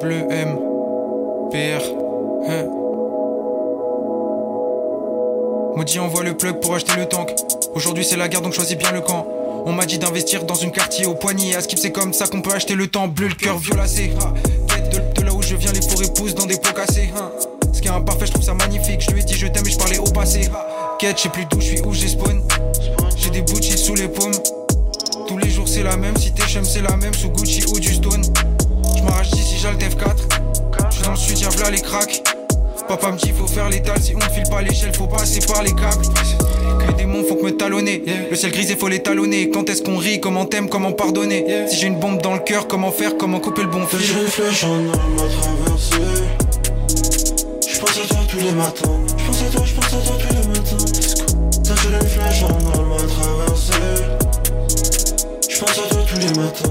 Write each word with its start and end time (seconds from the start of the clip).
Bleu 0.00 0.24
M, 0.30 0.58
PR. 1.50 1.82
Hein. 2.48 2.66
Maudit 5.76 5.98
envoie 5.98 6.22
le 6.22 6.36
plug 6.36 6.60
pour 6.60 6.74
acheter 6.74 6.92
le 6.96 7.06
tank. 7.06 7.34
Aujourd'hui 7.74 8.04
c'est 8.04 8.16
la 8.16 8.28
guerre 8.28 8.40
donc 8.42 8.52
choisis 8.52 8.76
bien 8.76 8.92
le 8.92 9.00
camp. 9.00 9.26
On 9.66 9.72
m'a 9.72 9.86
dit 9.86 9.98
d'investir 9.98 10.44
dans 10.44 10.54
une 10.54 10.70
quartier 10.72 11.06
au 11.06 11.14
poignet. 11.14 11.54
À 11.54 11.60
skip 11.60 11.78
c'est 11.78 11.92
comme 11.92 12.12
ça 12.12 12.26
qu'on 12.26 12.42
peut 12.42 12.52
acheter 12.52 12.74
le 12.74 12.86
temps. 12.86 13.08
Bleu 13.08 13.28
le 13.28 13.34
cœur 13.34 13.58
violacé. 13.58 14.12
Ha. 14.20 14.34
Tête 14.74 14.90
de, 15.14 15.20
de 15.20 15.26
là 15.26 15.32
où 15.34 15.42
je 15.42 15.54
viens 15.56 15.72
les 15.72 15.82
forêts 15.82 16.12
poussent 16.14 16.34
dans 16.34 16.46
des 16.46 16.56
pots 16.56 16.72
cassés. 16.74 17.10
hein. 17.16 17.30
Ce 17.72 17.80
qui 17.80 17.88
est 17.88 17.92
imparfait 17.92 18.26
je 18.26 18.32
trouve 18.32 18.44
ça 18.44 18.54
magnifique. 18.54 19.00
Je 19.02 19.10
lui 19.12 19.20
ai 19.20 19.24
dit 19.24 19.34
je 19.34 19.46
t'aime 19.46 19.66
et 19.66 19.70
je 19.70 19.78
parlais 19.78 19.98
au 19.98 20.04
passé. 20.10 20.48
Quête 20.98 21.16
je 21.18 21.22
sais 21.24 21.28
plus 21.28 21.44
d'où 21.46 21.60
je 21.60 21.66
suis 21.66 21.80
où 21.82 21.92
j'ai 21.92 22.08
spawn. 22.08 22.42
J'ai 23.16 23.30
des 23.30 23.42
Gucci 23.42 23.76
sous 23.78 23.94
les 23.94 24.08
paumes. 24.08 24.32
Tous 25.28 25.38
les 25.38 25.50
jours 25.50 25.68
c'est 25.68 25.82
la 25.82 25.96
même. 25.96 26.16
Si 26.16 26.32
t'es 26.32 26.42
chum 26.44 26.64
c'est 26.64 26.82
la 26.82 26.96
même. 26.96 27.14
Sous 27.14 27.28
Gucci 27.30 27.64
ou 27.72 27.78
du 27.78 27.94
stone. 27.94 28.22
Je 29.00 29.04
m'arrache 29.06 29.30
d'ici 29.30 29.56
j'ai 29.56 29.70
le 29.70 29.76
F4. 29.78 30.14
Je 30.90 30.94
suis 30.94 31.04
dans 31.04 31.10
le 31.12 31.16
sud 31.16 31.40
y'a 31.40 31.70
les 31.70 31.80
cracks. 31.80 32.22
Papa 32.86 33.12
me 33.12 33.18
dit 33.18 33.30
faut 33.30 33.46
faire 33.46 33.70
l'étal, 33.70 33.98
si 34.02 34.14
on 34.14 34.20
file 34.20 34.42
pas 34.50 34.60
l'échelle, 34.60 34.92
faut 34.94 35.06
passer 35.06 35.40
par 35.40 35.62
les 35.62 35.72
câbles. 35.72 36.04
Des 36.86 36.94
démons 36.94 37.24
font 37.24 37.36
que 37.36 37.44
me 37.44 37.56
talonner. 37.56 38.02
Le 38.30 38.36
ciel 38.36 38.52
grisé, 38.52 38.76
faut 38.76 38.88
les 38.88 39.00
talonner. 39.02 39.48
Quand 39.48 39.70
est-ce 39.70 39.82
qu'on 39.82 39.96
rit, 39.96 40.20
comment 40.20 40.44
t'aimes, 40.44 40.68
comment 40.68 40.92
pardonner? 40.92 41.66
Si 41.68 41.78
j'ai 41.78 41.86
une 41.86 41.98
bombe 41.98 42.20
dans 42.20 42.34
le 42.34 42.40
cœur, 42.40 42.68
comment 42.68 42.90
faire, 42.90 43.16
comment 43.16 43.40
couper 43.40 43.62
le 43.62 43.68
bon 43.68 43.86
fil? 43.86 44.00
Une 44.00 44.26
flèche 44.26 44.64
en 44.64 44.74
homme 44.74 44.92
à 45.16 45.28
traverser. 45.40 46.24
J'pense 47.72 47.98
à 48.04 48.08
toi 48.08 48.18
tous 48.28 48.38
les 48.38 48.52
matins. 48.52 49.00
J'pense 49.16 49.42
à 49.42 49.50
toi, 49.50 49.62
j'pense 49.64 49.94
à 49.94 50.06
toi 50.06 50.16
tous 50.18 50.34
les 50.34 50.46
matins. 50.48 50.84
T'as 51.64 51.74
une 51.88 52.06
flèche 52.06 52.42
en 52.42 52.78
homme 52.78 52.92
à 52.92 52.96
traverser. 53.06 54.04
J'pense 55.48 55.78
à 55.78 55.88
toi 55.88 56.02
tous 56.06 56.18
les 56.18 56.40
matins. 56.40 56.69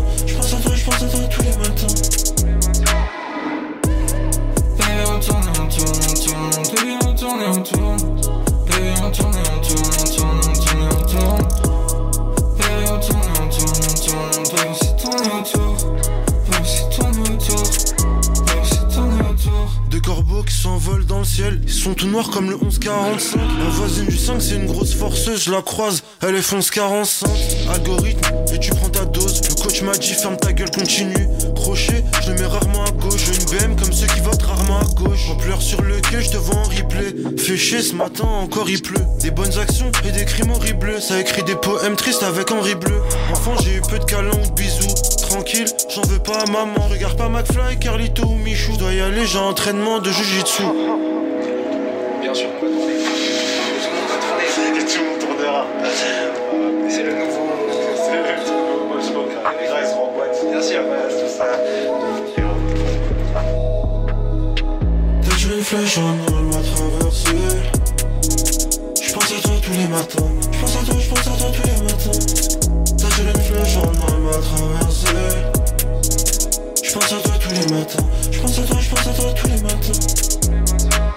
Tout 21.93 22.07
noirs 22.07 22.29
comme 22.29 22.49
le 22.49 22.57
1145. 22.57 23.37
La 23.37 23.69
voisine 23.69 24.05
du 24.05 24.17
5, 24.17 24.41
c'est 24.41 24.55
une 24.55 24.65
grosse 24.65 24.93
forceuse, 24.93 25.43
je 25.43 25.51
la 25.51 25.61
croise, 25.61 26.03
elle 26.21 26.35
est 26.35 26.41
fonce 26.41 26.71
45. 26.71 27.29
Algorithme, 27.73 28.35
et 28.53 28.59
tu 28.59 28.71
prends 28.71 28.89
ta 28.89 29.05
dose. 29.05 29.41
Le 29.49 29.61
coach 29.61 29.81
m'a 29.81 29.93
dit 29.93 30.13
ferme 30.13 30.37
ta 30.37 30.53
gueule, 30.53 30.71
continue. 30.71 31.27
Crochet, 31.55 32.03
je 32.23 32.31
le 32.31 32.39
mets 32.39 32.45
rarement 32.45 32.83
à 32.85 32.91
gauche. 32.91 33.21
J'ai 33.25 33.35
une 33.35 33.75
BM 33.75 33.75
comme 33.75 33.93
ceux 33.93 34.07
qui 34.07 34.19
votent 34.21 34.41
rarement 34.41 34.79
à 34.79 34.85
gauche. 34.95 35.27
On 35.31 35.35
pleure 35.35 35.61
sur 35.61 35.81
le 35.81 35.99
quai, 36.01 36.21
je 36.21 36.31
te 36.31 36.37
vois 36.37 36.55
en 36.55 36.63
replay. 36.63 37.15
Fait 37.37 37.57
chier 37.57 37.81
ce 37.81 37.93
matin, 37.93 38.25
encore 38.25 38.69
il 38.69 38.81
pleut. 38.81 39.05
Des 39.21 39.31
bonnes 39.31 39.57
actions 39.57 39.91
et 40.07 40.11
des 40.11 40.25
crimes 40.25 40.51
horribles. 40.51 41.01
Ça 41.01 41.19
écrit 41.19 41.43
des 41.43 41.55
poèmes 41.55 41.95
tristes 41.95 42.23
avec 42.23 42.51
Henri 42.51 42.75
Bleu. 42.75 43.01
Enfant, 43.31 43.55
j'ai 43.63 43.75
eu 43.75 43.81
peu 43.81 43.99
de 43.99 44.05
câlins 44.05 44.31
ou 44.31 44.47
de 44.47 44.53
bisous. 44.53 44.93
Tranquille, 45.29 45.67
j'en 45.93 46.01
veux 46.03 46.19
pas 46.19 46.41
à 46.41 46.45
maman. 46.51 46.87
Regarde 46.89 47.17
pas 47.17 47.29
McFly, 47.29 47.79
Carlito 47.79 48.23
ou 48.23 48.35
Michou. 48.35 48.73
Je 48.73 48.79
dois 48.79 48.93
y 48.93 49.01
aller, 49.01 49.25
j'ai 49.25 49.37
un 49.37 49.43
entraînement 49.43 49.99
de 49.99 50.11
jujitsu. 50.11 50.63
Bien 52.31 52.45
on 52.45 52.51
va 52.51 52.59
tourner. 52.59 52.93
Tourner. 54.53 54.85
Tout 54.85 54.99
le 54.99 55.05
monde 55.09 55.19
tournera. 55.19 55.65
C'est 56.87 57.03
le 57.03 57.13
nouveau. 57.13 57.47
C'est 57.95 58.13
le 58.13 58.21
nouveau 58.21 58.39
je 59.01 59.11
manque. 59.13 59.33
Les 65.49 65.63
en 65.97 65.97
en 65.97 66.01
homme 66.27 66.49
à 66.49 66.61
toi 66.61 66.85
tous 69.63 69.73
les 69.73 69.87
matins. 69.87 70.29
J'pense 70.51 70.75
à 70.75 70.83
toi, 70.85 70.95
j'pense 70.99 71.27
à 71.27 71.31
toi 71.31 71.49
tous 71.51 71.63
les 71.65 71.81
matins. 71.81 72.19
En 72.93 72.97
à 77.11 77.19
toi 77.19 77.33
tous 77.39 77.49
les 77.49 77.65
matins. 77.73 78.05
À 78.31 78.37
toi, 78.37 78.51
à 79.07 79.13
toi 79.13 79.33
tous 79.33 79.47
les 79.47 79.59
matins. 79.61 81.08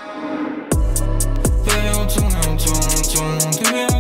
Tourne, 3.13 3.39
on 3.45 3.51
tourne. 3.53 3.92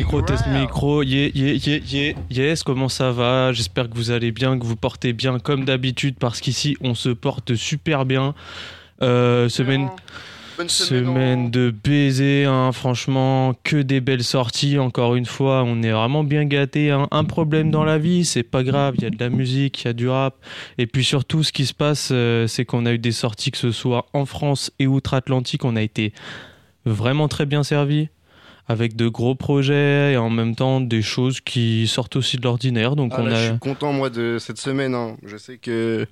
Micro, 0.00 0.22
test 0.22 0.46
micro, 0.46 1.02
yeah, 1.02 1.28
yeah, 1.34 1.52
yeah, 1.66 1.78
yeah, 1.92 2.12
yes, 2.30 2.62
comment 2.62 2.88
ça 2.88 3.10
va? 3.12 3.52
J'espère 3.52 3.90
que 3.90 3.94
vous 3.94 4.10
allez 4.10 4.32
bien, 4.32 4.58
que 4.58 4.64
vous 4.64 4.76
portez 4.76 5.12
bien 5.12 5.38
comme 5.38 5.66
d'habitude, 5.66 6.16
parce 6.18 6.40
qu'ici 6.40 6.74
on 6.80 6.94
se 6.94 7.10
porte 7.10 7.54
super 7.54 8.06
bien. 8.06 8.34
Euh, 9.02 9.50
semaine, 9.50 9.90
Bonne 10.56 10.70
semaine. 10.70 11.04
semaine 11.04 11.40
en- 11.40 11.48
de 11.50 11.74
baiser, 11.84 12.46
hein, 12.46 12.72
franchement, 12.72 13.54
que 13.62 13.76
des 13.76 14.00
belles 14.00 14.24
sorties. 14.24 14.78
Encore 14.78 15.16
une 15.16 15.26
fois, 15.26 15.64
on 15.66 15.82
est 15.82 15.92
vraiment 15.92 16.24
bien 16.24 16.46
gâtés. 16.46 16.90
hein. 16.90 17.06
Un 17.10 17.24
problème 17.24 17.70
dans 17.70 17.84
la 17.84 17.98
vie, 17.98 18.24
c'est 18.24 18.42
pas 18.42 18.62
grave. 18.62 18.94
Il 18.96 19.02
y 19.02 19.06
a 19.06 19.10
de 19.10 19.18
la 19.20 19.28
musique, 19.28 19.82
il 19.82 19.86
y 19.86 19.90
a 19.90 19.92
du 19.92 20.08
rap. 20.08 20.34
Et 20.78 20.86
puis 20.86 21.04
surtout, 21.04 21.42
ce 21.42 21.52
qui 21.52 21.66
se 21.66 21.74
passe, 21.74 22.08
euh, 22.10 22.46
c'est 22.46 22.64
qu'on 22.64 22.86
a 22.86 22.92
eu 22.92 22.98
des 22.98 23.12
sorties, 23.12 23.50
que 23.50 23.58
ce 23.58 23.70
soit 23.70 24.06
en 24.14 24.24
France 24.24 24.70
et 24.78 24.86
outre-Atlantique. 24.86 25.64
On 25.66 25.76
a 25.76 25.82
été 25.82 26.14
vraiment 26.86 27.28
très 27.28 27.44
bien 27.44 27.62
servis. 27.62 28.08
Avec 28.70 28.94
de 28.94 29.08
gros 29.08 29.34
projets 29.34 30.12
et 30.12 30.16
en 30.16 30.30
même 30.30 30.54
temps 30.54 30.80
des 30.80 31.02
choses 31.02 31.40
qui 31.40 31.88
sortent 31.88 32.14
aussi 32.14 32.36
de 32.36 32.42
l'ordinaire. 32.42 32.94
Donc 32.94 33.12
Ah, 33.16 33.20
on 33.20 33.24
là, 33.26 33.34
Je 33.34 33.40
a. 33.46 33.48
suis 33.50 33.58
content 33.58 33.92
moi 33.92 34.10
de 34.10 34.36
cette 34.38 34.58
semaine. 34.58 34.94
hein. 34.94 35.16
Je 35.26 35.36
sais 35.36 35.56
que. 35.58 36.06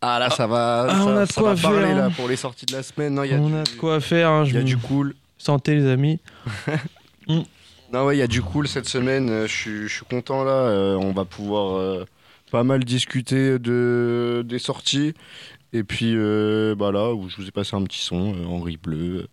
Ah 0.00 0.18
là, 0.20 0.30
ça 0.30 0.46
va. 0.46 0.86
Ah, 0.88 0.94
ça, 0.94 1.04
on 1.06 1.16
a 1.16 1.26
de 1.26 1.32
quoi 1.32 1.54
parler 1.56 1.78
faire, 1.88 1.96
hein. 1.96 2.08
là 2.08 2.10
pour 2.10 2.28
les 2.28 2.36
sorties 2.36 2.66
de 2.66 2.72
la 2.72 2.84
semaine. 2.84 3.14
Y 3.24 3.34
a 3.34 3.38
on 3.40 3.48
du... 3.48 3.54
a 3.56 3.62
de 3.64 3.68
quoi 3.70 3.98
faire. 4.00 4.28
hein, 4.30 4.44
Il 4.46 4.54
y 4.54 4.58
a 4.58 4.62
du 4.62 4.76
cool. 4.76 5.14
Santé 5.38 5.74
les 5.74 5.86
amis. 5.88 6.20
Non, 7.92 8.04
ouais, 8.04 8.16
il 8.16 8.18
y 8.20 8.22
a 8.22 8.26
du 8.26 8.42
cool 8.42 8.68
cette 8.68 8.88
semaine. 8.88 9.30
euh, 9.30 9.46
Je 9.46 9.86
suis, 9.88 10.04
content 10.10 10.44
là. 10.44 10.50
euh, 10.52 10.94
on 10.96 11.12
va 11.12 11.24
pouvoir 11.24 11.76
euh, 11.78 12.04
pas 12.50 12.62
mal 12.62 12.84
discuter 12.84 13.58
de, 13.58 14.44
des 14.46 14.58
sorties. 14.58 15.14
Et 15.72 15.82
puis, 15.84 16.12
euh, 16.14 16.74
bah 16.74 16.92
là, 16.92 17.12
où 17.14 17.28
je 17.28 17.36
vous 17.36 17.48
ai 17.48 17.50
passé 17.50 17.76
un 17.76 17.82
petit 17.84 18.00
son, 18.00 18.34
Henri 18.46 18.76
Bleu. 18.76 19.26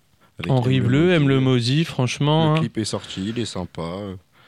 Henri 0.49 0.77
Aime 0.77 0.83
Bleu, 0.85 1.13
aime 1.13 1.27
le 1.29 1.39
maudit, 1.39 1.85
franchement. 1.85 2.53
Le 2.53 2.57
hein. 2.57 2.59
clip 2.59 2.77
est 2.77 2.85
sorti, 2.85 3.29
il 3.29 3.39
est 3.39 3.45
sympa. 3.45 3.83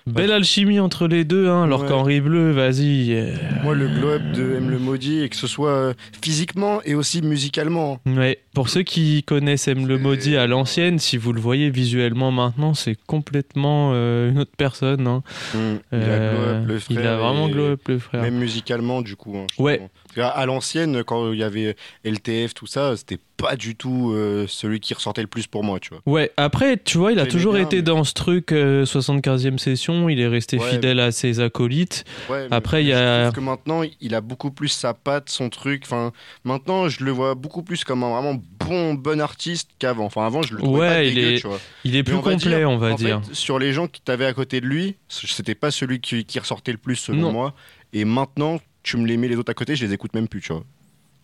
Belle 0.05 0.31
alchimie 0.31 0.79
entre 0.79 1.05
les 1.05 1.25
deux, 1.25 1.49
hein, 1.49 1.63
alors 1.63 1.81
Ouais. 1.81 1.89
qu'Henri 1.89 2.21
Bleu, 2.21 2.51
vas-y. 2.51 3.11
euh, 3.13 3.35
Moi, 3.63 3.75
le 3.75 3.89
globe 3.89 4.31
de 4.31 4.55
Aime 4.55 4.69
le 4.69 4.79
Maudit, 4.79 5.19
et 5.19 5.27
que 5.27 5.35
ce 5.35 5.47
soit 5.47 5.71
euh, 5.71 5.93
physiquement 6.21 6.79
et 6.85 6.95
aussi 6.95 7.21
musicalement. 7.21 7.99
Ouais, 8.05 8.39
pour 8.53 8.69
ceux 8.69 8.83
qui 8.83 9.23
connaissent 9.23 9.67
Aime 9.67 9.85
le 9.85 9.97
maudit 9.97 10.37
à 10.37 10.47
l'ancienne, 10.47 10.97
si 10.97 11.17
vous 11.17 11.33
le 11.33 11.41
voyez 11.41 11.69
visuellement 11.69 12.31
maintenant, 12.31 12.73
c'est 12.73 12.95
complètement 13.05 13.91
euh, 13.95 14.29
une 14.31 14.39
autre 14.39 14.53
personne. 14.57 15.07
hein. 15.07 15.23
Mm. 15.53 15.57
Il 15.57 15.79
Euh, 15.91 16.15
a 16.15 16.33
glow 16.33 16.43
up, 16.61 16.67
le 16.69 16.79
frère. 16.79 16.99
il 17.01 17.05
a 17.07 17.17
vraiment 17.17 17.49
glow 17.49 17.65
up, 17.65 17.81
le 17.89 17.99
frère. 17.99 18.21
Même 18.21 18.37
musicalement, 18.37 19.01
du 19.01 19.17
coup. 19.17 19.35
hein, 19.37 19.47
Ouais. 19.61 19.89
Parce 20.17 20.31
qu'à- 20.33 20.37
À 20.37 20.45
l'ancienne, 20.45 21.03
quand 21.03 21.31
il 21.31 21.39
y 21.39 21.43
avait 21.43 21.75
LTF, 22.03 22.53
tout 22.53 22.67
ça, 22.67 22.95
c'était 22.97 23.19
pas 23.37 23.55
du 23.55 23.75
tout 23.75 24.11
euh, 24.13 24.45
celui 24.47 24.79
qui 24.79 24.93
ressortait 24.95 25.21
le 25.21 25.27
plus 25.27 25.45
pour 25.45 25.63
moi, 25.63 25.79
tu 25.79 25.89
vois. 25.89 26.01
Ouais, 26.07 26.31
après, 26.37 26.77
tu 26.83 26.97
vois, 26.97 27.11
il 27.11 27.19
a 27.19 27.27
toujours 27.27 27.53
bien, 27.53 27.63
été 27.63 27.77
mais- 27.77 27.81
dans 27.83 28.03
ce 28.03 28.13
truc 28.13 28.51
euh, 28.51 28.83
75e 28.85 29.59
session, 29.59 30.09
il 30.09 30.19
est 30.19 30.27
resté 30.27 30.57
Ouais. 30.57 30.71
fidèle 30.71 30.99
à 30.99 31.11
ses 31.11 31.39
acolytes. 31.39 32.03
Ouais, 32.29 32.47
Après, 32.49 32.83
il 32.83 32.87
y 32.87 32.93
a- 32.93 33.25
trouve 33.29 33.35
que 33.35 33.39
maintenant, 33.49 33.81
il 34.01 34.15
a 34.15 34.21
beaucoup 34.21 34.49
plus 34.49 34.69
sa 34.69 34.93
patte, 34.95 35.29
son 35.29 35.49
truc. 35.49 35.83
Enfin, 35.85 36.11
maintenant, 36.43 36.89
je 36.89 37.03
le 37.03 37.11
vois 37.11 37.35
beaucoup 37.35 37.61
plus 37.61 37.83
comme 37.83 38.03
un 38.03 38.09
vraiment 38.09 38.41
bon, 38.65 38.95
bon 38.95 39.21
artiste 39.21 39.69
qu'avant. 39.77 40.05
Enfin, 40.05 40.25
avant, 40.25 40.41
je 40.41 40.53
le 40.55 40.59
trouvais 40.59 40.79
Ouais, 40.79 40.87
pas 40.89 41.03
il 41.03 41.13
dégueu, 41.15 41.33
est- 41.33 41.41
tu 41.41 41.47
vois. 41.47 41.59
Il 41.83 41.95
est 41.95 42.03
plus 42.03 42.15
on 42.15 42.21
complet, 42.21 42.37
dire, 42.57 42.69
on 42.71 42.77
va 42.77 42.93
en 42.93 42.95
dire. 42.95 43.21
fait, 43.23 43.35
sur 43.35 43.59
les 43.59 43.71
gens 43.73 43.87
qui 43.87 44.01
t'avaient 44.01 44.25
à 44.25 44.33
côté 44.33 44.61
de 44.61 44.65
lui, 44.65 44.95
c'était 45.09 45.55
pas 45.55 45.69
celui 45.69 45.99
qui, 45.99 46.25
qui 46.25 46.39
ressortait 46.39 46.71
le 46.71 46.77
plus 46.79 46.95
selon 46.95 47.21
Non. 47.21 47.31
moi. 47.31 47.53
Et 47.93 48.03
maintenant, 48.03 48.59
tu 48.87 48.97
me 48.97 49.05
les 49.05 49.17
mets 49.17 49.27
les 49.27 49.35
autres 49.35 49.51
à 49.51 49.53
côté, 49.53 49.75
je 49.75 49.85
les 49.85 49.93
écoute 49.93 50.13
même 50.13 50.27
plus, 50.27 50.41
tu 50.41 50.53
vois. 50.53 50.63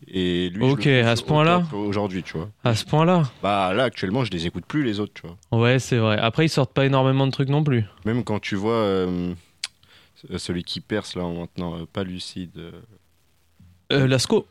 Et 0.07 0.49
lui, 0.49 0.63
Ok, 0.65 0.85
à 0.87 1.15
ce 1.15 1.23
point-là 1.23 1.63
Aujourd'hui, 1.73 2.23
tu 2.23 2.37
vois. 2.37 2.49
À 2.65 2.75
ce 2.75 2.83
point-là 2.85 3.23
Bah 3.41 3.73
là, 3.73 3.85
actuellement, 3.85 4.25
je 4.25 4.31
les 4.31 4.45
écoute 4.45 4.65
plus, 4.67 4.83
les 4.83 4.99
autres, 4.99 5.13
tu 5.13 5.21
vois. 5.25 5.37
Ouais, 5.57 5.79
c'est 5.79 5.97
vrai. 5.97 6.17
Après, 6.17 6.45
ils 6.45 6.49
sortent 6.49 6.73
pas 6.73 6.85
énormément 6.85 7.25
de 7.25 7.31
trucs 7.31 7.47
non 7.47 7.63
plus. 7.63 7.85
Même 8.05 8.23
quand 8.25 8.39
tu 8.41 8.55
vois 8.55 8.73
euh, 8.73 9.33
celui 10.37 10.63
qui 10.65 10.81
perce 10.81 11.15
là 11.15 11.23
maintenant, 11.25 11.75
euh, 11.79 11.85
pas 11.91 12.03
lucide. 12.03 12.51
euh, 12.57 12.71
Euh, 13.93 14.07
Lasco 14.07 14.45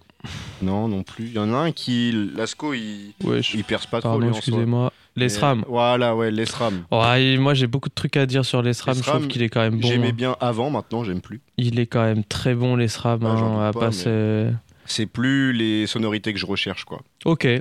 non, 0.62 0.86
non 0.86 1.02
plus. 1.02 1.24
Il 1.26 1.32
y 1.32 1.38
en 1.40 1.52
a 1.52 1.56
un 1.56 1.72
qui. 1.72 2.12
Lasco, 2.36 2.72
il, 2.74 3.12
Ouais, 3.24 3.42
je... 3.42 3.56
il 3.56 3.64
perce 3.64 3.86
pas 3.86 4.00
trop, 4.00 4.10
pardon, 4.10 4.28
soi. 4.28 4.36
excusez-moi. 4.38 4.92
Mais, 5.16 5.24
Lesram. 5.24 5.64
Voilà, 5.68 6.16
ouais, 6.16 6.30
l'ESRAM. 6.30 6.84
Ouais, 6.90 7.36
moi 7.36 7.52
j'ai 7.54 7.66
beaucoup 7.66 7.88
de 7.90 7.94
trucs 7.94 8.16
à 8.16 8.24
dire 8.26 8.44
sur 8.44 8.62
l'ESRAM, 8.62 8.94
je 8.96 9.02
trouve 9.02 9.28
qu'il 9.28 9.42
est 9.42 9.48
quand 9.50 9.60
même 9.60 9.78
bon. 9.78 9.86
J'aimais 9.88 10.08
hein. 10.08 10.14
bien 10.16 10.36
avant, 10.40 10.70
maintenant, 10.70 11.04
j'aime 11.04 11.20
plus. 11.20 11.40
Il 11.58 11.78
est 11.78 11.86
quand 11.86 12.02
même 12.02 12.24
très 12.24 12.54
bon 12.54 12.76
l'ESRAM, 12.76 13.20
j'en 13.20 13.28
hein, 13.28 13.66
doute 13.68 13.76
à 13.76 13.78
pas, 13.78 13.86
passer- 13.86 14.48
C'est 14.86 15.06
plus 15.06 15.52
les 15.52 15.86
sonorités 15.86 16.32
que 16.32 16.38
je 16.38 16.46
recherche, 16.46 16.84
quoi. 16.84 17.00
Ok, 17.26 17.44
Alors 17.44 17.60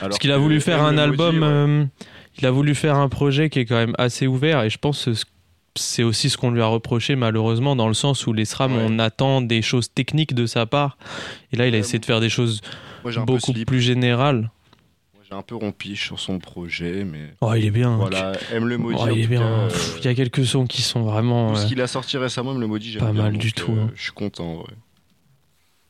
parce 0.00 0.18
qu'il 0.18 0.30
a 0.32 0.38
voulu 0.38 0.60
faire 0.60 0.82
un 0.84 0.96
album, 0.96 1.36
ouais. 1.42 1.48
euh, 1.48 1.84
il 2.38 2.46
a 2.46 2.50
voulu 2.50 2.74
faire 2.74 2.96
un 2.96 3.08
projet 3.08 3.50
qui 3.50 3.58
est 3.58 3.64
quand 3.66 3.74
même 3.76 3.94
assez 3.98 4.26
ouvert 4.28 4.62
et 4.62 4.70
je 4.70 4.78
pense 4.78 5.04
que 5.06 5.10
c'est 5.74 6.02
aussi 6.02 6.28
ce 6.30 6.36
qu'on 6.36 6.50
lui 6.50 6.60
a 6.62 6.66
reproché 6.66 7.16
malheureusement 7.16 7.74
dans 7.76 7.88
le 7.88 7.94
sens 7.94 8.26
où 8.26 8.32
les 8.34 8.44
SRAM 8.44 8.76
Ouais. 8.76 8.86
on 8.86 8.98
attend 8.98 9.40
des 9.40 9.62
choses 9.62 9.90
techniques 9.92 10.34
de 10.34 10.44
sa 10.46 10.66
part 10.66 10.98
et 11.52 11.56
là 11.56 11.66
il 11.66 11.74
a 11.74 11.78
essayé 11.78 11.98
de 11.98 12.04
faire 12.04 12.20
des 12.20 12.28
choses 12.28 12.60
Moi, 13.04 13.12
beaucoup 13.24 13.52
plus 13.66 13.80
générales. 13.80 14.50
Un 15.32 15.42
peu 15.42 15.54
rompiche 15.56 16.04
sur 16.06 16.20
son 16.20 16.38
projet, 16.38 17.04
mais 17.04 17.34
Oh 17.40 17.54
il 17.54 17.64
est 17.64 17.70
bien. 17.70 17.96
voilà, 17.96 18.32
aime 18.52 18.66
le 18.68 18.76
maudit. 18.78 18.98
Oh, 19.00 19.04
en 19.04 19.10
il 19.10 19.22
est 19.22 19.26
bien. 19.26 19.40
cas, 19.40 19.44
euh, 19.46 19.68
Pff, 19.68 19.96
Il 20.00 20.04
y 20.04 20.08
a 20.08 20.14
quelques 20.14 20.44
sons 20.44 20.66
qui 20.66 20.82
sont 20.82 21.02
vraiment. 21.02 21.52
Tout 21.54 21.60
ce 21.60 21.66
qu'il 21.66 21.80
a 21.80 21.86
sorti 21.86 22.18
récemment, 22.18 22.52
me 22.54 22.60
le 22.60 22.66
maudit, 22.66 22.90
j'aime 22.92 23.00
Pas 23.00 23.12
bien, 23.12 23.22
mal 23.22 23.32
donc, 23.32 23.40
du 23.40 23.52
tout, 23.52 23.72
euh, 23.72 23.82
hein. 23.84 23.90
Je 23.94 24.02
suis 24.02 24.12
content, 24.12 24.58
ouais. 24.58 24.74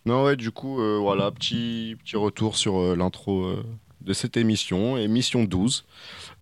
Non, 0.07 0.25
ouais, 0.25 0.37
du 0.37 0.51
coup, 0.51 0.81
euh, 0.81 0.99
voilà, 1.01 1.31
petit, 1.31 1.97
petit 2.05 2.17
retour 2.17 2.57
sur 2.57 2.77
euh, 2.79 2.97
l'intro 2.97 3.43
euh, 3.45 3.65
de 4.01 4.13
cette 4.13 4.37
émission, 4.37 4.97
émission 4.97 5.45
12. 5.45 5.85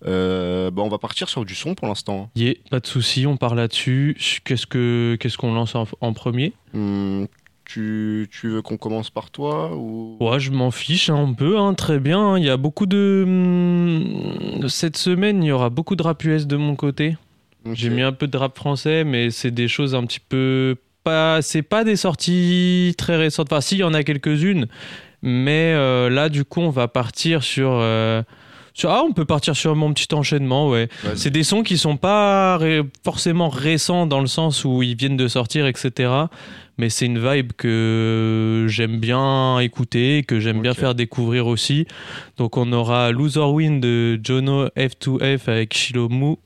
Euh, 0.07 0.71
bah, 0.71 0.81
on 0.83 0.89
va 0.89 0.97
partir 0.99 1.29
sur 1.29 1.45
du 1.45 1.55
son 1.55 1.75
pour 1.75 1.87
l'instant. 1.87 2.31
Yeah, 2.35 2.55
pas 2.71 2.81
de 2.81 2.87
souci, 2.87 3.27
on 3.27 3.37
part 3.37 3.55
là-dessus. 3.55 4.17
Qu'est-ce 4.45 4.67
que 4.67 5.17
qu'est-ce 5.21 5.37
qu'on 5.37 5.53
lance 5.53 5.75
en, 5.75 5.87
en 6.01 6.13
premier? 6.15 6.55
Hum, 6.75 7.27
tu, 7.73 8.29
tu 8.33 8.49
veux 8.49 8.63
qu'on 8.63 8.77
commence 8.77 9.11
par 9.11 9.31
toi 9.31 9.71
ou... 9.77 10.17
Ouais, 10.21 10.41
je 10.41 10.51
m'en 10.51 10.71
fiche 10.71 11.09
un 11.11 11.33
peu, 11.33 11.59
hein, 11.59 11.75
très 11.75 11.99
bien. 12.01 12.37
Il 12.39 12.45
y 12.45 12.51
a 12.51 12.57
beaucoup 12.57 12.87
de 12.87 13.25
hum, 13.27 14.69
cette 14.69 14.97
semaine, 14.97 15.43
il 15.43 15.47
y 15.49 15.53
aura 15.53 15.71
beaucoup 15.71 15.97
de 15.97 16.03
rap 16.03 16.23
US 16.25 16.47
de 16.47 16.57
mon 16.57 16.75
côté. 16.77 17.17
J'ai 17.73 17.91
mis 17.91 18.03
un 18.03 18.13
peu 18.13 18.27
de 18.27 18.37
rap 18.37 18.57
français, 18.57 19.05
mais 19.05 19.31
c'est 19.31 19.51
des 19.51 19.69
choses 19.69 19.95
un 19.95 20.05
petit 20.07 20.21
peu 20.21 20.77
pas. 21.05 21.43
C'est 21.43 21.63
pas 21.63 21.85
des 21.85 21.97
sorties 21.97 22.95
très 22.97 23.17
récentes. 23.17 23.53
Enfin, 23.53 23.61
si, 23.61 23.77
il 23.77 23.81
y 23.81 23.85
en 23.85 23.93
a 23.93 24.03
quelques-unes, 24.03 24.67
mais 25.23 25.73
euh, 25.75 26.09
là, 26.09 26.29
du 26.31 26.45
coup, 26.45 26.61
on 26.61 26.71
va 26.71 26.89
partir 26.89 27.43
sur. 27.43 27.71
euh, 27.73 28.23
sur- 28.73 28.89
Ah, 28.91 29.03
on 29.07 29.13
peut 29.13 29.27
partir 29.27 29.55
sur 29.57 29.77
mon 29.77 29.93
petit 29.93 30.13
enchaînement, 30.15 30.71
ouais. 30.71 30.89
Vas-y. 31.05 31.19
C'est 31.19 31.31
des 31.31 31.43
sons 31.43 31.63
qui 31.63 31.77
sont 31.77 31.99
pas 31.99 32.57
ré- 32.57 32.81
forcément 33.05 33.51
récents 33.51 34.07
dans 34.07 34.21
le 34.23 34.27
sens 34.27 34.65
où 34.65 34.83
ils 34.83 34.97
viennent 34.97 35.19
de 35.19 35.29
sortir, 35.29 35.67
etc. 35.67 36.11
Mais 36.81 36.89
c'est 36.89 37.05
une 37.05 37.19
vibe 37.19 37.53
que 37.59 38.65
j'aime 38.67 39.01
bien 39.01 39.59
écouter, 39.59 40.25
que 40.27 40.41
j'aime 40.41 40.63
bien 40.63 40.73
faire 40.73 40.95
découvrir 40.95 41.47
aussi. 41.47 41.87
Donc 42.39 42.57
on 42.57 42.73
aura 42.73 43.13
Loser 43.13 43.41
Win 43.41 43.81
de 43.81 44.19
Jono 44.25 44.69
F2F 44.69 45.51
avec 45.51 45.77
Shilomu, 45.77 46.37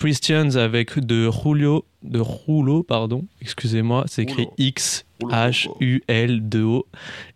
Christians 0.00 0.56
avec 0.56 0.98
de 0.98 1.30
Julio, 1.30 1.84
de 2.02 2.20
Rulo, 2.20 2.82
pardon, 2.82 3.26
excusez-moi, 3.42 4.04
c'est 4.08 4.22
écrit. 4.22 4.48
X. 4.56 5.04
H 5.28 5.68
U 5.80 6.02
L 6.08 6.48
2 6.48 6.62
O 6.62 6.86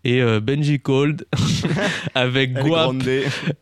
et 0.04 0.22
euh, 0.22 0.40
Benji 0.40 0.80
Cold 0.80 1.26
avec 2.14 2.54
Guap 2.54 2.94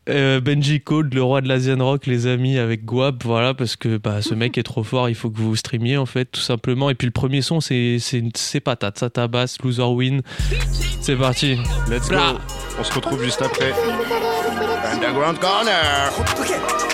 euh, 0.09 0.41
Benji 0.41 0.81
Code, 0.81 1.13
le 1.13 1.25
roi 1.25 1.41
de 1.41 1.49
l'Asian 1.49 1.79
Rock, 1.79 2.07
les 2.07 2.29
amis, 2.29 2.57
avec 2.57 2.85
Guap, 2.85 3.25
voilà, 3.25 3.53
parce 3.53 3.75
que 3.75 3.97
bah, 3.97 4.23
ce 4.23 4.35
mec 4.35 4.57
est 4.59 4.63
trop 4.63 4.85
fort, 4.85 5.09
il 5.09 5.17
faut 5.17 5.29
que 5.29 5.39
vous 5.39 5.57
streamiez, 5.57 5.97
en 5.97 6.07
fait, 6.07 6.27
tout 6.27 6.41
simplement. 6.41 6.89
Et 6.89 6.95
puis 6.95 7.07
le 7.07 7.13
premier 7.13 7.43
son, 7.43 7.61
c'est 7.61 7.97
c'est 7.99 8.61
patate, 8.61 9.01
ça 9.01 9.11
tabasse, 9.11 9.61
Loser 9.61 9.83
Win. 9.83 10.23
C'est 11.01 11.17
parti. 11.17 11.57
Let's 11.91 12.09
go. 12.09 12.17
On 12.79 12.85
se 12.85 12.93
retrouve 12.93 13.25
juste 13.25 13.43
après. 13.43 13.73
Underground 14.93 15.41
Corner. 15.41 16.92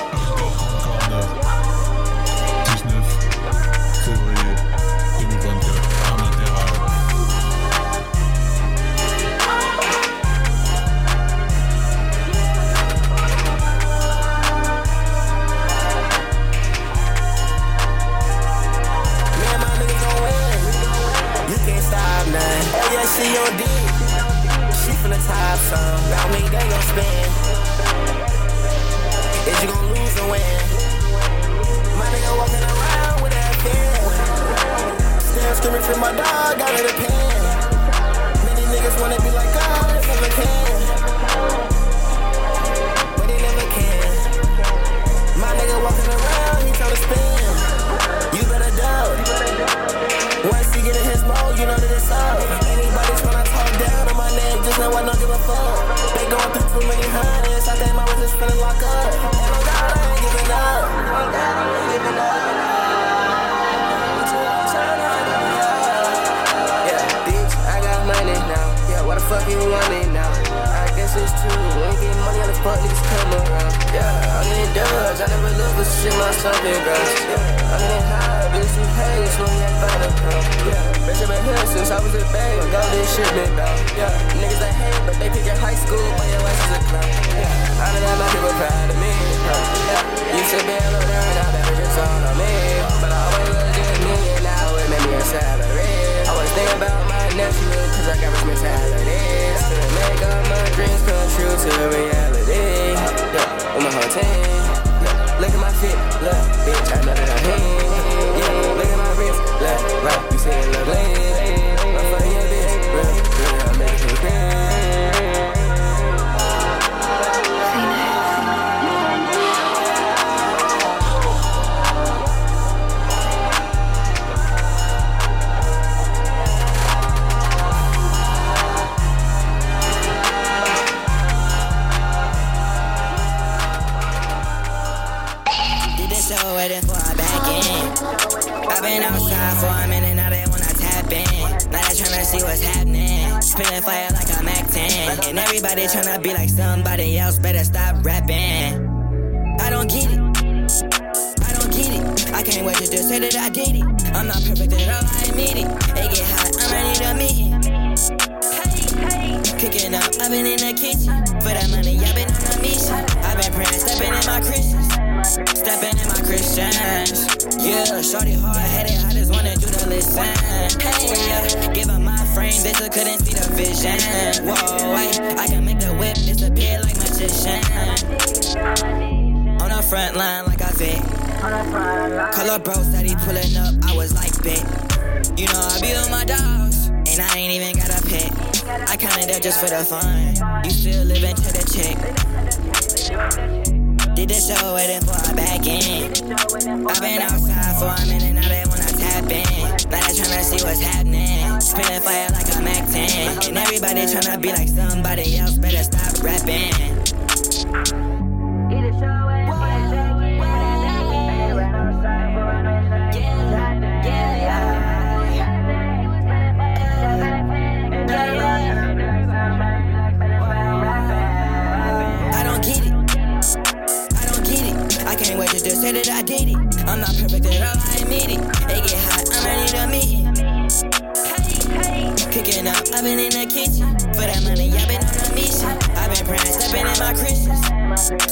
My 237.09 237.15
Christians. 237.15 237.65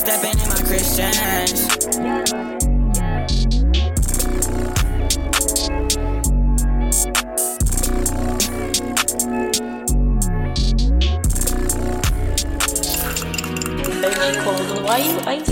Stepping 0.00 0.38
in 0.38 0.49
my 0.50 0.61
Christians. 0.62 1.66
Why 14.85 14.99
you 14.99 15.45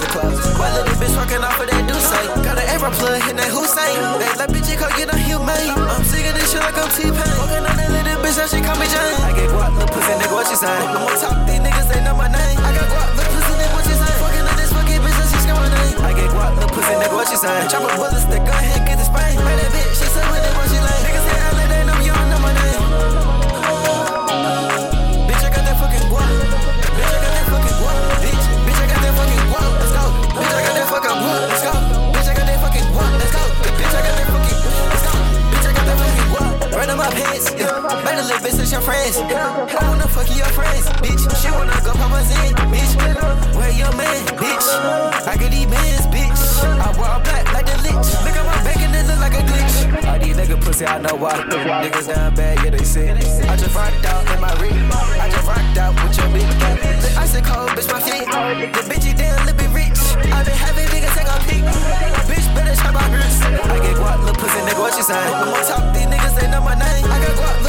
the 0.00 0.08
clothes. 0.14 0.38
Why 0.58 0.70
little 0.74 0.94
bitch 0.98 1.14
walking 1.18 1.42
off 1.42 1.58
of 1.58 1.66
that 1.66 1.82
do 1.86 1.94
say? 1.98 2.22
Got 2.46 2.58
an 2.58 2.66
Abra 2.70 2.90
plug, 2.94 3.22
hit 3.22 3.36
that 3.36 3.50
Hussein. 3.50 3.98
They 4.22 4.30
like 4.38 4.50
bitch, 4.54 4.70
it 4.70 4.78
can't 4.78 4.94
get 4.94 5.10
a 5.10 5.18
humane. 5.18 5.74
I'm 5.74 6.04
sick 6.06 6.26
of 6.26 6.34
this 6.38 6.50
shit 6.50 6.62
like 6.62 6.78
I'm 6.78 6.90
T-Pain. 6.94 7.34
Walking 7.38 7.64
on 7.66 7.74
that 7.74 7.90
little 7.90 8.18
bitch, 8.22 8.36
that 8.38 8.48
shit 8.50 8.62
call 8.62 8.78
me 8.78 8.86
Jane. 8.86 9.18
I 9.22 9.34
get 9.34 9.50
guap, 9.50 9.74
little 9.74 9.90
pussy, 9.90 10.14
nigga, 10.14 10.34
what 10.34 10.46
you 10.46 10.58
say? 10.58 10.70
I'm 10.70 11.02
on 11.02 11.14
top, 11.18 11.36
these 11.46 11.62
niggas, 11.62 11.88
they 11.90 12.00
know 12.04 12.14
my 12.14 12.30
name. 12.30 12.58
I 12.62 12.70
got 12.74 12.86
guap, 12.88 13.10
little 13.18 13.32
pussy, 13.34 13.54
nigga, 13.58 13.74
what 13.74 13.84
you 13.86 13.96
say? 13.98 14.14
Fucking 14.22 14.46
on 14.46 14.56
this 14.56 14.70
fucking 14.72 15.00
bitch, 15.02 15.18
that 15.18 15.28
shit 15.34 15.56
my 15.58 15.68
name. 15.68 15.98
I 15.98 16.10
get 16.14 16.28
guap, 16.30 16.52
little 16.54 16.70
pussy, 16.70 16.94
nigga, 16.94 17.14
what 17.14 17.28
you 17.30 17.38
say? 17.38 17.54
Chop 17.66 17.82
a 17.82 17.90
bullet, 17.98 18.22
stick, 18.22 18.42
go 18.46 18.54
ahead, 18.54 18.86
get 18.86 18.96
the 18.98 19.06
sprain. 19.06 19.34
Man, 19.42 19.56
that 19.58 19.70
bitch, 19.74 19.98
she 19.98 20.06
said 20.06 20.26
when 20.30 20.40
they 20.42 20.52
she 20.68 20.78
lame. 20.78 21.02
Niggas 21.04 21.27
hits 37.14 37.57
on 38.18 38.28
my 38.28 38.38
pants. 38.38 38.38
Yeah. 38.38 38.38
Better 38.38 38.42
live 38.42 38.42
bitch, 38.42 38.60
it's 38.60 38.72
your 38.72 38.80
friends. 38.80 39.16
I 39.16 39.88
wanna 39.88 40.08
fuck 40.08 40.28
your 40.34 40.46
friends, 40.50 40.86
bitch. 41.02 41.22
She 41.40 41.50
wanna 41.50 41.78
go 41.84 41.92
pop 41.92 42.10
my 42.10 42.20
in, 42.20 42.54
bitch. 42.72 42.92
Where 43.56 43.70
your 43.70 43.92
man, 43.94 44.26
bitch? 44.36 44.66
I 45.26 45.36
get 45.36 45.50
these 45.50 45.66
bands, 45.66 46.06
bitch. 46.08 46.42
I 46.64 46.90
walk 46.98 47.24
black 47.24 47.52
like 47.52 47.66
the 47.66 47.76
lich. 47.82 48.08
Look 48.24 48.36
at 48.36 48.46
my 48.46 48.58
back 48.64 48.80
and 48.82 48.94
it 48.94 49.06
look 49.06 49.20
like 49.20 49.34
a 49.34 49.42
glitch. 49.46 50.06
All 50.08 50.18
these 50.18 50.36
nigga 50.36 50.60
pussy, 50.60 50.86
I 50.86 50.98
know 50.98 51.14
why. 51.16 51.38
Niggas 51.38 52.08
down 52.08 52.34
bad, 52.34 52.58
yeah, 52.64 52.70
they 52.70 52.84
sick. 52.84 53.10
I 53.48 53.56
just 53.56 53.74
rocked 53.74 54.04
out 54.04 54.26
in 54.32 54.40
my 54.40 54.52
ring. 54.60 54.78
I 55.20 55.28
just 55.30 55.46
rocked 55.46 55.78
out 55.78 55.94
with 56.02 56.16
your 56.18 56.28
bitch. 56.34 57.16
Ice 57.18 57.34
is 57.34 57.42
cold, 57.42 57.70
bitch, 57.70 57.88
my 57.92 58.00
feet. 58.00 58.26
The 58.26 58.82
bitch, 58.90 59.06
you 59.06 59.14
damn, 59.14 59.38
little 59.46 59.58
bit 59.58 59.70
rich. 59.70 59.98
I 60.32 60.42
been 60.42 60.58
having 60.58 60.86
niggas 60.90 61.14
take 61.14 61.30
a 61.30 61.38
peek. 61.46 61.64
Bitch, 62.26 62.46
better 62.54 62.74
chop 62.74 62.94
my 62.94 63.06
wrist. 63.14 63.42
I 63.42 63.78
get 63.78 63.96
guap, 63.96 64.18
little 64.20 64.34
pussy, 64.34 64.60
nigga, 64.66 64.80
what 64.80 64.96
you 64.96 65.02
say? 65.02 65.14
I'm 65.14 65.48
on 65.48 65.62
top, 65.66 65.94
these 65.94 66.06
niggas, 66.06 66.34
they 66.34 66.50
know 66.50 66.62
my 66.62 66.74
name. 66.74 67.04
I 67.06 67.18
got 67.22 67.36
guap, 67.38 67.67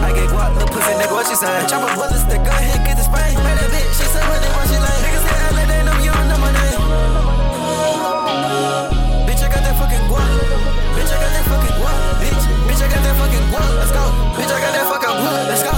I 0.00 0.12
get 0.16 0.28
guap, 0.32 0.54
little 0.54 0.68
pussy, 0.68 0.92
nigga, 0.96 1.12
what 1.12 1.28
you 1.28 1.36
say? 1.36 1.52
Chop 1.68 1.84
a 1.84 1.94
bullet, 1.94 2.16
stick, 2.16 2.40
go 2.42 2.50
ahead, 2.50 2.80
get 2.86 2.96
the 2.96 3.04
sprain. 3.04 3.36
Man, 3.36 3.56
that 3.56 3.68
bitch, 3.68 4.00
she 4.00 4.04
said 4.08 4.24
when 4.24 4.40
they 4.40 4.50
want 4.56 4.66
she 4.68 4.78
lame. 4.80 5.02
Niggas 5.04 5.24
say 5.28 5.36
I 5.36 5.50
let 5.52 5.66
they 5.68 5.80
know 5.84 5.96
you 6.00 6.12
don't 6.12 6.28
know 6.28 6.40
my 6.40 6.50
name. 6.56 6.80
Bitch, 9.28 9.42
I 9.44 9.48
got 9.52 9.60
that 9.60 9.76
fucking 9.76 10.04
guap. 10.08 10.28
Bitch, 10.96 11.10
I 11.12 11.16
got 11.20 11.30
that 11.36 11.44
fucking 11.46 11.76
guap. 11.76 12.16
Bitch, 12.24 12.44
bitch, 12.64 12.80
I 12.80 12.88
got 12.88 13.02
that 13.04 13.14
fucking 13.20 13.46
guap. 13.52 13.70
Let's 13.76 13.92
go. 13.92 14.04
Bitch, 14.40 14.50
I 14.50 14.58
got 14.64 14.72
that 14.72 14.86
fucking 14.88 15.16
guap. 15.20 15.48
Let's 15.52 15.62
go. 15.62 15.69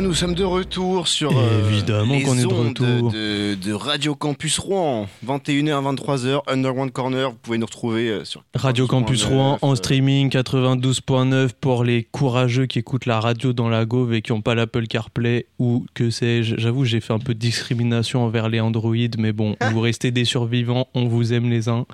Bien, 0.00 0.08
nous 0.08 0.14
sommes 0.14 0.34
de 0.34 0.44
retour 0.44 1.08
sur 1.08 1.36
euh, 1.36 1.68
Évidemment 1.68 2.14
les 2.14 2.22
qu'on 2.22 2.38
est 2.38 2.42
de 2.42 2.46
ondes 2.46 2.78
retour. 2.78 3.12
de, 3.12 3.54
de 3.54 3.72
Radio 3.72 4.14
Campus 4.14 4.58
Rouen. 4.58 5.08
21h, 5.26 5.96
23h, 5.96 6.42
Underground 6.46 6.92
Corner. 6.92 7.30
Vous 7.30 7.36
pouvez 7.36 7.58
nous 7.58 7.66
retrouver 7.66 8.08
euh, 8.08 8.24
sur 8.24 8.44
Radio 8.54 8.86
Campus 8.86 9.24
Rouen 9.24 9.58
en 9.60 9.74
streaming 9.74 10.30
92.9 10.30 11.50
pour 11.60 11.84
les 11.84 12.04
courageux 12.04 12.66
qui 12.66 12.78
écoutent 12.78 13.06
la 13.06 13.18
radio 13.18 13.52
dans 13.52 13.68
la 13.68 13.84
Gauve 13.86 14.14
et 14.14 14.22
qui 14.22 14.32
n'ont 14.32 14.40
pas 14.40 14.54
l'Apple 14.54 14.86
CarPlay 14.86 15.46
ou 15.58 15.84
que 15.94 16.10
sais-je. 16.10 16.56
J'avoue, 16.58 16.84
j'ai 16.84 17.00
fait 17.00 17.12
un 17.12 17.18
peu 17.18 17.34
de 17.34 17.40
discrimination 17.40 18.22
envers 18.24 18.48
les 18.48 18.60
Android, 18.60 18.94
mais 19.18 19.32
bon, 19.32 19.56
vous 19.72 19.80
restez 19.80 20.10
des 20.10 20.24
survivants, 20.24 20.88
on 20.94 21.08
vous 21.08 21.32
aime 21.32 21.50
les 21.50 21.68
uns. 21.68 21.86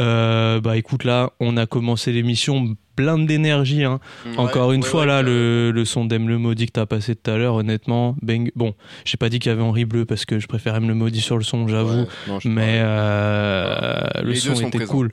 Euh, 0.00 0.60
bah 0.60 0.76
écoute, 0.76 1.04
là, 1.04 1.30
on 1.40 1.56
a 1.56 1.66
commencé 1.66 2.10
l'émission 2.12 2.74
blinde 2.96 3.26
d'énergie. 3.26 3.84
hein. 3.84 4.00
Ouais, 4.26 4.36
Encore 4.38 4.72
une 4.72 4.82
ouais, 4.82 4.86
fois, 4.88 5.02
ouais, 5.02 5.06
là, 5.06 5.22
le, 5.22 5.70
le 5.70 5.84
son 5.84 6.04
d'Aime 6.06 6.28
le 6.28 6.38
Maudit 6.38 6.66
que 6.66 6.72
t'as 6.72 6.86
passé 6.86 7.14
tout 7.14 7.30
à 7.30 7.36
l'heure, 7.36 7.54
honnêtement, 7.54 8.16
bang. 8.22 8.50
Bon, 8.56 8.74
j'ai 9.04 9.16
pas 9.16 9.28
dit 9.28 9.38
qu'il 9.38 9.50
y 9.50 9.52
avait 9.52 9.62
Henri 9.62 9.84
Bleu 9.84 10.04
parce 10.04 10.24
que 10.24 10.38
je 10.38 10.46
préfère 10.46 10.74
Aime 10.74 10.88
le 10.88 10.94
Maudit 10.94 11.20
sur 11.20 11.36
le 11.38 11.44
son, 11.44 11.68
j'avoue. 11.68 12.06
Mais 12.44 12.80
euh, 12.82 14.00
le 14.22 14.34
son 14.34 14.54
était 14.54 14.70
présents. 14.78 14.92
cool. 14.92 15.12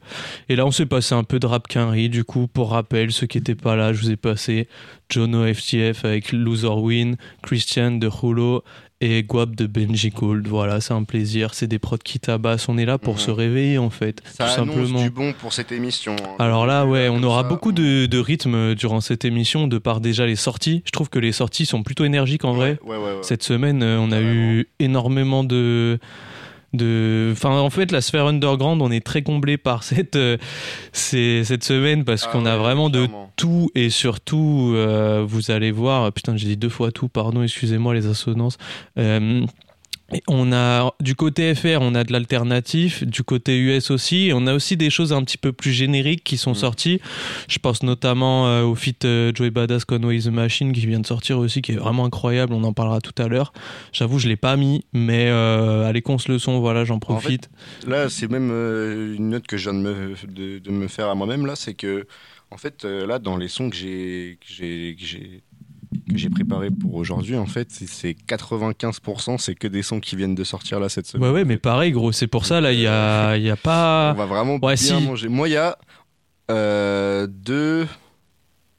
Et 0.49 0.55
là, 0.55 0.65
on 0.65 0.71
s'est 0.71 0.85
passé 0.85 1.15
un 1.15 1.23
peu 1.23 1.39
de 1.39 1.45
rap 1.45 1.67
quinri. 1.67 2.09
Du 2.09 2.23
coup, 2.23 2.47
pour 2.47 2.71
rappel, 2.71 3.11
ceux 3.11 3.27
qui 3.27 3.37
étaient 3.37 3.55
pas 3.55 3.75
là, 3.75 3.93
je 3.93 4.01
vous 4.01 4.11
ai 4.11 4.15
passé 4.17 4.67
Jono 5.09 5.45
FTF 5.53 6.03
avec 6.05 6.31
Loser 6.31 6.67
Win, 6.67 7.15
Christian 7.43 7.91
de 7.91 8.09
Hulo 8.09 8.63
et 8.99 9.21
Guap 9.23 9.55
de 9.55 9.67
Benji 9.67 10.09
Gold. 10.09 10.47
Voilà, 10.47 10.81
c'est 10.81 10.93
un 10.93 11.03
plaisir. 11.03 11.53
C'est 11.53 11.67
des 11.67 11.77
prods 11.79 11.97
qui 12.03 12.19
tabassent. 12.19 12.67
On 12.67 12.77
est 12.77 12.85
là 12.85 12.97
pour 12.97 13.13
Mhm. 13.15 13.19
se 13.19 13.31
réveiller 13.31 13.77
en 13.77 13.89
fait, 13.89 14.21
Ça 14.25 14.45
tout 14.45 14.51
simplement. 14.51 15.01
du 15.03 15.09
bon 15.11 15.33
pour 15.33 15.53
cette 15.53 15.71
émission. 15.71 16.15
hein. 16.15 16.35
Alors 16.39 16.65
là, 16.65 16.85
ouais, 16.85 17.07
on 17.09 17.21
aura 17.23 17.43
ça. 17.43 17.47
beaucoup 17.47 17.71
de, 17.71 18.07
de 18.07 18.17
rythme 18.19 18.73
durant 18.75 18.99
cette 19.01 19.23
émission 19.25 19.67
de 19.67 19.77
par 19.77 20.01
déjà 20.01 20.25
les 20.25 20.35
sorties. 20.35 20.81
Je 20.85 20.91
trouve 20.91 21.09
que 21.09 21.19
les 21.19 21.31
sorties 21.31 21.65
sont 21.67 21.83
plutôt 21.83 22.05
énergiques 22.05 22.43
en 22.45 22.53
vrai. 22.53 22.79
Ouais. 22.85 22.97
Cette 23.21 23.43
semaine, 23.43 23.83
euh, 23.83 23.99
on 23.99 24.11
a 24.11 24.19
eu 24.21 24.67
énormément 24.79 25.43
de. 25.43 25.99
De... 26.73 27.29
Enfin, 27.31 27.57
en 27.59 27.69
fait, 27.69 27.91
la 27.91 28.01
sphère 28.01 28.25
underground, 28.25 28.81
on 28.81 28.91
est 28.91 29.05
très 29.05 29.21
comblé 29.21 29.57
par 29.57 29.83
cette, 29.83 30.15
euh, 30.15 30.37
ces- 30.91 31.43
cette 31.43 31.63
semaine 31.63 32.03
parce 32.03 32.25
Ah 32.25 32.29
qu'on 32.31 32.45
a 32.45 32.57
vraiment 32.57 32.89
de 32.89 33.07
tout 33.35 33.69
et 33.75 33.89
surtout, 33.89 34.73
euh, 34.75 35.23
vous 35.27 35.51
allez 35.51 35.71
voir, 35.71 36.11
putain, 36.11 36.35
j'ai 36.35 36.47
dit 36.47 36.57
deux 36.57 36.69
fois 36.69 36.91
tout, 36.91 37.07
pardon, 37.07 37.41
excusez-moi 37.43 37.93
les 37.93 38.07
assonances. 38.07 38.57
Euh, 38.97 39.45
et 40.13 40.23
on 40.27 40.53
a 40.53 40.93
du 41.01 41.15
côté 41.15 41.53
FR, 41.53 41.79
on 41.81 41.93
a 41.93 42.03
de 42.03 42.13
l'alternatif, 42.13 43.03
du 43.03 43.23
côté 43.23 43.57
US 43.59 43.91
aussi, 43.91 44.27
et 44.27 44.33
on 44.33 44.47
a 44.47 44.53
aussi 44.53 44.77
des 44.77 44.89
choses 44.89 45.11
un 45.11 45.21
petit 45.23 45.37
peu 45.37 45.51
plus 45.51 45.71
génériques 45.71 46.23
qui 46.23 46.35
Mm. 46.35 46.37
sont 46.37 46.53
sorties. 46.53 47.01
Je 47.49 47.59
pense 47.59 47.83
notamment 47.83 48.47
euh, 48.47 48.63
au 48.63 48.75
feat 48.75 49.03
euh, 49.05 49.31
Joey 49.35 49.49
Badass 49.49 49.83
Conway 49.85 50.19
the 50.19 50.27
Machine 50.27 50.71
qui 50.71 50.85
vient 50.85 50.99
de 51.01 51.05
sortir 51.07 51.39
aussi, 51.39 51.61
qui 51.61 51.73
est 51.73 51.75
vraiment 51.75 52.05
incroyable. 52.05 52.53
On 52.53 52.63
en 52.63 52.73
parlera 52.73 53.01
tout 53.01 53.21
à 53.21 53.27
l'heure. 53.27 53.51
J'avoue, 53.91 54.17
je 54.19 54.27
l'ai 54.29 54.37
pas 54.37 54.55
mis, 54.55 54.85
mais 54.93 55.27
euh, 55.29 55.83
allez 55.87 56.01
qu'on 56.01 56.17
se 56.17 56.31
le 56.31 56.39
son, 56.39 56.59
voilà, 56.59 56.85
j'en 56.85 56.99
profite. 56.99 57.49
Là, 57.85 58.07
c'est 58.09 58.29
même 58.31 58.49
une 58.49 59.29
note 59.29 59.45
que 59.47 59.57
je 59.57 59.69
viens 59.69 59.79
de 59.79 59.83
me, 59.83 60.15
de, 60.27 60.59
de 60.59 60.71
me 60.71 60.87
faire 60.87 61.09
à 61.09 61.15
moi-même, 61.15 61.45
là, 61.45 61.55
c'est 61.55 61.73
que, 61.73 62.07
en 62.51 62.57
fait, 62.57 62.85
là, 62.85 63.19
dans 63.19 63.35
les 63.35 63.47
sons 63.49 63.69
que 63.69 63.75
j'ai 63.75 64.37
que 66.09 66.17
j'ai- 66.17 66.29
préparés 66.29 66.71
pour 66.71 66.95
aujourd'hui, 66.95 67.35
en 67.37 67.45
fait, 67.45 67.71
c'est- 67.71 67.87
c'est 67.87 68.13
95%, 68.13 69.37
c'est 69.37 69.55
que 69.55 69.67
des 69.67 69.81
sons 69.83 69.99
qui 69.99 70.15
viennent 70.15 70.35
de 70.35 70.43
sortir 70.43 70.79
là 70.79 70.89
cette 70.89 71.07
semaine. 71.07 71.27
ouais, 71.29 71.33
ouais, 71.35 71.45
mais 71.45 71.57
pareil, 71.57 71.91
gros, 71.91 72.11
c'est 72.11 72.27
pour 72.27 72.45
ça 72.45 72.61
là, 72.61 72.71
il 72.73 72.79
y 72.79 72.87
a, 72.87 73.35
il 73.37 73.43
y 73.43 73.49
a 73.49 73.55
pas. 73.55 74.11
On 74.15 74.17
va 74.17 74.25
vraiment 74.25 74.53
Ouais, 74.55 74.75
bien 74.75 74.75
si. 74.75 75.03
manger. 75.05 75.27
Moi, 75.29 75.49
il 75.49 75.53
y 75.53 75.57
a 75.57 75.77
euh, 76.51 77.27
deux... 77.27 77.87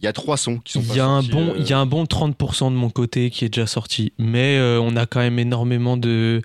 Il 0.00 0.04
y 0.04 0.08
a 0.08 0.12
trois 0.12 0.37
sons 0.37 0.58
qui 0.58 0.75
sont 0.75 0.80
Il 0.80 0.96
y, 0.96 1.00
a 1.00 1.06
un 1.08 1.22
sortis, 1.22 1.32
bon, 1.32 1.48
euh, 1.50 1.54
il 1.58 1.68
y 1.68 1.72
a 1.72 1.78
un 1.80 1.84
bon 1.87 2.04
30% 2.04 2.70
de 2.70 2.76
mon 2.76 2.88
côté 2.88 3.30
qui 3.30 3.44
est 3.44 3.48
déjà 3.48 3.66
sorti. 3.66 4.12
Mais 4.16 4.56
euh, 4.56 4.80
on 4.80 4.94
a 4.94 5.06
quand 5.06 5.18
même 5.18 5.40
énormément 5.40 5.96
de. 5.96 6.40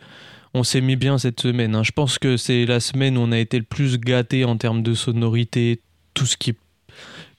On 0.56 0.64
s'est 0.64 0.82
mis 0.82 0.96
bien 0.96 1.20
cette 1.20 1.40
semaine. 1.40 1.76
hein. 1.76 1.84
Je 1.84 1.92
pense 1.92 2.18
que 2.18 2.36
c'est 2.36 2.66
la 2.66 2.80
semaine 2.80 3.16
où 3.16 3.22
on 3.22 3.32
a 3.32 3.38
été 3.38 3.60
le 3.60 3.64
plus 3.64 4.00
gâté 4.00 4.44
en 4.44 4.58
termes 4.58 4.82
de 4.82 4.96
sonorité, 4.96 5.82
tout 6.16 6.26
ce 6.26 6.36
qui 6.36 6.50
est. 6.52 6.58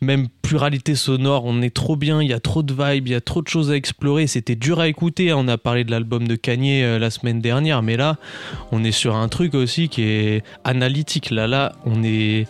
Même 0.04 0.28
pluralité 0.42 0.94
sonore, 0.94 1.44
on 1.46 1.62
est 1.62 1.72
trop 1.74 1.96
bien, 1.96 2.20
il 2.22 2.28
y 2.28 2.32
a 2.34 2.40
trop 2.40 2.62
de 2.62 2.72
vibes, 2.72 3.08
il 3.08 3.12
y 3.12 3.14
a 3.14 3.20
trop 3.22 3.40
de 3.42 3.48
choses 3.48 3.70
à 3.70 3.76
explorer. 3.76 4.26
C'était 4.26 4.54
dur 4.56 4.78
à 4.78 4.88
écouter. 4.88 5.30
hein. 5.30 5.36
On 5.38 5.48
a 5.48 5.56
parlé 5.58 5.84
de 5.84 5.90
l'album 5.90 6.28
de 6.28 6.36
Kanye 6.36 6.82
euh, 6.84 6.98
la 6.98 7.08
semaine 7.10 7.40
dernière, 7.40 7.82
mais 7.82 7.96
là, 7.96 8.16
on 8.70 8.84
est 8.84 8.92
sur 8.92 9.16
un 9.16 9.28
truc 9.28 9.54
aussi 9.54 9.88
qui 9.88 10.02
est 10.02 10.42
analytique. 10.64 11.30
Là, 11.30 11.46
là, 11.46 11.72
on 11.86 12.02
est, 12.04 12.46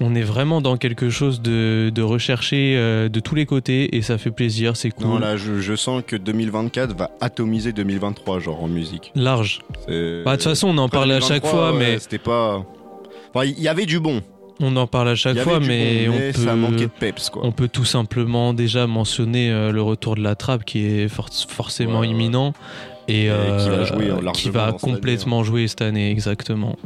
on 0.00 0.14
est 0.14 0.22
vraiment 0.22 0.60
dans 0.60 0.76
quelque 0.76 1.08
chose 1.10 1.40
de, 1.40 1.90
de 1.94 2.02
recherché 2.02 2.74
euh, 2.76 3.08
de 3.08 3.20
tous 3.20 3.34
les 3.34 3.46
côtés 3.46 3.96
et 3.96 4.02
ça 4.02 4.18
fait 4.18 4.30
plaisir, 4.30 4.76
c'est 4.76 4.90
cool. 4.90 5.06
Non, 5.06 5.18
là, 5.18 5.36
je, 5.38 5.60
je 5.60 5.74
sens 5.74 6.02
que 6.06 6.16
2024 6.16 6.94
va 6.96 7.10
atomiser 7.20 7.72
2023, 7.72 8.40
genre 8.40 8.62
en 8.62 8.68
musique. 8.68 9.10
Large. 9.14 9.60
Bah, 9.88 9.92
de 9.92 10.22
toute 10.32 10.42
façon, 10.42 10.68
on 10.68 10.78
en 10.78 10.88
parle 10.90 11.12
à 11.12 11.20
chaque 11.20 11.42
2023, 11.42 11.50
fois, 11.50 11.72
ouais, 11.72 11.78
mais 11.78 11.98
C'était 11.98 12.18
pas. 12.18 12.64
Enfin, 13.34 13.46
il 13.46 13.58
y 13.62 13.68
avait 13.68 13.86
du 13.86 13.98
bon. 13.98 14.20
On 14.60 14.76
en 14.76 14.86
parle 14.86 15.08
à 15.10 15.14
chaque 15.14 15.38
fois, 15.38 15.60
mais, 15.60 16.06
bon, 16.06 16.14
on 16.14 16.18
mais 16.18 16.32
peut. 16.32 16.40
ça 16.40 16.54
de 16.54 16.86
peps, 16.86 17.30
quoi. 17.30 17.42
On 17.44 17.52
peut 17.52 17.68
tout 17.68 17.84
simplement 17.84 18.54
déjà 18.54 18.86
mentionner 18.86 19.50
euh, 19.50 19.72
le 19.72 19.82
retour 19.82 20.14
de 20.14 20.22
la 20.22 20.34
trappe 20.34 20.64
qui 20.64 20.84
est 20.86 21.08
for- 21.08 21.28
forcément 21.48 22.00
Ouais, 22.00 22.08
imminent 22.08 22.52
et, 23.08 23.24
Et 23.24 23.28
qui 23.28 23.28
va 23.28 23.34
euh, 23.34 23.84
jouer, 23.86 24.10
hein, 24.10 24.32
qui 24.32 24.50
va 24.50 24.64
année, 24.66 24.76
complètement 24.80 25.42
jouer 25.42 25.66
cette 25.68 25.82
année 25.82 26.10
exactement 26.10 26.76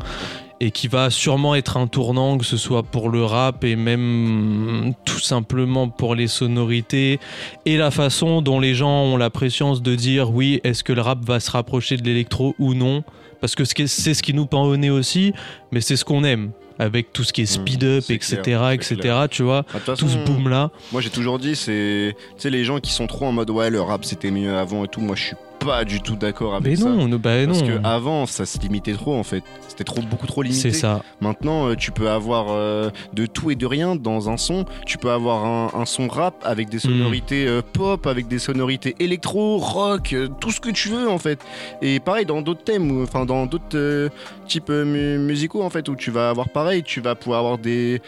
et 0.58 0.70
qui 0.70 0.88
va 0.88 1.10
sûrement 1.10 1.54
être 1.54 1.76
un 1.76 1.86
tournant 1.86 2.38
que 2.38 2.44
ce 2.46 2.56
soit 2.56 2.82
pour 2.82 3.10
le 3.10 3.22
rap 3.22 3.62
et 3.64 3.76
même 3.76 4.94
tout 5.04 5.18
simplement 5.18 5.88
pour 5.90 6.14
les 6.14 6.28
sonorités 6.28 7.20
et 7.66 7.76
la 7.76 7.90
façon 7.90 8.40
dont 8.40 8.58
les 8.58 8.74
gens 8.74 9.02
ont 9.04 9.18
la 9.18 9.28
préscience 9.28 9.82
de 9.82 9.94
dire 9.94 10.30
oui 10.30 10.60
est-ce 10.64 10.82
que 10.82 10.94
le 10.94 11.02
rap 11.02 11.22
va 11.22 11.40
se 11.40 11.50
rapprocher 11.50 11.98
de 11.98 12.04
l'électro 12.04 12.54
ou 12.58 12.72
non? 12.72 13.04
Parce 13.42 13.54
que 13.54 13.64
c'est 13.66 13.86
ce 14.14 14.22
qui 14.22 14.32
nous 14.32 14.46
pend 14.46 14.62
au 14.64 14.78
nez 14.78 14.88
aussi 14.88 15.34
mais 15.72 15.82
c'est 15.82 15.96
ce 15.96 16.06
qu'on 16.06 16.24
aime 16.24 16.52
avec 16.78 17.12
tout 17.12 17.24
ce 17.24 17.32
qui 17.32 17.42
est 17.42 17.46
speed 17.46 17.84
up 17.84 17.98
Mmh, 17.98 18.00
c'est 18.06 18.14
etc 18.14 18.40
clair, 18.42 18.70
etc 18.70 18.96
clair. 18.96 19.28
tu 19.30 19.42
vois 19.42 19.64
Bah, 19.72 19.80
tout 19.96 20.08
ce 20.08 20.18
boom 20.24 20.48
là 20.48 20.70
Moi 20.92 21.00
j'ai 21.00 21.10
toujours 21.10 21.38
dit, 21.38 21.56
c'est. 21.56 22.14
Tu 22.36 22.42
sais, 22.42 22.50
les 22.50 22.64
gens 22.64 22.80
qui 22.80 22.92
sont 22.92 23.06
trop 23.06 23.26
en 23.26 23.32
mode 23.32 23.50
ouais, 23.50 23.70
le 23.70 23.80
rap 23.80 24.04
c'était 24.04 24.30
mieux 24.30 24.56
avant 24.56 24.84
et 24.84 24.88
tout, 24.88 25.00
moi 25.00 25.16
je 25.16 25.22
suis 25.24 25.36
pas 25.58 25.84
du 25.86 26.02
tout 26.02 26.16
d'accord 26.16 26.54
avec 26.54 26.66
mais 26.68 26.76
ça. 26.76 26.90
non 26.90 27.08
nous- 27.08 27.18
bah 27.18 27.44
Parce 27.46 27.62
non 27.62 27.66
que 27.66 27.80
avant 27.82 28.26
ça 28.26 28.44
se 28.44 28.58
limitait 28.58 28.92
trop 28.92 29.14
en 29.14 29.22
fait. 29.22 29.42
C'était 29.68 29.84
trop, 29.84 30.02
beaucoup 30.02 30.26
trop 30.26 30.42
limité. 30.42 30.70
c'est 30.70 30.78
ça 30.78 31.02
Maintenant, 31.20 31.68
euh, 31.70 31.74
tu 31.76 31.92
peux 31.92 32.10
avoir 32.10 32.46
euh, 32.50 32.90
de 33.14 33.24
tout 33.26 33.50
et 33.50 33.54
de 33.56 33.64
rien 33.66 33.96
dans 33.96 34.28
un 34.28 34.36
son. 34.36 34.64
Tu 34.84 34.98
peux 34.98 35.10
avoir 35.10 35.44
un, 35.46 35.70
un 35.80 35.86
son 35.86 36.08
rap 36.08 36.34
avec 36.44 36.68
des 36.68 36.78
sonorités 36.78 37.46
euh, 37.46 37.62
pop, 37.72 38.06
avec 38.06 38.28
des 38.28 38.38
sonorités 38.38 38.94
électro, 39.00 39.56
rock, 39.56 40.12
euh, 40.12 40.28
tout 40.40 40.50
ce 40.50 40.60
que 40.60 40.68
tu 40.70 40.90
veux 40.90 41.08
en 41.08 41.18
fait. 41.18 41.40
Et 41.80 42.00
pareil 42.00 42.26
dans 42.26 42.42
d'autres 42.42 42.62
thèmes, 42.64 42.90
ou, 42.90 43.02
enfin 43.02 43.24
dans 43.24 43.46
d'autres 43.46 43.64
euh, 43.74 44.08
types 44.46 44.70
euh, 44.70 44.84
mu- 44.84 45.18
musicaux 45.18 45.62
en 45.62 45.70
fait, 45.70 45.88
où 45.88 45.96
tu 45.96 46.10
vas 46.10 46.30
avoir 46.30 46.48
pareil, 46.48 46.82
tu 46.82 47.00
vas 47.00 47.14
pouvoir 47.14 47.40
avoir 47.40 47.58
des 47.58 48.00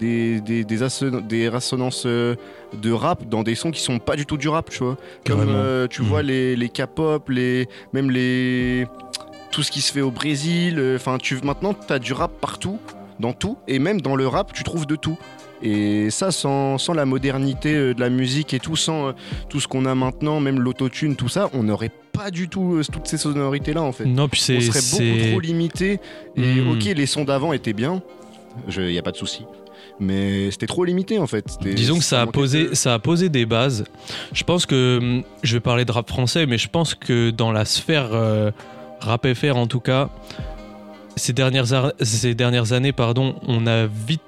des, 0.00 0.40
des, 0.40 0.64
des, 0.64 0.82
asso- 0.82 1.20
des 1.22 1.48
résonances 1.48 2.04
euh, 2.06 2.34
de 2.72 2.90
rap 2.90 3.28
dans 3.28 3.42
des 3.42 3.54
sons 3.54 3.70
qui 3.70 3.80
sont 3.80 3.98
pas 3.98 4.16
du 4.16 4.24
tout 4.26 4.36
du 4.36 4.48
rap, 4.48 4.70
tu 4.70 4.78
vois. 4.82 4.96
Comme 5.26 5.40
euh, 5.50 5.86
tu 5.88 6.02
vois 6.02 6.22
les, 6.22 6.56
les 6.56 6.68
K-pop, 6.68 7.28
les, 7.28 7.68
même 7.92 8.10
les 8.10 8.86
tout 9.50 9.62
ce 9.62 9.70
qui 9.70 9.80
se 9.82 9.92
fait 9.92 10.00
au 10.00 10.10
Brésil. 10.10 10.78
euh, 10.78 10.96
Enfin, 10.96 11.18
tu 11.18 11.38
maintenant, 11.44 11.74
tu 11.74 11.92
as 11.92 11.98
du 11.98 12.12
rap 12.12 12.32
partout, 12.40 12.78
dans 13.20 13.32
tout, 13.32 13.56
et 13.68 13.78
même 13.78 14.00
dans 14.00 14.16
le 14.16 14.26
rap, 14.26 14.52
tu 14.52 14.64
trouves 14.64 14.86
de 14.86 14.96
tout. 14.96 15.18
Et 15.66 16.10
ça, 16.10 16.30
sans, 16.30 16.76
sans 16.78 16.92
la 16.92 17.06
modernité 17.06 17.74
euh, 17.74 17.94
de 17.94 18.00
la 18.00 18.10
musique 18.10 18.52
et 18.52 18.60
tout, 18.60 18.76
sans 18.76 19.08
euh, 19.08 19.12
tout 19.48 19.60
ce 19.60 19.66
qu'on 19.66 19.86
a 19.86 19.94
maintenant, 19.94 20.38
même 20.38 20.60
l'autotune, 20.60 21.16
tout 21.16 21.28
ça, 21.30 21.48
on 21.54 21.62
n'aurait 21.62 21.90
pas 22.12 22.30
du 22.30 22.48
tout 22.48 22.74
euh, 22.74 22.82
toutes 22.92 23.06
ces 23.06 23.16
sonorités-là, 23.16 23.80
en 23.82 23.90
fait. 23.92 24.04
non 24.04 24.28
puis 24.28 24.40
c'est 24.40 24.58
on 24.58 24.60
serait 24.60 24.80
beaucoup 25.08 25.30
trop 25.30 25.40
limité. 25.40 25.98
Et 26.36 26.60
Hmm. 26.60 26.70
ok, 26.72 26.84
les 26.84 27.06
sons 27.06 27.24
d'avant 27.24 27.52
étaient 27.54 27.72
bien, 27.72 28.02
il 28.76 28.86
n'y 28.86 28.98
a 28.98 29.02
pas 29.02 29.10
de 29.12 29.16
souci. 29.16 29.44
Mais 30.00 30.50
c'était 30.50 30.66
trop 30.66 30.84
limité, 30.84 31.18
en 31.18 31.26
fait. 31.26 31.46
Disons 31.62 31.96
que 31.98 32.04
ça 32.04 32.20
a 32.20 32.26
posé, 32.26 32.68
de- 32.68 32.74
ça 32.74 32.94
a 32.94 32.98
posé 32.98 33.28
des 33.30 33.46
bases. 33.46 33.84
Je 34.32 34.44
pense 34.44 34.66
que 34.66 34.98
hum, 35.00 35.22
je 35.42 35.54
vais 35.54 35.60
parler 35.60 35.84
de 35.86 35.92
rap 35.92 36.08
français, 36.08 36.44
mais 36.46 36.58
je 36.58 36.68
pense 36.68 36.94
que 36.94 37.30
dans 37.30 37.52
la 37.52 37.64
sphère 37.64 38.10
euh, 38.12 38.50
rap 39.00 39.26
FR 39.32 39.56
en 39.56 39.66
tout 39.66 39.80
cas, 39.80 40.10
ces 41.16 41.32
dernières, 41.32 41.92
ces 42.00 42.34
dernières 42.34 42.72
années, 42.72 42.92
pardon, 42.92 43.36
on 43.46 43.66
a 43.66 43.86
vite 43.86 44.20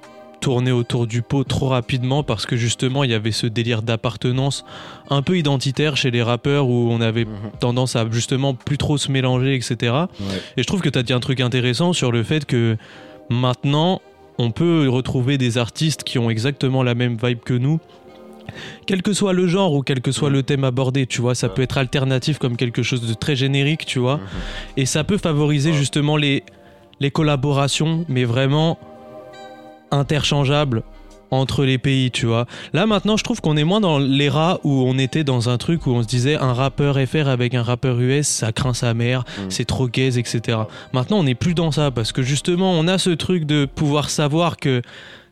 tourné 0.46 0.70
autour 0.70 1.08
du 1.08 1.22
pot 1.22 1.42
trop 1.42 1.66
rapidement 1.70 2.22
parce 2.22 2.46
que 2.46 2.54
justement 2.54 3.02
il 3.02 3.10
y 3.10 3.14
avait 3.14 3.32
ce 3.32 3.48
délire 3.48 3.82
d'appartenance 3.82 4.64
un 5.10 5.20
peu 5.20 5.36
identitaire 5.36 5.96
chez 5.96 6.12
les 6.12 6.22
rappeurs 6.22 6.68
où 6.68 6.88
on 6.92 7.00
avait 7.00 7.24
Mhm. 7.24 7.50
tendance 7.58 7.96
à 7.96 8.06
justement 8.12 8.54
plus 8.54 8.78
trop 8.78 8.96
se 8.96 9.10
mélanger 9.10 9.56
etc 9.56 9.72
Ouais. 10.20 10.36
et 10.56 10.62
je 10.62 10.66
trouve 10.68 10.82
que 10.82 10.88
tu 10.88 11.00
as 11.00 11.02
dit 11.02 11.12
un 11.12 11.18
truc 11.18 11.40
intéressant 11.40 11.92
sur 11.92 12.12
le 12.12 12.22
fait 12.22 12.44
que 12.44 12.76
maintenant, 13.28 14.00
on 14.38 14.52
peut 14.52 14.88
retrouver 14.88 15.36
des 15.36 15.58
artistes 15.58 16.04
qui 16.04 16.16
ont 16.20 16.30
exactement 16.30 16.84
la 16.84 16.94
même 16.94 17.16
vibe 17.20 17.40
que 17.44 17.54
nous. 17.54 17.80
Quel 18.86 19.02
que 19.02 19.12
soit 19.12 19.32
le 19.32 19.48
genre 19.48 19.72
ou 19.74 19.82
quel 19.82 20.00
que 20.00 20.12
soit 20.12 20.30
le 20.30 20.44
thème 20.44 20.62
abordé, 20.62 21.06
tu 21.06 21.20
vois, 21.22 21.34
ça 21.34 21.48
peut 21.48 21.62
être 21.62 21.76
alternatif 21.76 22.38
comme 22.38 22.56
quelque 22.56 22.84
chose 22.84 23.00
de 23.04 23.14
très 23.14 23.34
générique, 23.34 23.84
tu 23.84 23.98
vois. 23.98 24.20
Et 24.76 24.86
ça 24.86 25.02
peut 25.02 25.18
favoriser 25.18 25.72
justement 25.72 26.16
les, 26.16 26.44
les 27.00 27.10
collaborations, 27.10 28.04
mais 28.08 28.24
vraiment 28.24 28.78
interchangeables 29.96 30.82
entre 31.30 31.64
les 31.64 31.78
pays, 31.78 32.10
tu 32.10 32.26
vois. 32.26 32.46
Là 32.72 32.86
maintenant, 32.86 33.16
je 33.16 33.24
trouve 33.24 33.40
qu'on 33.40 33.56
est 33.56 33.64
moins 33.64 33.80
dans 33.80 33.98
l'era 33.98 34.60
où 34.64 34.84
on 34.86 34.98
était 34.98 35.24
dans 35.24 35.48
un 35.48 35.58
truc 35.58 35.86
où 35.86 35.90
on 35.90 36.02
se 36.02 36.06
disait 36.06 36.36
un 36.36 36.52
rappeur 36.52 36.96
FR 36.96 37.28
avec 37.28 37.54
un 37.54 37.62
rappeur 37.62 38.00
US, 38.00 38.26
ça 38.26 38.52
craint 38.52 38.74
sa 38.74 38.94
mère, 38.94 39.24
c'est 39.48 39.64
trop 39.64 39.88
gaze, 39.88 40.18
etc. 40.18 40.58
Maintenant, 40.92 41.18
on 41.18 41.24
n'est 41.24 41.34
plus 41.34 41.54
dans 41.54 41.72
ça 41.72 41.90
parce 41.90 42.12
que 42.12 42.22
justement, 42.22 42.72
on 42.72 42.86
a 42.88 42.98
ce 42.98 43.10
truc 43.10 43.44
de 43.44 43.64
pouvoir 43.64 44.10
savoir 44.10 44.56
que 44.56 44.82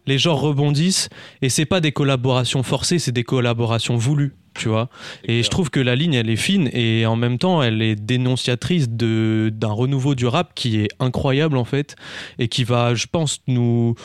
les 0.06 0.18
genres 0.18 0.40
rebondissent 0.40 1.08
et 1.40 1.48
c'est 1.48 1.64
pas 1.64 1.80
des 1.80 1.92
collaborations 1.92 2.62
forcées, 2.62 2.98
c'est 2.98 3.12
des 3.12 3.24
collaborations 3.24 3.96
voulues. 3.96 4.34
Tu 4.56 4.68
vois, 4.68 4.88
et 5.24 5.42
je 5.42 5.50
trouve 5.50 5.68
que 5.68 5.80
la 5.80 5.96
ligne 5.96 6.14
elle 6.14 6.30
est 6.30 6.36
fine 6.36 6.70
et 6.72 7.06
en 7.06 7.16
même 7.16 7.38
temps 7.38 7.60
elle 7.60 7.82
est 7.82 7.96
dénonciatrice 7.96 8.88
de 8.88 9.50
d'un 9.52 9.72
renouveau 9.72 10.14
du 10.14 10.28
rap 10.28 10.52
qui 10.54 10.78
est 10.78 10.88
incroyable 11.00 11.56
en 11.56 11.64
fait 11.64 11.96
et 12.38 12.46
qui 12.46 12.62
va, 12.62 12.94
je 12.94 13.06
pense, 13.10 13.40
nous 13.48 13.96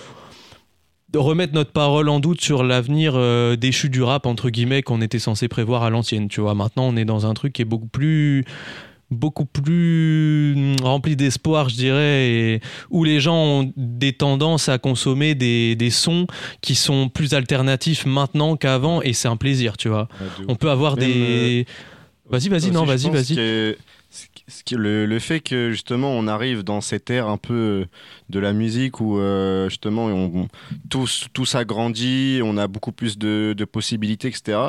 remettre 1.15 1.53
notre 1.53 1.71
parole 1.71 2.09
en 2.09 2.19
doute 2.19 2.41
sur 2.41 2.63
l'avenir 2.63 3.13
euh, 3.15 3.55
déchu 3.55 3.89
du 3.89 4.03
rap 4.03 4.25
entre 4.25 4.49
guillemets 4.49 4.83
qu'on 4.83 5.01
était 5.01 5.19
censé 5.19 5.47
prévoir 5.47 5.83
à 5.83 5.89
l'ancienne 5.89 6.27
tu 6.27 6.41
vois 6.41 6.53
maintenant 6.53 6.83
on 6.83 6.95
est 6.95 7.05
dans 7.05 7.25
un 7.25 7.33
truc 7.33 7.53
qui 7.53 7.61
est 7.61 7.65
beaucoup 7.65 7.87
plus 7.87 8.45
beaucoup 9.11 9.45
plus 9.45 10.53
mm, 10.55 10.75
rempli 10.83 11.15
d'espoir, 11.15 11.69
je 11.69 11.75
dirais, 11.75 12.29
et 12.29 12.61
où 12.89 13.03
les 13.03 13.19
gens 13.19 13.35
ont 13.35 13.73
des 13.75 14.13
tendances 14.13 14.69
à 14.69 14.77
consommer 14.77 15.35
des, 15.35 15.75
des 15.75 15.89
sons 15.89 16.27
qui 16.61 16.75
sont 16.75 17.09
plus 17.09 17.33
alternatifs 17.33 18.05
maintenant 18.05 18.55
qu'avant, 18.55 19.01
et 19.01 19.13
c'est 19.13 19.27
un 19.27 19.37
plaisir, 19.37 19.77
tu 19.77 19.89
vois. 19.89 20.07
On 20.47 20.55
peut 20.55 20.69
avoir 20.69 20.95
Même, 20.97 21.07
des... 21.07 21.65
Vas-y, 22.29 22.49
vas-y, 22.49 22.65
Aussi, 22.65 22.71
non, 22.71 22.83
vas-y, 22.83 23.09
vas-y. 23.09 23.75
Le, 24.71 25.05
le 25.05 25.19
fait 25.19 25.39
que 25.39 25.71
justement 25.71 26.11
on 26.11 26.27
arrive 26.27 26.63
dans 26.63 26.81
cette 26.81 27.09
ère 27.09 27.27
un 27.27 27.37
peu 27.37 27.53
euh, 27.53 27.85
de 28.29 28.39
la 28.39 28.53
musique 28.53 28.99
où 28.99 29.19
euh, 29.19 29.69
justement 29.69 30.05
on, 30.05 30.47
tout 30.89 31.45
s'agrandit, 31.45 32.41
on 32.43 32.57
a 32.57 32.67
beaucoup 32.67 32.91
plus 32.91 33.17
de, 33.17 33.53
de 33.57 33.65
possibilités, 33.65 34.27
etc. 34.27 34.59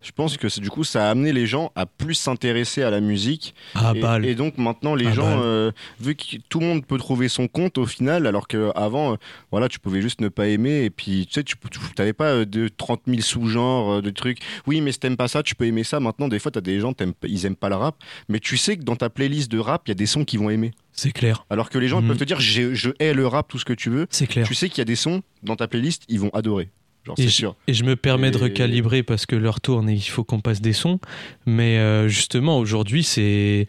Je 0.00 0.12
pense 0.12 0.36
que 0.36 0.60
du 0.60 0.70
coup 0.70 0.84
ça 0.84 1.08
a 1.08 1.10
amené 1.10 1.32
les 1.32 1.46
gens 1.46 1.72
à 1.74 1.84
plus 1.84 2.14
s'intéresser 2.14 2.82
à 2.82 2.90
la 2.90 3.00
musique. 3.00 3.54
Ah, 3.74 3.92
et, 3.96 4.00
balle. 4.00 4.24
et 4.24 4.34
donc 4.36 4.56
maintenant 4.56 4.94
les 4.94 5.08
Ah, 5.08 5.12
gens, 5.12 5.40
euh, 5.42 5.72
vu 6.00 6.14
que 6.14 6.36
tout 6.48 6.60
le 6.60 6.66
monde 6.66 6.86
peut 6.86 6.98
trouver 6.98 7.28
son 7.28 7.48
compte 7.48 7.78
au 7.78 7.86
final, 7.86 8.26
alors 8.26 8.46
qu'avant, 8.46 9.16
voilà, 9.50 9.68
tu 9.68 9.80
pouvais 9.80 10.00
juste 10.00 10.20
ne 10.20 10.28
pas 10.28 10.46
aimer 10.46 10.84
et 10.84 10.90
puis 10.90 11.26
tu 11.26 11.34
sais, 11.34 11.42
tu 11.42 11.56
n'avais 11.98 12.12
pas 12.12 12.26
euh, 12.30 12.44
de 12.44 12.68
30 12.68 13.02
000 13.08 13.20
sous-genres 13.22 13.94
euh, 13.94 14.02
de 14.02 14.10
trucs. 14.10 14.38
Oui, 14.66 14.80
mais 14.80 14.92
si 14.92 15.00
t'aimes 15.00 15.16
pas 15.16 15.28
ça, 15.28 15.42
tu 15.42 15.54
peux 15.56 15.66
aimer 15.66 15.82
ça. 15.84 15.98
Maintenant, 15.98 16.28
des 16.28 16.38
fois, 16.38 16.52
t'as 16.52 16.60
des 16.60 16.78
gens, 16.78 16.92
ils 17.24 17.46
aiment 17.46 17.56
pas 17.56 17.68
le 17.68 17.76
rap, 17.76 17.96
mais 18.28 18.38
tu 18.38 18.56
sais 18.56 18.76
que 18.76 18.82
dans 18.84 18.96
ta 18.96 19.10
playlist 19.10 19.50
de 19.50 19.58
rap, 19.58 19.82
il 19.86 19.90
y 19.90 19.92
a 19.92 19.94
des 19.96 20.06
sons 20.06 20.24
qu'ils 20.24 20.38
vont 20.38 20.50
aimer. 20.50 20.70
C'est 20.92 21.12
clair. 21.12 21.44
Alors 21.50 21.70
que 21.70 21.78
les 21.78 21.88
gens 21.88 22.02
peuvent 22.02 22.16
te 22.16 22.24
dire, 22.24 22.40
je 22.40 22.90
hais 22.98 23.14
le 23.14 23.26
rap, 23.26 23.48
tout 23.48 23.58
ce 23.58 23.64
que 23.64 23.72
tu 23.72 23.90
veux. 23.90 24.06
C'est 24.10 24.26
clair. 24.26 24.46
Tu 24.46 24.54
sais 24.54 24.68
qu'il 24.68 24.78
y 24.78 24.82
a 24.82 24.84
des 24.84 24.96
sons 24.96 25.22
dans 25.42 25.54
ta 25.56 25.68
playlist, 25.68 26.02
ils 26.08 26.18
vont 26.20 26.30
adorer. 26.30 26.70
Genre, 27.08 27.14
Et 27.18 27.24
je, 27.24 27.28
sûr. 27.28 27.56
et 27.66 27.74
je 27.74 27.84
me 27.84 27.96
permets 27.96 28.30
de 28.30 28.36
recalibrer 28.38 29.02
parce 29.02 29.24
que 29.24 29.34
l'heure 29.34 29.60
tourne 29.60 29.88
et 29.88 29.94
il 29.94 30.00
faut 30.00 30.24
qu'on 30.24 30.40
passe 30.40 30.60
des 30.60 30.74
sons. 30.74 31.00
Mais 31.46 31.78
euh, 31.78 32.08
justement, 32.08 32.58
aujourd'hui, 32.58 33.02
c'est. 33.02 33.66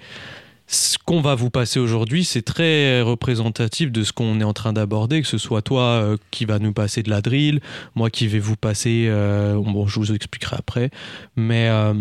Ce 0.71 0.99
qu'on 1.03 1.19
va 1.21 1.33
vous 1.33 1.49
passer 1.49 1.79
aujourd'hui, 1.79 2.23
c'est 2.23 2.43
très 2.43 3.01
représentatif 3.01 3.91
de 3.91 4.03
ce 4.03 4.13
qu'on 4.13 4.39
est 4.39 4.43
en 4.43 4.53
train 4.53 4.71
d'aborder, 4.71 5.19
que 5.23 5.27
ce 5.27 5.39
soit 5.39 5.63
toi 5.63 5.81
euh, 5.81 6.17
qui 6.29 6.45
va 6.45 6.59
nous 6.59 6.73
passer 6.73 7.01
de 7.01 7.09
la 7.09 7.21
drill, 7.21 7.59
moi 7.95 8.11
qui 8.11 8.27
vais 8.27 8.37
vous 8.37 8.55
passer, 8.55 9.07
euh, 9.07 9.55
bon, 9.55 9.87
je 9.87 9.99
vous 9.99 10.11
expliquerai 10.11 10.57
après, 10.59 10.91
mais 11.35 11.69
euh, 11.69 11.93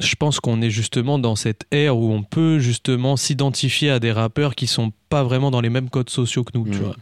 je 0.00 0.14
pense 0.16 0.40
qu'on 0.40 0.60
est 0.60 0.70
justement 0.70 1.20
dans 1.20 1.36
cette 1.36 1.66
ère 1.70 1.96
où 1.96 2.12
on 2.12 2.24
peut 2.24 2.58
justement 2.58 3.16
s'identifier 3.16 3.90
à 3.90 4.00
des 4.00 4.10
rappeurs 4.10 4.56
qui 4.56 4.66
sont 4.66 4.90
pas 5.08 5.22
vraiment 5.22 5.52
dans 5.52 5.60
les 5.60 5.70
mêmes 5.70 5.90
codes 5.90 6.10
sociaux 6.10 6.42
que 6.42 6.56
nous, 6.56 6.64
tu 6.64 6.78
Mhm, 6.78 6.84
vois. 6.84 6.96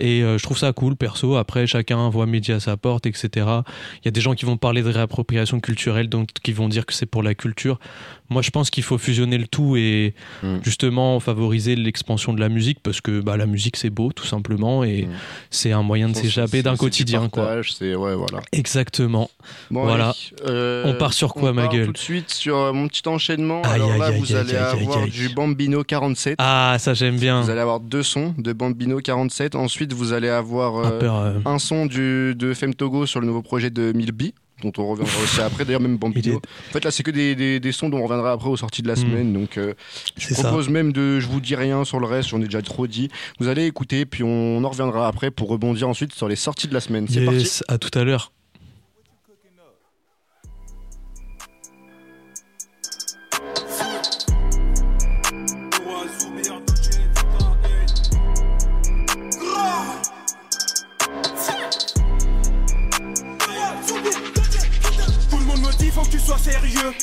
Et 0.00 0.20
je 0.22 0.42
trouve 0.42 0.56
ça 0.56 0.72
cool, 0.72 0.96
perso. 0.96 1.36
Après, 1.36 1.66
chacun 1.66 2.08
voit 2.08 2.24
midi 2.24 2.52
à 2.52 2.60
sa 2.60 2.78
porte, 2.78 3.04
etc. 3.04 3.28
Il 3.36 4.06
y 4.06 4.08
a 4.08 4.10
des 4.10 4.22
gens 4.22 4.34
qui 4.34 4.46
vont 4.46 4.56
parler 4.56 4.82
de 4.82 4.88
réappropriation 4.88 5.60
culturelle, 5.60 6.08
donc 6.08 6.30
qui 6.42 6.52
vont 6.54 6.70
dire 6.70 6.86
que 6.86 6.94
c'est 6.94 7.04
pour 7.04 7.22
la 7.22 7.34
culture. 7.34 7.78
Moi, 8.30 8.42
je 8.42 8.50
pense 8.50 8.70
qu'il 8.70 8.82
faut 8.84 8.96
fusionner 8.98 9.36
le 9.38 9.46
tout 9.46 9.76
et 9.76 10.14
Mm. 10.42 10.58
justement 10.62 11.18
favoriser 11.20 11.76
l'expansion 11.76 12.32
de 12.32 12.40
la 12.40 12.48
musique 12.48 12.78
parce 12.82 13.00
que 13.00 13.20
bah, 13.20 13.36
la 13.36 13.46
musique, 13.46 13.76
c'est 13.76 13.90
beau, 13.90 14.12
tout 14.12 14.26
simplement, 14.26 14.84
et 14.84 15.02
Mm. 15.02 15.08
c'est 15.50 15.72
un 15.72 15.82
moyen 15.82 16.08
de 16.08 16.14
s'échapper 16.16 16.62
d'un 16.62 16.76
quotidien, 16.76 17.28
quoi. 17.28 17.44
partage, 17.44 17.72
C'est 17.72 17.94
ouais, 17.94 18.14
voilà. 18.14 18.40
Exactement. 18.52 19.28
Bon, 19.70 19.82
Voilà. 19.82 20.14
euh, 20.46 20.84
On 20.86 20.94
part 20.94 21.12
sur 21.12 21.34
quoi, 21.34 21.50
on 21.50 21.54
ma 21.54 21.62
part 21.64 21.72
gueule 21.72 21.86
tout 21.86 21.92
de 21.92 21.98
suite 21.98 22.30
sur 22.30 22.56
euh, 22.56 22.72
mon 22.72 22.86
petit 22.88 23.06
enchaînement. 23.08 23.62
Aïe, 23.62 23.72
Alors 23.74 23.96
là, 23.98 24.06
aïe, 24.06 24.18
vous 24.18 24.32
aïe, 24.34 24.40
allez 24.40 24.56
avoir 24.56 25.02
aïe. 25.02 25.10
du 25.10 25.28
Bambino 25.30 25.82
47. 25.84 26.36
Ah, 26.38 26.76
ça, 26.78 26.94
j'aime 26.94 27.18
bien. 27.18 27.40
Vous 27.42 27.50
allez 27.50 27.60
avoir 27.60 27.80
deux 27.80 28.02
sons 28.02 28.34
de 28.38 28.52
Bambino 28.52 29.00
47. 29.00 29.54
Ensuite, 29.56 29.92
vous 29.92 30.12
allez 30.12 30.28
avoir 30.28 30.76
euh, 30.76 30.82
Rappeur, 30.82 31.16
euh, 31.16 31.32
un 31.44 31.58
son 31.58 31.86
du, 31.86 32.34
de 32.36 32.54
Femme 32.54 32.74
Togo 32.74 33.06
sur 33.06 33.20
le 33.20 33.26
nouveau 33.26 33.42
projet 33.42 33.70
de 33.70 33.92
Milby 33.92 34.34
dont 34.62 34.72
on 34.78 34.86
reviendra 34.88 35.12
aussi 35.22 35.40
après. 35.40 35.64
D'ailleurs, 35.64 35.80
même 35.80 35.96
Bambino. 35.96 36.36
En 36.36 36.72
fait, 36.72 36.84
là, 36.84 36.90
c'est 36.90 37.02
que 37.02 37.10
des, 37.10 37.34
des- 37.34 37.60
des 37.60 37.72
sons 37.72 37.88
dont 37.88 37.98
on 37.98 38.04
reviendra 38.04 38.32
après 38.32 38.48
aux 38.48 38.56
sorties 38.56 38.82
de 38.82 38.88
la 38.88 38.94
Mm. 38.94 38.96
semaine. 38.96 39.32
Donc, 39.32 39.56
euh, 39.58 39.74
je 40.16 40.34
ça. 40.34 40.42
propose 40.44 40.68
même 40.68 40.92
de. 40.92 41.20
Je 41.20 41.26
vous 41.26 41.40
dis 41.40 41.54
rien 41.54 41.84
sur 41.84 42.00
le 42.00 42.06
reste, 42.06 42.28
j'en 42.30 42.40
ai 42.40 42.44
déjà 42.44 42.62
trop 42.62 42.86
dit. 42.86 43.08
Vous 43.38 43.48
allez 43.48 43.66
écouter, 43.66 44.06
puis 44.06 44.22
on 44.24 44.62
en 44.64 44.68
reviendra 44.68 45.06
après 45.08 45.30
pour 45.30 45.48
rebondir 45.48 45.88
ensuite 45.88 46.12
sur 46.14 46.28
les 46.28 46.36
sorties 46.36 46.68
de 46.68 46.74
la 46.74 46.80
semaine. 46.80 47.06
C'est 47.08 47.24
parti. 47.24 47.60
À 47.68 47.78
tout 47.78 47.90
à 47.98 48.04
l'heure. 48.04 48.32
Sérieux. 66.42 66.94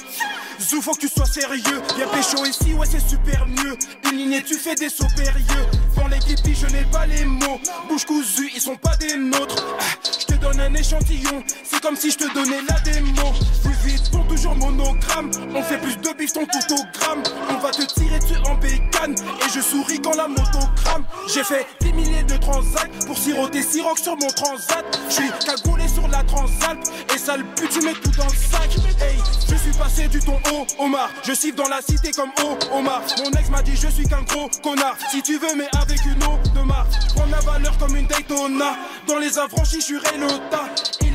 Zou 0.67 0.81
faut 0.81 0.93
que 0.93 0.99
tu 0.99 1.07
sois 1.07 1.25
sérieux. 1.25 1.81
Bien 1.95 2.07
pécho 2.07 2.45
ici, 2.45 2.73
ouais 2.73 2.85
c'est 2.89 2.99
super 3.07 3.45
mieux. 3.47 3.77
Une 4.11 4.17
ligne 4.17 4.33
et 4.33 4.43
tu 4.43 4.55
fais 4.55 4.75
des 4.75 4.89
sauts 4.89 5.07
périlleux. 5.15 5.65
Dans 5.95 6.07
l'équipe, 6.07 6.37
je 6.53 6.67
n'ai 6.67 6.83
pas 6.91 7.05
les 7.05 7.23
mots. 7.23 7.59
Bouche 7.87 8.05
cousue, 8.05 8.51
ils 8.53 8.61
sont 8.61 8.75
pas 8.75 8.95
des 8.97 9.15
nôtres. 9.15 9.63
Ah, 9.79 9.83
Je 10.03 10.25
te 10.25 10.33
donne 10.33 10.59
un 10.59 10.73
échantillon. 10.73 11.43
C'est 11.63 11.81
comme 11.81 11.95
si 11.95 12.11
je 12.11 12.17
te 12.17 12.33
donnais 12.33 12.61
la 12.67 12.79
démo. 12.81 13.33
Plus 13.63 13.89
vite, 13.91 14.11
pour 14.11 14.27
toujours 14.27 14.55
monogramme. 14.55 15.31
On 15.55 15.63
fait 15.63 15.77
plus 15.77 15.95
de 15.97 16.17
bif 16.17 16.33
ton 16.33 16.45
tout 16.45 16.73
au 16.73 16.99
gramme. 16.99 17.23
On 17.49 17.59
va 17.59 17.71
te 17.71 17.83
tirer 17.93 18.19
dessus 18.19 18.37
en 18.45 18.55
bécane. 18.55 19.15
Et 19.45 19.49
je 19.53 19.61
souris 19.61 20.01
quand 20.01 20.15
la 20.15 20.27
moto 20.27 20.59
crame. 20.83 21.05
J'ai 21.33 21.43
fait 21.43 21.65
des 21.81 21.93
milliers 21.93 22.23
de 22.23 22.35
transats 22.37 22.87
pour 23.05 23.17
siroter 23.17 23.61
Siroc 23.61 23.99
sur 23.99 24.17
mon 24.17 24.27
transat. 24.27 24.85
Je 25.09 25.13
suis 25.13 25.29
cagoulé 25.45 25.87
sur 25.87 26.07
la 26.09 26.23
transalp. 26.23 26.79
Et 27.15 27.17
sale 27.17 27.45
pute, 27.55 27.69
tu 27.69 27.81
mets 27.81 27.93
tout 27.93 28.11
dans 28.17 28.25
le 28.25 28.29
sac. 28.29 28.69
Hey, 28.99 29.17
je 29.49 29.55
suis 29.55 29.71
passé 29.77 30.07
du 30.07 30.19
ton 30.19 30.37
haut, 30.51 30.56
Omar. 30.79 31.09
Je 31.23 31.33
siffle 31.33 31.55
dans 31.55 31.67
la 31.67 31.81
cité 31.81 32.11
comme 32.11 32.31
haut, 32.43 32.57
Omar. 32.73 33.01
Mon 33.23 33.31
ex 33.31 33.49
m'a 33.49 33.61
dit 33.61 33.75
je 33.75 33.87
suis 33.87 34.07
qu'un 34.07 34.23
gros 34.23 34.49
connard. 34.63 34.97
Si 35.11 35.21
tu 35.21 35.37
veux, 35.37 35.55
mais 35.55 35.67
avec 35.79 35.99
une 36.05 36.23
eau 36.23 36.37
de 36.55 36.61
mar. 36.61 36.87
Prends 37.15 37.25
la 37.25 37.39
valeur 37.39 37.77
comme 37.77 37.95
une 37.95 38.07
Daytona. 38.07 38.77
Dans 39.07 39.17
les 39.17 39.37
affranchis, 39.37 39.81
je 39.81 39.85
suis 39.85 39.97
Renota. 39.97 40.69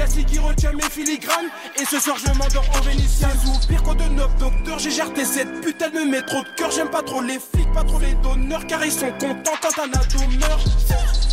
Si 0.08 0.24
qui 0.24 0.38
retient 0.38 0.72
mes 0.72 0.82
filigranes. 0.82 1.46
Et 1.80 1.84
ce 1.84 2.00
soir, 2.00 2.16
je 2.18 2.26
m'endors 2.32 2.64
en 2.76 2.80
vénitien. 2.80 3.28
Pire 3.68 3.82
que 3.82 3.94
de 3.94 4.08
9 4.08 4.36
docteurs, 4.36 4.78
j'ai 4.78 4.90
géré 4.90 5.24
cette 5.24 5.62
me 5.94 6.04
met 6.04 6.22
trop 6.22 6.42
de 6.42 6.48
cœur. 6.56 6.70
J'aime 6.70 6.90
pas 6.90 7.02
trop 7.02 7.22
les 7.22 7.38
flics, 7.38 7.72
pas 7.72 7.84
trop 7.84 8.00
les 8.00 8.14
donneurs. 8.14 8.66
Car 8.66 8.84
ils 8.84 8.92
sont 8.92 9.12
contents 9.12 9.52
quand 9.60 9.86
meurt. 9.86 11.31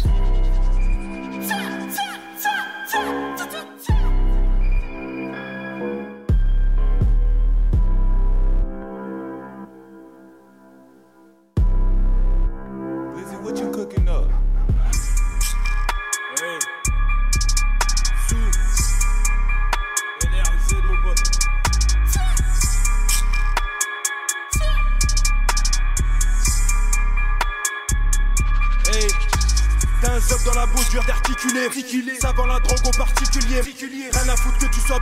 Dur 31.59 31.65
d'articuler. 31.65 32.15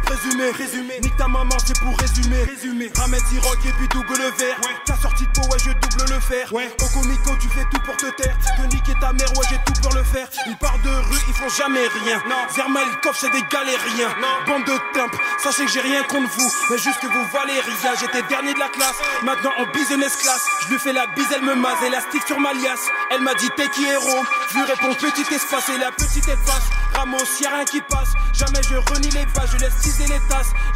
Présumé. 0.07 0.51
Résumé. 0.51 0.99
Nique 1.01 1.17
ta 1.17 1.27
maman, 1.27 1.57
c'est 1.65 1.77
pour 1.79 1.97
résumer. 1.99 2.43
Résumé. 2.43 2.91
Ramène 2.95 3.21
Siroc 3.29 3.59
et 3.65 3.73
puis 3.77 3.87
double 3.89 4.15
le 4.15 4.31
verre. 4.39 4.57
T'as 4.85 4.97
sorti 4.97 5.23
de 5.27 5.31
peau, 5.31 5.45
ouais, 5.51 5.59
je 5.59 5.71
double 5.71 6.13
le 6.13 6.19
fer. 6.19 6.47
Au 6.53 6.87
comico, 6.93 7.31
tu 7.39 7.49
fais 7.49 7.65
tout 7.71 7.81
pour 7.85 7.97
te 7.97 8.09
taire. 8.11 8.37
Que 8.57 8.63
niquer 8.73 8.93
ta 8.99 9.11
mère, 9.13 9.29
ouais, 9.37 9.45
j'ai 9.49 9.59
tout 9.65 9.79
pour 9.81 9.93
le 9.93 10.03
faire. 10.03 10.27
Ils 10.47 10.57
partent 10.57 10.81
de 10.81 10.89
rue, 10.89 11.21
ils 11.27 11.33
font 11.33 11.49
jamais 11.49 11.87
rien. 12.03 12.21
Zerma, 12.55 12.79
ils 12.89 12.97
coffrent, 13.01 13.19
c'est 13.19 13.31
des 13.31 13.43
galériens. 13.51 14.13
Bande 14.47 14.65
de 14.65 14.77
timps, 14.93 15.17
sachez 15.43 15.65
que 15.65 15.71
j'ai 15.71 15.81
rien 15.81 16.03
contre 16.03 16.29
vous. 16.37 16.51
Mais 16.71 16.77
juste 16.77 16.99
que 16.99 17.07
vous 17.07 17.25
valez 17.33 17.59
rien. 17.59 17.93
J'étais 17.99 18.23
dernier 18.29 18.53
de 18.53 18.59
la 18.59 18.69
classe. 18.69 18.95
Maintenant 19.23 19.51
en 19.59 19.65
business 19.71 20.15
class. 20.15 20.41
Je 20.63 20.73
lui 20.73 20.79
fais 20.79 20.93
la 20.93 21.07
bise, 21.07 21.27
elle 21.35 21.43
me 21.43 21.55
mase. 21.55 21.83
Élastique 21.85 22.23
sur 22.25 22.39
ma 22.39 22.53
liasse. 22.53 22.87
Elle 23.11 23.21
m'a 23.21 23.33
dit 23.35 23.49
t'es 23.55 23.69
qui 23.69 23.85
héros? 23.85 24.23
Je 24.51 24.55
lui 24.57 24.63
réponds 24.63 24.93
petit 24.93 25.33
espace 25.33 25.69
et 25.69 25.77
la 25.77 25.91
petite 25.91 26.27
efface. 26.27 26.67
Ramos, 26.95 27.17
y'a 27.41 27.49
rien 27.49 27.65
qui 27.65 27.81
passe. 27.81 28.13
Jamais 28.33 28.61
je 28.63 28.75
renie 28.75 29.09
les 29.11 29.25
vaches, 29.25 29.51
je 29.53 29.57
laisse 29.57 29.73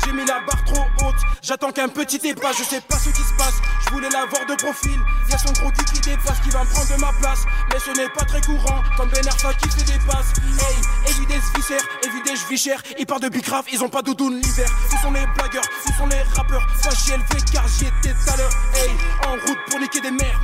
J'ai 0.03 0.11
mis 0.13 0.25
la 0.25 0.39
barre 0.39 0.63
trop 0.65 0.81
haute. 1.05 1.15
J'attends 1.43 1.71
qu'un 1.71 1.87
petit 1.87 2.17
dépasse, 2.17 2.57
je 2.57 2.63
sais 2.63 2.81
pas 2.81 2.97
ce 2.97 3.09
qui 3.09 3.21
se 3.21 3.33
passe. 3.37 3.61
Je 3.85 3.91
voulais 3.91 4.09
la 4.09 4.25
voir 4.25 4.45
de 4.47 4.55
profil. 4.55 4.99
Y'a 5.29 5.37
son 5.37 5.53
gros 5.53 5.69
cul 5.71 5.85
qui 5.85 6.01
dépasse, 6.01 6.39
qui 6.43 6.49
va 6.49 6.63
me 6.63 6.69
prendre 6.69 6.89
de 6.89 6.99
ma 6.99 7.13
place. 7.21 7.45
Mais 7.71 7.79
ce 7.79 7.91
n'est 7.91 8.09
pas 8.09 8.25
très 8.25 8.41
courant, 8.41 8.81
comme 8.97 9.09
Ben 9.09 9.27
Arfa 9.27 9.53
qui 9.53 9.67
des 9.83 9.99
passes. 10.07 10.33
Hey, 10.59 11.11
évidez 11.11 11.35
ce 11.39 11.57
viscère, 11.57 11.81
évidez 12.03 12.35
je 12.35 12.47
vis 12.47 12.57
cher. 12.57 12.81
Ils 12.97 13.05
partent 13.05 13.21
de 13.21 13.29
big 13.29 13.43
grave, 13.43 13.65
ils 13.71 13.83
ont 13.83 13.89
pas 13.89 14.01
doudoune 14.01 14.39
l'hiver. 14.41 14.69
Où 14.91 14.97
sont 15.03 15.11
les 15.11 15.25
blagueurs, 15.37 15.69
où 15.87 15.93
sont 15.93 16.07
les 16.07 16.21
rappeurs 16.35 16.67
Moi 16.83 16.93
j'y 17.05 17.11
élevé 17.11 17.45
car 17.53 17.67
j'y 17.67 17.85
étais 17.85 18.13
tout 18.13 18.33
à 18.33 18.37
l'heure. 18.37 18.53
Hey, 18.75 18.89
en 19.27 19.33
route 19.33 19.59
pour 19.69 19.79
niquer 19.79 20.01
des 20.01 20.11
mères. 20.11 20.41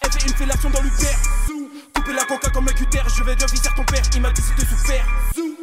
Elle 0.00 0.12
fait 0.12 0.26
une 0.26 0.34
fellation 0.34 0.70
dans 0.70 0.82
l'Uber. 0.82 1.14
Couper 1.94 2.12
la 2.12 2.24
coca 2.24 2.50
comme 2.50 2.66
un 2.66 2.72
cutter, 2.72 3.02
je 3.16 3.22
vais 3.22 3.36
deviser 3.36 3.68
ton 3.76 3.84
père. 3.84 4.02
Il 4.14 4.20
m'a 4.20 4.32
dit 4.32 4.42
c'était 4.42 4.66
super. 4.66 5.04
Zou. 5.36 5.59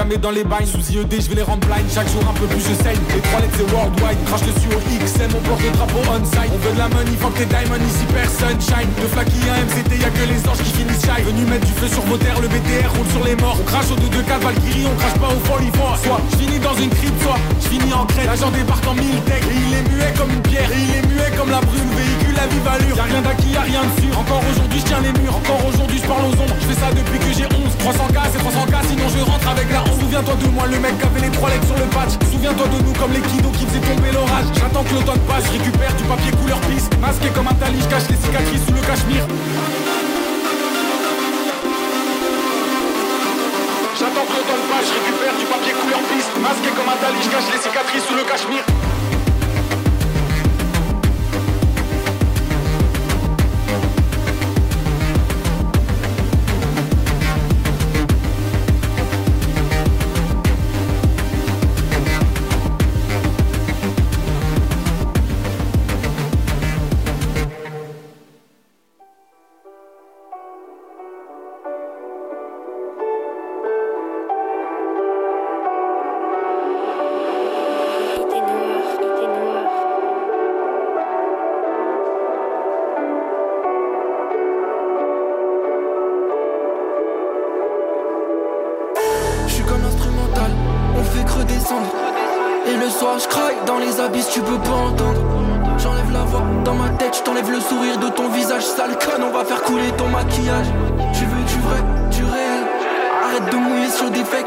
Jamais 0.00 0.16
dans 0.16 0.30
les 0.30 0.44
bains, 0.44 0.64
sous 0.64 0.80
IED, 0.92 1.12
je 1.12 1.28
vais 1.28 1.34
les 1.36 1.42
rendre 1.42 1.60
blind. 1.68 1.84
Chaque 1.92 2.08
jour 2.08 2.24
un 2.24 2.32
peu 2.32 2.46
plus 2.46 2.64
je 2.64 2.72
saigne. 2.72 2.96
Les 3.12 3.20
trois 3.20 3.40
lettres 3.40 3.60
c'est 3.60 3.68
worldwide, 3.68 4.16
crache 4.24 4.44
dessus 4.48 4.72
au 4.72 4.80
XM, 4.80 5.28
on 5.36 5.42
porte 5.44 5.60
le 5.60 5.72
drapeau 5.76 6.00
on 6.08 6.24
side. 6.24 6.48
On 6.56 6.60
veut 6.64 6.72
de 6.72 6.80
la 6.80 6.88
money, 6.88 7.16
fuck 7.20 7.34
tes 7.36 7.44
diamonds, 7.44 7.84
ici 7.84 8.04
personne 8.08 8.56
shine. 8.64 8.88
De 8.96 9.06
flaky 9.12 9.40
à 9.52 9.60
MCT, 9.60 10.00
y'a 10.00 10.08
que 10.08 10.24
les 10.24 10.40
anges 10.48 10.64
qui 10.64 10.72
finissent 10.72 11.04
shy. 11.04 11.20
Venu 11.20 11.44
mettre 11.44 11.66
du 11.68 11.74
feu 11.76 11.88
sur 11.92 12.00
vos 12.08 12.16
terres, 12.16 12.40
le 12.40 12.48
BTR 12.48 12.88
roule 12.96 13.10
sur 13.12 13.24
les 13.28 13.36
morts. 13.36 13.58
On 13.60 13.66
crache 13.68 13.92
au 13.92 13.98
2-2-4 14.00 14.40
Valkyrie, 14.40 14.88
on 14.88 14.96
crache 14.96 15.18
pas 15.20 15.32
au 15.36 15.40
44. 15.44 16.00
Soit 16.00 16.20
je 16.32 16.36
finis 16.40 16.60
dans 16.64 16.76
une 16.80 16.92
crypte, 16.96 17.20
soit 17.20 17.40
je 17.60 17.68
finis 17.68 17.92
en 17.92 18.06
crête. 18.08 18.24
L'agent 18.24 18.50
débarque 18.56 18.86
en 18.88 18.96
mille 18.96 19.20
tech 19.28 19.44
et 19.44 19.58
il 19.68 19.72
est 19.76 19.84
muet 19.84 20.12
comme 20.16 20.32
une 20.32 20.44
pierre. 20.48 20.70
Et 20.72 20.80
il 20.80 20.92
est 20.96 21.06
muet 21.12 21.28
comme 21.36 21.52
la 21.52 21.60
brume, 21.60 21.92
véhicule 21.92 22.38
à 22.40 22.48
vive 22.48 22.68
allure. 22.72 22.96
Y'a 22.96 23.04
rien 23.04 23.20
d'acquis, 23.20 23.52
y'a 23.52 23.68
rien 23.68 23.84
de 23.84 23.92
sûr. 24.00 24.16
Encore 24.16 24.40
aujourd'hui, 24.48 24.80
je 24.80 24.86
tiens 24.88 25.02
les 25.04 25.12
murs. 25.20 25.36
Encore 25.36 25.60
aujourd'hui, 25.68 26.00
je 26.00 26.08
parle 26.08 26.24
aux 26.24 26.36
ombres. 26.40 26.56
Je 26.56 26.66
fais 26.72 26.80
ça 26.80 26.88
depuis 26.88 27.20
que 27.20 27.32
j'ai 27.36 27.44
11. 27.52 27.68
300K, 27.84 28.18
c'est 28.32 28.40
300K, 28.40 28.76
sinon 28.88 29.06
je 29.12 29.20
rentre 29.28 29.48
avec 29.52 29.68
la. 29.68 29.89
Souviens-toi 29.98 30.34
de 30.34 30.46
moi, 30.48 30.66
le 30.66 30.78
mec 30.78 30.98
qui 30.98 31.06
avait 31.06 31.20
les 31.20 31.30
trois 31.30 31.50
lettres 31.50 31.66
sur 31.66 31.76
le 31.76 31.88
patch. 31.90 32.12
Souviens-toi 32.30 32.66
de 32.68 32.78
nous 32.84 32.92
comme 32.94 33.12
les 33.12 33.20
kidos 33.20 33.50
qui 33.50 33.66
faisaient 33.66 33.80
tomber 33.80 34.12
l'orage. 34.12 34.46
J'attends 34.54 34.84
que 34.84 34.94
l'automne 34.94 35.20
passe, 35.26 35.44
je 35.46 35.52
récupère 35.58 35.94
du 35.94 36.04
papier 36.04 36.32
couleur 36.32 36.60
pisse. 36.68 36.88
Masqué 37.00 37.28
comme 37.34 37.48
un 37.48 37.54
tali, 37.54 37.78
je 37.80 37.88
cache 37.88 38.08
les 38.10 38.16
cicatrices 38.16 38.64
sous 38.66 38.74
le 38.74 38.80
cachemire. 38.80 39.26
J'attends 43.98 44.26
que 44.26 44.34
l'automne 44.34 44.64
passe, 44.70 44.86
je 44.88 44.94
récupère 44.98 45.34
du 45.38 45.46
papier 45.46 45.74
couleur 45.78 46.02
piste. 46.10 46.32
Masqué 46.42 46.70
comme 46.74 46.90
un 46.90 46.98
tali, 46.98 47.18
je 47.22 47.30
cache 47.30 47.48
les 47.52 47.60
cicatrices 47.60 48.06
sous 48.06 48.14
le 48.14 48.24
cachemire. 48.24 48.79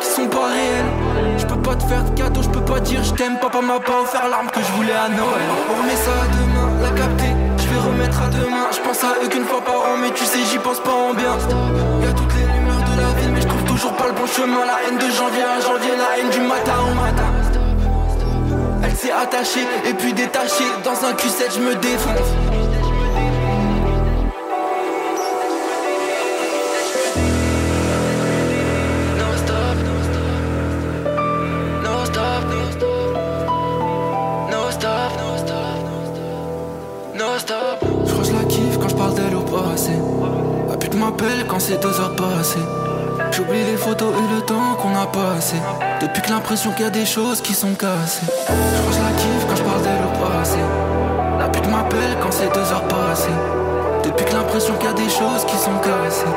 Qui 0.04 0.10
sont 0.10 0.28
pas 0.28 0.48
réels. 0.48 0.92
Je 1.38 1.46
peux 1.46 1.62
pas 1.62 1.76
te 1.76 1.84
faire 1.84 2.04
de 2.04 2.12
cadeau, 2.12 2.42
je 2.42 2.50
peux 2.50 2.66
pas 2.66 2.80
dire 2.80 3.04
je 3.04 3.14
t'aime, 3.14 3.40
papa 3.40 3.62
m'a 3.62 3.80
pas 3.80 4.02
offert 4.02 4.28
l'arme 4.30 4.50
que 4.52 4.62
je 4.62 4.72
voulais 4.74 4.94
à 4.94 5.08
Noël. 5.10 5.48
On 5.72 5.82
remet 5.82 5.96
ça 5.96 6.12
à 6.12 6.28
demain, 6.38 6.68
la 6.84 6.90
capter, 6.90 7.34
je 7.58 7.68
vais 7.70 7.80
remettre 7.80 8.22
à 8.22 8.28
demain. 8.28 8.68
Je 8.72 8.80
pense 8.80 9.04
à 9.04 9.14
eux 9.24 9.30
qu'une 9.30 9.46
fois 9.46 9.64
par 9.64 9.76
an, 9.76 9.98
mais 10.02 10.12
tu 10.12 10.26
sais, 10.26 10.40
j'y 10.52 10.58
pense 10.60 10.80
pas 10.82 10.92
en 10.92 11.14
bien. 11.14 11.34
Y'a 12.04 12.12
toutes 12.14 12.34
les 12.36 12.44
rumeurs 12.44 12.84
de 12.84 13.02
la 13.02 13.10
ville, 13.20 13.32
mais 13.34 13.42
je 13.42 13.48
trouve 13.48 13.64
toujours 13.64 13.94
pas 13.94 14.08
le 14.08 14.14
bon 14.14 14.28
chemin. 14.28 14.66
La 14.66 14.78
haine 14.84 14.98
de 14.98 15.10
janvier 15.10 15.44
à 15.44 15.60
janvier, 15.62 15.94
la 15.96 16.20
haine 16.20 16.30
du 16.30 16.42
matin 16.42 16.78
au 16.84 16.94
matin. 16.96 17.30
Elle 18.84 18.96
s'est 18.96 19.12
attachée 19.12 19.66
et 19.88 19.94
puis 19.94 20.14
détachée. 20.14 20.70
Dans 20.84 21.00
un 21.08 21.14
Q7, 21.14 21.56
je 21.56 21.62
me 21.62 21.76
défonce. 21.76 22.63
M'appelle 41.04 41.46
quand 41.50 41.60
c'est 41.60 41.82
deux 41.82 42.00
heures 42.00 42.16
passées. 42.16 42.66
J'oublie 43.32 43.64
les 43.64 43.76
photos 43.76 44.14
et 44.16 44.36
le 44.36 44.42
temps 44.42 44.76
qu'on 44.80 44.96
a 44.96 45.06
passé. 45.06 45.58
Depuis 46.00 46.22
que 46.22 46.30
l'impression 46.30 46.72
qu'il 46.72 46.86
y 46.86 46.88
a 46.88 46.92
des 46.92 47.06
choses 47.06 47.42
qui 47.42 47.54
sont 47.54 47.74
cassées. 47.74 48.28
Je 48.48 49.00
la 49.08 49.12
kiffe 49.20 49.46
quand 49.50 49.56
je 49.56 49.64
parle 49.64 49.82
d'elle 49.82 50.06
au 50.10 50.14
passé. 50.24 50.60
La 51.40 51.50
pute 51.50 51.68
m'appelle 51.68 52.16
quand 52.22 52.32
c'est 52.32 52.54
deux 52.54 52.68
heures 52.74 52.88
passées. 52.88 53.40
Depuis 54.06 54.26
que 54.26 54.34
l'impression 54.34 54.74
qu'il 54.76 54.88
y 54.88 54.92
a 54.92 54.94
des 54.94 55.10
choses 55.10 55.44
qui 55.46 55.58
sont 55.58 55.78
cassées. 55.84 56.36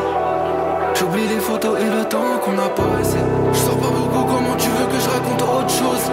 J'oublie 0.94 1.28
les 1.28 1.40
photos 1.40 1.78
et 1.78 1.90
le 1.98 2.04
temps 2.04 2.38
qu'on 2.42 2.58
a 2.58 2.68
passé. 2.68 3.18
Je 3.52 3.58
sors 3.58 3.76
pas 3.76 3.92
beaucoup, 3.96 4.24
comment 4.24 4.56
tu 4.56 4.68
veux 4.68 4.86
que 4.86 4.98
je 4.98 5.08
raconte 5.08 5.42
autre 5.42 5.70
chose? 5.70 6.06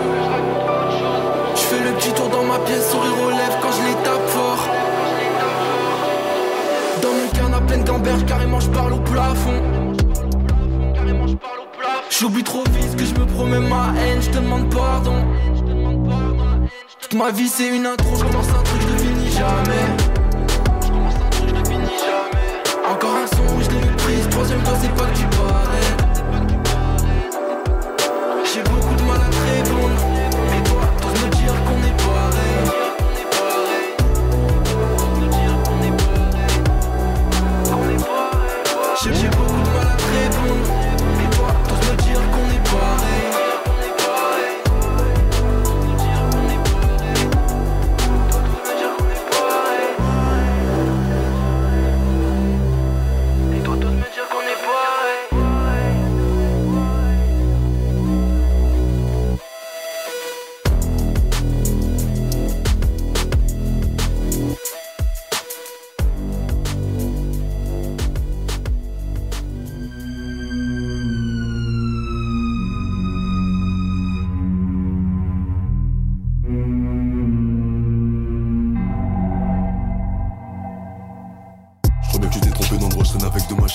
Je 1.55 1.61
fais 1.61 1.81
le 1.87 1.91
petit 1.97 2.11
tour 2.11 2.29
dans 2.29 2.43
ma 2.43 2.59
pièce, 2.59 2.91
sourire 2.91 3.17
aux 3.25 3.31
lèvres 3.31 3.59
quand 3.61 3.71
je 3.71 3.83
les 3.87 3.95
tape 4.03 4.27
fort. 4.27 4.72
Dans 7.53 7.61
mon 7.61 7.67
canapé 7.67 7.83
de 7.83 7.87
gamberge, 7.87 8.25
carrément 8.25 8.59
je 8.59 8.69
parle 8.69 8.93
au 8.93 8.99
plafond. 8.99 9.61
J'oublie 12.09 12.43
trop 12.43 12.63
vite 12.71 12.95
que 12.95 13.05
je 13.05 13.13
me 13.13 13.25
promets 13.25 13.59
ma 13.59 13.93
haine, 13.99 14.21
je 14.21 14.29
te 14.31 14.37
demande 14.37 14.73
pardon. 14.73 15.23
Toute 16.99 17.13
ma 17.13 17.29
vie 17.29 17.47
c'est 17.47 17.75
une 17.75 17.85
intro, 17.85 18.15
je 18.15 18.23
commence 18.23 18.49
un 18.49 18.63
truc, 18.63 18.81
je 18.81 19.03
finis 19.03 19.31
jamais. 19.31 19.85
Encore 22.89 23.17
un 23.17 23.27
son, 23.27 23.61
je 23.61 23.69
l'ai 23.69 23.85
méprise, 23.85 24.29
troisième 24.29 24.61
fois 24.61 24.73
c'est 24.81 24.95
pas 24.95 25.05
que 25.05 25.17
tu 25.17 25.25
parais. 25.37 25.52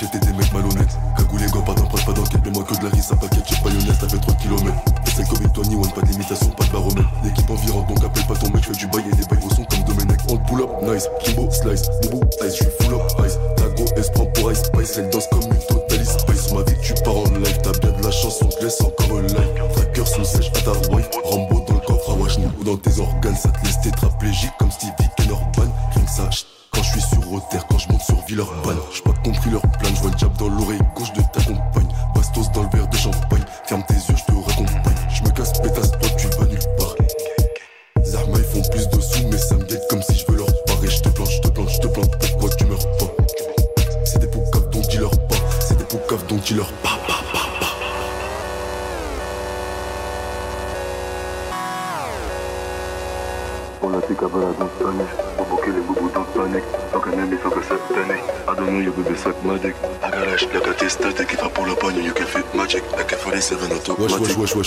Et 0.02 0.18
des 0.18 0.32
mecs 0.32 0.52
malhonnêtes. 0.52 0.96
Cagoulé, 1.16 1.46
gars, 1.46 1.60
pas 1.66 1.74
d'approche, 1.74 2.04
pas 2.04 2.12
d'enquête, 2.12 2.40
mais 2.44 2.50
moi 2.52 2.62
que 2.62 2.74
de 2.78 2.84
la 2.84 2.90
risse, 2.90 3.06
ça 3.06 3.16
paquette, 3.16 3.44
j'ai 3.48 3.56
pas 3.56 3.68
honnête, 3.68 4.00
ça 4.00 4.08
fait 4.08 4.18
trop 4.18 4.32
de 4.32 4.36
kilomètres. 4.38 4.76
Et 5.06 5.10
freestyle 5.10 5.26
comme 5.26 5.52
Tony 5.52 5.74
One, 5.74 5.92
pas 5.92 6.02
d'imitation, 6.02 6.50
pas 6.50 6.64
de 6.64 6.70
baromètre. 6.70 7.08
L'équipe 7.24 7.50
environnante, 7.50 7.88
donc 7.88 8.04
appelle 8.04 8.26
pas 8.26 8.34
ton 8.34 8.50
mec, 8.50 8.64
fais 8.64 8.72
du 8.72 8.86
bail 8.86 9.04
et 9.10 9.16
des 9.16 9.24
bails 9.24 9.44
au 9.44 9.50
son 9.54 9.64
comme 9.64 9.82
Domenech. 9.82 10.20
On 10.28 10.36
pull 10.36 10.62
up, 10.62 10.70
nice, 10.82 11.08
Kimbo, 11.24 11.50
slice, 11.50 11.90
Boubou, 12.02 12.20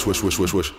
wesh, 0.05 0.23
wesh, 0.23 0.23
wesh, 0.23 0.39
wesh, 0.39 0.53
wesh. 0.53 0.73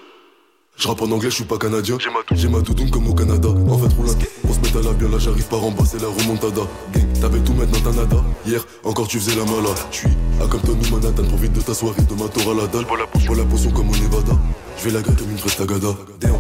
Je 0.79 0.89
rappe 0.89 1.03
en 1.03 1.11
anglais, 1.11 1.31
je 1.31 1.37
suis 1.37 1.45
pas 1.45 1.59
canadien. 1.59 1.99
J'ai 2.33 2.49
ma 2.49 2.61
doudoune 2.61 2.91
comme 2.91 3.07
au 3.07 3.15
Canada. 3.15 3.49
En 3.49 3.79
fait, 3.79 3.93
roule 3.95 4.07
on 4.49 4.53
se 4.53 4.59
met 4.61 4.79
à 4.79 4.83
la 4.83 4.93
bien, 4.95 5.09
là 5.09 5.19
j'arrive 5.19 5.47
par 5.47 5.63
en 5.63 5.71
bas, 5.71 5.85
c'est 5.85 6.01
la 6.01 6.09
remontada. 6.09 6.63
Gang, 6.93 7.21
t'avais 7.21 7.41
tout 7.41 7.53
maintenant, 7.53 7.79
t'as 7.85 7.93
nada. 7.93 8.17
Hier, 8.47 8.65
encore 8.85 9.07
tu 9.07 9.21
faisais 9.21 9.37
la 9.37 9.45
malade. 9.45 9.77
Je 9.91 9.99
suis 9.99 10.09
à 10.41 10.47
Compton 10.47 10.73
ou 10.73 10.95
Manhattan, 10.95 11.25
profite 11.25 11.53
de 11.53 11.61
ta 11.61 11.75
soirée, 11.75 12.03
de 12.03 12.15
ma 12.15 12.29
tour 12.29 12.53
à 12.53 12.55
la 12.55 12.67
dalle. 12.67 12.85
Bois 12.87 13.37
la 13.37 13.45
potion 13.45 13.71
comme 13.71 13.91
au 13.91 13.97
Nevada. 13.97 14.33
Je 14.79 14.85
vais 14.85 14.91
la 14.91 15.03
gâter 15.03 15.17
comme 15.17 15.31
une 15.31 15.37
vraie 15.37 15.51
tagada. 15.51 15.95
Damn, 16.21 16.35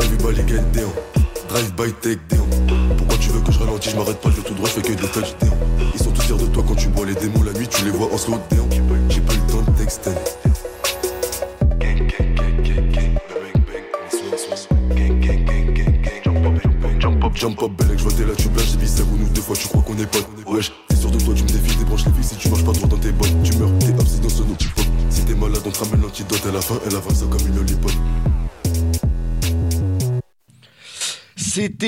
everybody 0.00 0.42
get 0.46 0.62
down. 0.72 0.90
Drive 1.48 1.72
by 1.76 1.92
take 2.00 2.20
down. 2.28 2.48
Pourquoi 2.98 3.16
tu 3.18 3.30
veux 3.30 3.40
que 3.40 3.52
je 3.52 3.58
ralentis, 3.58 3.90
je 3.90 3.96
m'arrête 3.96 4.20
pas, 4.20 4.30
je 4.30 4.36
vais 4.36 4.42
tout 4.42 4.54
droit, 4.54 4.68
je 4.68 4.74
fais 4.74 4.82
que 4.82 4.92
des 4.92 5.08
touchdowns. 5.08 5.50
Ils 5.94 6.02
sont 6.02 6.10
tous 6.10 6.22
fiers 6.22 6.36
de 6.36 6.46
toi 6.46 6.64
quand 6.66 6.74
tu 6.74 6.88
bois 6.88 7.06
les 7.06 7.14
démons, 7.14 7.42
la 7.42 7.52
nuit 7.52 7.68
tu 7.68 7.84
les 7.84 7.90
vois 7.90 8.12
en 8.12 8.18
slow 8.18 8.38
down. 8.50 8.59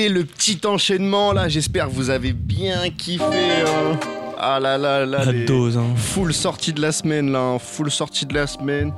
C'était 0.03 0.13
le 0.15 0.25
petit 0.25 0.59
enchaînement 0.65 1.31
là, 1.31 1.47
j'espère 1.47 1.87
que 1.87 1.93
vous 1.93 2.09
avez 2.09 2.33
bien 2.33 2.89
kiffé. 2.89 3.23
hein. 3.23 3.97
Ah 4.37 4.59
là 4.59 4.77
là 4.77 5.05
là, 5.05 5.23
La 5.23 5.31
les- 5.31 5.45
dose, 5.45 5.77
hein. 5.77 5.85
Full 5.95 6.33
sortie 6.33 6.73
de 6.73 6.81
la 6.81 6.91
semaine 6.91 7.31
là, 7.31 7.39
hein. 7.39 7.59
full 7.59 7.89
sortie 7.89 8.25
de 8.25 8.33
la 8.33 8.45
semaine. 8.45 8.91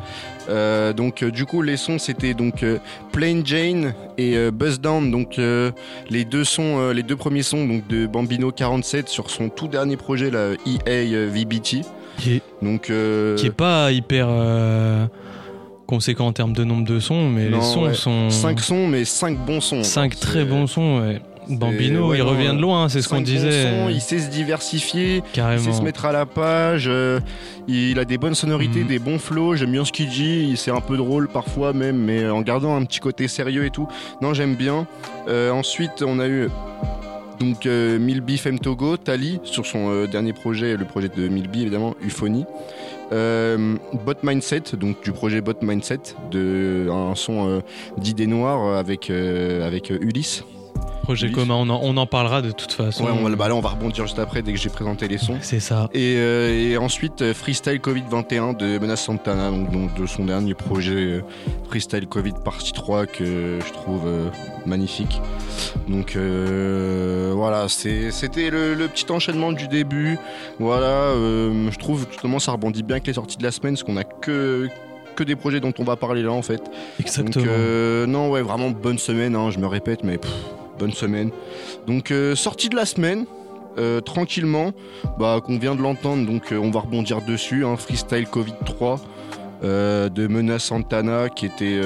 Euh, 0.49 0.93
donc 0.93 1.21
euh, 1.21 1.29
du 1.29 1.45
coup 1.45 1.61
les 1.61 1.77
sons 1.77 1.97
c'était 1.99 2.33
donc 2.35 2.61
euh, 2.63 2.77
Plain 3.11 3.41
Jane 3.43 3.93
et 4.17 4.49
Buzz 4.51 4.79
Down 4.79 5.09
donc 5.11 5.37
les 5.37 6.25
deux 6.25 6.43
sons 6.43 6.89
les 6.91 7.01
deux 7.03 7.15
premiers 7.15 7.41
sons 7.43 7.65
donc 7.67 7.87
de 7.87 8.05
Bambino 8.07 8.51
47 8.51 9.07
sur 9.09 9.29
son 9.29 9.49
tout 9.49 9.67
dernier 9.67 9.97
projet 9.97 10.31
là 10.31 10.53
EA 10.65 11.27
VBT. 11.27 11.81
Qui 12.17 12.35
est, 12.37 12.41
Donc 12.63 12.83
qui 12.83 13.45
est 13.45 13.55
pas 13.55 13.91
hyper 13.91 14.27
conséquent 15.85 16.27
en 16.27 16.33
termes 16.33 16.53
de 16.53 16.63
nombre 16.63 16.85
de 16.87 16.99
sons, 16.99 17.29
mais 17.29 17.49
non, 17.49 17.57
les 17.59 17.63
sons 17.63 17.83
ouais. 17.85 17.93
sont. 17.93 18.29
cinq 18.29 18.59
sons 18.59 18.87
mais 18.87 19.05
cinq 19.05 19.37
bons 19.45 19.61
sons. 19.61 19.83
5 19.83 20.13
C'est- 20.13 20.19
très 20.19 20.45
bons 20.45 20.67
sons, 20.67 21.01
ouais. 21.01 21.21
Bambino, 21.47 22.07
ouais, 22.09 22.17
il 22.17 22.23
non, 22.23 22.29
revient 22.31 22.53
de 22.55 22.59
loin, 22.61 22.89
c'est 22.89 23.03
ce 23.03 23.07
qu'on 23.07 23.21
disait. 23.21 23.69
sons, 23.69 23.87
il 23.89 24.01
sait 24.01 24.17
se 24.17 24.31
diversifier, 24.31 25.21
il 25.35 25.59
sait 25.59 25.73
se 25.73 25.81
mettre 25.83 26.05
à 26.05 26.11
la 26.11 26.25
page, 26.25 26.85
euh, 26.87 27.19
il 27.67 27.99
a 27.99 28.05
des 28.05 28.17
bonnes 28.17 28.33
sonorités, 28.33 28.79
Mhm. 28.79 28.87
des 28.87 28.97
bons 28.97 29.19
flows, 29.19 29.55
j'aime 29.55 29.71
bien 29.71 29.85
ce 29.85 29.91
qu'il 29.91 30.09
dit, 30.09 30.53
c'est 30.57 30.71
un 30.71 30.81
peu 30.81 30.97
drôle 30.97 31.27
parfois 31.27 31.71
même, 31.71 31.97
mais 31.97 32.27
en 32.27 32.41
gardant 32.41 32.75
un 32.75 32.83
petit 32.83 32.99
côté 32.99 33.27
sérieux 33.27 33.63
et 33.63 33.69
tout. 33.69 33.87
Non, 34.23 34.33
j'aime 34.33 34.55
bien. 34.55 34.87
Euh, 35.27 35.51
ensuite, 35.51 36.03
on 36.03 36.17
a 36.17 36.27
eu 36.27 36.49
donc 37.39 37.67
euh, 37.67 37.99
Milby 37.99 38.37
Femme 38.39 38.57
Togo, 38.57 38.97
Tali, 38.97 39.39
sur 39.43 39.67
son 39.67 39.91
euh, 39.91 40.07
dernier 40.07 40.33
projet, 40.33 40.75
le 40.77 40.85
projet 40.85 41.09
de 41.15 41.27
Milby 41.27 41.61
évidemment, 41.61 41.93
Euphonie. 42.03 42.45
Euh, 43.11 43.75
Bot 44.05 44.23
Mindset, 44.23 44.75
donc 44.77 45.03
du 45.03 45.11
projet 45.11 45.41
Bot 45.41 45.61
Mindset, 45.61 46.15
de 46.31 46.87
un 46.89 47.15
son 47.15 47.47
euh, 47.47 47.59
d'idées 47.97 48.27
noires 48.27 48.77
avec, 48.77 49.09
euh, 49.09 49.65
avec 49.65 49.89
Ulysse. 49.89 50.43
Projet 51.03 51.31
commun, 51.31 51.55
on 51.55 51.69
en, 51.69 51.79
on 51.83 51.97
en 51.97 52.07
parlera 52.07 52.41
de 52.41 52.51
toute 52.51 52.71
façon. 52.71 53.03
Ouais, 53.03 53.11
on 53.11 53.23
va, 53.27 53.35
bah 53.35 53.47
là, 53.47 53.55
on 53.55 53.59
va 53.61 53.69
rebondir 53.69 54.05
juste 54.05 54.17
après 54.17 54.41
dès 54.41 54.53
que 54.53 54.57
j'ai 54.59 54.69
présenté 54.69 55.07
les 55.07 55.17
sons. 55.19 55.37
C'est 55.41 55.59
ça. 55.59 55.87
Et, 55.93 56.15
euh, 56.17 56.71
et 56.71 56.77
ensuite, 56.77 57.21
euh, 57.21 57.33
Freestyle 57.33 57.77
Covid-21 57.79 58.57
de 58.57 58.79
Menace 58.79 59.03
Santana, 59.03 59.51
donc, 59.51 59.71
donc 59.71 59.93
de 59.93 60.05
son 60.07 60.25
dernier 60.25 60.55
projet 60.55 60.95
euh, 60.95 61.21
Freestyle 61.67 62.07
Covid 62.07 62.33
partie 62.43 62.71
3 62.73 63.05
que 63.05 63.59
je 63.65 63.73
trouve 63.73 64.01
euh, 64.07 64.29
magnifique. 64.65 65.21
Donc 65.87 66.15
euh, 66.15 67.31
voilà, 67.35 67.67
c'était 67.69 68.49
le, 68.49 68.73
le 68.73 68.87
petit 68.87 69.11
enchaînement 69.11 69.51
du 69.51 69.67
début. 69.67 70.17
Voilà, 70.59 71.13
je 71.13 71.77
trouve 71.77 72.07
justement 72.09 72.39
ça 72.39 72.51
rebondit 72.53 72.81
bien 72.83 72.95
avec 72.95 73.07
les 73.07 73.13
sorties 73.13 73.37
de 73.37 73.43
la 73.43 73.51
semaine, 73.51 73.73
parce 73.75 73.83
qu'on 73.83 73.97
a 73.97 74.03
que 74.03 74.67
que 75.15 75.23
des 75.23 75.35
projets 75.37 75.61
dont 75.61 75.73
on 75.79 75.83
va 75.85 75.95
parler 75.95 76.23
là 76.23 76.31
en 76.31 76.41
fait. 76.41 76.61
Exactement. 76.99 77.45
Donc 77.45 77.53
euh, 77.53 78.05
non 78.05 78.29
ouais 78.29 78.41
vraiment 78.41 78.69
bonne 78.69 78.97
semaine, 78.97 79.35
hein, 79.35 79.49
je 79.49 79.59
me 79.59 79.67
répète 79.67 80.03
mais 80.03 80.17
pff, 80.17 80.31
bonne 80.79 80.93
semaine. 80.93 81.31
Donc 81.87 82.11
euh, 82.11 82.35
sortie 82.35 82.69
de 82.69 82.75
la 82.75 82.85
semaine. 82.85 83.25
euh, 83.77 83.99
tranquillement, 83.99 84.71
bah, 85.19 85.41
qu'on 85.45 85.59
vient 85.59 85.75
de 85.75 85.81
l'entendre, 85.81 86.25
donc 86.25 86.53
euh, 86.53 86.57
on 86.57 86.71
va 86.71 86.79
rebondir 86.79 87.21
dessus. 87.21 87.65
hein, 87.65 87.75
Freestyle 87.75 88.25
Covid 88.25 88.53
3 88.65 89.01
euh, 89.65 90.07
de 90.07 90.27
Menace 90.27 90.63
Santana 90.63 91.27
qui 91.27 91.45
était 91.45 91.81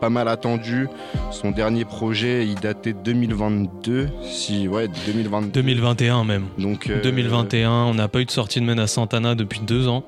pas 0.00 0.08
mal 0.08 0.26
attendu. 0.28 0.88
Son 1.30 1.50
dernier 1.50 1.84
projet, 1.84 2.46
il 2.46 2.54
datait 2.54 2.94
de 2.94 2.98
2022, 3.04 4.08
si 4.22 4.68
ouais 4.68 4.88
2022. 5.06 5.50
2021 5.50 6.24
même. 6.24 6.46
Donc 6.56 6.88
euh, 6.88 7.02
2021, 7.02 7.70
on 7.70 7.94
n'a 7.94 8.08
pas 8.08 8.20
eu 8.20 8.24
de 8.24 8.30
sortie 8.30 8.60
de 8.60 8.64
Menace 8.64 8.92
Santana 8.92 9.34
depuis 9.34 9.60
deux 9.60 9.86
ans. 9.88 10.04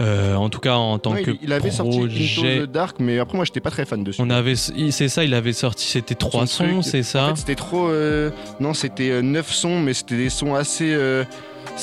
Euh, 0.00 0.36
en 0.36 0.48
tout 0.48 0.60
cas, 0.60 0.74
en 0.76 0.98
tant 0.98 1.14
que 1.14 1.32
il, 1.42 1.52
avait 1.52 1.70
sorti 1.72 1.98
projet, 1.98 2.56
Into 2.58 2.66
the 2.66 2.70
Dark, 2.70 2.96
mais 3.00 3.18
après 3.18 3.36
moi 3.36 3.44
j'étais 3.44 3.60
pas 3.60 3.70
très 3.70 3.84
fan 3.84 4.04
dessus. 4.04 4.20
on 4.22 4.30
avait, 4.30 4.54
c'est 4.54 5.08
ça, 5.08 5.24
il 5.24 5.34
avait 5.34 5.52
sorti, 5.52 5.86
c'était 5.86 6.14
trois 6.14 6.46
Son 6.46 6.64
sons, 6.64 6.82
c'est 6.82 7.02
ça. 7.02 7.24
En 7.24 7.28
fait, 7.30 7.36
c'était 7.40 7.54
trop. 7.56 7.88
euh, 7.88 8.30
non, 8.60 8.74
c'était 8.74 9.10
euh, 9.10 9.22
neuf 9.22 9.50
sons, 9.52 9.80
mais 9.80 9.94
c'était 9.94 10.16
des 10.16 10.30
sons 10.30 10.54
assez. 10.54 10.92
euh, 10.92 11.24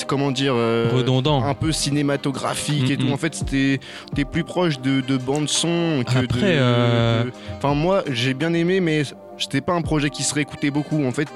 comment 0.08 0.32
dire 0.32 0.54
euh, 0.56 0.90
Redondant. 0.94 1.44
un 1.44 1.54
peu 1.54 1.72
cinématographique 1.72 2.90
et 2.90 2.96
Mm, 2.98 3.00
tout 3.00 3.08
mm. 3.08 3.14
en 3.14 3.18
fait 3.18 3.34
c'était 3.36 3.80
t'es 4.14 4.26
plus 4.26 4.44
proche 4.44 4.80
de, 4.82 5.00
de 5.00 5.16
bande 5.18 5.48
son 5.48 6.04
que 6.06 6.18
Après, 6.26 6.42
de- 6.42 6.46
euh, 6.60 7.24
de- 7.26 7.32
enfin 7.58 7.74
moi 7.76 8.04
j'ai 8.12 8.34
bien 8.34 8.54
aimé 8.54 8.82
mais 8.82 9.04
c'était 9.38 9.62
pas 9.62 9.74
un 9.74 9.82
projet 9.82 10.10
qui 10.10 10.24
serait 10.24 10.42
écouté 10.42 10.72
beaucoup 10.72 11.04
en 11.06 11.12
fait 11.12 11.28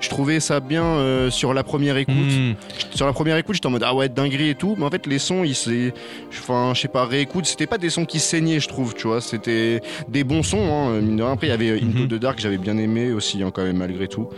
je 0.00 0.08
trouvais 0.08 0.40
ça 0.40 0.60
bien 0.60 0.82
euh, 0.84 1.30
sur 1.30 1.54
la 1.54 1.62
première 1.62 1.96
écoute 1.96 2.14
Hmm. 2.16 2.54
sur 2.94 3.06
la 3.06 3.12
première 3.12 3.36
écoute 3.36 3.54
j'étais 3.54 3.66
en 3.66 3.70
mode 3.70 3.84
ah 3.84 3.94
ouais 3.94 4.08
dinguerie 4.08 4.50
et 4.50 4.54
tout 4.54 4.74
mais 4.78 4.84
en 4.84 4.90
fait 4.90 5.06
les 5.06 5.18
sons 5.18 5.44
ils 5.44 5.54
c'est 5.54 5.92
enfin 6.30 6.72
je 6.74 6.80
sais 6.82 6.88
pas 6.88 7.04
réécoute 7.04 7.46
c'était 7.46 7.66
pas 7.66 7.78
des 7.78 7.90
sons 7.90 8.04
qui 8.04 8.18
saignaient 8.18 8.60
je 8.60 8.68
trouve 8.68 8.94
tu 8.94 9.06
vois 9.06 9.20
c'était 9.20 9.80
des 10.08 10.24
bons 10.24 10.42
sons 10.42 10.58
hein, 10.72 11.00
mine 11.00 11.16
de 11.16 11.22
rien. 11.22 11.32
après 11.32 11.46
il 11.46 11.50
y 11.50 11.52
avait 11.52 11.70
Into 11.80 11.98
Mhm. 12.02 12.08
the 12.08 12.14
Dark 12.14 12.36
que 12.36 12.42
j'avais 12.42 12.58
bien 12.58 12.76
aimé 12.78 13.12
aussi 13.12 13.42
hein, 13.42 13.50
quand 13.54 13.62
même 13.62 13.76
malgré 13.78 14.08
tout 14.08 14.28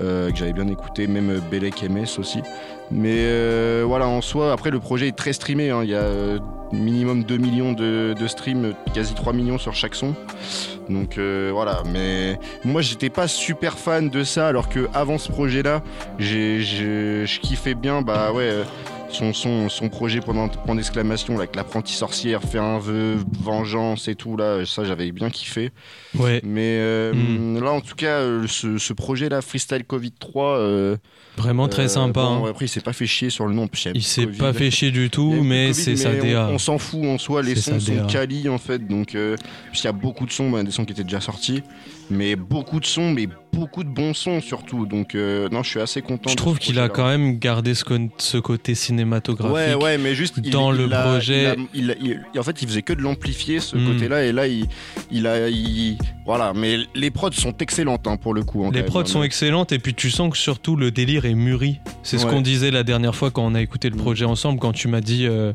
euh, 0.00 0.30
que 0.30 0.36
j'avais 0.36 0.52
bien 0.52 0.66
écouté 0.68 1.06
même 1.06 1.40
Belek 1.50 1.82
MS 1.88 2.18
aussi 2.18 2.40
mais 2.90 3.16
euh, 3.18 3.84
voilà 3.86 4.06
en 4.08 4.20
soi 4.20 4.52
après 4.52 4.70
le 4.70 4.78
projet 4.80 5.08
est 5.08 5.16
très 5.16 5.32
streamé 5.32 5.70
hein. 5.70 5.80
il 5.82 5.90
y 5.90 5.94
a 5.94 6.02
euh, 6.02 6.38
minimum 6.72 7.24
2 7.24 7.36
millions 7.36 7.72
de, 7.72 8.14
streams 8.26 8.74
quasi 8.94 9.14
3 9.14 9.32
millions 9.32 9.58
sur 9.58 9.74
chaque 9.74 9.94
son 9.94 10.14
donc 10.88 11.18
euh, 11.18 11.50
voilà 11.52 11.82
mais 11.92 12.38
moi 12.64 12.82
j'étais 12.82 13.10
pas 13.10 13.28
super 13.28 13.78
fan 13.78 14.08
de 14.08 14.24
ça 14.24 14.48
alors 14.48 14.68
que 14.68 14.88
avant 14.94 15.18
ce 15.18 15.30
projet 15.30 15.62
là 15.62 15.82
j'ai 16.18 16.60
j'ai- 16.60 17.26
je 17.26 17.40
kiffais 17.40 17.74
bien 17.74 18.02
bah 18.02 18.32
ouais 18.32 18.52
son, 19.16 19.32
son, 19.32 19.68
son 19.68 19.88
projet 19.88 20.20
pendant 20.20 20.48
point 20.48 20.74
d'exclamation, 20.74 21.36
avec 21.38 21.56
l'apprenti 21.56 21.92
sorcière, 21.94 22.42
fait 22.42 22.58
un 22.58 22.78
vœu, 22.78 23.16
vengeance 23.40 24.08
et 24.08 24.14
tout, 24.14 24.36
là, 24.36 24.64
ça 24.66 24.84
j'avais 24.84 25.10
bien 25.12 25.30
kiffé. 25.30 25.70
Ouais. 26.18 26.40
Mais 26.44 26.78
euh, 26.80 27.12
Mm. 27.14 27.62
là, 27.62 27.72
en 27.72 27.80
tout 27.80 27.94
cas, 27.94 28.18
euh, 28.20 28.46
ce, 28.48 28.78
ce 28.78 28.92
projet-là, 28.92 29.42
Freestyle 29.42 29.84
Covid 29.84 30.12
3. 30.12 30.58
euh, 30.58 30.96
Vraiment 31.36 31.68
très 31.68 31.88
sympa, 31.88 32.22
bon, 32.22 32.46
hein. 32.46 32.50
Après, 32.50 32.64
il 32.64 32.68
s'est 32.68 32.80
pas 32.80 32.92
fait 32.94 33.06
chier 33.06 33.28
sur 33.30 33.46
le 33.46 33.54
nom. 33.54 33.68
il 33.84 33.92
Il 33.96 34.02
s'est 34.02 34.26
pas 34.26 34.52
fait 34.52 34.70
chier 34.70 34.90
du 34.90 35.04
Il 35.04 35.10
tout, 35.10 35.42
mais 35.42 35.72
c'est 35.72 35.96
sa 35.96 36.12
DA. 36.14 36.48
On, 36.50 36.54
on 36.54 36.58
s'en 36.58 36.78
fout 36.78 37.04
en 37.04 37.18
soi, 37.18 37.42
les 37.42 37.54
sons 37.56 37.78
sont 37.80 38.06
quali 38.06 38.48
en 38.48 38.58
fait, 38.58 38.86
donc 38.86 39.16
puisqu'il 39.70 39.86
y 39.86 39.88
a 39.88 39.92
beaucoup 39.92 40.24
de 40.26 40.32
sons, 40.32 40.50
bah, 40.50 40.62
des 40.62 40.70
sons 40.70 40.84
qui 40.84 40.92
étaient 40.92 41.04
déjà 41.04 41.20
sortis, 41.20 41.62
mais 42.10 42.36
beaucoup 42.36 42.80
de 42.80 42.86
sons, 42.86 43.10
mais 43.12 43.28
beaucoup 43.52 43.84
de 43.84 43.88
bons 43.88 44.14
sons 44.14 44.40
surtout. 44.40 44.86
Donc 44.86 45.14
euh, 45.14 45.48
non, 45.50 45.62
je 45.62 45.70
suis 45.70 45.80
assez 45.80 46.02
content. 46.02 46.30
Je 46.30 46.36
trouve 46.36 46.58
qu'il 46.58 46.78
a 46.78 46.88
quand 46.88 47.06
même 47.06 47.38
gardé 47.38 47.74
ce, 47.74 48.38
côté 48.38 48.74
cinématographique. 48.74 49.54
Ouais, 49.54 49.74
ouais, 49.74 49.98
mais 49.98 50.14
juste 50.14 50.38
dans 50.40 50.72
il 50.72 50.78
le 50.86 50.92
a- 50.94 51.02
projet. 51.02 51.56
il 51.74 51.90
a- 51.90 52.38
en 52.40 52.42
fait, 52.42 52.62
il 52.62 52.68
faisait 52.68 52.82
que 52.82 52.92
de 52.92 53.00
l'amplifier 53.02 53.60
ce 53.60 53.76
Mm. 53.76 53.86
côté-là, 53.86 54.24
et 54.24 54.32
là, 54.32 54.46
il, 54.46 55.26
a, 55.26 55.48
il- 55.48 55.96
voilà. 56.26 56.52
Mais 56.54 56.78
les 56.94 57.10
prods 57.10 57.32
sont 57.32 57.56
excellentes 57.58 58.06
hein, 58.06 58.16
pour 58.16 58.34
le 58.34 58.42
coup. 58.44 58.64
hein, 58.64 58.70
Les 58.72 58.82
prods 58.82 59.06
sont 59.06 59.22
excellentes 59.22 59.72
et 59.72 59.78
puis 59.78 59.94
tu 59.94 60.10
sens 60.10 60.30
que 60.30 60.38
surtout 60.38 60.76
le 60.76 60.90
délire 60.90 61.24
est 61.24 61.34
mûri. 61.34 61.80
C'est 62.02 62.18
ce 62.18 62.26
qu'on 62.26 62.40
disait 62.42 62.70
la 62.70 62.82
dernière 62.82 63.14
fois 63.14 63.30
quand 63.30 63.44
on 63.44 63.54
a 63.54 63.60
écouté 63.62 63.90
le 63.90 63.96
projet 63.96 64.24
ensemble, 64.26 64.58
quand 64.60 64.72
tu 64.72 64.88
m'as 64.88 65.00
dit 65.00 65.26
euh, 65.26 65.52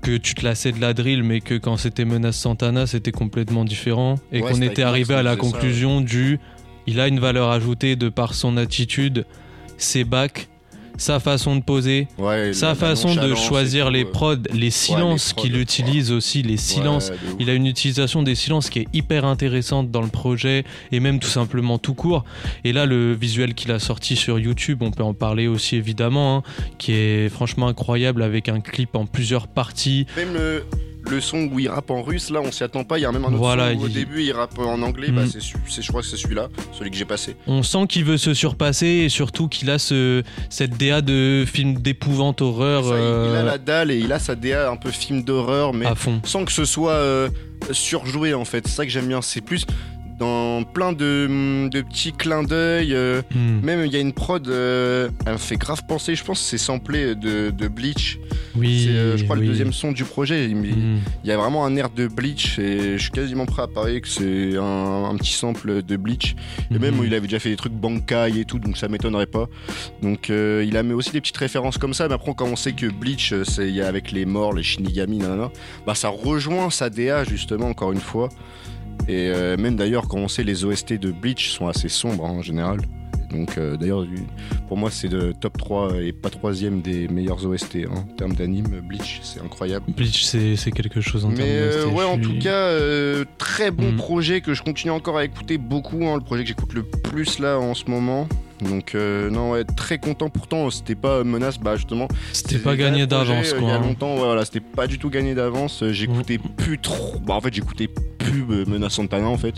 que 0.00 0.16
tu 0.16 0.34
te 0.34 0.44
lassais 0.44 0.72
de 0.72 0.80
la 0.80 0.92
drill, 0.92 1.22
mais 1.22 1.40
que 1.40 1.54
quand 1.54 1.76
c'était 1.76 2.04
Menace 2.04 2.36
Santana, 2.36 2.86
c'était 2.86 3.12
complètement 3.12 3.64
différent. 3.64 4.16
Et 4.32 4.42
Ouais, 4.42 4.50
qu'on 4.50 4.62
était 4.62 4.82
arrivé 4.82 5.14
à 5.14 5.22
la 5.22 5.32
ça, 5.32 5.36
conclusion 5.36 6.00
du 6.00 6.38
il 6.86 7.00
a 7.00 7.06
une 7.08 7.20
valeur 7.20 7.50
ajoutée 7.50 7.96
de 7.96 8.08
par 8.08 8.34
son 8.34 8.56
attitude, 8.56 9.24
ses 9.76 10.04
bacs, 10.04 10.48
sa 11.00 11.18
façon 11.18 11.56
de 11.56 11.62
poser, 11.62 12.08
Ouais, 12.18 12.52
sa 12.52 12.74
façon 12.74 13.14
de 13.14 13.34
choisir 13.34 13.90
les 13.90 14.04
prods, 14.04 14.36
les 14.52 14.70
silences 14.70 15.32
qu'il 15.32 15.56
utilise 15.56 16.12
aussi, 16.12 16.42
les 16.42 16.58
silences. 16.58 17.10
Il 17.38 17.48
a 17.48 17.54
une 17.54 17.66
utilisation 17.66 18.22
des 18.22 18.34
silences 18.34 18.68
qui 18.68 18.80
est 18.80 18.88
hyper 18.92 19.24
intéressante 19.24 19.90
dans 19.90 20.02
le 20.02 20.08
projet 20.08 20.64
et 20.92 21.00
même 21.00 21.18
tout 21.18 21.28
simplement 21.28 21.78
tout 21.78 21.94
court. 21.94 22.24
Et 22.64 22.74
là, 22.74 22.84
le 22.84 23.14
visuel 23.14 23.54
qu'il 23.54 23.72
a 23.72 23.78
sorti 23.78 24.14
sur 24.14 24.38
YouTube, 24.38 24.82
on 24.82 24.90
peut 24.90 25.02
en 25.02 25.14
parler 25.14 25.46
aussi 25.46 25.76
évidemment, 25.76 26.36
hein, 26.36 26.42
qui 26.76 26.92
est 26.92 27.30
franchement 27.30 27.68
incroyable 27.68 28.22
avec 28.22 28.50
un 28.50 28.60
clip 28.60 28.94
en 28.94 29.06
plusieurs 29.06 29.48
parties. 29.48 30.06
Même 30.16 30.34
le, 30.34 30.64
le 31.10 31.20
son 31.20 31.48
où 31.52 31.58
il 31.58 31.68
rappe 31.68 31.90
en 31.90 32.02
russe, 32.02 32.30
là, 32.30 32.40
on 32.42 32.52
s'y 32.52 32.62
attend 32.64 32.84
pas. 32.84 32.98
Il 32.98 33.02
y 33.02 33.04
a 33.04 33.12
même 33.12 33.24
un 33.24 33.28
autre 33.28 33.36
Voilà, 33.38 33.72
son 33.74 33.80
où 33.80 33.84
au 33.84 33.88
début 33.88 34.22
il 34.22 34.32
rappe 34.32 34.58
en 34.58 34.80
anglais. 34.82 35.10
Bah, 35.10 35.22
Mm. 35.24 35.28
c'est, 35.68 35.82
je 35.82 35.88
crois 35.88 36.02
que 36.02 36.06
c'est 36.06 36.16
celui-là, 36.16 36.48
celui 36.72 36.90
que 36.90 36.96
j'ai 36.96 37.04
passé. 37.04 37.36
On 37.46 37.62
sent 37.62 37.86
qu'il 37.88 38.04
veut 38.04 38.16
se 38.18 38.32
surpasser 38.34 38.86
et 38.86 39.08
surtout 39.08 39.48
qu'il 39.48 39.70
a 39.70 39.78
ce, 39.78 40.22
cette 40.48 40.76
DA 40.78 41.00
de 41.02 41.44
film 41.46 41.74
d'épouvante 41.78 42.40
horreur. 42.42 42.84
Ça, 42.84 42.90
il- 42.90 42.94
il, 42.94 43.02
a 43.02 43.02
euh, 43.04 43.42
la 43.44 43.58
dalle 43.58 43.90
et 43.90 43.98
il 43.98 44.12
a 44.12 44.18
sa 44.18 44.34
DA 44.34 44.70
un 44.70 44.76
peu 44.76 44.90
film 44.90 45.22
d'horreur, 45.24 45.72
mais 45.74 45.86
À 45.86 45.94
fond. 45.94 46.20
sans 46.24 46.44
que 46.44 46.52
ce 46.52 46.64
soit 46.64 46.92
euh, 46.92 47.28
surjoué 47.72 48.34
en 48.34 48.44
fait. 48.44 48.66
C'est 48.66 48.74
ça 48.76 48.84
que 48.86 48.90
j'aime 48.90 49.06
bien. 49.08 49.22
C'est 49.22 49.40
plus 49.40 49.66
dans 50.20 50.62
plein 50.62 50.92
de, 50.92 51.68
de 51.68 51.80
petits 51.80 52.12
clins 52.12 52.42
d'œil. 52.44 52.94
euh, 52.94 53.22
Hmm. 53.34 53.60
Même 53.64 53.84
il 53.86 53.92
y 53.92 53.96
a 53.96 54.00
une 54.00 54.12
prod, 54.12 54.46
euh, 54.48 55.08
elle 55.26 55.32
me 55.34 55.38
fait 55.38 55.56
grave 55.56 55.82
penser. 55.88 56.14
Je 56.14 56.22
pense 56.24 56.38
que 56.40 56.44
c'est 56.44 56.58
samplé 56.58 57.14
de, 57.14 57.50
de 57.50 57.68
Bleach. 57.68 58.18
Oui, 58.56 58.84
C'est, 58.84 58.90
euh, 58.96 59.16
je 59.16 59.24
crois, 59.24 59.36
oui. 59.36 59.42
le 59.42 59.48
deuxième 59.48 59.72
son 59.72 59.92
du 59.92 60.04
projet. 60.04 60.44
Il, 60.48 60.56
Hmm. 60.56 60.98
il 61.24 61.28
y 61.28 61.32
a 61.32 61.36
vraiment 61.36 61.64
un 61.64 61.74
air 61.76 61.88
de 61.90 62.06
Bleach 62.06 62.58
et 62.58 62.98
je 62.98 63.02
suis 63.02 63.10
quasiment 63.10 63.46
prêt 63.46 63.62
à 63.62 63.66
parier 63.66 64.00
que 64.00 64.08
c'est 64.08 64.56
un, 64.56 65.04
un 65.10 65.16
petit 65.16 65.32
sample 65.32 65.82
de 65.82 65.96
Bleach. 65.96 66.36
Et 66.70 66.78
même 66.78 66.96
Mhm. 66.96 67.04
il 67.06 67.14
avait 67.14 67.26
déjà 67.26 67.38
fait 67.38 67.48
des 67.50 67.56
trucs 67.56 67.72
Bankai 67.72 68.38
et 68.40 68.44
tout, 68.44 68.58
donc 68.58 68.76
ça 68.76 68.88
m'étonnerait 68.88 69.26
pas. 69.26 69.48
Donc 70.02 70.28
il 70.28 70.76
a 70.76 70.82
mis 70.82 70.92
aussi 70.92 71.10
des 71.12 71.20
petites 71.20 71.36
références 71.38 71.78
comme 71.78 71.94
ça. 71.94 72.06
Mais 72.08 72.14
après, 72.14 72.34
quand 72.36 72.46
on 72.46 72.56
sait 72.56 72.72
que 72.72 72.86
Bleach, 72.86 73.32
c'est 73.44 73.68
il 73.68 73.74
y 73.74 73.80
a 73.80 73.88
avec 73.88 74.12
les 74.12 74.26
morts, 74.26 74.52
les 74.52 74.62
Shinigami, 74.62 75.18
nanana, 75.18 75.50
bah 75.86 75.94
ça 75.94 76.08
rejoint 76.08 76.68
sa 76.70 76.90
DA 76.90 77.24
justement 77.24 77.68
encore 77.68 77.92
une 77.92 78.00
fois. 78.00 78.28
Et 79.08 79.28
euh, 79.30 79.56
même 79.56 79.76
d'ailleurs, 79.76 80.08
quand 80.08 80.18
on 80.18 80.28
sait 80.28 80.44
les 80.44 80.64
OST 80.64 80.94
de 80.94 81.10
Bleach 81.10 81.50
sont 81.50 81.66
assez 81.68 81.88
sombres 81.88 82.26
hein, 82.26 82.30
en 82.30 82.42
général. 82.42 82.80
Donc 83.32 83.58
euh, 83.58 83.76
d'ailleurs, 83.76 84.04
pour 84.66 84.76
moi, 84.76 84.90
c'est 84.90 85.08
de 85.08 85.32
top 85.40 85.56
3 85.56 86.02
et 86.02 86.12
pas 86.12 86.30
troisième 86.30 86.80
des 86.80 87.06
meilleurs 87.06 87.46
OST 87.46 87.76
hein, 87.88 88.04
en 88.10 88.14
termes 88.16 88.34
d'anime. 88.34 88.66
Bleach, 88.88 89.20
c'est 89.22 89.40
incroyable. 89.40 89.86
Bleach, 89.96 90.24
c'est 90.24 90.70
quelque 90.72 91.00
chose 91.00 91.24
en 91.24 91.28
Mais 91.28 91.36
termes 91.36 91.48
euh, 91.50 91.84
d'OST, 91.84 91.96
ouais, 91.96 92.04
en 92.04 92.18
tout 92.18 92.38
cas, 92.40 92.50
euh, 92.50 93.24
très 93.38 93.70
bon 93.70 93.92
Mm. 93.92 93.96
projet 93.96 94.40
que 94.40 94.52
je 94.52 94.62
continue 94.62 94.90
encore 94.92 95.16
à 95.16 95.24
écouter 95.24 95.58
beaucoup. 95.58 96.04
hein, 96.06 96.16
le 96.16 96.22
projet 96.24 96.42
que 96.42 96.48
j'écoute 96.48 96.72
le 96.74 96.82
plus 96.82 97.38
là 97.38 97.58
en 97.60 97.74
ce 97.74 97.84
moment. 97.88 98.28
Donc 98.62 98.94
euh, 98.94 99.30
non, 99.30 99.52
ouais, 99.52 99.64
très 99.64 99.98
content. 99.98 100.28
Pourtant, 100.30 100.70
c'était 100.70 100.94
pas 100.94 101.24
menace, 101.24 101.58
bah 101.58 101.76
justement. 101.76 102.08
C'était 102.32 102.58
pas 102.58 102.76
gagné 102.76 103.06
d'avance, 103.06 103.52
euh, 103.52 103.58
quoi, 103.58 103.60
Il 103.62 103.68
y 103.68 103.70
a 103.70 103.74
hein. 103.76 103.80
longtemps, 103.80 104.14
ouais, 104.14 104.20
voilà, 104.24 104.44
c'était 104.44 104.60
pas 104.60 104.86
du 104.86 104.98
tout 104.98 105.10
gagné 105.10 105.34
d'avance. 105.34 105.82
Euh, 105.82 105.92
J'écoutais 105.92 106.38
Mm. 106.38 106.48
plus 106.56 106.78
trop. 106.78 107.18
Bah 107.20 107.34
en 107.34 107.40
fait, 107.40 107.52
j'écoutais 107.54 107.88
plus 108.18 108.44
Menace 108.66 108.92
Santana 108.94 109.26
en 109.28 109.38
fait. 109.38 109.54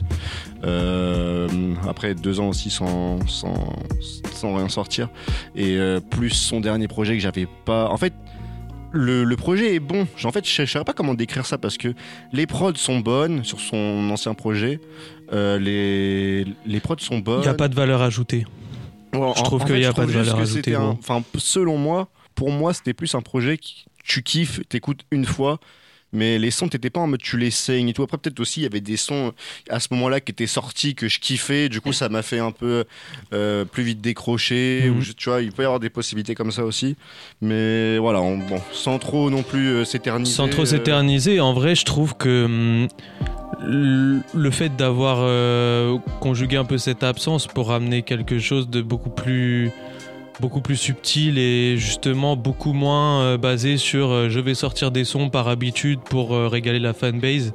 Euh, 0.64 1.48
après 1.88 2.14
deux 2.14 2.40
ans 2.40 2.48
aussi 2.48 2.70
sans, 2.70 3.18
sans, 3.26 3.76
sans 4.32 4.54
rien 4.56 4.68
sortir. 4.68 5.08
Et 5.56 5.76
euh, 5.76 6.00
plus 6.00 6.30
son 6.30 6.60
dernier 6.60 6.88
projet 6.88 7.14
que 7.14 7.20
j'avais 7.20 7.46
pas. 7.64 7.88
En 7.88 7.96
fait, 7.96 8.12
le, 8.92 9.24
le 9.24 9.36
projet 9.36 9.74
est 9.74 9.80
bon. 9.80 10.06
En 10.24 10.32
fait, 10.32 10.46
je 10.46 10.62
ne 10.62 10.66
saurais 10.66 10.84
pas 10.84 10.92
comment 10.92 11.14
décrire 11.14 11.46
ça 11.46 11.58
parce 11.58 11.76
que 11.78 11.88
les 12.32 12.46
prods 12.46 12.74
sont 12.76 13.00
bonnes 13.00 13.42
sur 13.44 13.58
son 13.60 14.08
ancien 14.10 14.34
projet. 14.34 14.80
Euh, 15.32 15.58
les, 15.58 16.44
les 16.66 16.80
prods 16.80 16.96
sont 16.98 17.18
bonnes. 17.18 17.40
Il 17.40 17.44
n'y 17.44 17.48
a 17.48 17.54
pas 17.54 17.68
de 17.68 17.74
valeur 17.74 18.02
ajoutée. 18.02 18.44
Ouais, 19.12 19.32
je 19.36 19.42
trouve 19.42 19.64
qu'il 19.64 19.76
n'y 19.76 19.84
a 19.84 19.92
pas 19.92 20.06
de 20.06 20.12
valeur 20.12 20.38
ajoutée. 20.38 20.76
Enfin, 20.76 21.22
selon 21.36 21.76
moi, 21.76 22.08
pour 22.34 22.50
moi, 22.50 22.72
c'était 22.72 22.94
plus 22.94 23.14
un 23.14 23.20
projet 23.22 23.58
que 23.58 23.66
tu 24.04 24.22
kiffes, 24.22 24.60
t'écoutes 24.68 25.02
une 25.10 25.24
fois. 25.24 25.60
Mais 26.12 26.38
les 26.38 26.50
sons, 26.50 26.68
t'étais 26.68 26.90
pas 26.90 27.00
en 27.00 27.06
mode 27.06 27.22
tu 27.22 27.38
les 27.38 27.50
saignes 27.50 27.88
et 27.88 27.92
tout. 27.94 28.02
Après, 28.02 28.18
peut-être 28.18 28.38
aussi, 28.40 28.60
il 28.60 28.62
y 28.64 28.66
avait 28.66 28.80
des 28.82 28.96
sons 28.98 29.32
à 29.70 29.80
ce 29.80 29.88
moment-là 29.92 30.20
qui 30.20 30.32
étaient 30.32 30.46
sortis 30.46 30.94
que 30.94 31.08
je 31.08 31.18
kiffais. 31.20 31.68
Du 31.68 31.80
coup, 31.80 31.92
ça 31.92 32.08
m'a 32.10 32.22
fait 32.22 32.38
un 32.38 32.50
peu 32.50 32.84
euh, 33.32 33.64
plus 33.64 33.82
vite 33.82 34.00
décrocher. 34.00 34.90
Mhm. 34.90 34.98
Ou 34.98 35.02
tu 35.16 35.28
vois, 35.30 35.40
il 35.40 35.52
peut 35.52 35.62
y 35.62 35.64
avoir 35.64 35.80
des 35.80 35.90
possibilités 35.90 36.34
comme 36.34 36.52
ça 36.52 36.64
aussi. 36.64 36.96
Mais 37.40 37.96
voilà, 37.98 38.20
on- 38.20 38.36
bon, 38.38 38.60
sans 38.72 38.98
trop 38.98 39.30
non 39.30 39.42
plus 39.42 39.68
euh, 39.68 39.84
s'éterniser. 39.84 40.32
Sans 40.34 40.48
trop 40.48 40.62
euh, 40.62 40.66
s'éterniser, 40.66 41.40
en 41.40 41.54
vrai, 41.54 41.74
je 41.74 41.84
trouve 41.84 42.14
que 42.16 42.44
hum, 42.44 42.88
le 44.34 44.50
fait 44.50 44.74
d'avoir 44.76 45.18
conjugué 46.20 46.56
un 46.56 46.64
peu 46.64 46.78
cette 46.78 47.02
absence 47.02 47.46
pour 47.46 47.72
amener 47.72 48.02
quelque 48.02 48.38
chose 48.38 48.68
de 48.68 48.82
beaucoup 48.82 49.10
plus 49.10 49.70
beaucoup 50.40 50.60
plus 50.60 50.76
subtil 50.76 51.38
et 51.38 51.76
justement 51.76 52.36
beaucoup 52.36 52.72
moins 52.72 53.20
euh, 53.22 53.38
basé 53.38 53.76
sur 53.76 54.10
euh, 54.10 54.28
je 54.28 54.40
vais 54.40 54.54
sortir 54.54 54.90
des 54.90 55.04
sons 55.04 55.28
par 55.30 55.48
habitude 55.48 56.00
pour 56.00 56.34
euh, 56.34 56.48
régaler 56.48 56.78
la 56.80 56.92
fanbase. 56.94 57.52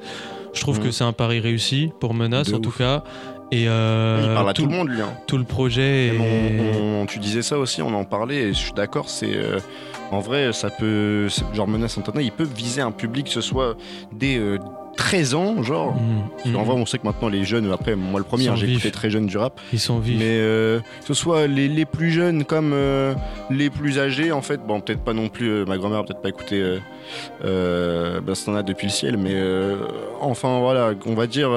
Je 0.53 0.61
trouve 0.61 0.80
Mhm. 0.80 0.86
que 0.86 0.91
c'est 0.91 1.03
un 1.03 1.13
pari 1.13 1.39
réussi 1.39 1.91
pour 1.99 2.13
Menace 2.13 2.47
De 2.49 2.55
en 2.55 2.59
tout 2.59 2.71
cas. 2.71 3.03
Et 3.51 3.69
euh, 3.69 4.25
Il 4.28 4.34
parle 4.34 4.49
à 4.49 4.53
tout 4.53 4.65
le 4.65 4.71
monde, 4.71 4.89
lui, 4.89 5.01
hein. 5.01 5.13
Tout 5.25 5.38
le 5.38 5.45
projet. 5.45 6.11
On- 6.19 7.01
on- 7.03 7.05
tu 7.05 7.17
disais 7.19 7.41
ça 7.41 7.57
aussi, 7.57 7.82
on 7.82 7.93
en 7.93 8.03
parlait, 8.03 8.36
et 8.36 8.47
je 8.49 8.57
suis 8.57 8.73
d'accord, 8.73 9.07
c'est. 9.09 9.34
euh, 9.36 9.59
en 10.11 10.19
vrai, 10.19 10.51
ça 10.51 10.69
peut. 10.69 11.28
Genre, 11.53 11.67
Menace 11.67 11.93
Santana, 11.93 12.21
il 12.21 12.32
peut 12.34 12.43
viser 12.43 12.82
un 12.82 12.91
public, 12.91 13.28
que 13.28 13.32
ce 13.32 13.39
soit 13.41 13.78
des. 14.11 14.38
euh, 14.38 14.57
13 14.97 15.35
ans, 15.35 15.63
genre. 15.63 15.95
Parce 16.31 16.43
qu'en 16.51 16.59
Mhm. 16.61 16.65
vrai, 16.65 16.75
on 16.75 16.85
sait 16.85 16.97
que 16.97 17.05
maintenant 17.05 17.29
les 17.29 17.45
jeunes, 17.45 17.71
après, 17.71 17.95
moi 17.95 18.19
le 18.19 18.25
premier, 18.25 18.49
hein, 18.49 18.55
j'ai 18.57 18.69
écouté 18.69 18.91
très 18.91 19.09
jeune 19.09 19.27
du 19.27 19.37
rap. 19.37 19.59
Ils 19.71 19.79
sont 19.79 19.99
vifs. 19.99 20.17
Mais 20.19 20.25
euh, 20.27 20.79
que 20.79 21.07
ce 21.07 21.13
soit 21.13 21.47
les, 21.47 21.67
les 21.69 21.85
plus 21.85 22.11
jeunes 22.11 22.43
comme 22.43 22.71
euh, 22.73 23.13
les 23.49 23.69
plus 23.69 23.99
âgés, 23.99 24.31
en 24.33 24.41
fait, 24.41 24.59
bon, 24.67 24.81
peut-être 24.81 25.01
pas 25.03 25.13
non 25.13 25.29
plus, 25.29 25.47
euh, 25.49 25.65
ma 25.65 25.77
grand-mère 25.77 26.03
peut-être 26.03 26.21
pas 26.21 26.29
écouté 26.29 26.61
Bastana 27.43 28.63
depuis 28.63 28.87
le 28.87 28.91
ciel, 28.91 29.17
mais 29.17 29.35
enfin 30.19 30.59
voilà, 30.59 30.91
on 31.05 31.13
va 31.13 31.27
dire. 31.27 31.49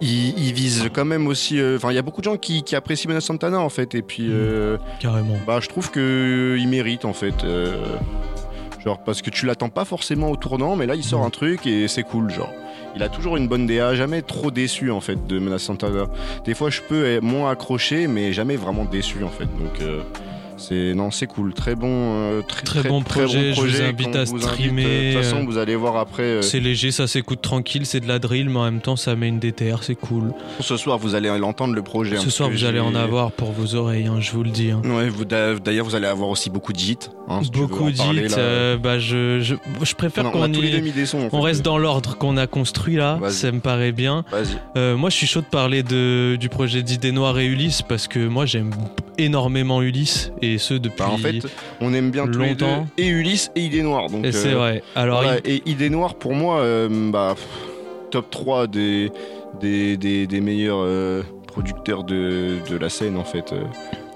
ils, 0.00 0.36
ils 0.48 0.52
visent 0.52 0.88
quand 0.92 1.04
même 1.04 1.26
aussi. 1.28 1.60
euh, 1.60 1.76
Enfin, 1.76 1.92
il 1.92 1.94
y 1.94 1.98
a 1.98 2.02
beaucoup 2.02 2.20
de 2.22 2.24
gens 2.24 2.36
qui, 2.36 2.64
qui 2.64 2.74
apprécient 2.74 3.08
Menace 3.08 3.24
Santana 3.26 3.60
en 3.60 3.68
fait, 3.68 3.94
et 3.94 4.02
puis. 4.02 4.26
euh, 4.30 4.76
Carrément. 4.98 5.36
bah, 5.46 5.58
je 5.60 5.68
trouve 5.68 5.90
que 5.92 6.56
il 6.58 6.66
mérite 6.68 7.04
en 7.04 7.12
fait. 7.12 7.34
Genre 8.84 8.98
parce 8.98 9.22
que 9.22 9.30
tu 9.30 9.46
l'attends 9.46 9.68
pas 9.68 9.84
forcément 9.84 10.30
au 10.30 10.36
tournant, 10.36 10.76
mais 10.76 10.86
là 10.86 10.94
il 10.94 11.04
sort 11.04 11.24
un 11.24 11.30
truc 11.30 11.66
et 11.66 11.88
c'est 11.88 12.02
cool, 12.02 12.30
genre. 12.30 12.52
Il 12.94 13.02
a 13.02 13.08
toujours 13.08 13.36
une 13.36 13.48
bonne 13.48 13.66
DA, 13.66 13.94
jamais 13.94 14.22
trop 14.22 14.50
déçu 14.50 14.90
en 14.90 15.00
fait 15.00 15.26
de 15.26 15.38
Menace 15.38 15.62
Santana. 15.62 16.06
Des 16.44 16.54
fois 16.54 16.70
je 16.70 16.80
peux 16.82 17.20
moins 17.20 17.50
accroché, 17.50 18.06
mais 18.06 18.32
jamais 18.32 18.56
vraiment 18.56 18.84
déçu 18.84 19.24
en 19.24 19.30
fait. 19.30 19.44
Donc 19.44 19.80
euh, 19.80 20.02
c'est 20.68 20.94
non, 20.94 21.10
c'est 21.10 21.26
cool, 21.26 21.52
très 21.54 21.74
bon, 21.74 21.88
euh, 21.90 22.42
très, 22.42 22.62
Très 22.62 22.88
bon 22.88 23.02
projet, 23.02 23.52
je 23.52 23.60
vous 23.60 23.82
invite 23.82 24.16
à 24.16 24.24
vous 24.24 24.40
streamer, 24.40 24.84
euh, 24.86 25.10
De 25.12 25.14
toute 25.16 25.24
façon, 25.24 25.36
euh, 25.42 25.44
vous 25.46 25.58
allez 25.58 25.76
voir 25.76 25.96
après. 25.96 26.22
euh, 26.22 26.42
C'est 26.42 26.60
léger, 26.60 26.90
ça 26.90 27.06
s'écoute 27.06 27.42
tranquille, 27.42 27.84
c'est 27.86 28.00
de 28.00 28.08
la 28.08 28.18
drill, 28.18 28.48
mais 28.48 28.58
en 28.58 28.64
même 28.64 28.80
temps 28.80 28.96
ça 28.96 29.14
met 29.16 29.28
une 29.28 29.38
DTR, 29.38 29.82
c'est 29.82 29.94
cool. 29.94 30.32
ce 30.60 30.76
soir, 30.76 30.98
vous 30.98 31.14
allez 31.14 31.28
l'entendre 31.38 31.74
le 31.74 31.82
projet. 31.82 32.16
hein, 32.16 32.20
Ce 32.22 32.30
soir 32.30 32.50
vous 32.50 32.64
allez 32.64 32.80
en 32.80 32.94
avoir 32.94 33.32
pour 33.32 33.52
vos 33.52 33.74
oreilles, 33.74 34.06
hein, 34.06 34.16
je 34.20 34.30
vous 34.32 34.42
le 34.44 34.50
dis. 34.50 34.70
hein. 34.70 34.82
Ouais, 34.84 35.08
vous- 35.08 35.24
d'ailleurs, 35.24 35.84
vous 35.84 35.94
allez 35.94 36.06
avoir 36.06 36.28
aussi 36.28 36.48
beaucoup 36.50 36.72
si 37.42 37.50
tu 37.50 37.58
veux 37.58 37.66
Beaucoup 37.66 37.84
là. 38.36 38.38
euh, 38.38 38.76
bah 38.76 38.98
je, 38.98 39.40
je, 39.40 39.54
je 39.82 39.94
préfère 39.94 40.24
qu'on 40.30 40.52
y- 40.52 41.06
sons, 41.06 41.28
en 41.32 41.36
on 41.38 41.40
reste 41.40 41.62
dans 41.64 41.78
l'ordre 41.78 42.16
qu'on 42.18 42.36
a 42.36 42.46
construit 42.46 42.96
là, 42.96 43.18
ça 43.30 43.50
me 43.52 43.60
paraît 43.60 43.92
bien. 43.92 44.24
Euh, 44.76 44.96
moi 44.96 45.08
je 45.10 45.16
suis 45.16 45.26
chaud 45.26 45.40
de 45.40 45.46
parler 45.46 45.82
de, 45.82 46.36
du 46.38 46.48
projet 46.48 46.82
d'Idées 46.82 47.12
Noires 47.12 47.38
et 47.38 47.46
Ulysse 47.46 47.82
parce 47.82 48.06
que 48.08 48.26
moi 48.26 48.44
j'aime 48.46 48.70
énormément 49.18 49.82
Ulysse 49.82 50.32
et 50.40 50.51
et 50.52 50.58
ce 50.58 50.74
depuis 50.74 50.98
Bah, 50.98 51.10
en 51.10 51.16
fait, 51.18 51.40
on 51.80 51.92
aime 51.94 52.10
bien 52.10 52.26
tous 52.26 52.38
les 52.40 52.54
deux, 52.54 52.66
longtemps. 52.66 52.86
et 52.98 53.06
Ulysse 53.08 53.50
et 53.56 53.60
Idée 53.60 53.82
Noire. 53.82 54.08
Donc, 54.08 54.24
Et 54.24 54.32
c'est 54.32 54.52
euh, 54.52 54.56
vrai. 54.56 54.82
Alors, 54.94 55.22
voilà, 55.22 55.38
il- 55.44 55.50
Et 55.50 55.62
Idée 55.70 55.90
Noire, 55.90 56.14
pour 56.14 56.34
moi, 56.34 56.58
euh, 56.60 57.10
bah, 57.10 57.34
top 58.10 58.30
3 58.30 58.66
des, 58.66 59.10
des, 59.60 59.96
des, 59.96 60.26
des 60.26 60.40
meilleurs 60.40 60.80
euh, 60.82 61.22
producteurs 61.46 62.04
de, 62.04 62.56
de 62.68 62.76
la 62.76 62.88
scène, 62.88 63.16
en 63.16 63.24
fait. 63.24 63.54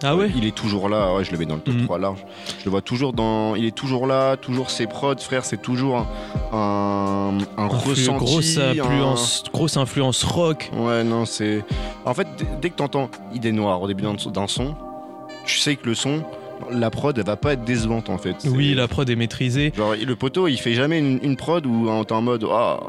Ah 0.02 0.14
ouais 0.14 0.30
Il 0.36 0.44
est 0.46 0.54
toujours 0.54 0.90
là, 0.90 1.14
ouais, 1.14 1.24
je 1.24 1.32
le 1.32 1.38
mets 1.38 1.46
dans 1.46 1.54
le 1.54 1.62
top 1.62 1.74
3 1.84 1.98
large. 1.98 2.18
Je 2.58 2.66
le 2.66 2.70
vois 2.70 2.82
toujours 2.82 3.14
dans. 3.14 3.54
Il 3.54 3.64
est 3.64 3.74
toujours 3.74 4.06
là, 4.06 4.36
toujours 4.36 4.68
ses 4.68 4.86
prods, 4.86 5.16
frère, 5.18 5.46
c'est 5.46 5.60
toujours 5.62 5.96
un, 5.96 6.06
un, 6.52 7.38
un 7.62 7.66
ressenti. 7.66 8.24
grosse 8.24 8.58
influence, 8.58 9.44
grosse 9.52 9.76
influence 9.78 10.22
rock. 10.24 10.70
Ouais, 10.76 11.02
non, 11.02 11.24
c'est. 11.24 11.64
En 12.04 12.12
fait, 12.12 12.26
dès 12.60 12.68
que 12.68 12.74
t'entends 12.76 13.08
Idée 13.34 13.52
Noire 13.52 13.80
au 13.80 13.86
début 13.88 14.02
d'un 14.02 14.46
son, 14.46 14.74
tu 15.46 15.58
sais 15.58 15.76
que 15.76 15.86
le 15.86 15.94
son, 15.94 16.22
la 16.70 16.90
prod, 16.90 17.16
elle 17.16 17.24
va 17.24 17.36
pas 17.36 17.52
être 17.54 17.64
décevante 17.64 18.10
en 18.10 18.18
fait. 18.18 18.36
Oui, 18.46 18.74
la 18.74 18.88
prod 18.88 19.08
est 19.08 19.16
maîtrisée. 19.16 19.72
Genre, 19.76 19.94
le 19.94 20.16
poteau, 20.16 20.48
il 20.48 20.58
fait 20.58 20.74
jamais 20.74 20.98
une, 20.98 21.18
une 21.22 21.36
prod 21.36 21.64
où 21.64 21.88
on 21.88 22.02
est 22.02 22.12
en 22.12 22.22
mode, 22.22 22.46
ah, 22.50 22.80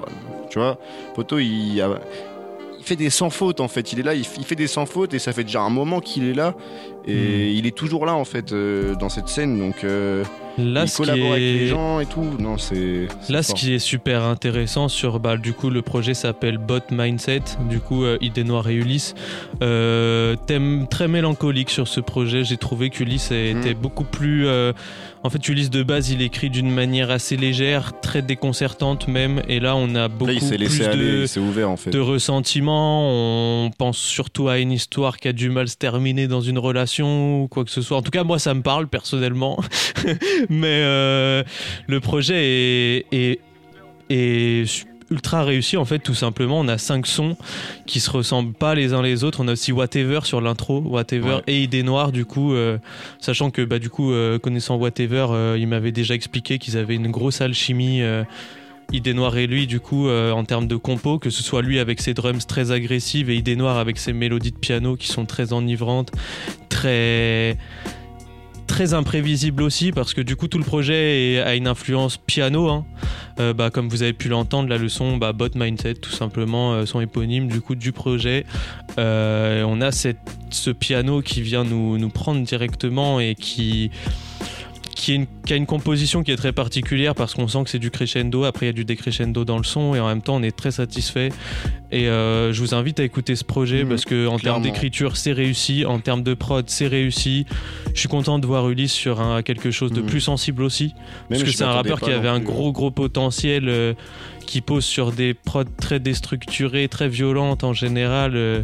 tu 0.50 0.60
vois, 0.60 0.78
poteau, 1.16 1.40
il, 1.40 1.78
il 1.78 2.84
fait 2.84 2.96
des 2.96 3.10
sans 3.10 3.30
fautes 3.30 3.60
en 3.60 3.68
fait. 3.68 3.94
Il 3.94 4.00
est 4.00 4.04
là, 4.04 4.14
il 4.16 4.24
fait 4.26 4.56
des 4.56 4.68
sans 4.68 4.86
fautes 4.86 5.14
et 5.14 5.20
ça 5.20 5.34
fait 5.34 5.44
déjà 5.44 5.62
un 5.62 5.70
moment 5.70 6.00
qu'il 6.00 6.28
est 6.28 6.34
là 6.34 6.56
Hmm. 7.08 7.12
et 7.12 7.52
il 7.54 7.66
est 7.68 7.76
toujours 7.76 8.06
là 8.06 8.14
en 8.16 8.26
fait 8.26 8.52
euh, 8.52 8.96
dans 8.96 9.10
cette 9.10 9.28
scène. 9.30 9.58
Donc, 9.60 9.84
euh, 9.84 10.24
Là, 10.60 10.84
il 10.84 10.88
ce 10.90 10.96
qui 10.98 11.02
collabore 11.04 11.32
avec 11.34 11.44
est- 11.44 11.54
les 11.60 11.68
gens 11.68 12.00
et 12.00 12.08
tout. 12.08 12.26
Non, 12.40 12.58
c'est. 12.58 13.08
c'est 13.22 13.32
Là, 13.32 13.44
ce 13.44 13.54
qui 13.54 13.74
est 13.76 13.80
super 13.80 14.24
intéressant 14.24 14.88
sur, 14.88 15.20
bah, 15.20 15.38
du 15.38 15.54
coup, 15.54 15.70
le 15.70 15.84
projet 15.84 16.16
s'appelle 16.16 16.58
Bot 16.58 16.80
Mindset, 16.92 17.44
du 17.70 17.80
coup, 17.80 18.04
euh, 18.06 18.18
Idée 18.22 18.44
Noire 18.44 18.68
et 18.68 18.74
Ulysse. 18.74 19.14
Euh, 19.62 20.36
thème 20.48 20.88
très 20.90 21.08
mélancolique 21.08 21.70
sur 21.70 21.88
ce 21.88 22.00
projet. 22.00 22.44
J'ai 22.44 22.58
trouvé 22.58 22.90
qu'Ulysse 22.90 23.32
était 23.32 23.74
Mhm. 23.76 23.82
beaucoup 23.82 24.04
plus. 24.04 24.48
en 25.24 25.30
fait, 25.30 25.48
Ulysse 25.50 25.70
de 25.70 25.84
base, 25.84 26.10
il 26.10 26.22
écrit 26.22 26.50
d'une 26.50 26.72
manière 26.72 27.12
assez 27.12 27.36
légère, 27.38 28.00
très 28.02 28.22
déconcertante 28.22 29.08
même. 29.10 29.42
Et 29.50 29.60
là, 29.60 29.76
on 29.76 29.94
a 29.96 30.08
beaucoup 30.08 30.32
Là, 30.32 30.38
il 30.42 30.68
plus 30.68 30.82
aller, 30.84 30.98
de, 30.98 31.22
il 31.24 31.28
s'est 31.28 31.40
ouvert 31.40 31.70
en 31.70 31.76
fait. 31.78 31.90
de 31.92 32.00
ressentiment. 32.00 33.10
On 33.66 33.70
pense 33.78 33.98
surtout 33.98 34.48
à 34.48 34.58
une 34.60 34.72
histoire 34.72 35.18
qui 35.18 35.28
a 35.28 35.34
du 35.34 35.50
mal 35.50 35.68
se 35.68 35.76
terminer 35.76 36.28
dans 36.28 36.42
une 36.42 36.58
relation 36.58 36.97
ou 37.06 37.48
quoi 37.50 37.64
que 37.66 37.72
ce 37.72 37.82
soit. 37.82 37.98
En 37.98 38.02
tout 38.02 38.12
cas, 38.12 38.24
moi, 38.24 38.40
ça 38.40 38.54
me 38.54 38.62
parle 38.62 38.88
personnellement. 38.88 39.60
Mais 40.50 40.82
euh, 40.84 41.44
le 41.88 42.00
projet 42.00 42.36
est, 42.38 43.06
est, 43.12 43.40
est 44.10 44.86
ultra 45.10 45.44
réussi 45.44 45.78
en 45.78 45.86
fait 45.86 46.00
tout 46.00 46.14
simplement 46.14 46.60
on 46.60 46.68
a 46.68 46.78
cinq 46.78 47.08
sons 47.08 47.38
qui 47.86 48.02
se 48.02 48.10
ressemblent 48.10 48.52
pas 48.54 48.76
les 48.76 48.94
uns 48.94 49.02
les 49.02 49.24
autres 49.24 49.42
on 49.42 49.48
a 49.48 49.54
aussi 49.54 49.72
Whatever 49.72 50.20
sur 50.24 50.42
l'intro 50.42 50.82
Whatever 50.82 51.36
Ouais. 51.36 51.42
et 51.48 51.64
Idée 51.64 51.82
Noire 51.84 52.12
du 52.12 52.26
coup 52.26 52.54
euh, 52.54 52.78
sachant 53.20 53.50
que 53.50 53.62
bah 53.64 53.80
du 53.80 53.90
coup 53.90 54.12
euh, 54.12 54.38
connaissant 54.38 54.76
Whatever 54.76 55.28
euh, 55.30 55.58
il 55.58 55.68
m'avait 55.68 55.94
déjà 55.94 56.14
expliqué 56.14 56.60
qu'ils 56.60 56.78
avaient 56.78 56.96
une 56.96 57.10
grosse 57.10 57.40
alchimie 57.40 58.02
Idée 58.94 59.14
Noire 59.14 59.38
et 59.38 59.48
lui, 59.48 59.68
du 59.68 59.80
coup, 59.80 60.08
euh, 60.08 60.32
en 60.32 60.46
termes 60.46 60.68
de 60.68 60.76
compo, 60.76 61.20
que 61.20 61.30
ce 61.30 61.44
soit 61.44 61.62
lui 61.62 61.80
avec 61.80 62.02
ses 62.02 62.14
drums 62.14 62.48
très 62.48 62.72
agressives 62.72 63.30
et 63.30 63.36
Idée 63.36 63.56
Noire 63.56 63.78
avec 63.78 63.98
ses 63.98 64.14
mélodies 64.14 64.52
de 64.52 64.58
piano 64.58 64.96
qui 64.96 65.08
sont 65.08 65.26
très 65.26 65.54
enivrantes, 65.54 66.12
très 66.70 67.58
très 68.68 68.94
imprévisibles 68.94 69.64
aussi 69.64 69.92
parce 69.92 70.14
que 70.14 70.22
du 70.22 70.36
coup 70.36 70.48
tout 70.48 70.58
le 70.58 70.64
projet 70.64 71.42
a 71.44 71.56
une 71.56 71.68
influence 71.68 72.18
piano 72.18 72.70
hein. 72.70 72.86
Euh, 73.40 73.54
bah, 73.54 73.70
comme 73.70 73.88
vous 73.88 74.04
avez 74.04 74.14
pu 74.14 74.30
l'entendre 74.30 74.68
la 74.68 74.78
leçon 74.78 75.18
bah, 75.18 75.32
Bot 75.32 75.50
Mindset 75.56 75.96
tout 75.96 76.12
simplement 76.12 76.74
euh, 76.74 76.86
son 76.86 77.00
éponyme 77.00 77.48
du 77.48 77.62
coup 77.62 77.76
du 77.76 77.92
projet 77.92 78.46
Euh, 79.00 79.64
on 79.68 79.80
a 79.80 79.92
ce 79.92 80.72
piano 80.72 81.22
qui 81.22 81.42
vient 81.42 81.64
nous 81.64 82.10
prendre 82.10 82.44
directement 82.44 83.20
et 83.20 83.36
qui 83.36 83.92
qui, 84.98 85.12
est 85.12 85.16
une- 85.16 85.28
qui 85.46 85.54
a 85.54 85.56
une 85.56 85.66
composition 85.68 86.24
qui 86.24 86.32
est 86.32 86.36
très 86.36 86.52
particulière 86.52 87.14
parce 87.14 87.34
qu'on 87.36 87.48
sent 87.48 87.64
que 87.66 87.70
c'est 87.70 87.80
du 87.80 87.92
crescendo, 87.92 88.44
après 88.46 88.66
il 88.66 88.70
y 88.70 88.72
a 88.72 88.74
du 88.74 88.84
décrescendo 88.84 89.46
dans 89.46 89.58
le 89.58 89.64
son 89.64 89.94
et 89.96 90.00
en 90.00 90.08
même 90.08 90.22
temps 90.24 90.36
on 90.38 90.44
est 90.44 90.56
très 90.56 90.72
satisfait. 90.72 91.30
Et 91.92 92.10
euh, 92.10 92.52
je 92.52 92.60
vous 92.62 92.74
invite 92.74 93.00
à 93.00 93.04
écouter 93.04 93.36
ce 93.36 93.44
projet 93.44 93.84
Mhm, 93.84 93.90
parce 93.90 94.06
que 94.06 94.28
en 94.28 94.40
termes 94.40 94.62
d'écriture 94.64 95.16
c'est 95.16 95.32
réussi, 95.34 95.86
en 95.86 96.00
termes 96.00 96.24
de 96.24 96.34
prod 96.34 96.66
c'est 96.68 96.88
réussi. 96.88 97.46
Je 97.94 98.00
suis 98.00 98.10
content 98.10 98.40
de 98.40 98.48
voir 98.48 98.68
Ulysse 98.70 98.92
sur 98.92 99.22
un, 99.22 99.42
quelque 99.44 99.70
chose 99.72 99.92
de 99.92 100.02
Mhm. 100.02 100.08
plus 100.08 100.22
sensible 100.22 100.64
aussi. 100.64 100.94
parce 101.30 101.42
Même 101.42 101.50
que 101.50 101.56
c'est 101.56 101.64
un 101.64 101.72
rappeur 101.72 102.02
qui 102.02 102.12
avait 102.12 102.28
un 102.28 102.40
gros 102.40 102.72
gros 102.72 102.92
potentiel 102.92 103.70
euh, 103.70 103.94
qui 104.48 104.62
pose 104.62 104.84
sur 104.86 105.12
des 105.12 105.34
prods 105.36 105.64
très 105.80 106.00
déstructurées, 106.00 106.88
très 106.88 107.08
violentes 107.08 107.64
en 107.64 107.74
général. 107.74 108.32
euh, 108.36 108.64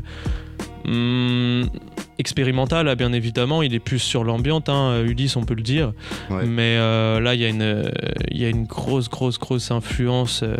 hum, 0.86 1.70
expérimental 2.20 2.88
hein, 2.88 2.95
bien 2.95 3.14
évidemment 3.14 3.61
il 3.61 3.74
est 3.74 3.80
plus 3.80 3.99
sur 3.99 4.24
l'ambiante 4.24 4.70
hein, 4.70 5.01
Ulysse 5.05 5.36
on 5.36 5.43
peut 5.43 5.53
le 5.55 5.61
dire 5.64 5.93
Ouais. 6.30 6.45
mais 6.45 6.78
euh, 6.78 7.20
là 7.20 7.36
il 7.36 7.41
y 7.41 7.45
a 7.45 7.49
une 7.49 7.91
il 8.32 8.41
y 8.41 8.45
a 8.45 8.49
une 8.49 8.64
grosse 8.66 9.09
grosse 9.09 9.38
grosse 9.39 9.72
influence 9.72 10.41
euh, 10.43 10.55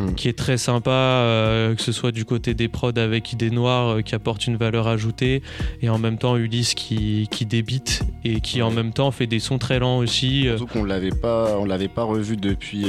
Mm. 0.00 0.14
qui 0.14 0.28
est 0.28 0.38
très 0.38 0.56
sympa 0.56 0.90
euh, 0.90 1.74
que 1.74 1.82
ce 1.82 1.92
soit 1.92 2.12
du 2.12 2.24
côté 2.24 2.54
des 2.54 2.68
prods 2.68 2.92
avec 2.96 3.32
idée 3.32 3.50
noire 3.50 3.96
euh, 3.96 4.00
qui 4.02 4.14
apporte 4.14 4.46
une 4.46 4.56
valeur 4.56 4.86
ajoutée 4.88 5.42
et 5.82 5.88
en 5.88 5.98
même 5.98 6.18
temps 6.18 6.36
Ulysse 6.36 6.74
qui, 6.74 7.28
qui 7.30 7.46
débite 7.46 8.02
et 8.24 8.40
qui 8.40 8.62
en 8.62 8.70
même 8.70 8.92
temps 8.92 9.10
fait 9.10 9.26
des 9.26 9.38
sons 9.40 9.58
très 9.58 9.78
lents 9.78 9.98
aussi 9.98 10.42
Surtout 10.44 10.66
qu'on 10.66 10.84
l'avait 10.84 11.10
pas, 11.10 11.56
on 11.58 11.64
l'avait 11.64 11.88
pas 11.88 12.04
revu 12.04 12.36
depuis 12.36 12.86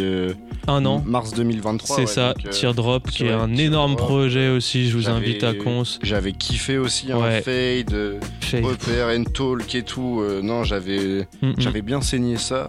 Un 0.67 0.85
an. 0.85 1.03
mars 1.05 1.33
2023. 1.33 1.95
c'est 1.95 2.01
ouais, 2.03 2.07
ça 2.07 2.33
Teardrop 2.51 3.09
qui 3.09 3.25
est 3.25 3.31
un 3.31 3.55
énorme 3.55 3.95
projet 3.95 4.49
aussi 4.49 4.89
je 4.89 4.97
vous 4.97 5.09
invite 5.09 5.43
à 5.43 5.53
cons 5.53 5.83
J'avais 6.01 6.31
kiffé 6.33 6.77
aussi 6.77 7.11
un 7.11 7.41
fade, 7.41 7.92
Upper 7.93 9.03
and 9.17 9.23
Talk 9.33 9.75
et 9.75 9.83
tout. 9.83 10.21
non, 10.41 10.63
j'avais, 10.63 11.27
Mm-mm. 11.41 11.55
j'avais 11.59 11.81
bien 11.81 12.01
saigné 12.01 12.37
ça. 12.37 12.67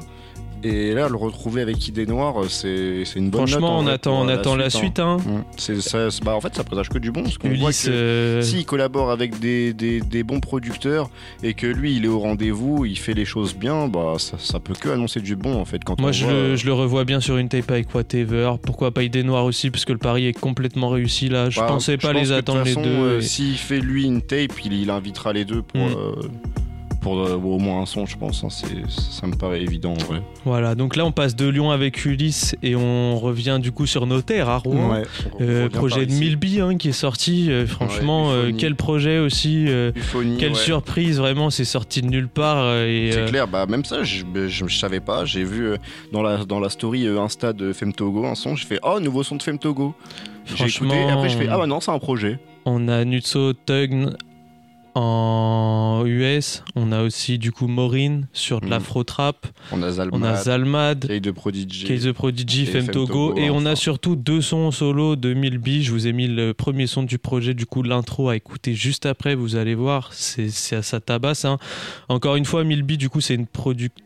Et 0.67 0.95
là, 0.95 1.09
le 1.11 1.17
retrouver 1.17 1.61
avec 1.61 1.87
Idée 1.89 2.07
Noire, 2.07 2.37
c'est, 2.49 3.03
une 3.17 3.29
bonne 3.29 3.47
Franchement, 3.47 3.83
note, 3.83 3.85
on 3.85 3.93
attend- 3.93 4.21
on 4.23 4.29
attend 4.29 4.57
la 4.57 4.71
suite, 4.71 4.99
hein. 4.99 5.19
Mm. 5.19 5.43
Ça, 5.59 6.11
c'est- 6.11 6.25
bah, 6.25 6.35
en 6.35 6.41
fait, 6.41 6.55
ça 6.55 6.65
présage 6.65 6.89
que 6.89 6.97
du 6.99 7.12
bon. 7.12 7.23
Parce 7.25 7.37
qu'on 7.37 7.53
voit 7.55 7.71
que 7.71 7.89
euh, 7.91 8.41
s'il 8.41 8.65
collabore 8.65 9.11
avec 9.11 9.39
des, 9.41 9.75
des, 9.75 10.01
des 10.01 10.23
bons 10.23 10.41
producteurs 10.41 11.11
et 11.43 11.53
que 11.53 11.67
lui, 11.67 11.97
il 11.97 12.07
est 12.07 12.09
au 12.09 12.19
rendez-vous, 12.19 12.87
il 12.87 12.99
fait 12.99 13.12
les 13.12 13.27
choses 13.27 13.55
bien, 13.55 13.89
bah, 13.89 14.15
ça, 14.19 14.39
ça 14.39 14.59
peut 14.59 14.73
que 14.73 14.89
annoncer 14.89 15.21
du 15.21 15.37
bon, 15.37 15.55
en 15.61 15.67
fait. 15.67 15.85
Quand 15.85 16.01
Moi, 16.01 16.09
on 16.09 16.12
je 16.12 16.25
voit, 16.25 16.33
le, 16.33 16.57
je 16.57 16.65
le 16.65 16.73
revois 16.73 17.05
bien 17.05 17.21
sur 17.21 17.37
une 17.37 17.51
tape 17.51 17.71
avec 17.71 17.95
Whatever. 17.95 18.53
Pourquoi 18.62 18.91
pas 18.91 19.03
Idée 19.03 19.23
Noire 19.23 19.45
aussi, 19.45 19.71
parce 19.71 19.85
que 19.85 19.93
le 19.93 19.99
pari 19.99 20.27
est 20.29 20.33
complètement 20.33 20.89
réussi 20.89 21.29
là. 21.29 21.51
Je 21.51 21.61
Bah, 21.61 21.67
pensais 21.67 21.99
pas 21.99 22.12
pense 22.15 22.23
les 22.23 22.33
attendre 22.33 22.62
les 22.65 22.75
deux. 22.75 22.81
euh, 22.87 23.19
et- 23.19 23.23
S'il 23.23 23.59
fait 23.59 23.81
lui 23.81 24.05
une 24.07 24.23
tape, 24.23 24.53
il, 24.65 24.73
il 24.73 24.89
invitera 24.89 25.35
les 25.35 25.45
deux 25.45 25.61
pour, 25.61 25.81
Mm. 25.83 25.93
euh, 25.95 26.12
pour 27.05 27.19
euh, 27.21 27.35
au 27.37 27.59
moins 27.59 27.83
un 27.83 27.87
son, 27.87 28.07
je 28.07 28.17
pense. 28.17 28.43
hein. 28.43 28.49
Ça 28.89 29.27
me 29.27 29.37
paraît 29.37 29.61
évident 29.63 29.93
en 29.93 30.03
vrai. 30.05 30.23
Voilà, 30.47 30.75
donc 30.75 30.97
là, 30.97 31.05
on 31.05 31.13
passe 31.13 31.37
de 31.37 31.47
Lyon 31.47 31.71
avec 31.71 32.05
Ulysse 32.07 32.57
et 32.63 32.75
on 32.75 33.19
revient 33.19 33.59
du 33.63 33.71
coup 33.73 33.87
sur 33.87 34.07
nos 34.07 34.23
terres 34.23 34.49
à 34.49 34.57
Rouen. 34.57 34.91
Ouais, 34.93 35.03
Euh, 35.41 35.69
projet 35.69 36.07
de. 36.07 36.13
Milby 36.13 36.61
hein, 36.61 36.77
qui 36.79 36.89
est 36.89 36.93
sorti. 36.93 37.51
euh, 37.51 37.67
franchement, 37.67 38.29
Ouais, 38.29 38.35
euh, 38.35 38.53
quel 38.59 38.75
projet 38.75 39.19
aussi. 39.19 39.67
euh, 39.69 39.93
quelle 40.41 40.53
ouais. 40.53 40.55
surprise, 40.59 41.19
vraiment, 41.19 41.51
c'est 41.51 41.65
sorti 41.67 42.01
de 42.01 42.07
nulle 42.09 42.29
part. 42.29 42.57
euh, 42.65 42.87
et, 42.89 43.13
C'est 43.13 43.19
euh, 43.21 43.29
clair, 43.29 43.47
bah 43.49 43.67
même 43.67 43.85
ça, 43.85 44.03
je, 44.03 44.25
je, 44.49 44.67
je 44.67 44.77
savais 44.79 45.01
pas. 45.01 45.27
J'ai 45.27 45.45
vu 45.45 45.67
euh, 45.67 45.77
dans 46.11 46.23
la, 46.23 46.45
dans 46.47 46.59
la 46.59 46.71
story 46.71 47.07
euh, 47.07 47.21
Insta 47.21 47.53
de 47.53 47.73
Femtogo 47.75 48.25
un 48.25 48.35
son, 48.35 48.57
j'ai 48.57 48.65
fait 48.65 48.81
Oh, 48.83 48.99
nouveau 48.99 49.23
son 49.23 49.37
de 49.37 49.43
Femtogo. 49.43 49.95
J'ai 50.57 50.65
écouté, 50.67 50.95
et 50.97 51.11
après 51.11 51.29
je 51.29 51.37
fais 51.37 51.49
Ah 51.51 51.59
bah 51.59 51.67
non, 51.67 51.81
c'est 51.81 51.91
un 51.91 51.99
projet. 51.99 52.39
On 52.67 52.89
a 52.89 53.05
Nutso 53.05 53.53
Tugn 53.67 54.17
en 54.95 56.03
US. 56.07 56.62
On 56.76 56.92
a 56.92 57.03
aussi 57.03 57.38
du 57.38 57.53
coup 57.53 57.66
Maureen 57.66 58.26
sur 58.32 58.61
de 58.61 58.66
Mhm. 58.66 58.70
l'afro-trap. 58.72 59.47
On 59.72 59.82
a 59.82 59.90
Zalmad, 59.90 60.20
On 60.20 60.22
a 60.24 60.34
Zalmad. 60.36 61.07
Kay 61.07 61.20
de 61.20 61.30
Prodigy. 61.30 61.84
The 61.86 62.12
Prodigy, 62.12 62.62
et 62.62 62.66
Femtogo. 62.66 63.07
Femtogo, 63.30 63.36
Et 63.36 63.51
on 63.51 63.66
a 63.66 63.76
surtout 63.76 64.16
deux 64.16 64.40
sons 64.40 64.70
solo 64.70 65.16
de 65.16 65.34
Milby. 65.34 65.82
Je 65.82 65.92
vous 65.92 66.07
ai 66.07 66.12
mis 66.12 66.28
le 66.28 66.55
premier 66.55 66.86
son 66.86 67.03
du 67.03 67.18
projet, 67.18 67.55
du 67.55 67.66
coup, 67.66 67.82
l'intro 67.82 68.28
à 68.28 68.36
écouter 68.36 68.74
juste 68.74 69.07
après. 69.07 69.34
Vous 69.34 69.57
allez 69.57 69.74
voir, 69.74 70.12
c'est 70.12 70.49
c'est 70.49 70.76
à 70.76 70.82
sa 70.82 71.01
tabasse. 71.01 71.45
hein. 71.45 71.59
Encore 72.09 72.36
une 72.36 72.45
fois, 72.45 72.64
Milby, 72.64 72.97
du 72.99 73.09
coup, 73.09 73.20
c'est 73.20 73.34
une 73.34 73.47
productrice. 73.47 74.01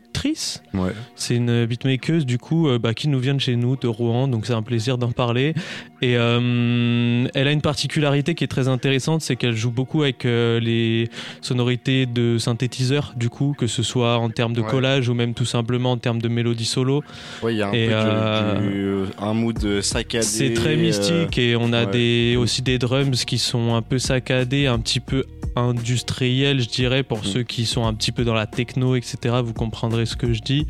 Ouais. 0.73 0.91
C'est 1.15 1.35
une 1.35 1.65
beatmakeuse, 1.65 2.25
du 2.25 2.37
coup, 2.37 2.67
euh, 2.67 2.79
bah, 2.79 2.93
qui 2.93 3.07
nous 3.07 3.19
vient 3.19 3.33
de 3.33 3.39
chez 3.41 3.55
nous, 3.55 3.75
de 3.75 3.87
Rouen. 3.87 4.27
Donc, 4.27 4.45
c'est 4.45 4.53
un 4.53 4.61
plaisir 4.61 4.97
d'en 4.97 5.11
parler. 5.11 5.53
Et 6.01 6.15
euh, 6.17 7.27
elle 7.33 7.47
a 7.47 7.51
une 7.51 7.61
particularité 7.61 8.33
qui 8.35 8.43
est 8.43 8.47
très 8.47 8.67
intéressante 8.69 9.21
c'est 9.21 9.35
qu'elle 9.35 9.55
joue 9.55 9.71
beaucoup 9.71 10.03
avec 10.03 10.25
euh, 10.25 10.59
les 10.59 11.09
sonorités 11.41 12.05
de 12.05 12.37
synthétiseurs, 12.37 13.13
du 13.17 13.29
coup, 13.29 13.53
que 13.57 13.67
ce 13.67 13.83
soit 13.83 14.17
en 14.17 14.29
termes 14.29 14.53
de 14.53 14.61
Ouais. 14.61 14.67
collage 14.69 15.09
ou 15.09 15.13
même 15.13 15.33
tout 15.33 15.45
simplement 15.45 15.91
en 15.93 15.97
termes 15.97 16.21
de 16.21 16.27
mélodie 16.27 16.65
solo. 16.65 17.03
Ouais, 17.41 17.53
il 17.53 17.57
y 17.57 17.61
a 17.61 17.69
un 17.69 17.73
Et, 17.73 17.87
peu 17.87 17.93
euh, 17.93 19.05
du, 19.05 19.11
un 19.19 19.33
mood 19.33 19.81
saccadé. 19.81 20.23
C'est 20.25 20.53
très 20.53 20.75
mystique 20.75 21.37
et 21.37 21.55
on 21.55 21.71
a 21.73 21.85
ouais. 21.85 21.91
des, 21.91 22.35
aussi 22.37 22.61
des 22.61 22.77
drums 22.77 23.25
qui 23.25 23.37
sont 23.37 23.75
un 23.75 23.81
peu 23.81 23.99
saccadés, 23.99 24.67
un 24.67 24.79
petit 24.79 24.99
peu 24.99 25.23
industriels, 25.55 26.61
je 26.61 26.67
dirais, 26.69 27.03
pour 27.03 27.19
Mm. 27.19 27.23
ceux 27.23 27.43
qui 27.43 27.65
sont 27.65 27.85
un 27.85 27.93
petit 27.93 28.11
peu 28.11 28.23
dans 28.23 28.33
la 28.33 28.45
techno, 28.47 28.95
etc. 28.95 29.35
Vous 29.43 29.53
comprendrez 29.53 30.05
ce 30.05 30.15
que 30.15 30.33
je 30.33 30.41
dis. 30.41 30.67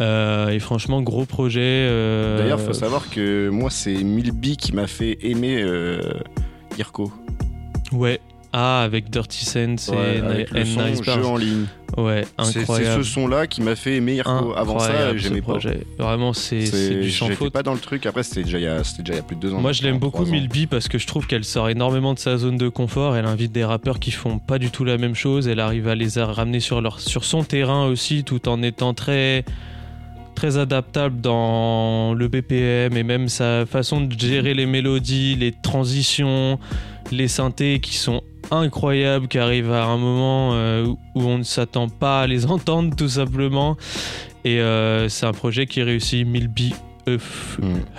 Euh, 0.00 0.48
et 0.48 0.58
franchement, 0.58 1.02
gros 1.02 1.24
projet. 1.24 1.60
euh, 1.62 2.38
D'ailleurs, 2.38 2.60
faut 2.60 2.72
savoir 2.72 3.08
que 3.10 3.48
moi, 3.48 3.70
c'est 3.70 3.94
Milby 4.02 4.56
qui 4.56 4.72
m'a 4.72 4.86
fait 4.86 5.18
aimer 5.22 5.62
euh, 5.62 6.00
Irko. 6.78 7.12
Ouais. 7.92 8.20
Ah, 8.52 8.82
avec 8.82 9.08
Dirty 9.10 9.44
Sense 9.44 9.88
Ouais, 9.88 10.16
et, 10.16 10.20
avec 10.20 10.50
le 10.50 10.64
son 10.66 10.82
Nice 10.84 11.02
jeu 11.02 11.24
en 11.24 11.36
ligne. 11.36 11.64
Ouais, 11.96 12.24
C'est- 12.42 12.60
incroyable. 12.60 13.02
C'est 13.04 13.08
ce 13.08 13.14
son-là 13.14 13.46
qui 13.46 13.60
m'a 13.60 13.76
fait 13.76 13.96
aimer 13.96 14.14
Irko. 14.14 14.54
Avant 14.56 14.78
ça, 14.78 15.16
j'aimais 15.16 15.42
pas. 15.42 15.58
Vraiment, 15.98 16.32
c'est 16.32 16.60
du 17.00 17.10
sans 17.10 17.28
faute. 17.30 17.52
pas 17.52 17.62
dans 17.62 17.74
le 17.74 17.78
truc. 17.80 18.06
Après, 18.06 18.22
c'était 18.22 18.44
déjà, 18.44 18.58
il 18.58 18.64
y 18.64 18.66
a- 18.66 18.82
c'était 18.84 19.02
déjà 19.02 19.14
il 19.14 19.16
y 19.16 19.20
a 19.20 19.22
plus 19.22 19.36
de 19.36 19.40
deux 19.40 19.52
ans. 19.54 19.60
Moi, 19.60 19.72
je 19.72 19.82
l'aime 19.82 19.98
beaucoup. 19.98 20.24
Milby, 20.24 20.66
parce 20.66 20.88
que 20.88 20.98
je 20.98 21.06
trouve 21.06 21.26
qu'elle 21.26 21.44
sort 21.44 21.68
énormément 21.68 22.14
de 22.14 22.18
sa 22.18 22.36
zone 22.38 22.56
de 22.56 22.68
confort. 22.68 23.16
Elle 23.16 23.26
invite 23.26 23.52
des 23.52 23.64
rappeurs 23.64 24.00
qui 24.00 24.10
font 24.10 24.38
pas 24.38 24.58
du 24.58 24.70
tout 24.70 24.84
la 24.84 24.96
même 24.98 25.14
chose. 25.14 25.48
Elle 25.48 25.60
arrive 25.60 25.88
à 25.88 25.94
les 25.94 26.18
ramener 26.18 26.60
sur, 26.60 26.80
leur, 26.80 27.00
sur 27.00 27.24
son 27.24 27.44
terrain 27.44 27.86
aussi, 27.86 28.24
tout 28.24 28.48
en 28.48 28.62
étant 28.62 28.94
très, 28.94 29.44
très 30.34 30.56
adaptable 30.58 31.20
dans 31.20 32.14
le 32.14 32.28
BPM 32.28 32.96
et 32.96 33.02
même 33.02 33.28
sa 33.28 33.66
façon 33.66 34.00
de 34.00 34.18
gérer 34.18 34.54
les 34.54 34.66
mélodies, 34.66 35.36
les 35.36 35.52
transitions, 35.52 36.58
les 37.10 37.28
synthés 37.28 37.80
qui 37.80 37.96
sont 37.96 38.22
incroyables, 38.50 39.28
qui 39.28 39.38
arrivent 39.38 39.72
à 39.72 39.84
un 39.84 39.96
moment 39.98 40.50
euh, 40.54 40.86
où 41.14 41.22
on 41.22 41.38
ne 41.38 41.42
s'attend 41.42 41.88
pas 41.88 42.22
à 42.22 42.26
les 42.26 42.46
entendre, 42.50 42.94
tout 42.96 43.08
simplement. 43.08 43.76
Et 44.44 44.60
euh, 44.60 45.08
c'est 45.08 45.26
un 45.26 45.32
projet 45.32 45.66
qui 45.66 45.82
réussit 45.82 46.26
Milby. 46.26 46.70
Euph- 46.70 46.91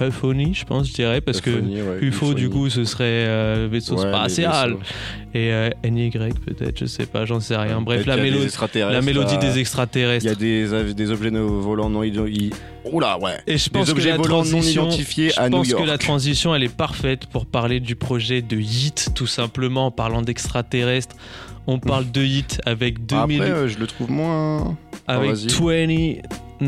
Euphonie, 0.02 0.54
je 0.54 0.66
pense, 0.66 0.88
je 0.88 0.94
dirais, 0.94 1.22
parce 1.22 1.40
Euphonie, 1.40 1.76
que 1.76 1.82
ouais, 1.82 1.98
UFO, 2.02 2.34
du 2.34 2.50
coup, 2.50 2.70
ce 2.70 2.86
serait 2.86 3.04
euh, 3.06 3.68
vaisseau 3.70 3.96
Ouais, 3.96 4.08
spatial. 4.08 4.76
Et 5.34 5.52
euh, 5.52 5.70
NY, 5.84 6.12
peut-être, 6.12 6.80
je 6.80 6.86
sais 6.86 7.06
pas, 7.06 7.26
j'en 7.26 7.40
sais 7.40 7.56
rien. 7.56 7.82
Bref, 7.82 8.06
la, 8.06 8.16
y 8.16 8.20
a 8.20 8.24
des 8.24 8.30
mélodie, 8.30 8.46
extraterrestres, 8.46 8.94
la 8.94 9.02
mélodie 9.02 9.34
là. 9.36 9.40
des 9.40 9.60
Il 10.24 10.26
y 10.26 10.30
a 10.30 10.36
des, 10.36 10.94
des 10.94 11.12
objets 11.12 11.30
volants 11.32 11.90
non 11.90 12.04
identifiés. 12.04 12.52
Oula, 12.92 13.18
ouais. 13.20 13.38
Et 13.48 13.58
je 13.58 13.70
pense 13.70 13.88
des 13.88 13.94
que 13.94 14.08
la 14.08 14.18
volants 14.18 14.44
non 14.44 14.44
transition, 14.44 14.84
identifiés 14.86 15.30
je 15.30 15.40
à 15.40 15.50
New 15.50 15.58
pense 15.58 15.70
York. 15.70 15.84
que 15.84 15.88
la 15.88 15.98
transition, 15.98 16.54
elle 16.56 16.64
est 16.64 16.76
parfaite 16.76 17.26
pour 17.28 17.46
parler 17.46 17.80
du 17.80 17.96
projet 17.96 18.42
de 18.42 18.58
Hit, 18.58 19.10
tout 19.16 19.28
simplement, 19.28 19.88
en 19.88 19.92
parlant 19.92 20.22
d'extraterrestres. 20.22 21.16
On 21.66 21.80
parle 21.80 22.12
de 22.12 22.22
Hit 22.22 22.62
avec 22.66 23.06
2000, 23.06 23.42
Après, 23.42 23.54
euh, 23.54 23.68
je 23.68 23.80
le 23.80 23.88
trouve 23.88 24.12
moins. 24.12 24.78
Avec 25.08 25.32
vas-y. 25.32 25.48
20 25.48 26.22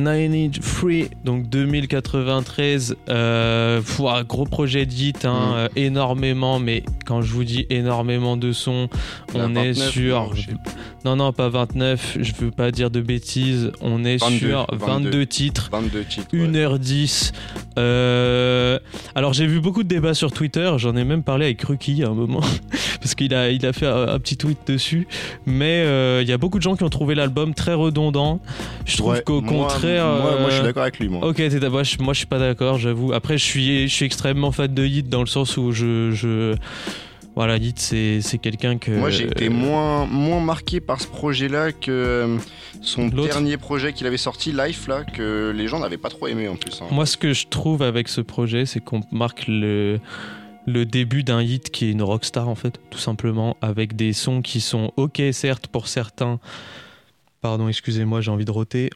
93, 0.04 1.10
donc 1.24 1.48
2093. 1.50 2.96
Euh, 3.10 3.82
gros 4.28 4.46
projet 4.46 4.86
de 4.86 4.94
hit, 4.94 5.26
hein, 5.26 5.34
Mm. 5.34 5.54
euh, 5.56 5.68
énormément, 5.76 6.60
mais 6.60 6.84
quand 7.06 7.22
je 7.22 7.32
vous 7.32 7.44
dis 7.44 7.66
énormément 7.70 8.38
de 8.38 8.52
sons, 8.52 8.90
on 9.34 9.56
est 9.56 9.72
29, 9.74 9.90
sur. 9.92 10.34
non, 11.04 11.16
Non, 11.16 11.32
pas 11.34 11.50
29, 11.50 12.18
je 12.20 12.34
veux 12.40 12.52
pas 12.52 12.72
dire 12.72 12.90
de 12.90 13.02
bêtises. 13.02 13.72
On 13.82 14.04
est 14.04 14.18
22, 14.18 14.38
sur 14.38 14.68
22, 14.72 14.86
22 15.10 15.26
titres. 15.26 15.70
22 15.72 16.04
titres. 16.04 16.28
1h10. 16.36 17.32
Euh, 17.78 18.80
alors 19.16 19.34
j'ai 19.34 19.46
vu 19.48 19.60
beaucoup 19.60 19.84
de 19.84 19.88
débats 19.90 20.14
sur 20.14 20.32
Twitter, 20.32 20.72
j'en 20.78 20.96
ai 20.96 21.04
même 21.04 21.24
parlé 21.24 21.46
avec 21.46 21.62
Ruki 21.62 22.04
à 22.04 22.08
un 22.08 22.14
moment, 22.14 22.40
parce 23.02 23.16
qu'il 23.16 23.34
a, 23.34 23.50
il 23.50 23.66
a 23.66 23.74
fait 23.74 23.86
un, 23.88 24.08
un 24.08 24.20
petit 24.20 24.38
tweet 24.38 24.60
dessus. 24.68 25.08
Mais 25.46 25.84
euh, 25.86 26.22
il 26.22 26.28
y 26.28 26.32
a 26.32 26.38
beaucoup 26.38 26.58
de 26.58 26.64
gens 26.64 26.76
qui 26.76 26.84
ont 26.84 26.90
trouvé 26.90 27.16
l'album 27.16 27.54
très 27.54 27.74
redondant. 27.74 28.40
Je 28.86 28.98
trouve 28.98 29.12
Ouais, 29.14 29.22
qu'au 29.24 29.42
moi- 29.86 29.98
contraire... 29.98 30.22
moi- 30.22 30.40
moi, 30.40 30.50
je 30.50 30.54
suis 30.56 30.62
euh, 30.62 30.66
d'accord 30.66 30.84
avec 30.84 31.00
lui, 31.00 31.10
moi. 31.10 31.26
Ok, 31.28 31.36
t'es 31.38 31.50
d'accord, 31.52 31.72
moi, 31.72 31.84
je- 31.84 31.98
moi 32.00 32.14
je 32.14 32.18
suis 32.20 32.28
pas 32.28 32.40
d'accord, 32.40 32.78
j'avoue. 32.78 33.14
Après 33.14 33.38
je 33.38 33.44
suis, 33.44 33.88
je 33.88 33.94
suis 33.94 34.06
extrêmement 34.06 34.52
fan 34.52 34.74
de 34.74 34.86
Hit 34.86 35.10
dans 35.10 35.22
le 35.22 35.28
sens 35.28 35.58
où 35.58 35.72
je... 35.72 36.12
je... 36.12 36.56
Voilà, 37.36 37.58
Hit 37.58 37.80
c'est 37.80 38.22
c'est 38.22 38.38
quelqu'un 38.38 38.78
que... 38.78 38.92
Moi, 38.92 39.10
j'ai 39.10 39.26
été 39.26 39.50
moins, 39.50 40.06
moins 40.06 40.40
marqué 40.40 40.80
par 40.80 41.02
ce 41.02 41.08
projet-là 41.08 41.74
que 41.74 41.92
euh, 41.92 42.38
son 42.82 43.10
dernier 43.10 43.58
projet 43.58 43.92
qu'il 43.92 44.08
avait 44.08 44.16
sorti, 44.16 44.54
Life, 44.54 44.88
là, 44.88 45.04
que 45.04 45.52
les 45.54 45.68
gens 45.68 45.80
n'avaient 45.80 45.98
pas 45.98 46.08
trop 46.08 46.28
aimé 46.28 46.48
en 46.48 46.56
plus. 46.56 46.82
hein. 46.82 46.86
Moi, 46.92 47.06
ce 47.06 47.18
que 47.18 47.34
je 47.34 47.48
trouve 47.48 47.82
avec 47.82 48.08
ce 48.08 48.22
projet, 48.22 48.66
c'est 48.66 48.80
qu'on 48.80 49.02
marque 49.12 49.48
le, 49.50 50.00
le 50.66 50.86
début 50.86 51.24
d'un 51.24 51.42
hit 51.42 51.72
qui 51.72 51.88
est 51.88 51.92
une 51.92 52.04
rockstar, 52.04 52.48
en 52.48 52.56
fait, 52.56 52.80
tout 52.90 53.00
simplement, 53.00 53.58
avec 53.62 53.98
des 53.98 54.14
sons 54.14 54.42
qui 54.42 54.62
sont 54.62 54.94
ok, 54.96 55.22
certes, 55.34 55.68
pour 55.68 55.90
certains. 55.90 56.40
Pardon, 57.42 57.68
excusez-moi, 57.68 58.22
j'ai 58.22 58.32
envie 58.32 58.46
de 58.46 58.52
roter. 58.52 58.92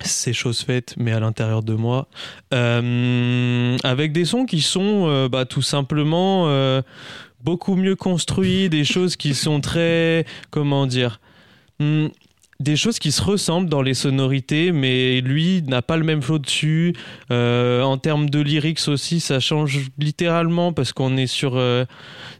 C'est 0.00 0.32
chose 0.32 0.60
faite, 0.60 0.94
mais 0.96 1.12
à 1.12 1.20
l'intérieur 1.20 1.62
de 1.62 1.74
moi. 1.74 2.06
Euh, 2.54 3.76
avec 3.82 4.12
des 4.12 4.24
sons 4.24 4.46
qui 4.46 4.60
sont 4.60 5.06
euh, 5.08 5.28
bah, 5.28 5.44
tout 5.44 5.62
simplement 5.62 6.48
euh, 6.48 6.82
beaucoup 7.42 7.74
mieux 7.74 7.96
construits, 7.96 8.68
des 8.68 8.84
choses 8.84 9.16
qui 9.16 9.34
sont 9.34 9.60
très. 9.60 10.24
Comment 10.50 10.86
dire 10.86 11.20
Hmm, 11.80 12.08
des 12.60 12.74
choses 12.76 12.98
qui 12.98 13.12
se 13.12 13.22
ressemblent 13.22 13.68
dans 13.68 13.82
les 13.82 13.94
sonorités, 13.94 14.72
mais 14.72 15.20
lui 15.20 15.62
n'a 15.62 15.80
pas 15.80 15.96
le 15.96 16.02
même 16.04 16.20
flow 16.22 16.38
dessus. 16.40 16.92
Euh, 17.30 17.82
en 17.82 17.98
termes 17.98 18.28
de 18.28 18.40
lyrics 18.40 18.80
aussi, 18.88 19.20
ça 19.20 19.38
change 19.38 19.78
littéralement 19.96 20.72
parce 20.72 20.92
qu'on 20.92 21.16
est 21.16 21.28
sur 21.28 21.56
euh, 21.56 21.84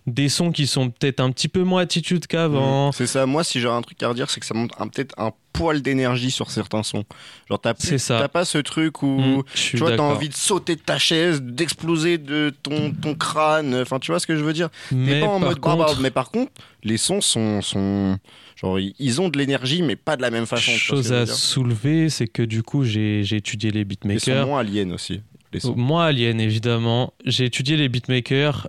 des 0.08 0.28
sons 0.28 0.50
qui 0.50 0.66
sont 0.66 0.90
peut-être 0.90 1.20
un 1.20 1.30
petit 1.30 1.46
peu 1.46 1.62
moins 1.62 1.82
attitude 1.82 2.26
qu'avant. 2.26 2.88
Mm. 2.88 2.92
C'est 2.94 3.06
ça, 3.06 3.26
moi, 3.26 3.44
si 3.44 3.60
j'ai 3.60 3.68
un 3.68 3.80
truc 3.80 4.02
à 4.02 4.08
redire, 4.08 4.28
c'est 4.28 4.40
que 4.40 4.46
ça 4.46 4.54
montre 4.54 4.74
un- 4.82 4.88
peut-être 4.88 5.14
un 5.18 5.30
poil 5.52 5.82
d'énergie 5.82 6.32
sur 6.32 6.50
certains 6.50 6.82
sons. 6.82 7.04
Genre, 7.48 7.60
t'as 7.60 7.74
plus- 7.74 7.86
C'est 7.86 7.98
ça. 7.98 8.18
t'as 8.20 8.28
pas 8.28 8.44
ce 8.44 8.58
truc 8.58 9.02
où 9.04 9.20
Mm, 9.20 9.42
tu 9.54 9.76
vois, 9.76 9.96
t'as 9.96 10.02
envie 10.02 10.28
de 10.28 10.34
sauter 10.34 10.74
de 10.74 10.80
ta 10.80 10.98
chaise, 10.98 11.42
d'exploser 11.42 12.18
de 12.18 12.52
ton, 12.64 12.90
ton 12.92 13.14
crâne. 13.14 13.72
Enfin, 13.76 14.00
tu 14.00 14.10
vois 14.10 14.18
ce 14.18 14.26
que 14.26 14.36
je 14.36 14.42
veux 14.42 14.52
dire? 14.52 14.68
T'es 14.90 14.96
Mais 14.96 15.20
pas 15.20 15.26
en 15.26 15.38
mode 15.38 15.60
barbare. 15.60 15.86
contre- 15.88 16.00
Mais 16.00 16.10
par 16.10 16.30
contre, 16.32 16.50
les 16.82 16.96
sons 16.96 17.20
sont. 17.20 17.62
sont 17.62 18.18
genre, 18.60 18.78
ils- 18.80 18.94
ils 18.98 19.20
ont 19.20 19.28
de 19.28 19.38
l'énergie, 19.38 19.82
mais 19.82 19.96
pas 19.96 20.16
de 20.16 20.22
la 20.22 20.30
même 20.30 20.46
façon. 20.46 20.72
Chose 20.72 21.12
à 21.12 21.26
soulever, 21.26 22.08
c'est 22.10 22.26
que 22.26 22.42
du 22.42 22.62
coup, 22.62 22.84
j'ai 22.84 23.20
étudié 23.34 23.70
les 23.70 23.80
Ils 23.80 23.84
beatmakers. 23.84 24.42
sont 24.42 24.46
moins 24.46 24.60
aliens 24.60 24.90
aussi. 24.92 25.20
Les 25.52 25.60
sons. 25.60 25.74
Moi, 25.76 26.04
Alien, 26.04 26.40
évidemment. 26.40 27.14
J'ai 27.24 27.46
étudié 27.46 27.76
les 27.76 27.88
beatmakers. 27.88 28.68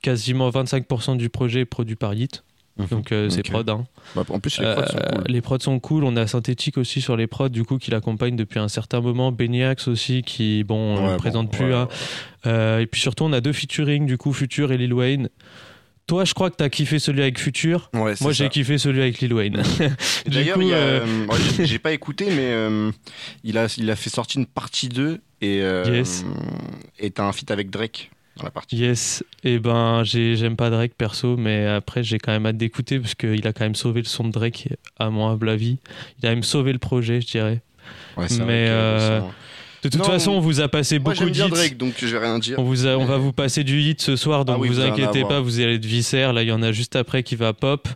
Quasiment 0.00 0.48
25% 0.50 1.16
du 1.16 1.28
projet 1.28 1.60
est 1.60 1.64
produit 1.64 1.96
par 1.96 2.14
Hit. 2.14 2.42
Donc 2.90 3.12
euh, 3.12 3.28
c'est 3.28 3.42
prod. 3.42 3.68
hein. 3.68 3.84
Bah, 4.16 4.24
en 4.30 4.40
plus, 4.40 4.58
les 4.58 4.64
prods 4.74 4.86
sont 4.86 4.96
Euh, 4.96 5.10
cool. 5.16 5.24
les 5.28 5.40
prods 5.42 5.58
sont 5.60 5.78
cool. 5.78 6.04
On 6.04 6.16
a 6.16 6.26
Synthétique 6.26 6.78
aussi 6.78 7.02
sur 7.02 7.16
les 7.18 7.26
prods, 7.26 7.50
du 7.50 7.64
coup, 7.64 7.76
qui 7.76 7.90
l'accompagne 7.90 8.34
depuis 8.34 8.58
un 8.58 8.68
certain 8.68 9.00
moment. 9.02 9.30
Beniax 9.30 9.86
aussi, 9.88 10.22
qui, 10.22 10.64
bon, 10.64 10.96
on 10.96 11.04
Ouais, 11.04 11.10
le 11.12 11.16
présente 11.18 11.50
bon, 11.50 11.56
plus. 11.58 11.66
ouais, 11.66 11.74
hein. 11.74 11.88
Euh, 12.46 12.80
et 12.80 12.86
puis 12.86 13.00
surtout, 13.00 13.24
on 13.24 13.32
a 13.34 13.40
deux 13.42 13.52
featuring, 13.52 14.06
du 14.06 14.16
coup, 14.16 14.32
Future 14.32 14.72
et 14.72 14.78
Lil 14.78 14.94
Wayne. 14.94 15.28
Toi, 16.06 16.24
je 16.24 16.34
crois 16.34 16.50
que 16.50 16.56
t'as 16.56 16.68
kiffé 16.68 16.98
celui 16.98 17.22
avec 17.22 17.38
Future. 17.38 17.88
Ouais, 17.94 18.14
Moi, 18.20 18.32
j'ai 18.32 18.48
kiffé 18.48 18.76
celui 18.76 19.00
avec 19.00 19.20
Lil 19.20 19.32
Wayne. 19.32 19.62
D'ailleurs, 20.26 20.58
euh, 20.60 21.00
euh, 21.30 21.36
j'ai- 21.64 21.78
pas 21.78 21.92
écouté, 21.92 22.26
mais 22.26 22.50
euh, 22.52 22.90
il, 23.44 23.56
a, 23.56 23.72
il 23.78 23.90
a 23.90 23.96
fait 23.96 24.10
sortir 24.10 24.40
une 24.40 24.46
partie 24.46 24.88
2 24.88 25.20
et 25.40 25.60
euh, 25.62 25.84
Yes. 25.86 26.24
et 26.98 27.10
t'as 27.10 27.24
un 27.24 27.32
feat 27.32 27.50
avec 27.50 27.70
Drake 27.70 28.10
dans 28.36 28.44
la 28.44 28.50
partie. 28.50 28.76
Yes, 28.76 29.22
et 29.44 29.58
ben 29.58 30.02
j'ai- 30.04 30.36
j'aime 30.36 30.56
pas 30.56 30.70
Drake 30.70 30.94
perso, 30.96 31.36
mais 31.36 31.66
après 31.66 32.02
j'ai 32.02 32.18
quand 32.18 32.32
même 32.32 32.46
hâte 32.46 32.56
d'écouter 32.56 32.98
parce 32.98 33.14
qu'il 33.14 33.46
a 33.46 33.52
quand 33.52 33.64
même 33.64 33.74
sauvé 33.74 34.00
le 34.02 34.06
son 34.06 34.24
de 34.24 34.30
Drake, 34.32 34.68
à 34.98 35.08
mon 35.10 35.28
humble 35.28 35.48
avis. 35.48 35.78
Il 36.20 36.26
a 36.26 36.30
même 36.30 36.42
sauvé 36.42 36.72
le 36.72 36.78
projet, 36.78 37.20
je 37.20 37.26
dirais. 37.26 37.62
Ouais, 38.16 38.28
c'est 38.28 38.42
vrai 38.42 39.22
euh, 39.84 39.88
de 39.88 39.88
toute 39.88 40.00
Non, 40.00 40.04
façon, 40.06 40.30
on 40.32 40.40
vous 40.40 40.60
a 40.60 40.68
passé 40.68 40.98
Moi, 40.98 41.12
beaucoup 41.14 41.28
de 41.30 41.34
hits. 41.36 41.48
Drake, 41.50 41.76
donc 41.76 41.94
je 41.98 42.06
vais 42.06 42.18
rien 42.18 42.38
dire. 42.38 42.58
On, 42.58 42.62
vous 42.64 42.86
a- 42.86 42.96
on 42.96 43.04
va 43.04 43.16
vous 43.16 43.32
passer 43.32 43.64
du 43.64 43.80
hit 43.80 44.00
ce 44.00 44.16
soir, 44.16 44.44
donc 44.44 44.56
Ah 44.56 44.60
oui, 44.60 44.68
vous 44.68 44.80
inquiétez 44.80 45.22
pas, 45.24 45.40
vous 45.40 45.60
allez 45.60 45.74
être 45.74 45.84
viscère. 45.84 46.32
Là, 46.32 46.42
il 46.42 46.48
y 46.48 46.52
en 46.52 46.62
a 46.62 46.72
juste 46.72 46.94
après 46.96 47.22
qui 47.22 47.34
va 47.36 47.52
pop. 47.52 47.88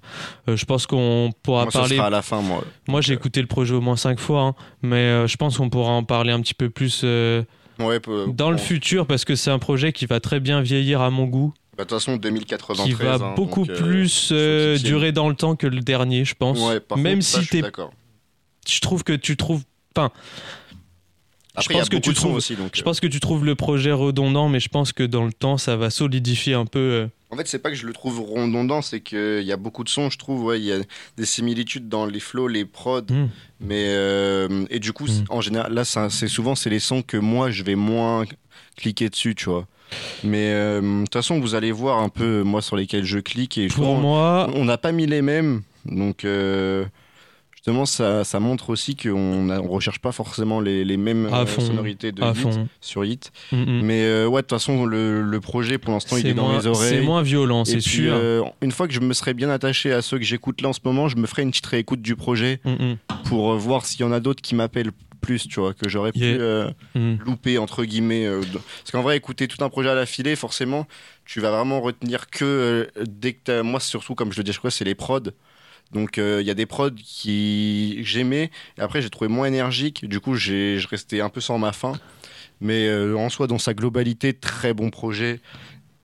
Euh, 0.48 0.56
je 0.56 0.64
pense 0.64 0.86
qu'on 0.86 1.30
pourra 1.42 1.62
Moi, 1.64 1.72
parler. 1.72 1.96
sera 1.96 2.06
à 2.08 2.10
la 2.10 2.22
fin, 2.22 2.40
moi. 2.40 2.64
Moi, 2.88 3.00
j'ai 3.00 3.14
écouté 3.14 3.40
le 3.40 3.46
projet 3.46 3.74
au 3.74 3.80
moins 3.80 3.96
cinq 3.96 4.18
fois, 4.18 4.42
hein, 4.42 4.54
mais 4.82 4.96
euh, 4.96 5.26
je 5.26 5.36
pense 5.36 5.58
qu'on 5.58 5.70
pourra 5.70 5.90
en 5.92 6.02
parler 6.04 6.32
un 6.32 6.40
petit 6.40 6.54
peu 6.54 6.70
plus 6.70 7.02
euh, 7.04 7.42
Ouais, 7.78 8.00
peu- 8.00 8.26
dans 8.32 8.50
le 8.50 8.56
futur 8.58 9.06
parce 9.06 9.24
que 9.24 9.34
c'est 9.36 9.50
un 9.50 9.58
projet 9.58 9.92
qui 9.92 10.06
va 10.06 10.18
très 10.20 10.40
bien 10.40 10.60
vieillir 10.62 11.00
à 11.02 11.10
mon 11.10 11.24
goût. 11.26 11.52
Bah, 11.76 11.84
De 11.84 11.88
toute 11.90 11.98
façon, 11.98 12.16
2093. 12.16 12.86
qui 12.86 12.92
va 12.94 13.14
hein, 13.16 13.34
beaucoup 13.36 13.66
donc, 13.66 13.76
euh, 13.76 13.78
plus 13.82 14.30
euh, 14.32 14.78
durer 14.78 15.12
dans 15.12 15.28
le 15.28 15.34
temps 15.34 15.56
que 15.56 15.66
le 15.66 15.80
dernier, 15.80 16.24
je 16.24 16.34
pense. 16.34 16.58
Ouais, 16.58 16.80
par 16.80 16.96
Même 16.96 17.16
contre, 17.18 17.26
ça, 17.26 17.38
si 17.40 17.44
je 17.44 17.50
suis 17.50 17.62
je 18.68 18.80
trouve 18.80 19.04
que 19.04 19.12
tu 19.12 19.36
trouves, 19.36 19.62
enfin, 19.94 20.10
Après, 21.60 21.74
a 21.74 21.78
pense 21.78 21.88
que 21.88 21.96
tu 21.96 22.12
trouves, 22.14 22.34
aussi, 22.36 22.54
donc, 22.56 22.70
je 22.74 22.80
euh. 22.80 22.84
pense 22.84 23.00
que 23.00 23.06
tu 23.06 23.20
trouves 23.20 23.44
le 23.44 23.54
projet 23.54 23.92
redondant, 23.92 24.48
mais 24.48 24.60
je 24.60 24.68
pense 24.68 24.92
que 24.92 25.02
dans 25.02 25.24
le 25.24 25.32
temps, 25.32 25.58
ça 25.58 25.76
va 25.76 25.90
solidifier 25.90 26.54
un 26.54 26.66
peu. 26.66 26.78
euh, 26.78 27.06
En 27.30 27.36
fait, 27.36 27.46
c'est 27.48 27.58
pas 27.58 27.70
que 27.70 27.76
je 27.76 27.86
le 27.86 27.92
trouve 27.92 28.20
redondant, 28.20 28.82
c'est 28.82 29.00
qu'il 29.00 29.42
y 29.42 29.52
a 29.52 29.56
beaucoup 29.56 29.82
de 29.84 29.88
sons, 29.88 30.10
je 30.10 30.18
trouve, 30.18 30.44
ouais, 30.44 30.60
il 30.60 30.64
y 30.66 30.72
a 30.72 30.78
des 31.16 31.26
similitudes 31.26 31.88
dans 31.88 32.06
les 32.06 32.20
flows, 32.20 32.48
les 32.48 32.64
prods, 32.64 33.02
Mm. 33.10 33.26
mais 33.60 33.84
euh, 33.88 34.64
et 34.70 34.78
du 34.78 34.92
coup, 34.92 35.06
c'est- 35.06 35.24
en 35.30 35.40
général, 35.40 35.72
là, 35.72 35.84
c'est 35.84 36.28
souvent 36.28 36.54
c'est 36.54 36.70
les 36.70 36.78
sons 36.80 37.02
que 37.02 37.16
moi 37.16 37.50
je 37.50 37.62
vais 37.64 37.74
moins 37.74 38.24
cliquer 38.76 39.08
dessus, 39.08 39.34
tu 39.34 39.48
vois. 39.48 39.66
Mais 40.24 40.50
euh, 40.52 40.80
de 40.80 41.04
toute 41.04 41.12
façon, 41.14 41.38
vous 41.40 41.54
allez 41.54 41.70
voir 41.72 41.98
un 42.00 42.08
peu 42.08 42.42
moi 42.42 42.60
sur 42.60 42.76
lesquels 42.76 43.04
je 43.04 43.18
clique 43.18 43.56
et 43.58 43.68
Pour 43.68 43.96
moi- 43.96 44.48
on 44.54 44.64
n'a 44.64 44.78
pas 44.78 44.92
mis 44.92 45.06
les 45.06 45.22
mêmes, 45.22 45.62
donc 45.84 46.24
euh, 46.24 46.84
justement, 47.66 47.84
ça, 47.84 48.22
ça 48.22 48.38
montre 48.38 48.70
aussi 48.70 48.94
qu'on 48.94 49.50
on 49.50 49.68
recherche 49.68 49.98
pas 49.98 50.12
forcément 50.12 50.60
les, 50.60 50.84
les 50.84 50.96
mêmes 50.96 51.26
À 51.32 51.40
euh, 51.40 51.46
fond, 51.46 51.60
sonorités 51.60 52.12
de 52.12 52.22
à 52.22 52.30
hit 52.30 52.36
fond. 52.36 52.68
sur 52.80 53.04
hit. 53.04 53.32
Mm, 53.50 53.56
mm. 53.56 53.80
Mais 53.82 54.04
euh, 54.04 54.26
ouais, 54.28 54.42
de 54.42 54.46
toute 54.46 54.56
façon, 54.56 54.86
le, 54.86 55.20
le 55.22 55.40
projet 55.40 55.76
pour 55.76 55.92
l'instant, 55.92 56.16
il 56.16 56.28
est 56.28 56.34
dans 56.34 56.44
moins- 56.46 56.58
mes 56.60 56.66
oreilles. 56.68 56.90
c'est 56.90 57.00
moins 57.00 57.22
violent, 57.22 57.64
c'est 57.64 57.80
sûr. 57.80 58.12
euh, 58.14 58.42
une 58.62 58.70
fois 58.70 58.86
que 58.86 58.94
je 58.94 59.00
me 59.00 59.12
serais 59.12 59.34
bien 59.34 59.50
attaché 59.50 59.92
à 59.92 60.00
ceux 60.00 60.18
que 60.18 60.24
j'écoute 60.24 60.60
là 60.60 60.68
en 60.68 60.72
ce 60.72 60.78
moment, 60.84 61.08
je 61.08 61.16
me 61.16 61.26
ferai 61.26 61.42
une 61.42 61.50
petite 61.50 61.66
réécoute 61.66 62.00
du 62.02 62.14
projet 62.14 62.60
Mm, 62.64 62.94
pour 63.24 63.52
euh, 63.52 63.56
voir 63.56 63.84
s'il 63.84 64.00
y 64.02 64.04
en 64.04 64.12
a 64.12 64.20
d'autres 64.20 64.42
qui 64.42 64.54
m'appellent 64.54 64.92
plus, 65.20 65.48
tu 65.48 65.58
vois, 65.58 65.74
que 65.74 65.88
j'aurais 65.88 66.12
pu 66.12 66.20
Yeah. 66.20 66.36
euh, 66.40 66.70
Mm. 66.94 67.16
louper, 67.24 67.58
entre 67.58 67.84
guillemets. 67.84 68.26
euh, 68.26 68.42
Parce 68.52 68.92
qu'en 68.92 69.02
vrai, 69.02 69.16
écouter 69.16 69.48
tout 69.48 69.64
un 69.64 69.68
projet 69.68 69.88
à 69.88 69.94
la 69.96 70.06
filée, 70.06 70.36
forcément, 70.36 70.86
tu 71.24 71.40
vas 71.40 71.50
vraiment 71.50 71.80
retenir 71.80 72.30
que 72.30 72.44
euh, 72.44 73.02
dès 73.08 73.32
que 73.32 73.40
t'as. 73.42 73.62
Moi, 73.64 73.80
surtout, 73.80 74.14
comme 74.14 74.30
je 74.32 74.36
le 74.38 74.44
dis, 74.44 74.52
je 74.52 74.58
crois, 74.58 74.70
c'est 74.70 74.84
les 74.84 74.94
prods. 74.94 75.18
Donc, 75.92 76.18
euh, 76.18 76.38
il 76.40 76.46
y 76.46 76.50
a 76.50 76.54
des 76.54 76.66
prods 76.66 76.90
qui 76.90 77.94
que 77.98 78.04
j'aimais, 78.04 78.50
et 78.78 78.80
après, 78.80 79.02
j'ai 79.02 79.10
trouvé 79.10 79.28
moins 79.28 79.46
énergique. 79.46 80.06
Du 80.08 80.20
coup, 80.20 80.34
j'ai 80.34 80.78
je 80.78 80.88
restais 80.88 81.20
un 81.20 81.28
peu 81.28 81.40
sans 81.40 81.58
ma 81.58 81.72
faim. 81.72 81.92
Mais 82.60 82.86
euh, 82.88 83.16
en 83.16 83.28
soi, 83.28 83.46
dans 83.46 83.58
sa 83.58 83.74
globalité, 83.74 84.32
très 84.32 84.72
bon 84.72 84.90
projet. 84.90 85.40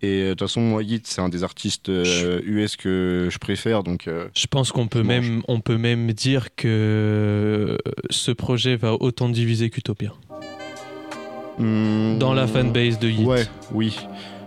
Et 0.03 0.23
euh, 0.23 0.25
de 0.25 0.31
toute 0.31 0.41
façon, 0.41 0.61
moi, 0.61 0.83
Yeet, 0.83 1.07
c'est 1.07 1.21
un 1.21 1.29
des 1.29 1.45
artistes 1.45 1.89
euh, 1.89 2.41
US 2.45 2.77
que 2.77 3.29
je 3.31 3.39
préfère. 3.39 3.85
Donc, 3.85 4.09
euh, 4.09 4.27
Je 4.35 4.47
pense 4.47 4.73
qu'on 4.73 4.89
peut 4.89 5.05
même, 5.05 5.43
on 5.47 5.61
peut 5.61 5.79
même 5.79 6.13
dire 6.13 6.55
que 6.57 7.79
ce 8.11 8.33
projet 8.33 8.77
va 8.77 8.95
autant 8.95 9.29
diviser 9.29 9.71
qu'Utopia. 9.71 10.13
Dans 11.59 12.35
la 12.35 12.47
fanbase 12.47 12.99
de. 12.99 13.11
Hmm. 13.11 13.27
Ouais, 13.27 13.47
oui. 13.73 13.97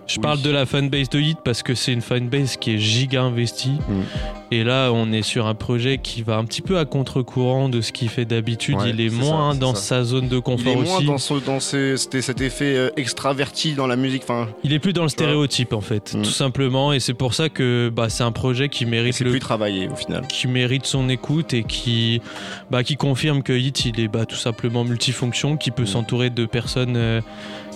Je 0.07 0.17
Oui. 0.17 0.21
parle 0.21 0.41
de 0.41 0.49
la 0.51 0.65
fanbase 0.67 1.09
de 1.09 1.19
Hit 1.19 1.39
parce 1.43 1.63
que 1.63 1.73
c'est 1.73 1.91
une 1.91 2.01
fanbase 2.01 2.57
qui 2.57 2.75
est 2.75 2.77
giga 2.77 3.23
investie. 3.23 3.71
Hmm. 3.89 4.03
Et 4.51 4.63
là, 4.63 4.91
on 4.93 5.11
est 5.11 5.23
sur 5.23 5.47
un 5.47 5.55
projet 5.55 5.97
qui 5.97 6.21
va 6.21 6.37
un 6.37 6.45
petit 6.45 6.61
peu 6.61 6.77
à 6.77 6.85
contre-courant 6.85 7.69
de 7.69 7.81
ce 7.81 7.91
qu'il 7.91 8.09
fait 8.09 8.25
d'habitude. 8.25 8.75
Ouais, 8.75 8.91
il 8.91 9.01
est 9.01 9.09
moins 9.09 9.53
ça, 9.53 9.59
dans 9.59 9.73
ça. 9.73 9.81
sa 9.81 10.03
zone 10.03 10.27
de 10.27 10.35
il 10.37 10.41
confort 10.43 10.73
est 10.73 10.75
moins 10.75 10.97
aussi. 10.97 11.05
dans, 11.05 11.17
ce- 11.17 11.33
dans 11.45 11.59
ce- 11.59 11.97
c'était 11.97 12.21
cet 12.21 12.41
effet 12.41 12.75
euh, 12.77 12.89
extraverti 12.97 13.73
dans 13.73 13.87
la 13.87 13.95
musique. 13.95 14.21
Enfin, 14.23 14.47
Il 14.63 14.73
est 14.73 14.79
plus 14.79 14.93
dans 14.93 15.01
le 15.03 15.09
stéréotype 15.09 15.73
en 15.73 15.81
fait, 15.81 16.13
Mm. 16.13 16.21
tout 16.21 16.29
simplement. 16.29 16.93
Et 16.93 16.99
c'est 16.99 17.15
pour 17.15 17.33
ça 17.33 17.49
que 17.49 17.89
bah, 17.93 18.09
c'est 18.09 18.23
un 18.23 18.31
projet 18.31 18.69
qui 18.69 18.85
mérite 18.85 19.19
le 19.21 19.31
plus 19.31 19.39
travaillé 19.39 19.87
au 19.89 19.95
final. 19.95 20.27
qui 20.27 20.47
mérite 20.47 20.85
son 20.85 21.09
écoute 21.09 21.53
et 21.55 21.63
qui, 21.63 22.21
bah, 22.69 22.83
qui 22.83 22.95
confirme 22.95 23.41
que 23.41 23.53
Hit 23.53 23.85
il 23.85 23.99
est 23.99 24.07
bah, 24.07 24.25
tout 24.27 24.35
simplement 24.35 24.83
multifonction, 24.83 25.57
qui 25.57 25.71
peut 25.71 25.83
Mm. 25.83 25.87
s'entourer 25.87 26.29
de 26.29 26.45
personnes 26.45 26.95
euh, 26.95 27.21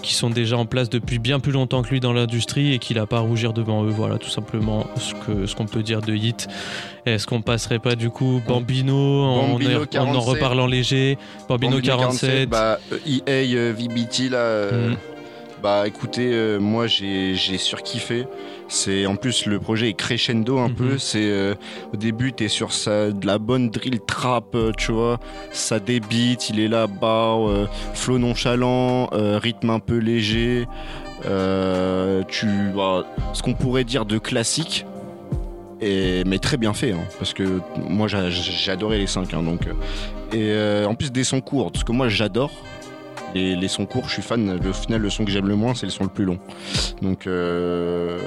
qui 0.09 0.15
sont 0.15 0.31
déjà 0.31 0.57
en 0.57 0.65
place 0.65 0.89
depuis 0.89 1.19
bien 1.19 1.39
plus 1.39 1.51
longtemps 1.51 1.83
que 1.83 1.89
lui 1.89 1.99
dans 1.99 2.13
l'industrie 2.13 2.73
et 2.73 2.79
qu'il 2.79 2.97
n'a 2.97 3.05
pas 3.05 3.17
à 3.17 3.19
rougir 3.19 3.53
devant 3.53 3.83
eux. 3.83 3.89
Voilà 3.89 4.17
tout 4.17 4.29
simplement 4.29 4.87
ce 4.97 5.13
que 5.13 5.45
ce 5.45 5.55
qu'on 5.55 5.67
peut 5.67 5.83
dire 5.83 6.01
de 6.01 6.15
Hit. 6.15 6.47
Est-ce 7.05 7.27
qu'on 7.27 7.41
passerait 7.43 7.77
pas 7.77 7.93
du 7.95 8.09
coup 8.09 8.41
Bambino, 8.47 8.95
en- 8.95 9.51
en, 9.51 9.55
en, 9.55 9.85
47. 9.85 10.27
reparlant 10.27 10.65
léger 10.65 11.19
Bambino, 11.47 11.73
Bambino 11.73 11.87
47, 11.87 12.49
bah, 12.49 12.79
euh, 12.91 12.97
EA, 13.05 13.55
euh, 13.55 13.73
VBT, 13.77 14.29
là. 14.29 14.37
euh, 14.37 14.89
Mhm. 14.89 14.97
Bah 15.61 15.83
écoutez, 15.87 16.31
euh, 16.33 16.57
moi 16.57 16.87
j'ai 16.87 17.35
surkiffé. 17.57 18.25
C'est 18.71 19.05
en 19.07 19.15
plus 19.15 19.47
le 19.47 19.59
projet 19.59 19.89
est 19.89 19.93
crescendo 19.93 20.59
un 20.59 20.69
Mhm. 20.69 20.75
peu. 20.75 20.97
C'est 20.99 21.25
euh, 21.29 21.55
au 21.91 21.97
début 21.97 22.31
t'es 22.33 22.47
sur 22.47 22.71
sa, 22.71 23.09
de 23.11 23.25
la 23.25 23.39
bonne 23.39 23.69
drill 23.71 23.99
trap, 23.99 24.53
euh, 24.55 24.71
tu 24.77 24.91
vois. 24.91 25.19
Ça 25.51 25.79
débite, 25.79 26.49
il 26.51 26.59
est 26.59 26.67
là 26.67 26.85
bas, 26.87 27.35
euh, 27.39 27.65
flow 27.95 28.19
nonchalant, 28.19 29.09
rythme 29.11 29.71
un 29.71 29.79
peu 29.79 29.97
léger. 29.97 30.67
Tu 32.29 32.47
bah, 32.75 33.05
ce 33.33 33.41
qu'on 33.41 33.53
pourrait 33.53 33.83
dire 33.83 34.05
de 34.05 34.17
classique. 34.17 34.85
Et, 35.81 36.23
mais 36.25 36.39
très 36.39 36.57
bien 36.57 36.73
fait, 36.73 36.91
hein, 36.91 36.99
parce 37.19 37.33
que 37.33 37.61
moi 37.77 38.09
j'a- 38.09 38.29
j'ai 38.29 38.69
adoré 38.71 38.97
les 38.99 39.07
5. 39.07 39.29
donc, 39.31 39.65
euh, 39.65 39.71
et 40.33 40.51
euh, 40.51 40.85
en 40.85 40.93
plus 40.93 41.09
des 41.09 41.23
sons 41.23 41.39
courts, 41.39 41.71
parce 41.71 41.83
que 41.85 41.91
moi 41.93 42.09
j'adore. 42.09 42.51
Les, 43.35 43.55
les 43.55 43.67
sons 43.67 43.85
courts, 43.85 44.05
je 44.07 44.13
suis 44.13 44.21
fan. 44.23 44.59
Au 44.67 44.73
final, 44.73 45.01
le 45.01 45.09
son 45.11 45.23
que 45.23 45.29
j'aime 45.31 45.47
le 45.47 45.55
moins, 45.55 45.75
c'est 45.75 45.85
le 45.85 45.91
son 45.91 46.03
le 46.03 46.09
plus 46.09 46.25
long. 46.25 46.37
Donc 47.01 47.27
euh, 47.27 48.17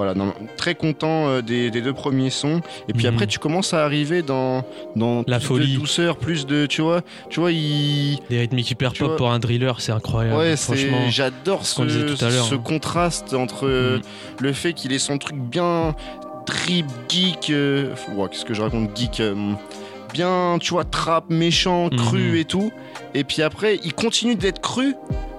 voilà, 0.00 0.14
non, 0.14 0.32
très 0.56 0.74
content 0.74 1.28
euh, 1.28 1.42
des, 1.42 1.70
des 1.70 1.82
deux 1.82 1.92
premiers 1.92 2.30
sons. 2.30 2.62
Et 2.88 2.94
puis 2.94 3.06
Mhm. 3.06 3.12
après, 3.12 3.26
tu 3.26 3.38
commences 3.38 3.74
à 3.74 3.84
arriver 3.84 4.22
dans, 4.22 4.64
dans 4.96 5.24
La 5.26 5.36
plus 5.38 5.46
folie. 5.46 5.74
de 5.74 5.78
douceur, 5.78 6.16
plus 6.16 6.46
de, 6.46 6.64
tu 6.64 6.80
vois, 6.80 7.02
tu 7.28 7.38
vois, 7.38 7.52
il, 7.52 8.18
des 8.30 8.38
rythmiques 8.40 8.70
hyper 8.70 8.94
pop 8.94 9.08
vois- 9.08 9.16
pour 9.18 9.30
un 9.30 9.38
driller, 9.38 9.72
c'est 9.78 9.92
incroyable. 9.92 10.38
Ouais, 10.38 10.56
franchement. 10.56 11.10
j'adore 11.10 11.66
ce 11.66 11.86
ce, 11.86 12.54
hein. 12.54 12.58
contraste 12.64 13.34
entre 13.34 13.66
euh, 13.66 13.98
le 14.40 14.52
fait 14.54 14.72
qu'il 14.72 14.94
ait 14.94 14.98
son 14.98 15.18
truc 15.18 15.36
bien 15.36 15.94
trip, 16.46 16.86
geek, 17.10 17.50
euh, 17.50 17.92
ouais, 18.16 18.28
qu'est-ce 18.30 18.46
que 18.46 18.54
je 18.54 18.62
raconte, 18.62 18.96
geek, 18.96 19.20
euh, 19.20 19.34
bien, 20.14 20.56
tu 20.62 20.70
vois, 20.72 20.84
trap, 20.84 21.24
méchant, 21.28 21.90
cru 21.90 22.30
Mhm. 22.30 22.36
et 22.36 22.44
tout. 22.46 22.72
Et 23.12 23.22
puis 23.24 23.42
après, 23.42 23.78
il 23.84 23.92
continue 23.92 24.34
d'être 24.34 24.62
cru, 24.62 24.94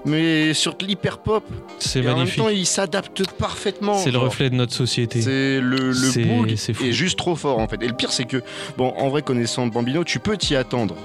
mais 0.06 0.54
sur 0.54 0.76
de 0.76 0.86
l'hyper 0.86 1.20
pop. 1.20 1.44
C'est 1.80 2.02
magnifique. 2.02 2.40
En 2.40 2.44
même 2.44 2.52
temps, 2.54 2.58
il 2.58 2.66
s'adapte 2.66 3.30
parfaitement. 3.34 3.98
C'est 3.98 4.12
le 4.12 4.18
reflet 4.18 4.50
de 4.50 4.56
notre 4.56 4.74
société. 4.74 5.22
C'est 5.22 5.60
le, 5.60 5.92
le 5.92 5.94
fou. 5.94 6.46
est 6.48 6.92
juste 6.92 7.18
trop 7.18 7.36
fort 7.36 7.60
en 7.60 7.68
fait. 7.68 7.82
Et 7.82 7.88
le 7.88 7.94
pire 7.94 8.12
c'est 8.12 8.26
que, 8.26 8.42
bon, 8.78 8.94
en 8.98 9.10
vrai 9.10 9.22
connaissant 9.22 9.68
Bambino, 9.68 10.04
tu 10.04 10.20
peux 10.20 10.38
t'y 10.38 10.56
attendre. 10.56 10.96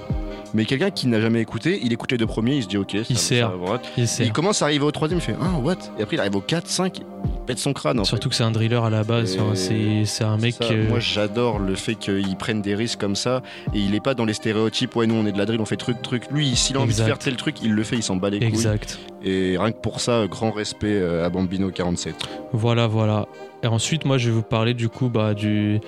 Mais 0.53 0.65
quelqu'un 0.65 0.89
qui 0.91 1.07
n'a 1.07 1.19
jamais 1.21 1.41
écouté, 1.41 1.79
il 1.83 1.91
écoute 1.93 2.11
les 2.11 2.17
deux 2.17 2.25
premiers, 2.27 2.55
il 2.55 2.63
se 2.63 2.67
dit 2.67 2.77
ok, 2.77 2.91
ça, 2.91 2.97
Il 3.09 3.17
ça 3.17 3.21
sert. 3.23 3.61
what. 3.61 3.81
Il 3.97 4.03
Et 4.03 4.07
sert. 4.07 4.25
il 4.25 4.31
commence 4.31 4.61
à 4.61 4.65
arriver 4.65 4.85
au 4.85 4.91
troisième, 4.91 5.19
il 5.19 5.23
fait 5.23 5.35
ah 5.41 5.57
what 5.61 5.75
Et 5.99 6.03
après 6.03 6.15
il 6.15 6.19
arrive 6.19 6.35
au 6.35 6.41
4, 6.41 6.67
5, 6.67 6.99
il 6.99 7.05
pète 7.45 7.59
son 7.59 7.73
crâne 7.73 7.99
en 7.99 8.03
Surtout 8.05 8.29
que 8.29 8.35
c'est 8.35 8.43
un 8.43 8.51
driller 8.51 8.83
à 8.83 8.89
la 8.89 9.03
base. 9.03 9.37
Enfin, 9.39 9.55
c'est 9.55 10.23
un 10.23 10.37
mec. 10.37 10.55
ça, 10.55 10.65
euh, 10.71 10.87
Moi 10.89 10.99
j'adore 10.99 11.59
le 11.59 11.75
fait 11.75 11.95
qu'il 11.95 12.35
prenne 12.37 12.61
des 12.61 12.75
risques 12.75 12.99
comme 12.99 13.15
ça 13.15 13.41
et 13.73 13.79
il 13.79 13.93
est 13.95 13.99
pas 14.03 14.13
dans 14.13 14.25
les 14.25 14.33
stéréotypes, 14.33 14.95
ouais 14.95 15.07
nous 15.07 15.15
on 15.15 15.25
est 15.25 15.31
de 15.31 15.37
la 15.37 15.45
drill, 15.45 15.59
on 15.61 15.65
fait 15.65 15.77
truc 15.77 16.01
truc. 16.01 16.23
Lui 16.31 16.55
s'il 16.55 16.77
a 16.77 16.79
envie 16.79 16.95
de 16.95 17.01
faire 17.01 17.19
tel 17.19 17.35
truc, 17.35 17.57
il 17.61 17.73
le 17.73 17.83
fait, 17.83 17.95
il 17.97 18.03
s'en 18.03 18.15
bat 18.15 18.29
les 18.29 18.39
couilles. 18.39 18.47
Exact. 18.49 18.99
Et 19.23 19.57
rien 19.57 19.71
que 19.71 19.79
pour 19.81 19.99
ça, 19.99 20.27
grand 20.27 20.51
respect 20.51 20.87
euh, 20.99 21.25
à 21.25 21.29
Bambino 21.29 21.69
47. 21.71 22.15
Voilà, 22.53 22.87
voilà. 22.87 23.27
Et 23.63 23.67
ensuite, 23.67 24.05
moi, 24.05 24.17
je 24.19 24.27
vais 24.29 24.35
vous 24.35 24.43
parler 24.43 24.73
du 24.75 24.87
coup 24.87 25.09
bah, 25.09 25.33
du. 25.33 25.79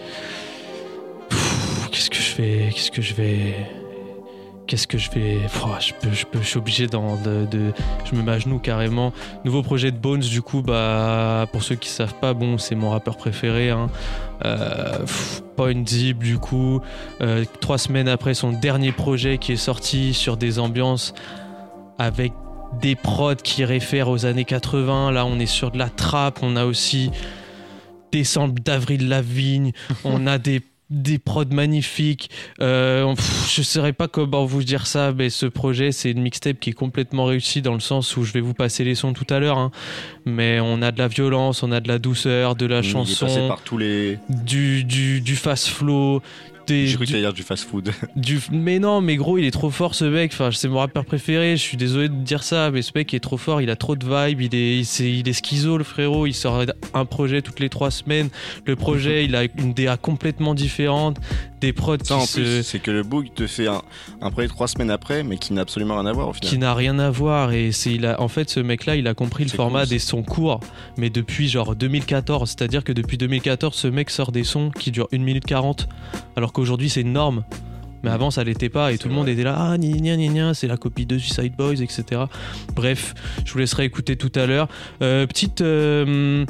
Qu'est-ce 1.91 2.09
que 2.09 2.15
je 2.17 2.21
fais 2.21 2.69
Qu'est-ce 2.73 2.91
que 2.91 3.01
je 3.01 3.13
vais. 3.13 3.53
Qu'est-ce 4.69 4.85
que 4.85 4.99
je 4.99 5.09
vais. 5.09 5.39
Je, 5.79 5.93
peux, 5.99 6.13
je, 6.13 6.25
peux, 6.27 6.39
je 6.43 6.47
suis 6.47 6.57
obligé 6.59 6.85
d'en- 6.85 7.15
de, 7.15 7.47
de- 7.49 7.73
Je 8.05 8.15
me 8.15 8.21
mets 8.21 8.33
à 8.33 8.37
genoux 8.37 8.59
carrément. 8.59 9.11
Nouveau 9.43 9.63
projet 9.63 9.89
de 9.91 9.97
Bones, 9.97 10.19
du 10.19 10.43
coup, 10.43 10.61
bah, 10.61 11.47
pour 11.51 11.63
ceux 11.63 11.73
qui 11.73 11.89
savent 11.89 12.13
pas, 12.21 12.35
bon, 12.35 12.59
c'est 12.59 12.75
mon 12.75 12.91
rappeur 12.91 13.17
préféré. 13.17 13.71
Hein. 13.71 13.89
Euh, 14.45 14.99
Point 15.55 15.83
Zip, 15.87 16.19
du 16.19 16.37
coup. 16.37 16.81
Euh, 17.21 17.45
trois 17.61 17.79
semaines 17.79 18.07
après 18.07 18.35
son 18.35 18.51
dernier 18.51 18.91
projet 18.91 19.39
qui 19.39 19.53
est 19.53 19.57
sorti 19.57 20.13
sur 20.13 20.37
des 20.37 20.59
ambiances 20.59 21.15
avec 21.97 22.31
des 22.79 22.95
prods 22.95 23.33
qui 23.37 23.65
réfèrent 23.65 24.09
aux 24.09 24.27
années 24.27 24.45
80. 24.45 25.11
Là, 25.11 25.25
on 25.25 25.39
est 25.39 25.47
sur 25.47 25.71
de 25.71 25.79
la 25.79 25.89
trappe. 25.89 26.41
On 26.43 26.55
a 26.55 26.65
aussi 26.65 27.09
des 28.11 28.23
samples 28.23 28.61
d'Avril 28.61 29.09
Lavigne. 29.09 29.71
on 30.03 30.27
a 30.27 30.37
des 30.37 30.61
des 30.89 31.19
prods 31.19 31.45
magnifiques. 31.51 32.29
Euh, 32.61 33.13
pff, 33.13 33.51
je 33.53 33.61
ne 33.61 33.65
saurais 33.65 33.93
pas 33.93 34.07
comment 34.07 34.45
vous 34.45 34.63
dire 34.63 34.87
ça, 34.87 35.13
mais 35.13 35.29
ce 35.29 35.45
projet, 35.45 35.91
c'est 35.91 36.11
une 36.11 36.21
mixtape 36.21 36.59
qui 36.59 36.71
est 36.71 36.73
complètement 36.73 37.25
réussie 37.25 37.61
dans 37.61 37.73
le 37.73 37.79
sens 37.79 38.17
où 38.17 38.23
je 38.23 38.33
vais 38.33 38.41
vous 38.41 38.53
passer 38.53 38.83
les 38.83 38.95
sons 38.95 39.13
tout 39.13 39.27
à 39.29 39.39
l'heure. 39.39 39.57
hein. 39.57 39.71
Mais 40.25 40.59
on 40.59 40.81
a 40.81 40.91
de 40.91 40.97
la 40.99 41.07
violence, 41.07 41.63
on 41.63 41.71
a 41.71 41.79
de 41.79 41.87
la 41.87 41.99
douceur, 41.99 42.55
de 42.55 42.65
la 42.65 42.81
chanson, 42.81 43.25
passé 43.27 43.47
par 43.47 43.61
tous 43.61 43.77
les. 43.77 44.17
du, 44.29 44.83
du, 44.83 45.21
du 45.21 45.35
fast 45.35 45.67
flow. 45.67 46.21
Des, 46.69 46.87
J'ai 46.87 46.95
cru 46.95 47.05
que 47.05 47.11
dire 47.11 47.33
du 47.33 47.43
fast 47.43 47.67
food. 47.67 47.91
du... 48.15 48.39
Mais 48.51 48.79
non, 48.79 49.01
mais 49.01 49.15
gros, 49.15 49.37
il 49.37 49.45
est 49.45 49.51
trop 49.51 49.69
fort 49.71 49.95
ce 49.95 50.05
mec. 50.05 50.31
Enfin, 50.33 50.49
c'est 50.51 50.67
mon 50.67 50.77
rappeur 50.79 51.03
préféré. 51.03 51.57
Je 51.57 51.61
suis 51.61 51.77
désolé 51.77 52.09
de 52.09 52.13
dire 52.13 52.43
ça, 52.43 52.69
mais 52.71 52.81
ce 52.81 52.91
mec 52.95 53.13
est 53.13 53.19
trop 53.19 53.37
fort. 53.37 53.61
Il 53.61 53.69
a 53.69 53.75
trop 53.75 53.95
de 53.95 54.05
vibes. 54.05 54.41
Il 54.41 54.55
est, 54.55 54.83
c'est- 54.83 55.11
il 55.11 55.27
est 55.27 55.33
schizo, 55.33 55.77
le 55.77 55.83
frérot. 55.83 56.27
Il 56.27 56.33
sort 56.33 56.63
un 56.93 57.05
projet 57.05 57.41
toutes 57.41 57.59
les 57.59 57.69
trois 57.69 57.91
semaines. 57.91 58.29
Le 58.65 58.75
projet, 58.75 59.25
il 59.25 59.35
a 59.35 59.43
une 59.57 59.73
DA 59.73 59.97
complètement 59.97 60.53
différente. 60.53 61.17
Des 61.61 61.73
prods 61.73 61.97
Ça 62.03 62.03
qui 62.03 62.13
en 62.13 62.25
se- 62.25 62.39
plus, 62.39 62.63
c'est 62.63 62.79
que 62.79 62.89
le 62.91 63.03
book 63.03 63.33
te 63.35 63.45
fait 63.47 63.67
un, 63.67 63.81
un 64.21 64.31
projet 64.31 64.47
trois 64.47 64.67
semaines 64.67 64.89
après, 64.91 65.23
mais 65.23 65.37
qui 65.37 65.51
n'a 65.53 65.61
absolument 65.61 65.95
rien 65.95 66.05
à 66.05 66.13
voir 66.13 66.29
au 66.29 66.33
final. 66.33 66.49
qui 66.49 66.57
n'a 66.57 66.73
rien 66.73 66.97
à 66.99 67.09
voir 67.09 67.51
et 67.51 67.71
c'est 67.73 67.91
il 67.93 68.05
a 68.05 68.21
en 68.21 68.27
fait 68.29 68.49
ce 68.49 68.59
mec 68.61 68.85
là 68.85 68.95
il 68.95 69.07
a 69.07 69.13
compris 69.13 69.43
le 69.43 69.49
format 69.49 69.81
cool, 69.81 69.89
des 69.89 69.99
sons 69.99 70.23
courts 70.23 70.61
mais 70.97 71.09
depuis 71.09 71.49
genre 71.49 71.75
2014 71.75 72.49
c'est 72.49 72.61
à 72.63 72.67
dire 72.67 72.83
que 72.83 72.93
depuis 72.93 73.17
2014 73.17 73.75
ce 73.75 73.87
mec 73.87 74.09
sort 74.09 74.31
des 74.31 74.43
sons 74.45 74.71
qui 74.71 74.91
durent 74.91 75.07
1 75.11 75.17
minute 75.19 75.45
40 75.45 75.87
alors 76.37 76.53
qu'aujourd'hui 76.53 76.89
c'est 76.89 77.01
une 77.01 77.13
norme 77.13 77.43
mais 78.03 78.09
avant 78.09 78.31
ça 78.31 78.43
l'était 78.43 78.69
pas 78.69 78.91
et 78.91 78.97
tout 78.97 79.07
le 79.07 79.13
monde 79.13 79.29
était 79.29 79.43
là 79.43 79.55
ah 79.57 79.77
gna 79.77 80.15
gna 80.15 80.27
gna 80.27 80.53
c'est 80.53 80.67
la 80.67 80.77
copie 80.77 81.05
de 81.05 81.17
Suicide 81.17 81.55
Boys 81.55 81.81
etc 81.81 82.23
bref 82.75 83.13
je 83.45 83.53
vous 83.53 83.59
laisserai 83.59 83.85
écouter 83.85 84.15
tout 84.15 84.31
à 84.35 84.45
l'heure. 84.45 84.67
Euh, 85.01 85.25
petite 85.25 85.61
euh, 85.61 86.45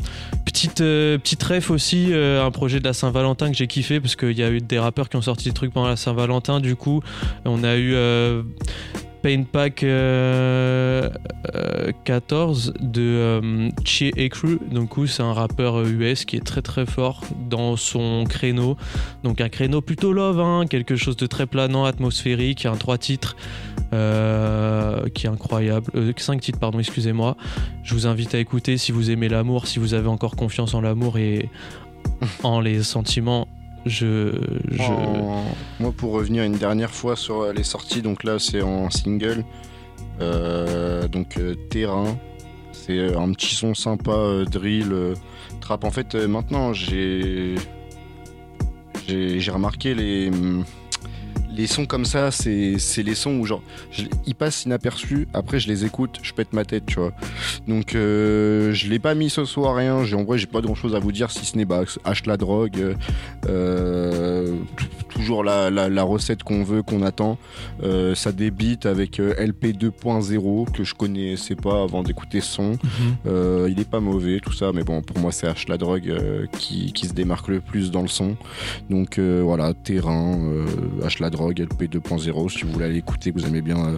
petite 0.45 0.81
euh, 0.81 1.17
petite 1.17 1.43
ref 1.43 1.71
aussi 1.71 2.07
euh, 2.11 2.45
un 2.45 2.51
projet 2.51 2.79
de 2.79 2.85
la 2.85 2.93
Saint-Valentin 2.93 3.51
que 3.51 3.57
j'ai 3.57 3.67
kiffé 3.67 3.99
parce 3.99 4.15
qu'il 4.15 4.37
y 4.37 4.43
a 4.43 4.49
eu 4.49 4.59
des 4.59 4.79
rappeurs 4.79 5.09
qui 5.09 5.15
ont 5.15 5.21
sorti 5.21 5.45
des 5.45 5.53
trucs 5.53 5.73
pendant 5.73 5.87
la 5.87 5.95
Saint-Valentin 5.95 6.59
du 6.59 6.75
coup 6.75 7.01
on 7.45 7.63
a 7.63 7.77
eu 7.77 7.95
Pain 9.21 9.43
Pack 9.43 9.83
euh, 9.83 11.09
euh, 11.55 11.91
14 12.05 12.73
de 12.79 13.01
euh, 13.01 13.69
Chie 13.83 14.11
Crew. 14.29 14.59
Donc, 14.71 14.91
c'est 15.07 15.23
un 15.23 15.33
rappeur 15.33 15.79
euh, 15.79 15.89
US 15.89 16.25
qui 16.25 16.37
est 16.37 16.45
très 16.45 16.61
très 16.61 16.85
fort 16.85 17.23
dans 17.49 17.75
son 17.75 18.23
créneau. 18.27 18.77
Donc, 19.23 19.41
un 19.41 19.49
créneau 19.49 19.81
plutôt 19.81 20.13
love, 20.13 20.39
hein, 20.39 20.65
quelque 20.69 20.95
chose 20.95 21.17
de 21.17 21.25
très 21.25 21.45
planant, 21.45 21.85
atmosphérique. 21.85 22.65
Un 22.65 22.75
trois 22.75 22.97
titres 22.97 23.35
euh, 23.93 25.09
qui 25.09 25.25
est 25.25 25.29
incroyable. 25.29 25.91
Euh, 25.95 26.13
cinq 26.17 26.41
titres, 26.41 26.59
pardon, 26.59 26.79
excusez-moi. 26.79 27.35
Je 27.83 27.93
vous 27.95 28.07
invite 28.07 28.35
à 28.35 28.39
écouter 28.39 28.77
si 28.77 28.91
vous 28.91 29.11
aimez 29.11 29.29
l'amour, 29.29 29.67
si 29.67 29.79
vous 29.79 29.93
avez 29.93 30.07
encore 30.07 30.35
confiance 30.35 30.73
en 30.73 30.81
l'amour 30.81 31.17
et 31.17 31.49
en 32.43 32.61
les 32.61 32.83
sentiments. 32.83 33.47
Je, 33.85 34.33
je... 34.71 34.91
Moi, 35.79 35.93
pour 35.95 36.11
revenir 36.13 36.43
une 36.43 36.57
dernière 36.57 36.91
fois 36.91 37.15
sur 37.15 37.41
euh, 37.41 37.53
les 37.53 37.63
sorties, 37.63 38.01
donc 38.01 38.23
là, 38.23 38.39
c'est 38.39 38.61
en 38.61 38.89
single. 38.89 39.45
Euh, 40.21 41.07
donc, 41.07 41.37
euh, 41.37 41.55
Terrain. 41.69 42.17
C'est 42.71 43.15
un 43.15 43.31
petit 43.33 43.55
son 43.55 43.73
sympa, 43.73 44.43
drill, 44.49 44.93
trap. 45.59 45.83
En 45.83 45.91
fait, 45.91 46.15
maintenant. 46.15 46.73
J'ai 46.73 47.55
j'ai 49.07 49.51
remarqué 49.51 49.93
les. 49.93 50.31
Les 51.59 51.67
sons 51.67 51.85
comme 51.85 52.05
ça, 52.05 52.31
c'est 52.31 52.77
les 53.03 53.15
sons 53.15 53.35
où, 53.37 53.45
genre, 53.45 53.61
je- 53.91 54.05
ils 54.25 54.33
passent 54.33 54.63
inaperçus. 54.63 55.27
Après, 55.33 55.59
je 55.59 55.67
les 55.67 55.83
écoute, 55.83 56.19
je 56.21 56.31
pète 56.31 56.53
ma 56.53 56.63
tête, 56.63 56.85
tu 56.85 56.95
vois. 56.99 57.11
Donc, 57.67 57.95
euh, 57.95 58.71
je 58.71 58.87
l'ai 58.87 58.97
pas 58.97 59.13
mis 59.13 59.29
ce 59.29 59.43
soir, 59.43 59.75
rien. 59.75 60.05
J'ai- 60.05 60.15
En 60.15 60.23
vrai, 60.23 60.37
j'ai 60.37 60.47
pas 60.47 60.61
grand 60.61 60.73
chose 60.75 60.95
à 60.95 60.99
vous 60.99 61.11
dire 61.11 61.31
si 61.31 61.45
ce 61.45 61.57
n'est 61.57 61.65
bah, 61.65 61.83
H 61.83 62.27
la 62.27 62.37
drogue. 62.37 62.95
euh, 63.49 64.55
toujours 65.09 65.43
la, 65.43 65.69
la- 65.69 65.89
la 65.89 66.03
recette 66.03 66.43
qu'on 66.43 66.63
veut, 66.63 66.81
qu'on 66.81 67.01
attend. 67.01 67.37
Euh, 67.83 68.15
ça 68.15 68.31
débite 68.31 68.85
avec 68.85 69.19
LP 69.19 69.73
2.0 69.73 70.65
que 70.71 70.83
je 70.85 70.93
connaissais 70.95 71.55
pas 71.55 71.83
avant 71.83 72.03
d'écouter 72.03 72.39
son. 72.41 72.77
Euh, 73.27 73.67
il 73.69 73.79
est 73.81 73.89
pas 73.89 73.99
mauvais, 73.99 74.39
tout 74.39 74.53
ça, 74.53 74.71
mais 74.73 74.83
bon, 74.83 75.01
pour 75.01 75.19
moi, 75.19 75.31
c'est 75.33 75.47
H 75.47 75.67
la 75.69 75.77
drogue 75.77 76.13
qui, 76.57 76.93
qui 76.93 77.07
se 77.07 77.13
démarque 77.13 77.49
le 77.49 77.59
plus 77.59 77.91
dans 77.91 78.01
le 78.01 78.07
son. 78.07 78.37
Donc 78.89 79.19
voilà, 79.19 79.73
terrain, 79.73 80.37
euh, 80.39 80.65
H 81.03 81.21
la 81.21 81.29
drogue, 81.29 81.48
LP 81.57 81.83
2.0. 81.83 82.49
Si 82.49 82.63
vous 82.63 82.71
voulez 82.71 82.85
aller 82.85 82.97
écouter, 82.97 83.31
vous 83.31 83.45
aimez 83.45 83.61
bien 83.61 83.77
euh, 83.77 83.97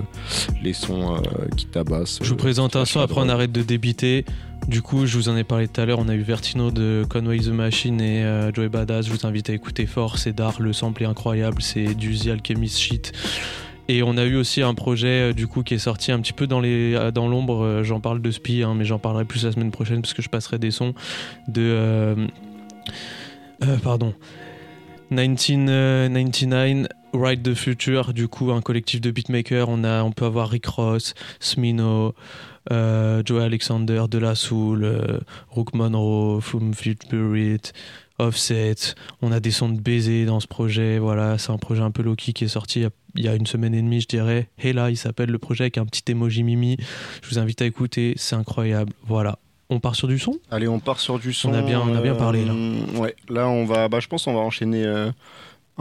les 0.61 0.73
sons 0.73 1.15
euh, 1.15 1.47
qui 1.57 1.65
tabassent. 1.65 2.19
Je 2.21 2.27
vous 2.29 2.35
euh, 2.35 2.37
présente 2.37 2.75
un 2.75 2.85
son, 2.85 2.99
après 2.99 3.19
on 3.21 3.29
arrête 3.29 3.51
de 3.51 3.61
débiter. 3.61 4.25
Du 4.67 4.81
coup, 4.81 5.07
je 5.07 5.17
vous 5.17 5.27
en 5.27 5.35
ai 5.35 5.43
parlé 5.43 5.67
tout 5.67 5.81
à 5.81 5.85
l'heure, 5.85 5.99
on 5.99 6.07
a 6.07 6.13
eu 6.13 6.21
Vertino 6.21 6.69
de 6.69 7.03
Conway 7.09 7.39
the 7.39 7.47
Machine 7.47 7.99
et 7.99 8.23
euh, 8.23 8.53
Joey 8.53 8.69
Badass. 8.69 9.07
Je 9.07 9.11
vous 9.11 9.25
invite 9.25 9.49
à 9.49 9.53
écouter 9.53 9.87
fort, 9.87 10.19
c'est 10.19 10.33
d'art, 10.33 10.61
le 10.61 10.71
sample 10.71 11.03
est 11.03 11.07
incroyable, 11.07 11.61
c'est 11.61 11.95
du 11.95 12.15
The 12.15 12.27
Alchemist 12.27 12.77
shit. 12.79 13.11
Et 13.87 14.03
on 14.03 14.15
a 14.15 14.23
eu 14.23 14.35
aussi 14.35 14.61
un 14.61 14.73
projet 14.73 15.33
du 15.33 15.47
coup 15.47 15.63
qui 15.63 15.73
est 15.73 15.79
sorti 15.79 16.11
un 16.11 16.19
petit 16.19 16.33
peu 16.33 16.47
dans 16.47 16.61
les 16.61 17.11
dans 17.13 17.27
l'ombre. 17.27 17.81
j'en 17.83 17.99
parle 17.99 18.21
de 18.21 18.31
Spi, 18.31 18.63
hein, 18.63 18.73
mais 18.75 18.85
j'en 18.85 18.99
parlerai 18.99 19.25
plus 19.25 19.43
la 19.43 19.51
semaine 19.51 19.71
prochaine 19.71 20.01
parce 20.01 20.13
que 20.13 20.21
je 20.21 20.29
passerai 20.29 20.59
des 20.59 20.71
sons 20.71 20.93
de 21.47 21.61
euh, 21.61 22.27
euh, 23.63 23.77
pardon 23.77 24.13
1999 25.11 27.00
Ride 27.13 27.43
the 27.43 27.53
Future. 27.53 28.13
Du 28.13 28.27
coup, 28.27 28.51
un 28.51 28.61
collectif 28.61 29.01
de 29.01 29.11
beatmakers. 29.11 29.67
On 29.69 29.83
a 29.83 30.03
on 30.03 30.11
peut 30.11 30.25
avoir 30.25 30.49
Rick 30.49 30.65
Ross, 30.67 31.13
Smino, 31.39 32.13
euh, 32.71 33.21
Joe 33.25 33.41
Alexander, 33.43 34.03
De 34.09 34.17
La 34.17 34.35
Soul, 34.35 34.83
euh, 34.83 35.19
Rook 35.49 35.73
Monroe, 35.73 36.39
Spirit, 36.41 37.59
Offset. 38.19 38.75
On 39.21 39.31
a 39.31 39.39
des 39.39 39.51
sons 39.51 39.69
de 39.69 39.79
baiser 39.79 40.25
dans 40.25 40.39
ce 40.39 40.47
projet. 40.47 40.99
Voilà, 40.99 41.37
c'est 41.37 41.51
un 41.51 41.57
projet 41.57 41.81
un 41.81 41.91
peu 41.91 42.03
low-key 42.03 42.33
qui 42.33 42.43
est 42.45 42.49
sorti 42.49 42.85
il 43.15 43.23
y 43.23 43.27
a- 43.27 43.35
une 43.35 43.47
semaine 43.47 43.73
et 43.73 43.81
demie, 43.81 43.99
je 44.01 44.07
dirais. 44.07 44.49
Et 44.61 44.73
là, 44.73 44.89
il 44.89 44.97
s'appelle 44.97 45.29
le 45.31 45.39
projet 45.39 45.63
avec 45.65 45.77
un 45.77 45.85
petit 45.85 46.03
emoji 46.11 46.43
mimi. 46.43 46.77
Je 47.23 47.29
vous 47.29 47.39
invite 47.39 47.61
à 47.61 47.65
écouter, 47.65 48.13
c'est 48.17 48.35
incroyable. 48.35 48.93
Voilà. 49.05 49.37
On 49.69 49.79
part 49.79 49.95
sur 49.95 50.07
du 50.09 50.19
son? 50.19 50.37
Allez, 50.51 50.67
on 50.67 50.79
part 50.79 50.99
sur 50.99 51.17
du 51.17 51.31
son. 51.33 51.49
On 51.49 51.53
a 51.53 51.61
bien, 51.61 51.79
on 51.81 51.95
a 51.95 52.01
bien 52.01 52.13
parlé 52.13 52.43
là. 52.45 52.51
Euh, 52.53 52.99
Ouais, 52.99 53.15
là, 53.29 53.47
on 53.47 53.65
va. 53.65 53.87
Bah, 53.87 53.99
je 54.01 54.07
pense 54.07 54.25
qu'on 54.25 54.33
va 54.33 54.41
enchaîner 54.41 54.83
euh, 54.85 55.09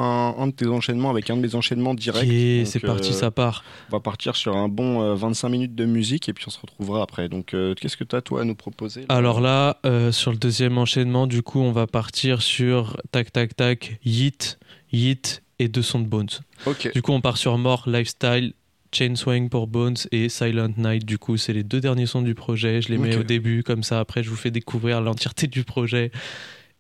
un, 0.01 0.35
un 0.39 0.47
de 0.47 0.53
tes 0.53 0.67
enchaînements 0.67 1.11
avec 1.11 1.31
un 1.31 1.37
de 1.37 1.43
mes 1.43 1.55
enchaînements 1.55 1.95
directs. 1.95 2.27
Donc, 2.27 2.67
c'est 2.67 2.81
parti, 2.81 3.13
ça 3.13 3.31
part. 3.31 3.65
On 3.89 3.97
va 3.97 4.01
partir 4.01 4.37
sur 4.37 4.57
un 4.57 4.69
bon 4.69 5.03
euh, 5.03 5.15
25 5.15 5.49
minutes 5.49 5.75
de 5.75 5.85
musique 5.85 6.29
et 6.29 6.33
puis 6.33 6.45
on 6.47 6.51
se 6.51 6.61
retrouvera 6.61 7.03
après. 7.03 7.29
Donc, 7.29 7.55
euh, 7.55 7.75
qu'est-ce 7.75 7.97
que 7.97 8.05
tu 8.05 8.17
as, 8.17 8.23
toi, 8.23 8.43
à 8.43 8.45
nous 8.45 8.55
proposer 8.55 9.01
là 9.01 9.07
Alors 9.09 9.41
là, 9.41 9.79
euh, 9.85 10.13
sur 10.13 10.31
le 10.31 10.39
deuxième 10.39 10.79
enchaînement, 10.79 11.27
du 11.27 11.43
coup, 11.43 11.61
on 11.61 11.73
va 11.73 11.87
partir 11.87 12.43
sur 12.43 12.97
tac 13.13 13.33
tac 13.33 13.55
tac, 13.57 13.99
Yeet, 14.05 14.59
Yeet 14.93 15.43
et 15.59 15.69
deux 15.69 15.83
sons 15.83 16.01
de 16.01 16.07
Bones. 16.07 16.29
Ok. 16.67 16.91
Du 16.95 17.03
coup, 17.03 17.13
on 17.13 17.21
part 17.21 17.37
sur 17.37 17.59
More, 17.59 17.85
Lifestyle, 17.87 18.55
Chain 18.93 19.15
Swing 19.15 19.49
pour 19.49 19.67
Bones 19.67 19.97
et 20.11 20.29
Silent 20.29 20.73
Night. 20.77 21.05
Du 21.05 21.19
coup, 21.19 21.37
c'est 21.37 21.53
les 21.53 21.63
deux 21.63 21.81
derniers 21.81 22.07
sons 22.07 22.23
du 22.23 22.35
projet. 22.35 22.83
Je 22.83 22.89
les 22.89 22.99
mets 22.99 23.17
au 23.17 23.23
début, 23.23 23.63
comme 23.63 23.83
ça. 23.83 24.01
Après, 24.01 24.23
je 24.23 24.31
vous 24.31 24.37
fais 24.37 24.51
découvrir 24.51 25.01
l'entièreté 25.01 25.47
du 25.47 25.65
projet. 25.65 26.11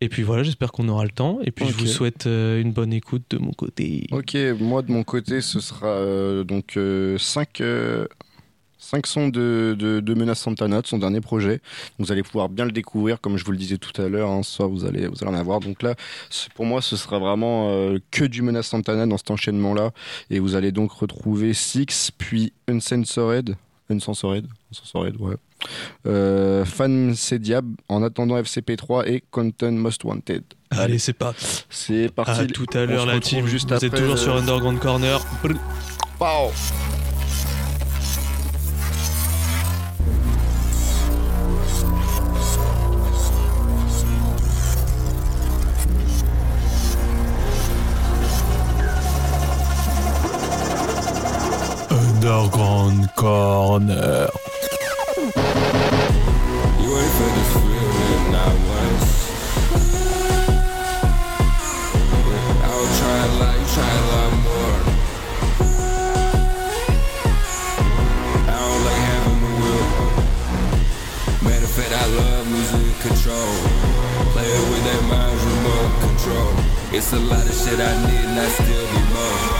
Et 0.02 0.08
puis 0.08 0.22
voilà, 0.22 0.42
j'espère 0.42 0.72
qu'on 0.72 0.88
aura 0.88 1.04
le 1.04 1.10
temps. 1.10 1.40
Et 1.44 1.50
puis, 1.50 1.66
je 1.68 1.74
vous 1.74 1.86
souhaite 1.86 2.26
euh, 2.26 2.60
une 2.60 2.72
bonne 2.72 2.92
écoute 2.92 3.24
de 3.30 3.38
mon 3.38 3.52
côté. 3.52 4.06
Ok, 4.12 4.36
moi 4.58 4.80
de 4.82 4.90
mon 4.92 5.04
côté, 5.04 5.40
ce 5.42 5.60
sera 5.60 5.88
euh, 5.88 6.42
donc 6.42 6.78
5 7.18 9.06
sons 9.06 9.28
de, 9.28 9.76
de, 9.78 10.00
de 10.00 10.14
Menace 10.14 10.40
Santana, 10.40 10.80
de 10.80 10.86
son 10.86 10.98
dernier 10.98 11.20
projet. 11.20 11.60
Vous 11.98 12.10
allez 12.12 12.22
pouvoir 12.22 12.48
bien 12.48 12.64
le 12.64 12.72
découvrir, 12.72 13.20
comme 13.20 13.36
je 13.36 13.44
vous 13.44 13.52
le 13.52 13.58
disais 13.58 13.76
tout 13.76 14.00
à 14.00 14.08
l'heure. 14.08 14.30
Hein, 14.30 14.42
ce 14.42 14.52
soir, 14.52 14.68
vous 14.70 14.86
allez, 14.86 15.06
vous 15.06 15.22
allez 15.22 15.30
en 15.30 15.38
avoir. 15.38 15.60
Donc 15.60 15.82
là, 15.82 15.94
pour 16.54 16.64
moi, 16.64 16.80
ce 16.80 16.96
sera 16.96 17.18
vraiment 17.18 17.70
euh, 17.70 17.98
que 18.10 18.24
du 18.24 18.40
Menace 18.40 18.68
Santana 18.68 19.06
dans 19.06 19.18
cet 19.18 19.30
enchaînement-là. 19.30 19.92
Et 20.30 20.38
vous 20.38 20.54
allez 20.54 20.72
donc 20.72 20.92
retrouver 20.92 21.52
Six, 21.52 22.10
puis 22.16 22.54
Uncensored. 22.68 23.54
Uncensored, 23.90 24.46
Uncensored, 24.70 25.16
ouais. 25.20 25.36
Euh, 26.06 26.64
Fan 26.64 27.14
C'est 27.14 27.38
Diable, 27.38 27.76
en 27.88 28.02
attendant 28.02 28.40
FCP3 28.40 29.06
et 29.08 29.22
Content 29.30 29.72
Most 29.72 30.04
Wanted. 30.04 30.44
Allez, 30.70 30.98
c'est 30.98 31.12
pas. 31.12 31.34
C'est 31.68 32.08
parti. 32.14 32.40
À 32.40 32.46
tout 32.46 32.66
à 32.74 32.86
l'heure, 32.86 33.06
la 33.06 33.20
team. 33.20 33.46
juste 33.46 33.68
vous 33.68 33.74
êtes 33.74 33.84
après, 33.84 34.00
toujours 34.00 34.18
sur 34.18 34.34
euh, 34.34 34.40
Underground 34.40 34.78
Corner. 34.78 35.20
Pow 36.18 36.52
Underground 51.90 53.08
Corner. 53.16 54.30
It's 76.92 77.12
a 77.14 77.18
lot 77.18 77.46
of 77.46 77.54
shit 77.54 77.80
I 77.80 78.06
need, 78.06 78.24
and 78.24 78.38
I 78.38 78.48
still 78.48 78.92
need 78.92 79.14
more. 79.14 79.59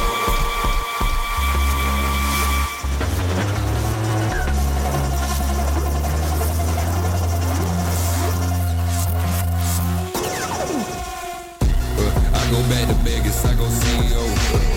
Go 13.57 13.65
CEO. 13.65 14.25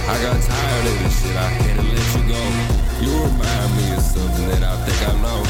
I 0.07 0.16
got 0.24 0.39
tired 0.39 0.86
of 0.88 0.95
this 1.03 1.16
shit, 1.20 1.36
I 1.36 1.47
had 1.51 1.76
to 1.76 1.84
let 1.84 2.07
you 2.16 2.24
go. 2.32 2.41
You 3.03 3.11
remind 3.11 3.70
me 3.76 3.86
of 3.91 4.03
something 4.03 4.47
that 4.47 4.64
I 4.64 4.76
think 4.88 4.99
I 5.03 5.14
know. 5.20 5.43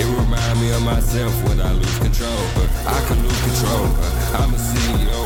It 0.00 0.08
remind 0.08 0.60
me 0.60 0.72
of 0.72 0.82
myself 0.82 1.32
when 1.44 1.60
I 1.60 1.72
lose 1.72 1.98
control. 2.00 2.40
I 2.88 2.98
can 3.04 3.20
lose 3.20 3.40
control. 3.44 3.84
I'm 4.40 4.52
a 4.56 4.58
CEO. 4.58 5.20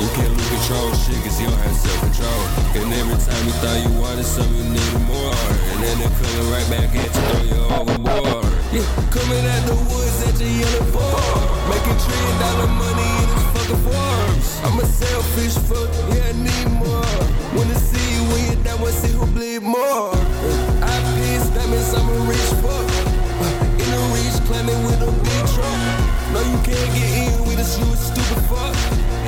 You 0.00 0.08
can't 0.16 0.32
lose 0.32 0.50
control, 0.56 0.88
shit, 0.96 1.20
cause 1.20 1.36
you 1.40 1.48
don't 1.52 1.60
have 1.60 1.76
self-control. 1.76 2.40
And 2.80 2.88
every 2.96 3.18
time 3.20 3.42
you 3.44 3.54
thought 3.60 3.78
you 3.84 3.92
wanted 4.00 4.24
something, 4.24 4.56
you 4.56 4.64
needed 4.72 5.04
more. 5.04 5.36
And 5.36 5.78
then 5.84 5.94
they're 6.00 6.16
coming 6.16 6.48
right 6.48 6.68
back 6.72 6.88
at 6.96 7.04
you, 7.04 7.22
throw 7.28 7.42
you 7.44 7.60
overboard. 7.76 8.48
Yeah, 8.72 8.88
coming 9.12 9.44
at 9.44 9.62
the 9.68 9.76
woods 9.76 10.18
at 10.24 10.40
your 10.40 10.48
yellow 10.48 10.86
bar. 10.96 11.44
Making 11.68 11.98
trillion 12.00 12.36
dollar 12.40 12.70
money 12.72 13.39
fucking 13.70 13.92
forms. 13.92 14.60
I'm 14.64 14.78
a 14.78 14.86
selfish 14.86 15.54
fuck, 15.68 15.90
yeah, 16.14 16.28
I 16.28 16.32
need 16.32 16.68
more. 16.78 17.04
Wanna 17.56 17.74
see 17.74 18.14
you 18.14 18.22
when 18.30 18.46
you're 18.46 18.64
down, 18.64 18.80
wanna 18.80 18.92
see 18.92 19.12
who 19.12 19.26
bleed 19.26 19.62
more. 19.62 20.12
I 20.82 20.94
piss, 21.16 21.50
means 21.68 21.94
I'm 21.94 22.08
a 22.08 22.18
rich 22.28 22.50
fuck. 22.62 22.86
Uh, 23.40 23.82
in 23.82 23.88
a 23.88 24.00
reach, 24.14 24.38
climbing 24.46 24.82
with 24.84 25.02
a 25.02 25.10
big 25.10 25.42
truck. 25.54 25.80
No, 26.32 26.40
you 26.40 26.58
can't 26.62 26.90
get 26.94 27.10
in 27.28 27.44
with 27.46 27.58
us, 27.58 27.78
you 27.78 27.86
stupid 27.96 28.42
fuck. 28.48 28.76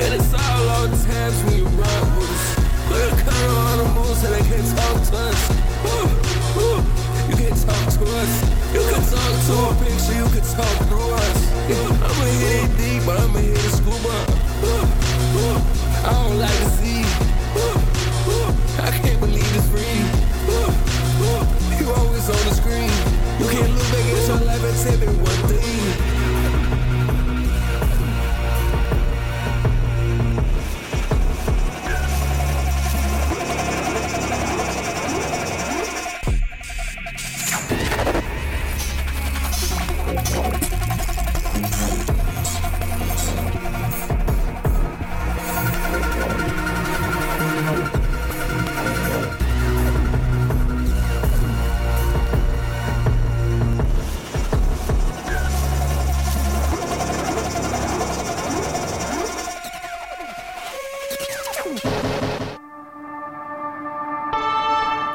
And 0.01 0.13
it's 0.13 0.33
all 0.33 0.87
the 0.87 0.97
times 1.07 1.43
when 1.43 1.57
you 1.57 1.65
run 1.65 2.17
with 2.17 2.29
us. 2.29 2.55
Put 2.87 3.11
a 3.11 3.23
color 3.23 3.59
on 3.69 3.77
the 3.79 3.87
moon 3.95 4.15
so 4.15 4.27
they 4.29 4.41
can't 4.41 4.77
talk 4.77 5.01
to 5.09 5.17
us. 5.17 5.41
Ooh, 5.85 6.61
ooh. 6.61 7.02
You 7.33 7.49
can 7.49 7.57
talk 7.57 7.93
to 7.93 8.05
us. 8.21 8.33
You 8.73 8.81
can 8.93 9.01
talk 9.09 9.33
to 9.47 9.53
a 9.57 9.73
picture, 9.81 10.13
you 10.13 10.27
can 10.29 10.45
talk 10.53 10.77
through 10.87 11.13
us. 11.17 11.39
Yeah, 11.67 12.05
I'ma 12.05 12.25
hit 12.29 12.61
it 12.61 12.77
deep, 12.77 13.05
but 13.07 13.19
I'ma 13.19 13.39
hit 13.39 13.57
it 13.57 13.73
scuba. 13.73 14.17
I 16.05 16.13
don't 16.13 16.37
like. 16.37 16.53
Ooh, 17.57 18.29
ooh. 18.29 18.81
I 18.81 18.91
can't 19.01 19.19
believe 19.19 19.55
it's 19.55 19.67
free. 19.69 19.97
You 21.79 21.91
always 21.93 22.29
on 22.29 22.43
the 22.45 22.53
screen. 22.53 22.91
You 23.39 23.47
can't 23.49 23.71
look 23.73 23.89
back 23.89 24.05
at 24.13 24.27
your 24.27 24.39
life 24.45 24.63
and 24.63 24.77
tell 24.83 24.97
me 24.99 25.07
one 25.17 25.41
thing. 25.49 26.12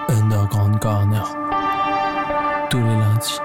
Underground 0.09 0.81
Corner. 0.81 1.25
Tous 2.71 2.79
les 2.79 2.85
lundis. 2.85 3.39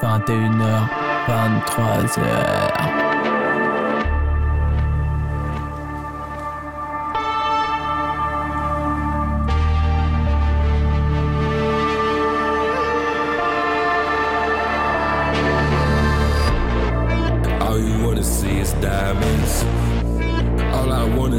21h, 0.00 0.88
23h. 1.26 3.17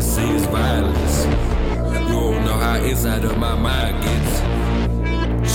See 0.09 0.29
is 0.31 0.45
violence. 0.47 1.17
You 1.93 1.99
don't 2.09 2.43
know 2.43 2.57
how 2.65 2.77
inside 2.83 3.23
of 3.25 3.37
my 3.37 3.53
mind 3.53 3.95
gets. 4.03 4.33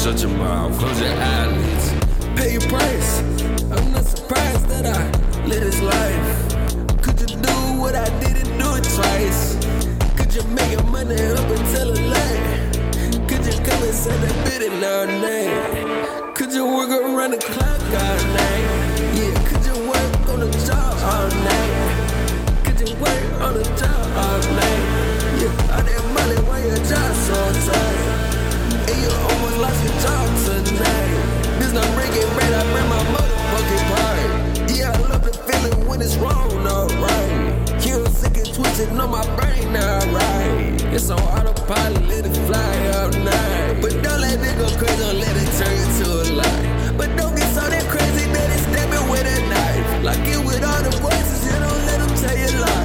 Shut 0.01 0.21
your 0.23 0.31
mouth, 0.31 0.79
close 0.79 1.01
your 1.01 1.11
eyelids. 1.11 1.87
Pay 2.37 2.53
your 2.53 2.67
price. 2.73 3.11
I'm 3.75 3.91
not 3.91 4.05
surprised 4.05 4.67
that 4.69 4.87
I 4.87 5.03
live 5.51 5.65
this 5.69 5.81
life. 5.83 6.29
Could 7.03 7.19
you 7.23 7.31
do 7.49 7.57
what 7.83 7.97
I 7.97 8.09
didn't 8.23 8.53
do 8.63 8.69
it 8.79 8.87
twice? 8.97 9.41
Could 10.19 10.33
you 10.37 10.45
make 10.59 10.71
your 10.71 10.85
money 10.85 11.21
up 11.41 11.51
and 11.55 11.65
tell 11.75 11.91
a 11.91 11.99
lie? 12.15 12.41
Could 13.29 13.45
you 13.49 13.57
come 13.67 13.83
and 13.89 13.97
say 14.03 14.17
that 14.25 14.37
bit 14.47 14.63
in 14.69 14.85
our 14.93 15.07
name? 15.27 16.35
Could 16.35 16.53
you 16.53 16.65
work 16.65 16.91
around 16.91 17.33
the 17.33 17.39
clock 17.39 17.83
all 18.05 18.21
night? 18.39 18.67
Yeah, 19.19 19.35
could 19.49 19.65
you 19.67 19.77
work 19.91 20.15
on 20.33 20.39
the 20.47 20.51
job 20.65 20.95
all 21.13 21.29
night? 21.43 22.04
On 23.45 23.53
the 23.53 23.63
job 23.77 24.09
all 24.17 24.41
night? 24.57 24.85
Yeah, 25.37 25.77
I 25.77 25.83
didn't 25.85 26.15
money 26.15 26.41
why 26.49 26.65
your 26.65 26.81
job 26.81 27.13
so 27.29 27.37
tight. 27.69 28.89
And 28.89 28.97
you 29.05 29.13
almost 29.13 29.59
lost 29.61 29.85
your 29.85 29.93
job 30.01 30.27
tonight. 30.49 31.13
This 31.61 31.73
not 31.77 31.85
breaking 31.93 32.25
bread, 32.33 32.55
I 32.57 32.65
bring 32.73 32.89
my 32.89 33.05
motherfucking 33.13 33.85
part. 33.93 34.71
Yeah, 34.73 34.97
I 34.97 34.99
love 35.13 35.25
the 35.29 35.33
feeling 35.45 35.87
when 35.87 36.01
it's 36.01 36.17
wrong, 36.17 36.57
alright. 36.67 37.69
Kill 37.83 38.07
sick 38.17 38.35
and 38.39 38.49
twisted 38.55 38.89
on 38.97 39.11
my 39.11 39.25
brain, 39.37 39.77
alright. 39.77 40.81
It's 40.97 41.11
on 41.11 41.21
autopilot, 41.21 42.01
let 42.09 42.25
it 42.25 42.37
fly 42.49 42.75
all 42.97 43.13
night. 43.13 43.83
But 43.83 43.93
don't 44.03 44.23
let 44.23 44.41
it 44.41 44.57
go 44.57 44.73
crazy, 44.81 45.05
don't 45.05 45.21
let 45.21 45.37
it 45.37 45.51
turn 45.61 45.77
into 45.85 46.07
a 46.09 46.25
lie. 46.33 46.97
But 46.97 47.15
don't 47.19 47.37
get 47.37 47.53
so 47.53 47.69
damn 47.69 47.85
crazy 47.93 48.25
that 48.25 48.49
it's 48.57 48.65
stabbing 48.73 49.07
with 49.13 49.29
a 49.29 49.37
knife. 49.53 50.03
Like 50.03 50.25
it 50.33 50.41
with 50.41 50.65
all 50.65 50.81
the 50.81 50.97
voices, 50.97 51.45
you 51.45 51.53
don't 51.61 51.85
let 51.85 51.99
them 52.01 52.17
tell 52.17 52.39
you 52.39 52.61
lies. 52.65 52.84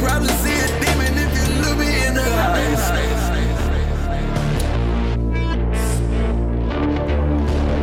Probably 0.00 0.28
see 0.28 0.58
a 0.60 0.68
demon 0.80 1.12
if 1.16 1.30
you 1.36 1.44
look 1.62 1.76
me 1.78 2.06
in 2.06 2.14
the 2.14 2.22
eyes. 2.22 2.82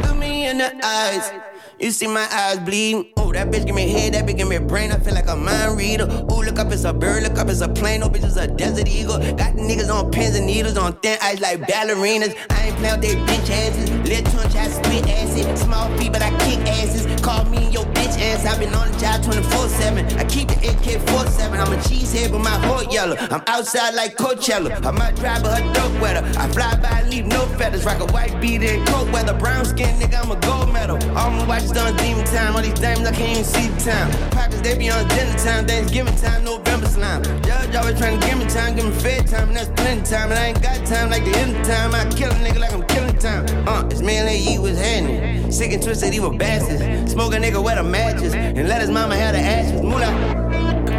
Look 0.06 0.18
me 0.18 0.48
in 0.48 0.58
the 0.58 0.86
eyes. 0.86 1.32
You 1.80 1.92
see 1.92 2.08
my 2.08 2.26
eyes 2.32 2.60
bleeding. 2.60 3.12
Oh, 3.18 3.34
that 3.34 3.52
bitch 3.52 3.66
give 3.66 3.76
me 3.76 3.90
head, 3.90 4.14
that 4.14 4.26
bitch 4.26 4.38
give 4.38 4.48
me 4.48 4.60
brain. 4.60 4.94
I 4.94 5.00
feel 5.00 5.14
like 5.14 5.28
a 5.28 5.36
mind 5.36 5.78
reader. 5.78 6.06
Ooh, 6.32 6.42
look 6.42 6.58
up, 6.58 6.72
it's 6.72 6.86
a 6.86 6.94
bird. 6.94 7.24
Look 7.24 7.38
up, 7.38 7.50
it's 7.50 7.60
a 7.60 7.68
plane. 7.68 8.00
No 8.00 8.08
bitch, 8.08 8.24
it's 8.24 8.38
a 8.38 8.48
desert 8.48 8.88
eagle. 8.88 9.20
Got 9.36 9.56
the 9.56 9.62
niggas 9.62 9.94
on 9.94 10.10
pins 10.10 10.36
and 10.36 10.46
needles 10.46 10.78
on 10.78 10.94
thin 11.02 11.18
ice 11.22 11.42
like 11.42 11.62
ballerinas. 11.62 12.34
I 12.50 12.68
ain't 12.68 12.78
playing 12.78 13.00
with 13.00 13.02
they 13.02 13.16
bitch 13.28 13.50
asses. 13.50 13.90
Little 14.08 14.32
tunch, 14.32 14.56
I 14.56 14.68
spit 14.70 15.10
acid. 15.10 15.58
Small 15.58 15.90
feet, 15.98 16.14
but 16.14 16.22
I 16.22 16.30
kick 16.46 16.60
asses. 16.70 17.22
Call 17.22 17.44
me 17.46 17.70
your 17.72 17.84
bitch 17.94 18.18
ass. 18.22 18.46
i 18.46 18.58
been 18.58 18.74
on 18.74 18.85
job 19.00 19.24
24 19.24 19.70
7. 19.70 20.06
I 20.18 20.24
keep 20.26 20.48
the 20.48 20.56
AK 20.70 21.02
47. 21.10 21.60
I'm 21.60 21.74
a 21.74 21.78
cheesehead, 21.78 22.32
but 22.32 22.40
my 22.40 22.58
heart 22.68 22.92
yellow. 22.92 23.16
I'm 23.18 23.44
outside 23.48 23.94
like 23.94 24.16
Coachella. 24.16 24.84
I 24.86 24.92
might 24.92 25.16
drive, 25.16 25.44
but 25.44 25.62
her 25.62 25.74
dope 25.74 26.02
wetter. 26.02 26.24
I 26.40 26.48
fly 26.50 26.76
by 26.78 27.04
leave 27.10 27.26
no 27.26 27.46
feathers. 27.58 27.86
Rock 27.86 28.00
a 28.00 28.12
white 28.12 28.40
beat 28.42 28.64
in 28.64 28.86
cold 28.88 29.12
weather. 29.12 29.34
Brown 29.34 29.66
skin, 29.66 29.96
nigga, 30.00 30.24
I'm 30.24 30.32
a 30.32 30.40
gold 30.42 30.72
medal. 30.74 30.98
All 31.18 31.32
my 31.32 31.46
watches 31.48 31.72
done 31.72 31.96
demon 31.98 32.26
time. 32.26 32.56
All 32.56 32.62
these 32.62 32.80
diamonds, 32.80 33.10
I 33.10 33.14
can't 33.14 33.32
even 33.32 33.44
see 33.44 33.68
the 33.68 33.92
time. 33.92 34.32
Pockets, 34.32 34.62
they 34.62 34.78
be 34.78 34.90
on 34.90 35.08
dinner 35.10 35.38
time. 35.40 35.68
Thanksgiving 35.68 36.16
time, 36.16 36.44
November 36.44 36.88
slime. 36.88 37.24
Judge 37.44 37.76
always 37.76 37.98
trying 38.00 38.20
to 38.20 38.28
give 38.28 38.38
me 38.38 38.46
time, 38.46 38.76
give 38.76 38.86
me 38.86 38.92
fed 38.92 39.28
time, 39.28 39.50
and 39.50 39.58
that's 39.58 39.70
plenty 39.82 40.04
time. 40.04 40.32
And 40.32 40.40
I 40.40 40.46
ain't 40.48 40.62
got 40.62 40.86
time 40.86 41.10
like 41.10 41.26
the 41.26 41.38
end 41.38 41.56
of 41.56 41.68
time. 41.68 41.94
I 41.94 42.06
kill 42.12 42.32
a 42.32 42.36
nigga 42.36 42.60
like 42.60 42.74
I'm 42.74 42.86
killing 42.88 43.05
time. 43.26 43.68
Uh, 43.68 43.88
it's 43.90 44.02
me 44.02 44.18
and 44.18 44.28
they 44.28 44.38
eat 44.38 44.60
was 44.60 44.78
happening. 44.78 45.52
Sick 45.52 45.74
and 45.74 45.82
twisted, 45.82 46.14
he 46.14 46.20
was 46.20 46.38
bastards. 46.38 47.12
Smoke 47.12 47.34
a 47.34 47.38
nigga 47.38 47.64
with 47.64 47.76
the 47.76 47.84
matches. 47.84 48.34
And 48.36 48.68
let 48.70 48.82
his 48.82 48.92
mama 48.92 49.16
have 49.16 49.34
the 49.34 49.42
ashes. 49.42 49.82
Moolah. 49.82 50.14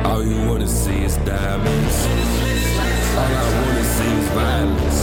All 0.04 0.24
you 0.24 0.48
wanna 0.48 0.66
see 0.66 1.04
is 1.04 1.16
diamonds. 1.18 1.96
All 3.20 3.32
I 3.42 3.46
wanna 3.62 3.84
see 3.96 4.12
is 4.20 4.28
violence. 4.40 5.00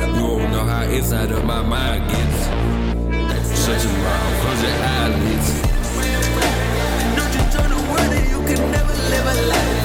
You 0.00 0.20
don't 0.20 0.50
know 0.50 0.64
how 0.72 0.82
inside 0.82 1.30
of 1.30 1.44
my 1.44 1.62
mind 1.62 2.10
gets. 2.10 2.40
Shut 3.62 3.78
your 3.84 3.96
mouth, 4.04 4.40
close 4.42 4.62
your 4.66 4.76
eyelids. 4.96 5.48
Don't 7.16 7.32
you 7.36 7.44
turn 7.54 7.70
the 7.74 7.80
word 7.90 8.10
and 8.18 8.26
you 8.32 8.40
can 8.48 8.70
never 8.72 8.94
live 9.12 9.26
a 9.26 9.48
life. 9.48 9.79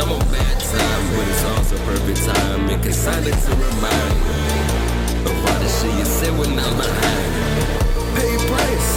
I'm 0.00 0.12
on 0.12 0.20
bad 0.30 0.60
time. 0.60 1.04
But 1.16 1.28
it's 1.28 1.44
also 1.44 1.76
perfect 1.84 2.22
time. 2.24 2.70
It 2.70 2.82
can 2.82 2.92
sign 2.92 3.24
it 3.24 3.34
to 3.34 3.50
remind 3.50 4.14
you 4.26 5.30
of 5.30 5.46
all 5.46 5.58
the 5.58 5.68
shit 5.68 5.94
you 5.98 6.04
said 6.04 6.32
when 6.38 6.50
I'm 6.50 6.76
behind. 6.78 7.30
Pay 8.14 8.36
price. 8.46 8.90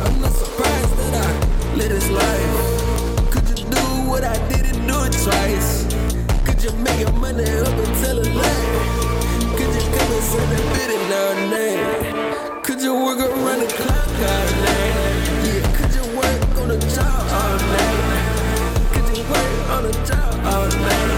I'm 0.00 0.20
not 0.22 0.32
surprised 0.32 0.96
that 0.96 1.12
I 1.26 1.74
live 1.76 1.90
this 1.90 2.08
life. 2.10 3.30
Could 3.30 3.46
you 3.50 3.56
do 3.68 3.84
what 4.08 4.24
I 4.24 4.36
didn't 4.48 4.86
do 4.86 4.96
it 5.04 5.12
twice? 5.20 5.84
Could 6.46 6.62
you 6.64 6.72
make 6.80 7.00
your 7.00 7.12
money 7.12 7.44
up 7.44 7.68
and 7.68 7.94
tell 8.00 8.18
a 8.18 8.24
lie? 8.24 8.68
Could 9.58 9.72
you 9.76 9.84
come 9.96 10.10
and 10.16 10.24
say 10.32 10.44
that 10.52 10.64
bit 10.74 10.90
in 10.96 11.12
our 11.20 11.34
name? 11.52 12.62
Could 12.62 12.80
you 12.80 12.94
work 12.94 13.18
around 13.20 13.60
the 13.60 13.68
clock 13.76 14.08
all 14.32 14.48
night? 14.64 14.94
Yeah, 15.44 15.76
could 15.76 15.92
you 15.92 16.04
work 16.16 16.40
on 16.62 16.68
the 16.68 16.78
job 16.94 17.28
all 17.36 17.58
night? 17.68 18.37
On 19.70 19.82
the 19.82 19.92
job 19.92 20.32
oh, 20.44 20.48
all 20.48 20.66
night? 20.66 21.08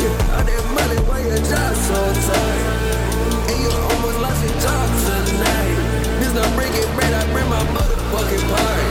Yeah, 0.00 0.32
all 0.32 0.44
that 0.48 0.64
money, 0.72 0.98
why 1.04 1.20
your 1.20 1.36
job 1.36 1.76
so 1.76 2.00
tight? 2.24 3.50
And 3.52 3.60
you 3.60 3.68
almost 3.68 4.18
lost 4.24 4.40
your 4.40 4.56
job 4.56 4.88
tonight. 5.04 5.76
This 6.18 6.32
not 6.32 6.48
breaking 6.56 6.88
bread, 6.96 7.12
I 7.12 7.30
bring 7.30 7.48
my 7.50 7.60
motherfucking 7.76 8.48
part. 8.48 8.89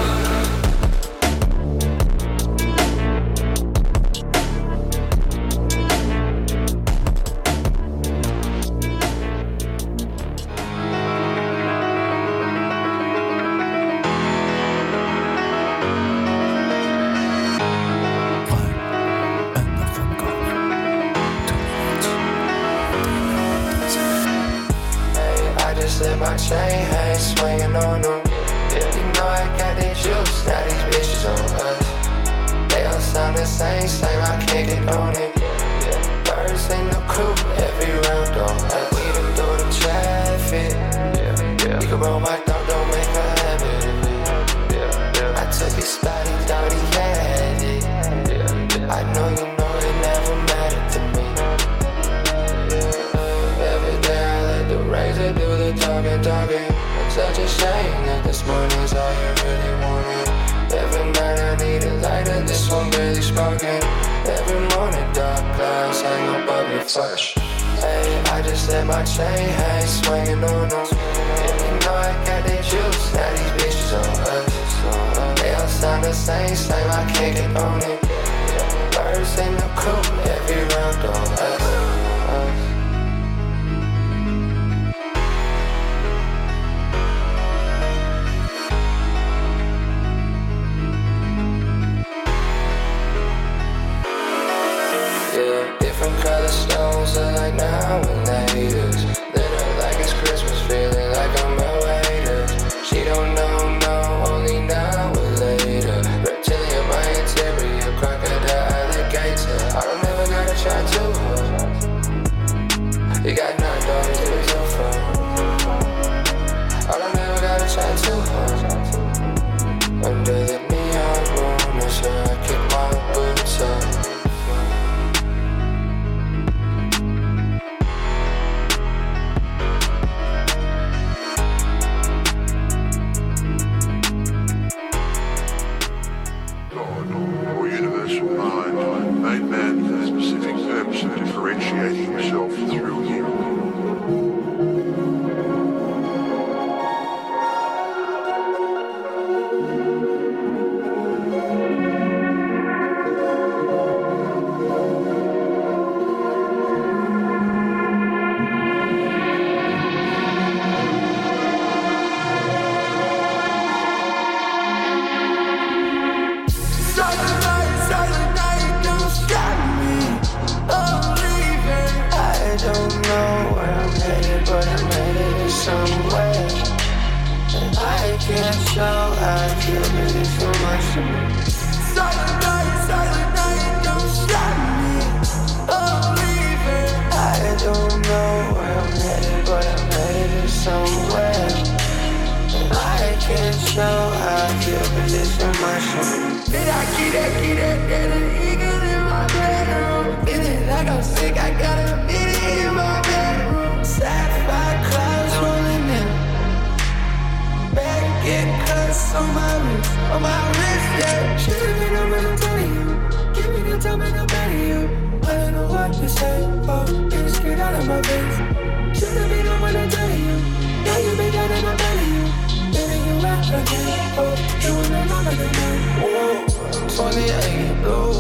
28 226.99 227.81
blue, 227.81 228.11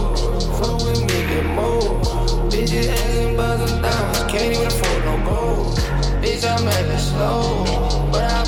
fuck 0.55 0.79
with 0.79 1.01
me, 1.01 1.19
get 1.27 1.45
more. 1.47 1.99
Bitches 2.47 2.87
asking 2.87 3.35
about 3.35 3.67
some 3.67 3.81
diamonds, 3.81 4.31
can't 4.31 4.55
even 4.55 4.67
afford 4.67 5.03
no 5.03 5.15
gold. 5.27 5.77
Bitch, 6.23 6.47
I'm 6.47 6.63
the 6.63 6.97
slow, 6.97 7.65
but 8.09 8.23
I 8.23 8.45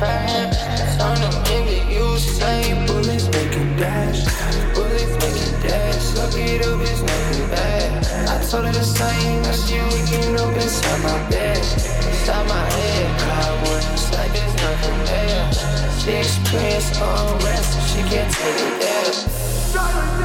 fast. 0.00 0.98
Turn 0.98 1.20
them 1.22 1.36
into 1.54 1.78
Usain 1.94 2.88
bullets, 2.88 3.26
make 3.30 3.54
it 3.54 3.76
dash. 3.78 4.26
Bullets 4.74 5.14
make 5.22 5.38
it 5.46 5.62
dash. 5.62 6.02
Suck 6.02 6.34
it 6.34 6.66
up, 6.66 6.80
it's 6.80 7.00
nothing 7.02 7.48
bad. 7.48 8.04
I 8.26 8.44
told 8.50 8.64
her 8.66 8.72
the 8.72 8.82
same, 8.82 9.42
now 9.42 9.52
she 9.52 9.78
waking 9.94 10.34
up 10.42 10.56
inside 10.56 11.02
my 11.04 11.30
bed. 11.30 11.56
Inside 11.56 12.48
my 12.48 12.66
head, 12.66 13.20
cloud 13.20 13.68
words 13.68 14.10
like 14.10 14.32
there's 14.32 14.54
nothing 14.58 14.98
there. 15.06 15.52
She 16.02 16.10
experienced 16.18 17.00
unrest, 17.00 17.94
she 17.94 18.02
can't 18.10 18.32
take 18.34 18.58
it 18.58 18.80
there 18.82 19.47
silence. 19.68 20.17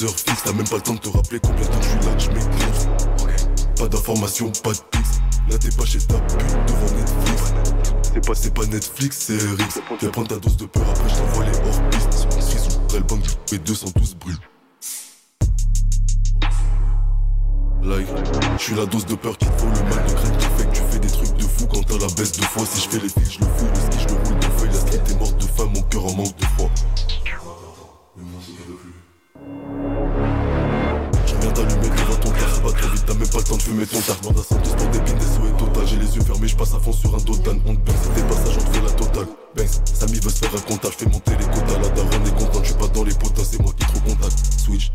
T'as 0.00 0.52
même 0.54 0.66
pas 0.66 0.76
le 0.76 0.82
temps 0.82 0.94
de 0.94 0.98
te 0.98 1.08
rappeler 1.10 1.38
combien 1.40 1.60
de 1.60 1.66
temps 1.66 1.82
je 1.82 1.88
suis 1.88 1.98
là, 1.98 2.18
je 2.18 2.28
m'éclipse. 2.30 2.88
Pas 3.76 3.88
d'informations, 3.88 4.50
pas 4.62 4.72
de 4.72 4.78
piste. 4.90 5.20
Là, 5.50 5.58
t'es 5.58 5.70
pas 5.76 5.84
chez 5.84 5.98
ta 5.98 6.14
pute 6.14 6.38
devant 6.38 6.96
Netflix. 6.96 7.52
C'est 8.14 8.26
pas, 8.26 8.34
c'est 8.34 8.54
pas 8.54 8.64
Netflix, 8.64 9.24
c'est 9.26 9.36
RX. 9.36 9.80
Viens 10.00 10.10
prendre 10.10 10.28
ta 10.28 10.36
dose 10.36 10.56
de 10.56 10.64
peur, 10.64 10.88
après 10.88 11.08
je 11.10 11.16
t'envoie 11.16 11.44
les 11.44 11.58
hors 11.58 11.90
pistes. 11.90 12.26
Sisou, 12.40 12.80
elle 12.94 13.02
bang, 13.02 13.20
et 13.52 13.58
212 13.58 14.14
brûle. 14.14 14.36
suis 18.70 18.78
la 18.78 18.86
dose 18.86 19.06
de 19.06 19.14
peur 19.14 19.36
qu'il 19.36 19.48
te 19.48 19.58
faut, 19.58 19.66
le 19.66 19.94
mal 19.94 20.06
de 20.06 20.12
graine 20.12 20.36
qui 20.36 20.46
fait 20.46 20.68
que 20.68 20.74
tu 20.76 20.82
fais 20.90 20.98
des 20.98 21.08
trucs 21.08 21.36
de 21.36 21.42
fou 21.42 21.66
quand 21.66 21.82
t'as 21.82 21.98
la 21.98 22.12
baisse 22.14 22.32
de 22.32 22.42
foi. 22.42 22.64
Si 22.64 22.82
je 22.82 22.88
fais 22.88 23.02
les 23.02 23.08
fils, 23.08 23.32
je 23.32 23.40
le 23.40 23.46
fouille, 23.56 23.68
le 23.68 23.80
ski, 23.80 23.98
je 23.98 24.14
le 24.14 24.20
roule 24.22 24.38
de 24.38 24.44
feuille. 24.58 24.68
La 24.68 24.80
street 24.80 25.02
est 25.10 25.18
morte 25.18 25.36
de 25.38 25.46
faim, 25.46 25.70
mon 25.74 25.82
cœur 25.82 26.06
en 26.06 26.14
manque 26.14 26.36
de 26.36 26.44
froid. 26.44 26.70
Pas 33.30 33.38
le 33.38 33.44
temps 33.44 33.56
de 33.56 33.62
fumer 33.62 33.86
ton 33.86 34.00
tar. 34.00 34.16
Bande 34.22 34.38
à 34.38 34.42
110 34.42 34.70
pour 34.70 34.88
des 34.88 35.00
bines, 35.00 35.18
des 35.18 35.24
sauts 35.24 35.46
et 35.48 35.56
total. 35.58 35.86
J'ai 35.86 35.96
les 35.96 36.16
yeux 36.16 36.22
fermés, 36.22 36.48
je 36.48 36.56
passe 36.56 36.74
à 36.74 36.80
fond 36.80 36.92
sur 36.92 37.14
un 37.14 37.18
dotan. 37.18 37.56
On 37.66 37.74
te 37.74 37.80
baisse, 37.80 37.96
c'était 38.02 38.26
passage, 38.26 38.58
on 38.58 38.70
te 38.70 38.76
fait 38.76 38.82
la 38.82 38.90
totale. 38.92 39.26
Banks, 39.56 39.80
Samy 39.84 40.20
veut 40.20 40.30
se 40.30 40.38
faire 40.38 40.54
un 40.54 40.60
comptage, 40.60 40.92
fais 40.92 41.06
monter 41.06 41.32
les 41.38 41.44
quotas. 41.44 41.78
La 41.78 41.88
daronne 41.88 42.26
est 42.26 42.38
contente, 42.38 42.64
je 42.64 42.70
suis 42.70 42.78
pas 42.78 42.88
dans 42.88 43.04
les 43.04 43.14
potas, 43.14 43.44
c'est 43.44 43.60
moi 43.62 43.72
qui 43.72 43.86
trop 43.86 44.00
contact. 44.00 44.36
Switch. 44.58 44.92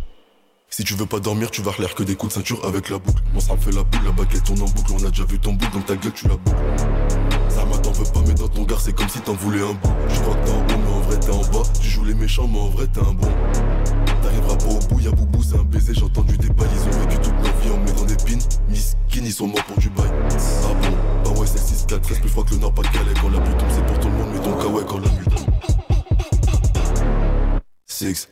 Si 0.69 0.83
tu 0.83 0.93
veux 0.95 1.05
pas 1.05 1.19
dormir, 1.19 1.51
tu 1.51 1.61
vas 1.61 1.71
l'air 1.79 1.95
que 1.95 2.03
des 2.03 2.15
coups 2.15 2.33
de 2.33 2.39
ceinture 2.39 2.65
avec 2.65 2.89
la 2.89 2.97
boucle. 2.97 3.21
Ça 3.39 3.55
me 3.55 3.59
fait 3.59 3.71
la 3.71 3.83
boule, 3.83 4.01
la 4.03 4.11
baguette 4.11 4.43
tourne 4.43 4.61
en 4.61 4.65
boucle. 4.65 4.91
On 4.93 5.05
a 5.05 5.09
déjà 5.09 5.23
vu 5.23 5.39
ton 5.39 5.53
bout, 5.53 5.71
donc 5.71 5.85
ta 5.85 5.95
gueule, 5.95 6.11
tu 6.11 6.27
la 6.27 6.35
boucles. 6.35 6.57
Ça 7.47 7.63
m'a 7.63 7.77
t'en 7.77 7.91
veux 7.91 8.03
pas, 8.03 8.21
mais 8.27 8.33
dans 8.33 8.49
ton 8.49 8.63
gars, 8.63 8.75
c'est 8.77 8.93
comme 8.93 9.07
si 9.07 9.19
t'en 9.21 9.33
voulais 9.33 9.61
un 9.61 9.71
bout. 9.71 9.93
Je 10.09 10.19
crois 10.19 10.35
que 10.35 10.49
en 10.49 10.57
haut, 10.59 10.65
mais 10.67 10.93
en 10.93 10.99
vrai, 11.01 11.19
t'es 11.19 11.31
en 11.31 11.41
bas. 11.41 11.63
Tu 11.81 11.87
joues 11.87 12.03
les 12.03 12.13
méchants, 12.13 12.49
mais 12.51 12.59
en 12.59 12.69
vrai, 12.69 12.87
t'es 12.87 12.99
un 12.99 13.13
bon. 13.13 13.29
T'arriveras 14.21 14.57
pas 14.57 14.65
au 14.65 14.79
bout, 14.89 14.99
y'a 14.99 15.11
boubou, 15.11 15.41
c'est 15.41 15.57
un 15.57 15.63
baiser. 15.63 15.93
J'ai 15.93 16.03
entendu 16.03 16.37
des 16.37 16.49
bails, 16.49 16.67
ils 16.73 16.93
ont 16.93 17.07
vécu 17.07 17.29
pins. 18.37 18.47
Miskin, 18.69 19.21
ils 19.23 19.33
sont 19.33 19.47
morts 19.47 19.63
pour 19.65 19.77
du 19.77 19.89
bail. 19.89 20.09
Ah 20.63 20.73
bon, 20.73 20.97
bah 21.23 21.39
ouais, 21.39 21.47
c'est 21.47 21.59
6-4, 21.59 22.07
reste 22.07 22.21
plus 22.21 22.29
froid 22.29 22.43
que 22.43 22.51
le 22.51 22.57
Nord, 22.59 22.73
pas 22.73 22.81
de 22.81 22.87
Calais. 22.87 23.13
Quand 23.21 23.29
la 23.29 23.39
pluie 23.39 23.55
tombe, 23.55 23.69
c'est 23.73 23.85
pour 23.85 23.99
tout 23.99 24.07
le 24.07 24.13
monde, 24.15 24.29
mais 24.33 24.39
ton 24.39 24.57
kawaii 24.57 24.85
quand 24.85 24.99
la 24.99 25.09
nuit 25.09 25.25
tombe. 25.25 25.45
Six. 27.87 28.27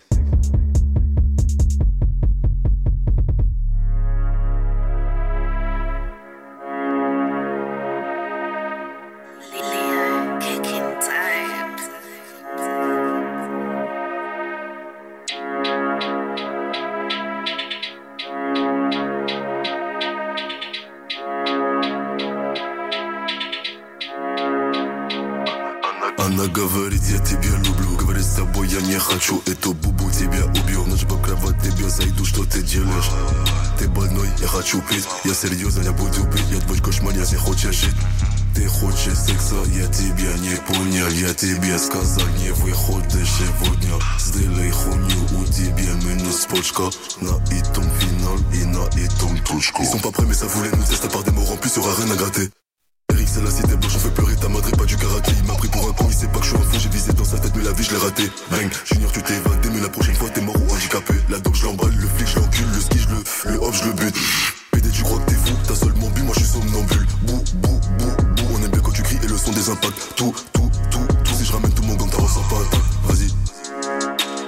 Она 26.25 26.47
говорит, 26.47 27.01
я 27.09 27.19
тебя 27.19 27.57
люблю 27.57 27.97
Говорит, 27.97 28.23
с 28.23 28.35
тобой 28.35 28.69
я 28.69 28.79
не 28.81 28.97
хочу 28.97 29.41
Эту 29.45 29.73
бубу 29.73 30.09
тебя 30.09 30.45
убью 30.45 30.85
Ночь 30.85 31.05
по 31.05 31.17
кровать 31.17 31.61
тебе 31.61 31.89
зайду, 31.89 32.23
что 32.25 32.45
ты 32.45 32.61
делаешь? 32.61 33.09
Ты 33.77 33.89
больной, 33.89 34.29
я 34.39 34.47
хочу 34.47 34.81
пить. 34.81 35.05
Я 35.25 35.33
серьезно, 35.33 35.81
я 35.81 35.91
буду 35.91 36.23
пить. 36.31 36.45
Я 36.51 36.59
твой 36.61 36.79
кошмар, 36.79 37.13
если 37.13 37.35
хочешь 37.35 37.75
жить. 37.75 37.95
Ты 38.55 38.67
хочешь 38.67 39.17
секса, 39.17 39.55
я 39.75 39.87
тебя 39.87 40.31
не 40.37 40.55
понял. 40.67 41.07
Я 41.09 41.33
тебе 41.33 41.77
сказал, 41.77 42.27
не 42.39 42.51
выходишь 42.51 43.29
сегодня. 43.29 43.93
Сделай 44.19 44.71
хуйню, 44.71 45.41
у 45.41 45.45
тебя 45.45 45.93
минус 46.05 46.45
почка 46.49 46.83
На 47.19 47.35
этом 47.53 47.83
финал 47.99 48.37
и 48.53 48.63
на 48.65 48.85
этом 48.97 49.37
точку 49.43 49.83
Ils 49.83 49.89
sont 49.89 49.99
pas 49.99 50.11
prêts 50.11 50.25
mais 50.25 50.33
ça 50.33 50.47
voulait 50.47 50.71
nous 50.71 50.83
tester 50.83 51.09
par 51.09 51.23
des 51.23 51.31
mots 51.31 51.57
plus, 51.59 51.75
y'aura 51.75 51.93
rien 51.95 52.11
à 52.11 52.15
gratter 52.15 52.49
c'est 53.33 53.43
la 53.43 53.49
cité 53.49 53.75
blanche, 53.75 53.95
on 53.95 53.99
fait 53.99 54.13
pleurer. 54.13 54.35
Ta 54.35 54.47
madre 54.47 54.69
pas 54.77 54.85
du 54.85 54.95
karaté. 54.95 55.31
Il 55.41 55.47
m'a 55.47 55.55
pris 55.55 55.67
pour 55.67 55.89
un 55.89 55.93
con, 55.93 56.05
il 56.07 56.13
sait 56.13 56.27
pas 56.27 56.39
que 56.39 56.45
je 56.45 56.49
suis 56.49 56.57
un 56.57 56.61
fou. 56.61 56.77
J'ai 56.79 56.89
visé 56.89 57.13
dans 57.13 57.23
sa 57.23 57.39
tête 57.39 57.53
mais 57.55 57.63
la 57.63 57.71
vie 57.71 57.83
je 57.83 57.91
l'ai 57.91 57.97
raté 57.97 58.29
Bang, 58.51 58.69
Junior 58.85 59.11
tu 59.11 59.21
t'es 59.23 59.35
évadé 59.35 59.69
mais 59.73 59.81
la 59.81 59.89
prochaine 59.89 60.15
fois 60.15 60.29
t'es 60.29 60.41
mort 60.41 60.55
ou 60.55 60.73
handicapé. 60.73 61.15
La 61.29 61.39
dope 61.39 61.55
je 61.55 61.65
le 61.65 62.07
flic 62.07 62.27
je 62.27 62.39
l'encule, 62.39 62.67
le 62.73 62.81
ski 62.81 62.99
je 62.99 63.09
le, 63.09 63.53
le 63.53 63.63
hop 63.63 63.73
je 63.73 63.85
le 63.85 63.93
bute. 63.93 64.15
PD 64.71 64.89
tu 64.89 65.01
crois 65.03 65.19
que 65.19 65.31
t'es 65.31 65.35
fou, 65.35 65.53
t'as 65.67 65.75
seulement 65.75 66.09
bu, 66.09 66.21
moi 66.21 66.35
je 66.37 66.43
suis 66.43 66.53
somnambule. 66.53 67.07
Bou, 67.23 67.43
bou, 67.55 67.79
bou, 67.97 68.05
bou, 68.35 68.43
on 68.53 68.63
aime 68.63 68.71
bien 68.71 68.81
quand 68.81 68.91
tu 68.91 69.01
cries 69.01 69.19
et 69.23 69.27
le 69.27 69.37
son 69.37 69.51
des 69.51 69.69
impacts. 69.69 70.15
Tout, 70.15 70.33
tout, 70.53 70.69
tout, 70.91 71.07
tout, 71.23 71.33
si 71.35 71.45
je 71.45 71.51
ramène 71.51 71.73
tout 71.73 71.83
mon 71.83 71.95
gang 71.95 72.09
t'as 72.11 72.21
ressens 72.21 72.43
pas. 72.49 72.61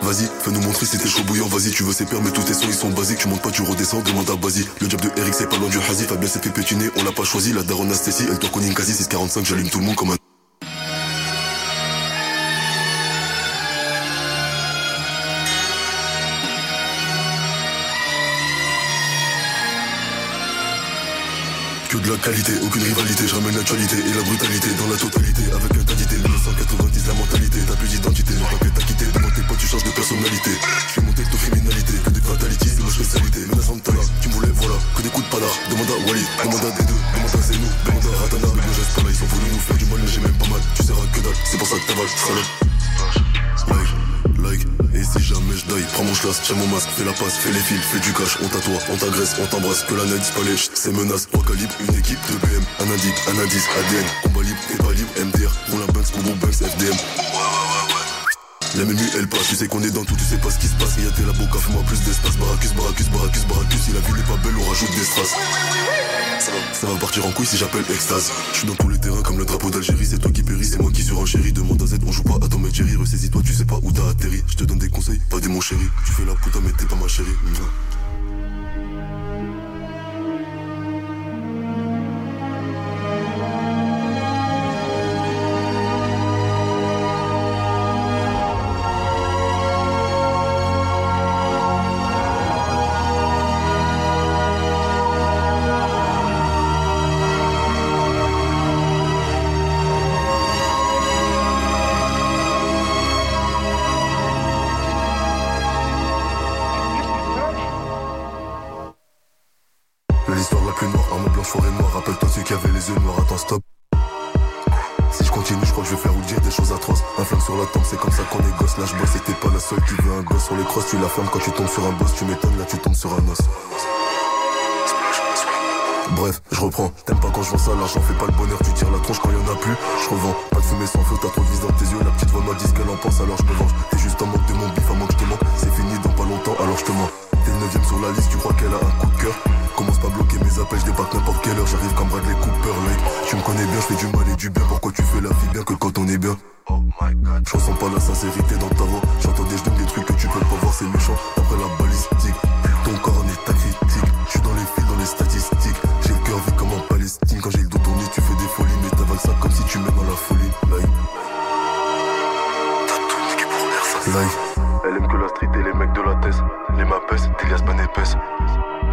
Vas-y 0.06 0.26
Vas-y, 0.26 0.30
fais-nous 0.40 0.62
montrer 0.62 0.86
si 0.86 1.00
t'es 1.00 1.08
chaud 1.08 1.24
bouillant, 1.24 1.48
vas-y, 1.48 1.72
tu 1.72 1.82
veux 1.82 1.92
ces 1.92 2.06
pères, 2.06 2.22
mais 2.22 2.30
tous 2.30 2.44
tes 2.44 2.54
sons 2.54 2.68
ils 2.68 2.76
sont 2.76 2.90
basiques, 2.90 3.18
tu 3.18 3.28
montes 3.28 3.42
pas, 3.42 3.50
tu 3.50 3.64
redescends, 3.64 4.02
demande 4.02 4.30
à 4.30 4.36
Basi. 4.36 4.68
Le 4.80 4.88
job 4.88 5.02
de 5.02 5.10
Eric 5.18 5.34
c'est 5.34 5.50
pas 5.50 5.58
loin 5.58 5.68
du 5.68 5.80
Hazi, 5.80 6.04
Fabien 6.04 6.30
s'est 6.30 6.40
fait 6.40 6.52
pétiner, 6.52 6.90
on 6.96 7.04
l'a 7.04 7.12
pas 7.12 7.24
choisi, 7.24 7.54
la 7.54 7.64
daronne 7.64 7.92
Astécie, 7.92 8.26
elle 8.30 8.38
tourne 8.38 8.54
connaît 8.54 8.68
une 8.68 8.76
quasi. 8.76 8.94
645, 8.94 9.46
j'allume 9.46 9.70
tout 9.70 9.80
le 9.80 9.86
monde 9.86 9.96
comme 9.96 10.12
un. 10.12 10.25
De 22.06 22.12
la 22.12 22.18
qualité, 22.18 22.54
aucune 22.62 22.84
rivalité, 22.84 23.28
je 23.28 23.34
ramène 23.34 23.56
l'actualité 23.56 23.98
et 23.98 24.14
la 24.14 24.22
brutalité 24.22 24.70
dans 24.78 24.90
la 24.90 24.98
totalité 24.98 25.42
avec 25.50 25.72
intensité, 25.74 26.16
1990 26.18 27.08
la 27.08 27.14
mentalité, 27.14 27.60
t'as 27.66 27.76
plus 27.76 27.88
d'identité, 27.90 28.34
le 28.34 28.46
papier 28.46 28.72
t'a 28.76 28.82
quitté, 28.86 29.06
devant 29.06 29.32
tes 29.34 29.42
potes 29.42 29.58
tu 29.58 29.68
changes 29.68 29.84
de 29.84 29.90
personnalité. 29.90 30.52
Je 30.54 30.94
fais 30.94 31.02
monter 31.02 31.24
de 31.24 31.36
criminalité, 31.36 31.94
que 32.06 32.10
des 32.12 32.22
fatalities, 32.22 32.70
c'est 32.70 32.84
ma 32.84 32.92
spécialité, 32.92 33.40
menace 33.50 33.70
en 33.70 33.80
talent, 33.80 34.06
tu 34.22 34.30
voulais, 34.30 34.54
voilà, 34.54 34.78
que 34.96 35.02
des 35.02 35.10
coups 35.10 35.26
de 35.26 35.32
padar, 35.32 35.54
demande 35.70 35.90
à 35.90 35.98
Wally, 36.06 36.26
demande 36.46 36.66
à 36.66 36.72
D2, 36.78 36.94
demande 36.94 37.34
à 37.34 37.42
Zenou, 37.42 37.70
demande 37.86 38.06
à 38.06 38.18
Ratana, 38.22 38.50
mais 38.54 38.62
je 38.62 38.80
reste 38.86 38.94
pas 38.94 39.02
là, 39.02 39.10
ils 39.10 39.24
ont 39.24 39.30
voulu 39.34 39.48
nous 39.50 39.64
faire 39.66 39.78
du 39.78 39.86
mal, 39.86 40.00
mais 40.02 40.12
j'ai 40.14 40.22
même 40.22 40.38
pas 40.38 40.50
mal, 40.54 40.62
tu 40.76 40.84
seras 40.84 41.06
que 41.10 41.20
dalle, 41.26 41.40
c'est 41.42 41.58
pour 41.58 41.68
ça 41.68 41.76
que 41.82 41.86
t'avales, 41.90 42.14
salope. 42.22 42.52
Like, 43.66 44.62
like, 44.62 44.85
et 45.70 45.74
die, 45.74 45.84
prends 45.94 46.04
mon 46.04 46.14
schlass, 46.14 46.42
tiens 46.44 46.56
mon 46.56 46.68
masque, 46.68 46.90
fais 46.96 47.04
la 47.04 47.14
passe, 47.14 47.38
fais 47.38 47.52
les 47.52 47.60
fils, 47.60 47.80
fais 47.92 48.00
du 48.00 48.14
cash, 48.14 48.38
on 48.44 48.48
t'attoie, 48.48 48.80
on 48.92 48.98
t'agresse, 48.98 49.36
on 49.42 49.46
t'embrasse, 49.48 49.84
que 49.84 49.94
la 49.96 50.06
les 50.06 50.58
ch'ts, 50.58 50.72
c'est 50.74 50.92
menace, 50.92 51.28
3 51.32 51.44
calibres, 51.46 51.74
une 51.88 51.96
équipe 51.96 52.20
de 52.30 52.38
BM, 52.38 52.64
un 52.80 52.92
indique, 52.92 53.16
un 53.28 53.40
indice, 53.40 53.68
ADN, 53.78 54.06
combat 54.24 54.44
libre, 54.44 54.60
t'es 54.68 54.78
pas 54.78 54.94
libre, 54.94 55.10
MDR, 55.18 55.52
roule 55.72 55.84
un 55.84 55.92
Banks, 55.92 56.12
Bobo 56.16 56.36
Banks, 56.36 56.56
FDM. 56.56 56.96
La 58.76 58.84
même 58.84 58.98
elle 59.16 59.28
passe, 59.30 59.48
tu 59.48 59.56
sais 59.56 59.68
qu'on 59.68 59.82
est 59.84 59.92
dans 59.92 60.04
tout, 60.04 60.16
tu 60.16 60.26
sais 60.26 60.38
pas 60.38 60.52
ce 60.52 60.60
qui 60.60 60.68
se 60.68 60.76
passe. 60.76 60.98
Y'a 60.98 61.10
tes 61.12 61.24
labos, 61.24 61.48
fais-moi 61.58 61.82
plus 61.88 62.02
d'espace. 62.04 62.36
Baracus, 62.36 62.74
baracus, 62.74 63.08
baracus, 63.08 63.46
baracus. 63.48 63.80
Si 63.80 63.94
la 63.94 64.02
ville 64.02 64.20
est 64.20 64.28
pas 64.28 64.36
belle, 64.44 64.58
on 64.60 64.70
rajoute 64.70 64.92
des 64.92 65.06
strass. 65.06 65.32
Ça 66.74 66.86
va, 66.86 66.96
partir 67.00 67.26
en 67.26 67.32
couille 67.32 67.48
si 67.48 67.58
j'appelle 67.58 67.84
extase. 67.90 68.32
Je 68.54 68.60
suis 68.60 68.68
dans 68.68 68.76
tous 68.76 68.90
les 68.90 69.00
terrains 69.00 69.24
comme 69.24 69.40
le 69.40 69.46
drapeau 69.46 69.72
d'Algérie. 69.72 70.06
C'est 70.06 70.20
toi 70.20 70.32
qui 70.32 70.44
péris, 70.44 70.66
c'est 70.66 70.80
moi 70.80 70.92
qui 70.92 71.02
surenchéris. 71.02 71.52
Demande 71.52 71.82
à 71.82 71.88
Z, 71.88 71.98
on 72.06 72.12
joue 72.12 72.22
pas 72.22 72.36
à 72.36 72.48
ton 72.48 72.60
mec 72.60 72.74
Jerry. 72.74 72.96
Ressaisis-toi, 72.96 73.42
tu 73.44 73.52
sais 73.52 73.66
pas 73.66 73.80
où 73.82 73.92
t'as 73.92 74.08
atterri. 74.08 74.44
Je 74.48 74.56
te 74.56 74.64
donne 74.64 74.78
des 74.78 74.90
conseils, 74.90 75.20
pas 75.32 75.40
des 75.40 75.48
mon 75.48 75.62
chéri. 75.62 75.86
Tu 76.06 76.12
fais 76.12 76.26
la 76.26 76.36
putain, 76.36 76.60
mais 76.64 76.72
t'es 76.74 76.86
pas 76.86 76.98
ma 76.98 77.08
chérie. 77.08 77.34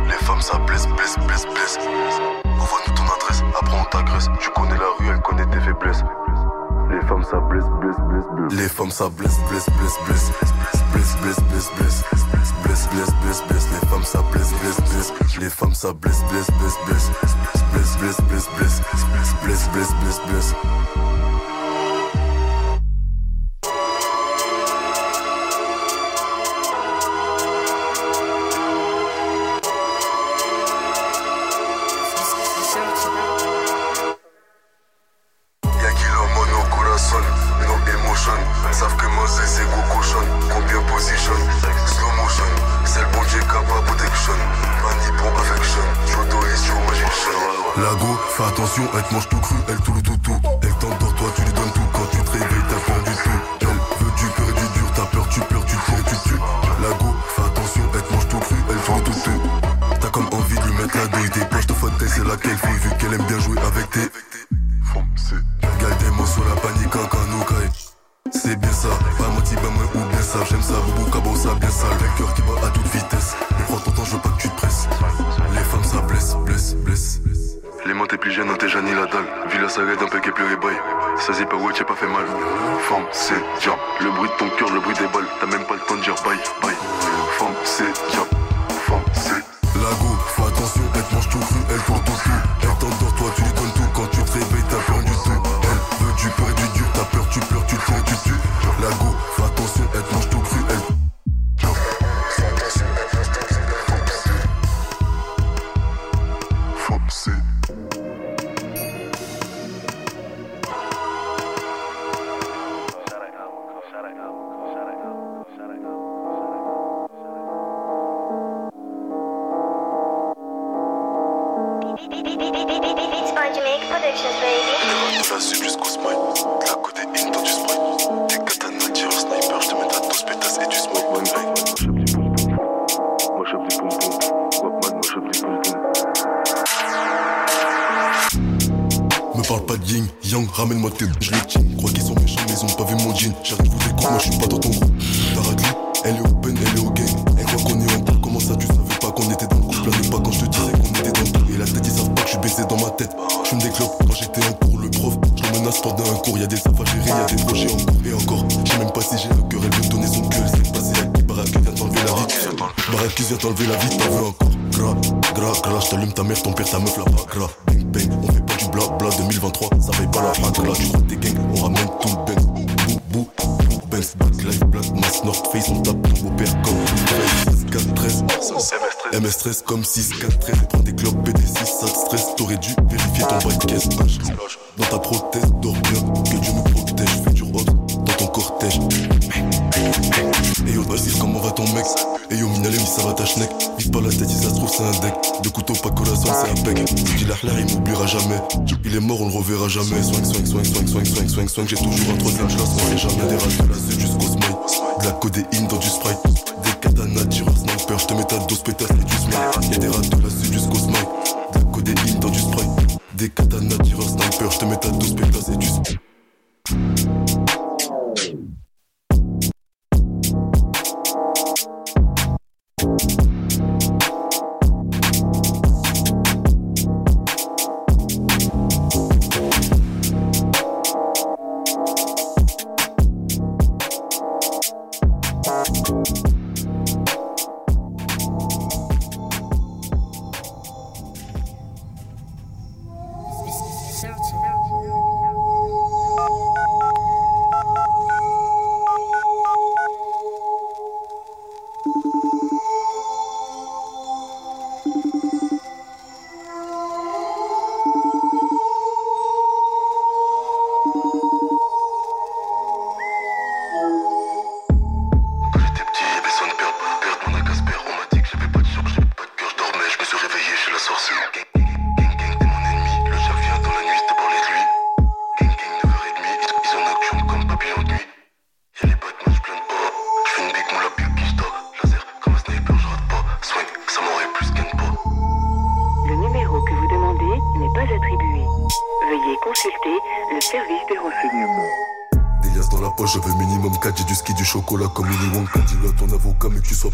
Les 0.06 0.27
femmes 0.27 0.40
ça 0.40 0.59
blesse, 0.59 0.86
blesse, 0.86 1.16
blesse, 1.27 1.47
blesse. 1.47 1.78
Envoie-nous 2.60 2.94
ton 2.94 3.05
adresse, 3.05 3.43
après 3.59 3.77
on 3.81 3.85
t'agresse. 3.85 4.28
Tu 4.39 4.51
connais 4.51 4.77
la 4.77 4.89
rue, 4.98 5.09
elle 5.09 5.20
connaît 5.23 5.47
tes 5.47 5.60
faiblesses. 5.60 6.05
Les 6.90 7.01
femmes 7.06 7.24
ça 7.24 7.40
blesse, 7.40 7.64
blesse, 7.81 7.97
blesse, 8.09 8.27
blesse. 8.32 8.60
Les 8.60 8.69
femmes 8.69 8.90
ça 8.90 9.09
blesse, 9.09 9.39
blesse, 9.48 9.70
blesse, 9.70 9.98
blesse. 10.06 10.32
Blesse, 10.93 11.16
blesse, 11.16 11.40
blesse, 11.40 11.70
blesse. 11.77 12.05
Blesse, 12.62 12.89
blesse, 12.89 13.12
blesse, 13.23 13.43
blesse. 13.48 13.69
Les 13.73 13.89
femmes 13.89 14.05
ça 14.05 14.23
blesse, 14.23 14.52
blesse, 14.55 14.81
blesse. 14.82 15.39
Les 15.39 15.51
femmes 15.51 15.74
ça 15.74 15.93
blesse, 15.93 16.23
blesse, 16.24 16.51
blesse, 16.52 16.78
blesse. 16.86 17.10
Blesse, 17.73 17.97
blesse, 17.98 18.20
blesse, 18.23 18.48
blesse. 18.56 18.82
Blesse, 19.43 19.69
blesse, 19.70 19.94
blesse, 19.94 20.20
blesse. 20.27 20.55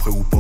who 0.09 0.38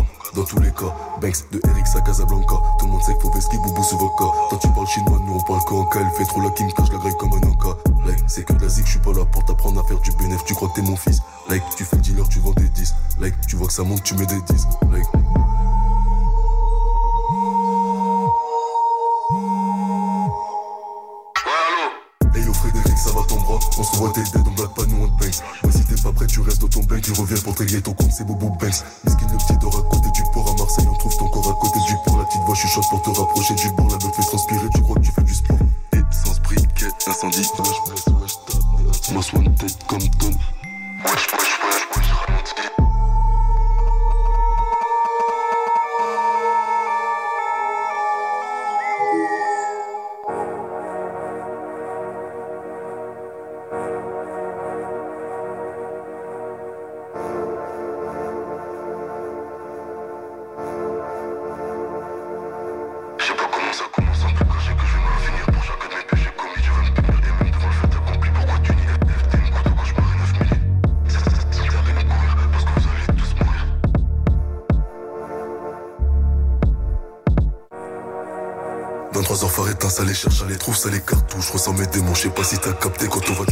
trouve, 80.58 80.76
ça 80.76 80.90
les 80.90 81.00
cartouches. 81.00 81.50
Ressens 81.50 81.72
mes 81.74 81.86
démons, 81.86 82.14
je 82.14 82.22
sais 82.22 82.30
pas 82.30 82.44
si 82.44 82.58
t'as 82.58 82.72
capté. 82.72 83.06
Quand 83.08 83.20
on 83.30 83.34
va 83.34 83.44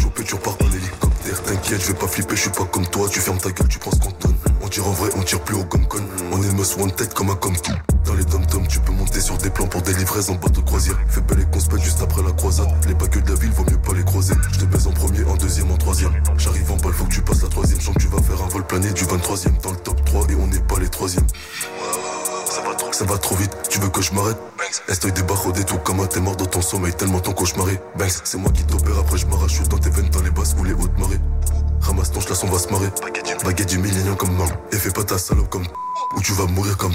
du 33.66 33.78
millénium 33.78 34.16
comme 34.16 34.36
main 34.36 34.46
Et 34.72 34.76
fais 34.76 34.90
pas 34.90 35.04
ta 35.04 35.18
salope 35.18 35.48
comme 35.50 35.66
Ou 36.16 36.20
tu 36.20 36.32
vas 36.32 36.46
mourir 36.46 36.76
comme 36.76 36.94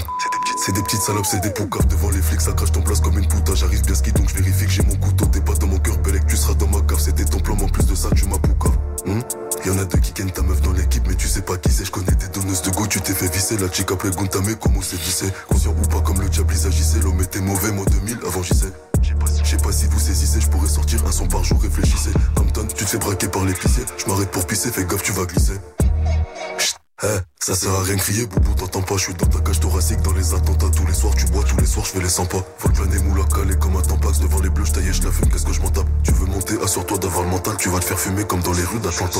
C'est 0.64 0.72
des 0.73 0.81
petites 0.81 1.02
salopes, 1.02 1.26
c'est 1.26 1.41
des 1.41 1.49
poucaves 1.49 1.85
Devant 1.88 2.10
les 2.10 2.22
flics. 2.22 2.41
Ça 2.41 2.53
crache 2.53 2.72
ton 2.72 2.81
place 2.81 3.02
comme 3.02 3.18
une 3.18 3.27
puta 3.27 3.53
J'arrive 3.56 3.84
bien 3.85 3.95
ski 3.95 4.11
donc 4.11 4.30
je 4.30 4.35
vérifie 4.35 4.65
que 4.65 4.72
j'ai 4.72 4.84
mon 4.84 4.95
couteau. 4.95 5.26
T'es 5.26 5.41
pas 5.41 5.53
dans 5.53 5.68
mon 5.68 5.80
cœur 5.80 5.98
Belek 5.98 6.26
tu 6.27 6.38
seras 6.38 6.53
dans 6.53 6.68
ma 6.68 6.80
cave. 6.81 6.99
C'était 6.99 7.26
ton 7.26 7.39
plan 7.39 7.56
mais 7.57 7.64
en 7.64 7.68
plus 7.68 7.85
de 7.85 7.95
ça 7.95 8.10
tu 8.15 8.26
m'as 8.26 8.38
poucave 8.38 8.77
hmm? 9.06 9.19
Y'en 9.65 9.77
a 9.77 9.85
deux 9.85 9.99
qui 9.99 10.14
kennent 10.14 10.31
ta 10.31 10.41
meuf 10.41 10.61
dans 10.61 10.73
l'équipe 10.73 11.03
mais 11.07 11.15
tu 11.15 11.27
sais 11.27 11.41
pas 11.41 11.57
qui 11.57 11.72
c'est. 11.72 11.85
Je 11.85 11.91
connais 11.91 12.15
des 12.15 12.27
donneuses 12.27 12.61
de 12.61 12.72
goût 12.72 12.88
tu 12.88 13.02
t'es 13.02 13.14
fait 13.14 13.31
visser. 13.31 13.57
La 13.57 13.72
chica 13.72 13.95
play 13.95 14.11
Guntame 14.11 14.56
comment 14.56 14.81
c'est 14.81 14.99
vissé? 14.99 15.26
Conscient 15.48 15.76
ou 15.77 15.88
pas 15.88 16.02
comme 16.02 16.22
le 16.22 16.30
diable 16.30 16.53
ils 16.56 16.68
agissaient. 16.68 16.99
L'homme 16.99 17.22
était 17.22 17.41
mauvais 17.41 17.72
moi 17.72 17.85
2000 17.85 18.19
avant 18.26 18.43
j'y 18.43 18.56
sais. 18.56 18.72
Je 19.43 19.49
sais 19.49 19.57
pas 19.57 19.72
si 19.72 19.85
vous 19.88 19.99
saisissez, 19.99 20.39
je 20.39 20.48
pourrais 20.48 20.69
sortir 20.69 21.06
un 21.06 21.11
son 21.11 21.27
par 21.27 21.43
jour, 21.43 21.60
réfléchissez. 21.61 22.11
Compton, 22.35 22.65
tu 22.68 22.85
te 22.85 22.89
fais 22.89 22.98
braquer 22.98 23.27
par 23.27 23.43
l'épicier. 23.43 23.84
Je 23.98 24.06
m'arrête 24.10 24.31
pour 24.31 24.45
pisser, 24.45 24.72
fais 24.72 24.85
gaffe, 24.85 25.03
tu 25.03 25.11
vas 25.11 25.26
glisser. 25.26 25.60
Rien 27.91 27.97
crier, 27.97 28.26
boubou, 28.26 28.53
t'entends 28.55 28.81
pas. 28.81 28.95
Je 28.95 29.03
suis 29.03 29.13
dans 29.13 29.27
ta 29.27 29.39
cage 29.39 29.59
thoracique, 29.59 30.01
dans 30.01 30.13
les 30.13 30.34
attentats 30.34 30.69
tous 30.76 30.85
les 30.85 30.93
soirs. 30.93 31.13
Tu 31.15 31.26
bois 31.26 31.43
tous 31.43 31.57
les 31.57 31.65
soirs, 31.65 31.85
je 31.85 31.91
fais 31.91 32.01
les 32.01 32.09
100 32.09 32.26
pas. 32.26 32.45
Que 32.59 32.95
la 32.95 33.01
moula 33.03 33.23
calé 33.34 33.55
comme 33.55 33.76
un 33.76 33.81
tampax 33.81 34.19
devant 34.19 34.39
les 34.39 34.49
bleus, 34.49 34.65
je 34.65 34.91
je 34.91 35.03
la 35.03 35.11
fume, 35.11 35.30
qu'est-ce 35.30 35.45
que 35.45 35.53
je 35.53 35.61
m'en 35.61 35.69
tape? 35.69 35.88
Tu 36.03 36.11
veux 36.13 36.26
monter, 36.26 36.55
assure-toi 36.63 36.97
d'avoir 36.99 37.23
le 37.23 37.30
mental, 37.30 37.55
tu 37.57 37.69
vas 37.69 37.80
te 37.80 37.85
faire 37.85 37.99
fumer 37.99 38.23
comme 38.23 38.41
dans 38.41 38.53
les 38.53 38.63
rues 38.63 38.80
d'Atlanta. 38.80 39.19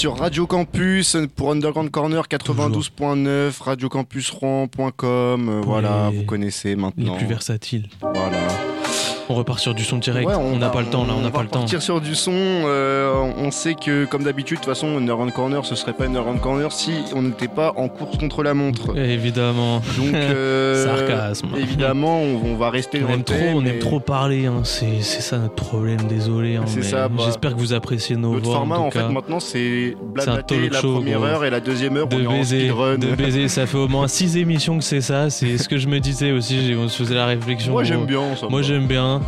Sur 0.00 0.16
Radio 0.18 0.46
Campus 0.46 1.14
pour 1.36 1.50
Underground 1.50 1.90
Corner 1.90 2.26
92.9, 2.26 3.60
radiocampusrouen.com. 3.60 5.48
euh, 5.50 5.60
Voilà, 5.62 6.08
les- 6.10 6.16
vous 6.20 6.24
connaissez 6.24 6.74
maintenant. 6.74 7.12
Les 7.12 7.18
plus 7.18 7.26
versatiles. 7.26 7.86
Voilà. 8.00 8.38
On 9.30 9.34
repart 9.34 9.60
sur 9.60 9.74
du 9.74 9.84
son 9.84 9.98
direct. 9.98 10.26
Ouais, 10.28 10.34
on 10.34 10.56
n'a 10.56 10.66
va- 10.66 10.72
pas 10.72 10.80
le 10.80 10.88
temps 10.88 11.04
là, 11.06 11.12
on 11.16 11.18
n'a 11.20 11.28
va 11.28 11.30
pas 11.30 11.42
le 11.42 11.48
temps. 11.48 11.60
partir 11.60 11.80
sur 11.82 12.00
du 12.00 12.14
son. 12.16 12.32
euh, 12.34 13.12
on 13.38 13.50
sait 13.52 13.74
que, 13.74 14.04
comme 14.06 14.24
d'habitude, 14.24 14.56
de 14.58 14.62
toute 14.64 14.68
façon, 14.74 14.96
Underground 14.96 15.32
Corner, 15.32 15.64
ce 15.64 15.74
serait 15.76 15.92
pas 15.92 16.06
Underground 16.06 16.40
Corner 16.40 16.72
si 16.72 16.92
on 17.14 17.22
n'était 17.22 17.46
pas 17.48 17.72
en 17.76 17.88
course 17.88 18.18
contre 18.18 18.42
la 18.42 18.54
montre. 18.54 18.96
Évidemment. 18.98 19.80
Donc, 19.96 20.08
euh, 20.14 20.84
Sarcasme. 20.84 21.48
Évidemment, 21.56 22.20
on, 22.22 22.40
on 22.52 22.56
va 22.56 22.70
rester 22.70 22.98
On 23.02 23.06
dans 23.06 23.12
aime 23.12 23.18
le 23.18 23.24
trop, 23.24 23.36
thème 23.36 23.54
on 23.56 23.64
aime 23.64 23.78
trop 23.78 24.00
parler, 24.00 24.46
hein. 24.46 24.62
c'est 24.64 25.00
ça 25.02 25.38
notre 25.38 25.54
problème, 25.54 26.00
désolé. 26.08 26.56
hein, 26.56 26.64
C'est 26.66 26.82
ça, 26.82 27.08
bah, 27.08 27.22
J'espère 27.26 27.54
que 27.54 27.60
vous 27.60 27.72
appréciez 27.72 28.16
nos 28.16 28.32
Notre 28.34 28.46
voix. 28.46 28.54
format, 28.56 28.78
en, 28.78 28.90
fait, 28.90 29.08
maintenant, 29.10 29.38
c'est 29.40 29.94
blablater 30.12 30.68
la 30.68 30.80
show, 30.80 30.94
première 30.94 31.22
heure 31.22 31.44
et 31.44 31.50
la 31.50 31.60
deuxième 31.60 31.96
heure, 31.96 32.08
de 32.08 32.16
on 32.16 32.20
est 32.20 32.26
en 32.26 32.32
baiser, 32.32 32.60
speedrun. 32.68 32.98
de 32.98 33.14
baiser, 33.14 33.46
ça 33.48 33.66
fait 33.66 33.78
au 33.78 33.86
moins 33.88 34.08
6 34.08 34.36
émissions 34.38 34.78
que 34.78 34.84
c'est 34.84 35.00
ça. 35.00 35.30
C'est 35.30 35.56
ce 35.58 35.68
que 35.68 35.76
je 35.78 35.86
me 35.86 36.00
disais 36.00 36.32
aussi. 36.32 36.74
On 36.76 36.88
se 36.88 36.96
faisait 37.02 37.14
la 37.14 37.26
réflexion. 37.26 37.72
Moi, 37.72 37.84
j'aime 37.84 38.06
bien, 38.06 38.34
ça 38.34 38.48
Moi 38.48 38.60
va. 38.62 38.66
j'aime 38.66 38.86
bien. 38.86 39.19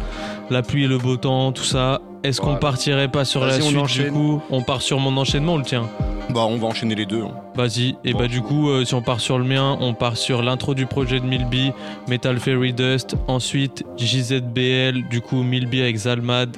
La 0.51 0.63
pluie 0.63 0.85
et 0.85 0.89
le 0.89 0.99
beau 0.99 1.17
temps, 1.17 1.53
tout 1.53 1.65
ça. 1.65 2.01
Est-ce 2.25 2.41
qu'on 2.41 2.57
partirait 2.57 3.09
pas 3.09 3.25
sur 3.25 3.45
la 3.45 3.61
suite 3.61 3.87
du 4.05 4.11
coup? 4.13 4.41
On 4.51 4.63
part 4.63 4.83
sur 4.83 4.99
mon 5.01 5.17
enchaînement 5.17 5.55
ou 5.55 5.59
le 5.59 5.65
tien? 5.65 5.89
Bah, 6.31 6.43
on 6.49 6.57
va 6.57 6.69
enchaîner 6.69 6.95
les 6.95 7.05
deux. 7.05 7.23
hein. 7.23 7.33
Vas-y, 7.55 7.97
et 8.05 8.15
bah 8.15 8.29
du 8.29 8.41
coup, 8.41 8.71
euh, 8.71 8.85
si 8.87 8.95
on 8.95 9.03
part 9.03 9.21
sur 9.21 9.37
le 9.39 9.45
mien, 9.45 9.77
on 9.81 9.93
part 9.93 10.17
sur 10.17 10.41
l'intro 10.41 10.73
du 10.75 10.87
projet 10.87 11.21
de 11.21 11.27
Milby, 11.27 11.73
Metal 12.09 12.39
Fairy 12.39 12.73
Dust, 12.73 13.17
ensuite 13.29 13.85
JZBL, 13.99 15.09
du 15.11 15.21
coup 15.21 15.43
Milby 15.43 15.83
avec 15.83 15.97
Zalmad, 15.97 16.57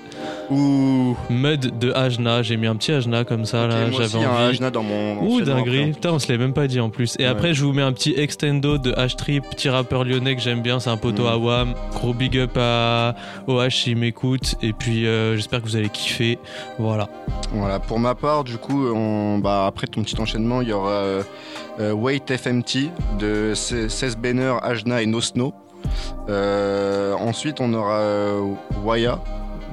ou 0.51 1.17
Mud 1.31 1.79
de 1.81 1.91
Ajna, 1.93 2.43
j'ai 2.43 2.57
mis 2.57 2.69
un 2.69 2.77
petit 2.77 2.93
Ajna 2.93 3.25
comme 3.25 3.45
ça 3.45 3.67
là, 3.67 3.87
Ok, 3.87 3.91
moi 3.93 4.03
j'avais 4.03 4.05
aussi, 4.19 4.25
un 4.25 4.31
envie. 4.31 4.43
Ajna 4.51 4.71
dans 4.71 4.83
mon 4.85 5.19
Ouh 5.27 5.41
dinguerie, 5.41 5.93
putain 5.93 6.13
on 6.13 6.19
se 6.21 6.29
l'est 6.31 6.39
même 6.39 6.53
pas 6.53 6.69
dit 6.69 6.79
en 6.79 6.91
plus. 6.91 7.17
Et 7.19 7.25
Ouais. 7.25 7.29
après 7.29 7.55
je 7.55 7.65
vous 7.65 7.73
mets 7.73 7.83
un 7.83 7.93
petit 7.93 8.15
extendo 8.17 8.79
de 8.79 8.93
H-Trip, 8.93 9.43
petit 9.51 9.69
rappeur 9.71 10.05
lyonnais 10.05 10.37
que 10.37 10.43
j'aime 10.43 10.61
bien, 10.63 10.79
c'est 10.79 10.91
un 10.91 10.97
poteau 10.97 11.25
Mm. 11.25 11.27
à 11.27 11.37
WAM, 11.39 11.75
gros 11.95 12.15
big 12.15 12.39
up 12.39 12.57
à 12.57 13.17
OH 13.49 13.71
s'il 13.71 13.97
m'écoute, 13.97 14.55
et 14.63 14.73
puis 14.73 15.07
euh, 15.09 15.35
j'espère 15.35 15.54
que 15.61 15.65
vous 15.65 15.77
allez 15.77 15.89
kiffer, 15.89 16.39
voilà. 16.79 17.09
Voilà, 17.53 17.79
pour 17.79 17.99
ma 17.99 18.15
part, 18.15 18.45
du 18.45 18.59
coup, 18.59 18.87
on, 18.89 19.39
bah, 19.39 19.67
après 19.67 19.87
ton 19.87 20.03
petit 20.03 20.21
enchaînement, 20.21 20.61
il 20.61 20.69
y 20.69 20.73
aura 20.73 20.91
euh, 20.91 21.23
euh, 21.81 21.93
Wait 21.93 22.37
FMT 22.37 22.91
de 23.19 23.55
16 23.55 24.17
Banner, 24.17 24.55
Ajna 24.63 25.03
et 25.03 25.07
No 25.07 25.21
Snow. 25.21 25.53
Euh, 26.29 27.15
ensuite, 27.15 27.61
on 27.61 27.73
aura 27.75 27.99
euh, 27.99 28.55
Waya 28.85 29.21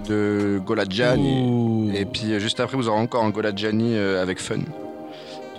de 0.08 0.62
Goladjani. 0.66 1.96
Et 1.96 2.06
puis, 2.06 2.40
juste 2.40 2.60
après, 2.60 2.78
vous 2.78 2.90
aurez 2.90 3.00
encore 3.00 3.24
un 3.24 3.30
Goladjani 3.30 3.96
euh, 3.96 4.22
avec 4.22 4.40
Fun 4.40 4.60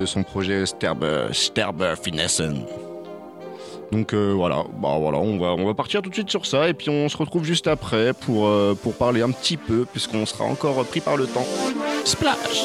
de 0.01 0.07
son 0.07 0.23
projet 0.23 0.67
Sterbe, 0.67 1.33
Sterbe 1.33 1.95
Finessen. 2.03 2.65
Donc 3.93 4.15
euh, 4.15 4.33
voilà, 4.35 4.65
bah 4.79 4.97
voilà, 4.99 5.19
on 5.19 5.39
va, 5.39 5.49
on 5.49 5.67
va 5.67 5.75
partir 5.75 6.01
tout 6.01 6.09
de 6.09 6.15
suite 6.15 6.31
sur 6.31 6.47
ça 6.47 6.67
et 6.67 6.73
puis 6.73 6.89
on 6.89 7.11
se 7.11 7.17
retrouve 7.17 7.45
juste 7.45 7.67
après 7.67 8.15
pour, 8.15 8.47
euh, 8.47 8.75
pour 8.75 8.95
parler 8.95 9.21
un 9.21 9.31
petit 9.31 9.59
peu 9.59 9.85
puisqu'on 9.85 10.25
sera 10.25 10.45
encore 10.45 10.83
pris 10.87 11.01
par 11.01 11.19
le 11.19 11.27
temps. 11.27 11.47
Splash. 12.03 12.65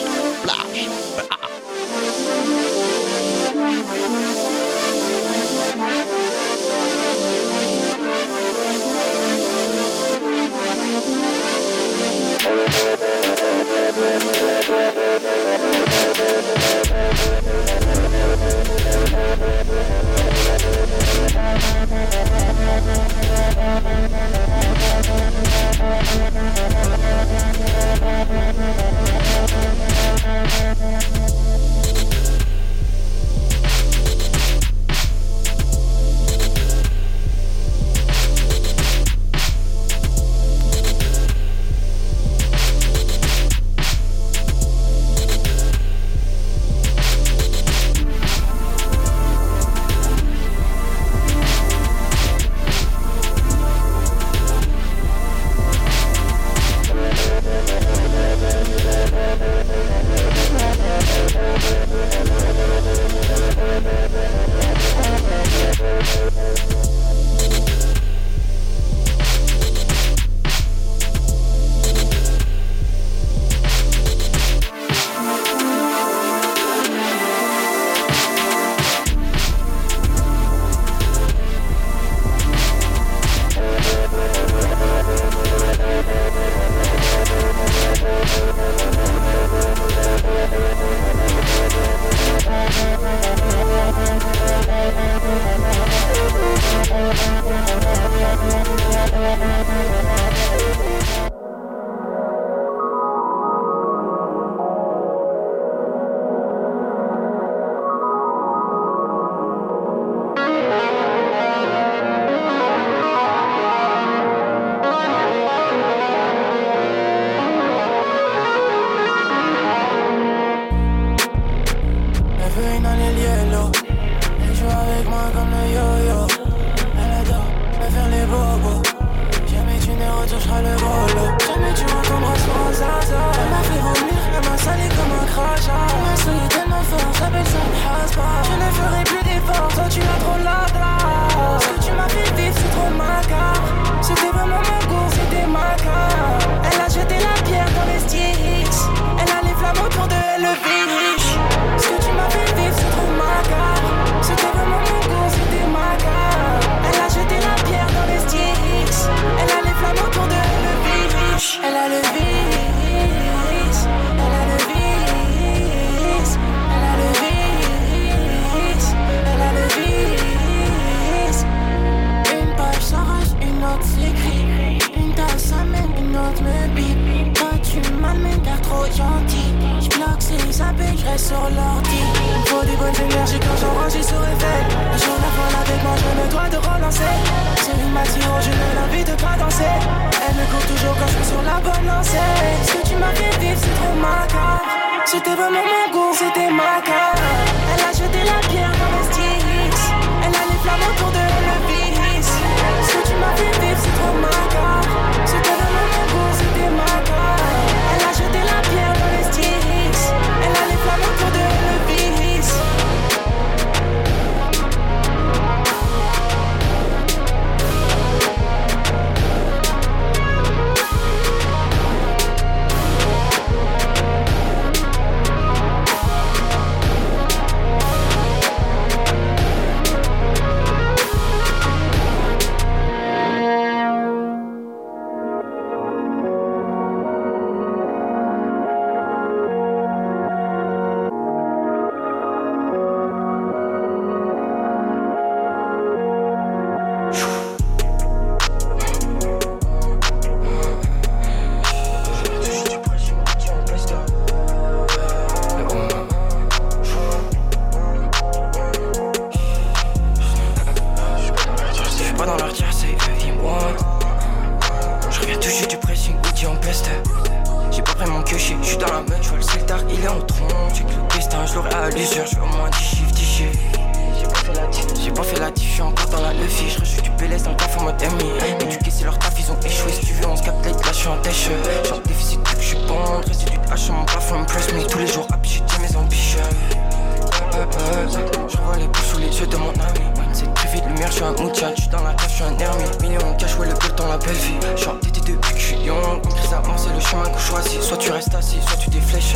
Tu 298.75 298.77
tu 298.77 298.89
déflèches. 298.89 299.35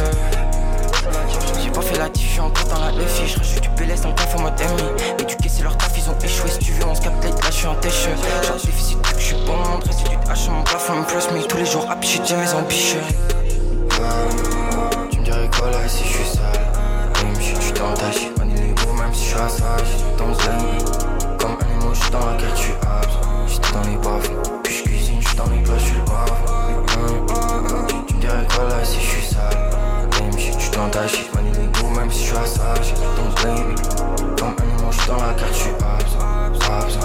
J'ai 1.64 1.70
pas 1.70 1.82
fait 1.82 1.98
la 1.98 2.10
diff, 2.10 2.28
je 2.28 2.32
suis 2.32 2.40
encore 2.40 2.66
dans 2.66 2.80
la 2.80 2.91
lefi. 2.91 3.24
Je 3.28 3.60
du 3.60 3.70
PLS 3.70 4.02
dans 4.02 4.10
le 4.10 4.16
taf 4.16 4.36
en 4.36 4.41
mode 4.41 4.60
ennemi. 4.60 4.84
Éduqué, 5.20 5.49
c'est 5.49 5.64
leur 5.64 5.78
taf, 5.78 5.91
ils 5.98 6.10
ont 6.10 6.18
échoué. 6.24 6.49
Si 6.49 6.60
tu 6.60 6.72
veux, 6.74 6.86
on 6.86 6.95
se 6.95 7.02
capte 7.02 7.24
là, 7.24 7.32
je 7.45 7.52
suis 7.52 7.68
en 7.68 7.76
têche. 7.76 8.08
Un 8.08 8.66
déficit 8.66 8.98
je 9.18 9.24
suis 9.24 9.36
bon. 9.45 9.58
Reste 9.86 10.10
du 10.10 10.16
H 10.16 10.49
mon 10.49 10.64
plafond, 10.64 10.95
me. 10.95 11.48
Tous 11.48 11.58
les 11.58 11.66
jours, 11.66 11.86
happy, 11.90 12.08
j'ai 12.26 12.36
mes 12.36 12.53
ambitions. 12.53 12.99
Tu 15.12 15.20
me 15.20 15.24
dirais 15.24 15.49
quoi 15.58 15.70
là 15.70 15.88
si 15.88 16.03
je 16.03 16.10
suis 16.10 16.26
sale 16.26 17.24
Même 17.24 17.36
si 17.40 17.53
tu 17.53 17.74
ta 17.74 17.84
man, 17.84 18.52
il 18.56 18.72
est 18.72 18.86
beau 18.86 18.94
même 18.94 19.14
si 19.14 19.26
je 19.26 19.30
suis 19.30 19.40
à 19.40 19.49
ça 19.49 19.78
Je 19.78 20.18
dans 20.18 20.28
le 20.28 21.38
Comme 21.38 21.52
un 21.52 21.94
je 21.94 22.02
suis 22.02 22.12
dans 22.12 22.26
la 22.26 22.56
suis 22.56 22.74
abs 22.82 23.48
J'étais 23.48 23.72
dans 23.74 23.88
les 23.90 23.98
baves, 23.98 24.30
puis 24.64 24.74
je 24.74 24.84
cuisine, 24.84 25.18
je 25.22 25.28
suis 25.28 25.38
dans 25.38 25.45
les 25.48 25.62
plats, 25.62 25.78
je 25.78 25.86
suis 25.86 25.95
le 25.95 26.02
bave 26.02 26.51
Là 28.70 28.84
si 28.84 29.00
je 29.00 29.06
suis 29.06 29.26
sale. 29.26 29.72
Même 30.22 30.32
si 30.38 30.56
tu 30.56 30.70
dans 30.78 30.90
ta 30.90 31.08
shit, 31.08 31.34
man, 31.34 31.44
il 31.48 31.60
est 31.60 31.82
beau 31.82 31.90
même 31.90 32.12
si 32.12 32.26
je 32.26 32.28
suis 32.28 32.36
à 32.38 32.76
Je 32.82 32.94
dans 32.94 33.54
le 33.54 34.36
Comme 34.36 34.50
un 34.50 34.80
émo, 34.80 34.92
je 34.92 35.00
suis 35.00 35.08
dans 35.08 35.18
la 35.18 35.34
quête, 35.34 35.48
je 35.50 35.54
suis 35.54 35.70
abs 35.72 36.16
Abs 36.70 37.00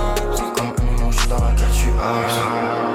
Comme 0.55 0.66
un 0.66 1.11
je 1.11 1.19
suis 1.19 1.28
dans 1.28 1.37
la 1.37 1.53
quête, 1.53 1.69
je 1.70 1.78
suis 1.78 1.91
abs 1.91 2.85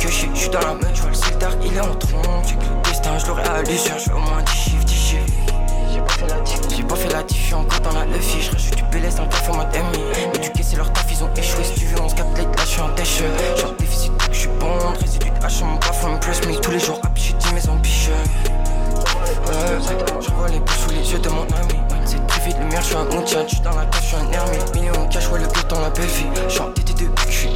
Queue, 0.00 0.08
je 0.08 0.34
suis 0.34 0.48
dans 0.48 0.60
la 0.60 0.72
meute, 0.72 0.94
je 0.94 1.02
vois 1.02 1.10
le 1.10 1.14
celtar, 1.14 1.50
il 1.62 1.76
est 1.76 1.80
en 1.80 1.94
tronc. 1.94 2.42
J'ai 2.46 2.54
que 2.54 2.62
le 2.62 2.82
destin, 2.84 3.18
je 3.18 3.26
l'aurais 3.26 3.46
à 3.46 3.60
l'usure, 3.60 3.98
je 3.98 4.08
veux 4.08 4.16
au 4.16 4.20
moins 4.20 4.42
10 4.42 4.52
chiffres, 4.52 4.84
10 4.84 4.94
chiffres. 4.94 5.24
J'ai 5.92 6.00
pas 6.00 6.08
fait 6.14 6.26
la 6.26 6.40
diff, 6.40 6.60
j'ai 6.74 6.82
pas 6.82 6.96
fait 6.96 7.08
la 7.10 7.22
diff, 7.22 7.38
je 7.38 7.44
suis 7.44 7.54
encore 7.54 7.80
dans 7.80 7.92
la 7.92 8.06
lefi. 8.06 8.40
Je 8.40 8.50
rajoute 8.50 8.76
du 8.76 8.82
PLS 8.84 9.16
dans 9.16 9.24
le 9.24 9.28
taf 9.28 9.50
en 9.50 9.56
mode 9.56 9.74
ennemi. 9.74 10.02
Éduqué, 10.34 10.62
c'est 10.62 10.76
leur 10.76 10.90
taf, 10.94 11.04
ils 11.10 11.22
ont 11.22 11.30
échoué. 11.36 11.64
Si 11.64 11.74
tu 11.80 11.84
veux, 11.84 12.00
on 12.00 12.08
se 12.08 12.14
capte 12.14 12.38
là, 12.38 12.44
je 12.60 12.66
suis 12.66 12.80
en 12.80 12.88
dèche. 12.94 13.22
Je 13.54 13.58
suis 13.58 13.66
en 13.66 13.72
déficit, 13.72 14.16
que 14.16 14.32
je 14.32 14.38
suis 14.38 14.48
bon. 14.58 14.78
Résidu 14.98 15.28
de 15.28 15.46
H 15.46 15.64
mon 15.64 15.76
plafond, 15.76 16.18
press 16.18 16.46
me. 16.46 16.54
Tous 16.60 16.70
les 16.70 16.80
jours, 16.80 16.98
happy, 17.04 17.22
j'ai 17.22 17.34
dit 17.34 17.52
mes 17.52 17.68
ambitions. 17.68 18.12
Je 20.20 20.30
vois 20.30 20.48
les 20.48 20.60
bouches 20.60 20.78
sous 20.78 20.90
les 20.90 21.12
yeux 21.12 21.18
de 21.18 21.28
mon 21.28 21.42
ami. 21.42 21.78
C'est 22.06 22.26
privé 22.26 22.54
de 22.54 22.60
lumière, 22.60 22.80
je 22.80 22.86
suis 22.86 22.96
un 22.96 23.06
je 23.26 23.48
suis 23.48 23.60
dans 23.60 23.74
la 23.74 23.84
cage, 23.84 24.00
je 24.00 24.06
suis 24.06 24.16
un 24.16 24.32
ermite. 24.32 24.74
Million 24.74 25.08
cash, 25.08 25.28
ouais, 25.28 25.40
le 25.40 25.46
gold 25.46 25.66
dans 25.68 25.80
la 25.80 25.90
belle 25.90 26.06
vie. 26.06 26.24
Que 27.06 27.30
je 27.30 27.36
suis 27.36 27.48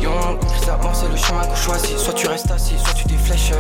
c'est 0.95 1.09
le 1.09 1.17
chemin 1.17 1.45
qu'on 1.45 1.57
choisit. 1.57 1.99
Soit 1.99 2.15
tu 2.15 2.27
restes 2.27 2.51
assis, 2.51 2.79
soit 2.79 2.95
tu 2.95 3.07
déflèches. 3.09 3.53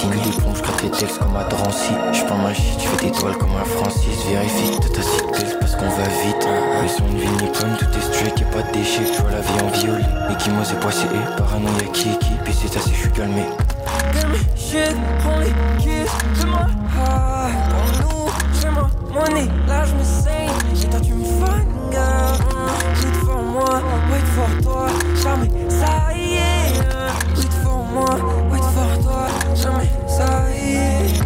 Signe. 0.00 0.10
Que 0.10 0.56
je 0.56 0.62
gratte 0.62 0.82
les 0.82 0.90
textes 0.90 1.18
comme 1.18 1.36
à 1.36 1.44
Drancy. 1.44 1.92
Je 2.12 2.24
prends 2.24 2.38
ma 2.38 2.54
shit, 2.54 2.80
je 2.80 2.88
fais 2.88 3.06
des 3.06 3.12
toiles 3.12 3.36
comme 3.36 3.54
un 3.60 3.64
Francis. 3.64 4.24
Vérifie 4.28 4.78
de 4.78 4.88
ta 4.88 5.02
seatbelt 5.02 5.58
parce 5.60 5.76
qu'on 5.76 5.88
va 5.88 6.08
vite. 6.24 6.46
Sont 6.96 7.06
une 7.06 7.18
vie 7.18 7.44
nippone, 7.44 7.76
tout 7.78 7.86
est 7.86 8.14
straight, 8.14 8.40
y'a 8.40 8.46
pas 8.46 8.62
de 8.62 8.72
déchets. 8.72 9.06
Je 9.14 9.22
vois 9.22 9.30
la 9.30 9.40
vie 9.40 9.62
en 9.62 9.68
violet. 9.68 10.04
Ekimos 10.30 10.72
et 10.72 10.80
poissé 10.80 11.06
et 11.06 11.36
paranoïa 11.36 11.86
qui 11.92 12.18
qui? 12.18 12.32
Puis 12.44 12.52
c'est 12.52 12.76
assez, 12.76 12.90
je 12.90 13.00
suis 13.00 13.10
calmé. 13.12 13.44
It, 14.14 14.26
shit, 14.58 14.96
prends 15.20 15.38
les 15.38 15.54
kisses 15.78 16.10
de 16.40 16.46
moi 16.46 16.66
high 16.96 17.54
Pour 17.70 17.86
nous, 18.00 18.32
j'ai 18.60 18.70
ma 18.70 18.90
money, 19.12 19.48
là 19.68 19.84
je 19.84 19.94
me 19.94 20.02
saigne 20.02 20.50
Et 20.82 20.88
toi 20.88 21.00
tu 21.00 21.12
me 21.12 21.24
fun, 21.24 21.58
mm, 21.58 21.94
Wait 23.04 23.16
for 23.24 23.42
moi, 23.42 23.82
wait 24.10 24.26
for 24.34 24.62
toi 24.62 24.86
Jamais 25.22 25.50
ça 25.68 26.12
y 26.12 26.34
est 26.34 26.80
mm, 26.80 27.36
Wait 27.36 27.52
for 27.62 27.84
moi, 27.92 28.16
Jamais 29.62 29.90
ça 30.08 30.44
y 30.50 30.74
est. 30.74 31.20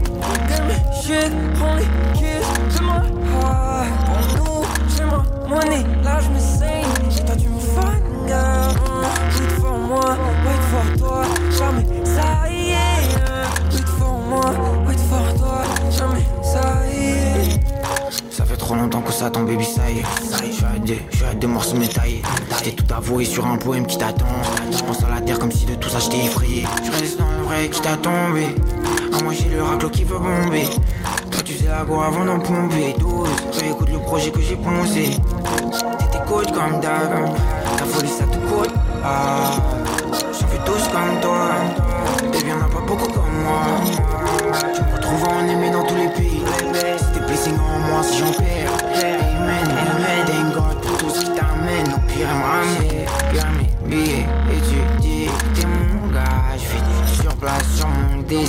Damn 0.48 0.70
it, 0.70 0.82
shit, 1.02 1.32
les 1.78 1.89
kisses 2.19 2.78
de 2.78 2.82
moi 2.82 3.02
high 3.44 3.93
Pour 4.06 4.44
nous, 4.44 4.65
j'ai 4.97 5.05
ma 5.05 5.23
money, 5.48 5.85
là 6.02 6.19
je 6.20 6.31
me 6.31 6.39
saigne. 6.40 6.85
Et 7.16 7.24
toi 7.24 7.36
tu 7.36 7.48
me 7.48 7.55
mm, 7.55 7.61
Wait 9.39 9.52
for 9.61 9.78
moi, 9.78 10.16
wait 10.47 10.62
for 10.70 10.98
toi. 10.98 11.24
Jamais 11.56 11.86
ça 12.05 12.51
y 12.51 12.70
est. 12.70 13.73
Wait 13.73 13.89
for 13.98 14.19
moi, 14.19 14.51
wait 14.86 14.98
for 14.98 15.35
toi. 15.39 15.62
Jamais 15.90 16.24
ça 16.43 16.62
y 16.93 17.05
est. 17.11 17.61
Ça 18.31 18.44
fait 18.44 18.56
trop 18.56 18.74
longtemps 18.74 19.02
que 19.02 19.12
ça 19.12 19.31
tombe, 19.31 19.47
baby, 19.47 19.65
ça 19.65 19.89
y 19.90 20.01
est. 20.01 20.05
Je 20.44 20.52
suis 20.52 20.65
à 20.65 20.78
deux, 20.85 20.98
je 21.12 21.24
à 21.24 21.35
deux 21.35 21.47
morceaux 21.47 21.77
métaillés. 21.77 22.23
J'étais 22.65 22.82
tout 22.82 22.95
avoué 22.95 23.27
sur 23.27 23.47
un 23.47 23.59
poème 23.59 23.86
qui 23.86 23.99
t'attend. 23.99 24.24
Je 24.70 24.82
pense 24.85 25.05
à 25.05 25.11
la 25.11 25.20
terre 25.20 25.39
comme 25.39 25.53
si 25.53 25.66
de 25.66 25.74
tout 25.74 25.91
ça 25.91 25.99
j'étais 25.99 26.24
effrayé. 26.24 26.65
Je 26.82 26.91
reste 26.91 27.19
dans 27.19 27.31
le 27.31 27.45
vrai 27.45 27.69
qui 27.69 27.78
t'a 27.82 27.97
tombé. 27.99 28.47
À 29.12 29.23
moi 29.23 29.35
j'ai 29.35 29.55
le 29.55 29.62
raclo 29.62 29.91
qui 29.91 30.05
veut 30.05 30.19
bomber. 30.19 30.65
Toi 31.31 31.43
tu 31.45 31.53
J'usais 31.53 31.69
la 31.69 31.85
go 31.85 32.01
avant 32.01 32.24
d'en 32.24 32.39
pomper 32.39 32.95
12 32.99 33.28
Réécoute 33.61 33.91
le 33.91 33.99
projet 33.99 34.31
que 34.31 34.41
j'ai 34.41 34.57
poncé 34.57 35.11
T'étais 35.99 36.24
coach 36.27 36.51
comme 36.53 36.81
d'hab 36.81 37.36
Ta 37.77 37.85
folie 37.85 38.09
ça 38.09 38.24
te 38.24 38.36
coûte 38.49 38.73
Ah 39.05 39.51
J'en 40.12 40.47
fais 40.47 40.65
tous 40.65 40.89
comme 40.89 41.20
toi 41.20 41.51
Baby 42.32 42.49
y'en 42.49 42.61
a 42.61 42.70
pas 42.70 42.81
beaucoup 42.86 43.12
comme 43.12 43.43
moi 43.45 43.61
Tu 44.74 44.81
me 44.81 44.97
retrouves 44.97 45.24
en 45.24 45.49
aimé 45.49 45.70
dans 45.70 45.85
tous 45.85 45.97
les 45.97 46.09
pays 46.09 46.43
t'es 47.12 47.20
blessing 47.20 47.55
en 47.55 47.78
moi 47.91 48.03
si 48.03 48.19
j'en 48.19 48.32
perds 48.32 48.53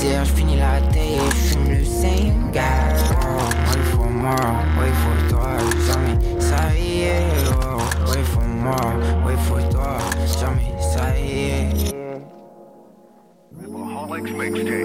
désert 0.05 0.25
Je 0.25 0.33
finis 0.33 0.57
la 0.57 0.81
taille 0.91 1.13
et 1.13 1.31
je 1.31 1.35
fume 1.35 1.69
le 1.69 1.83
same 1.83 2.51
gars. 2.51 2.63
Oh, 3.11 3.39
ouais 3.71 3.83
faut 3.91 4.09
moi, 4.09 4.35
ouais 4.79 4.93
faut 5.01 5.29
toi 5.29 5.57
Jamais 5.87 6.39
ça 6.39 6.75
y 6.77 7.01
est. 7.01 7.23
Oh, 7.49 8.11
Ouais 8.11 8.23
faut 8.23 8.41
moi, 8.41 8.75
ouais 9.25 9.35
faut 9.37 9.71
toi 9.71 9.97
Jamais 10.39 10.73
ça 10.81 11.17
y 11.17 11.31
est. 11.49 11.95
Yes, 14.17 14.84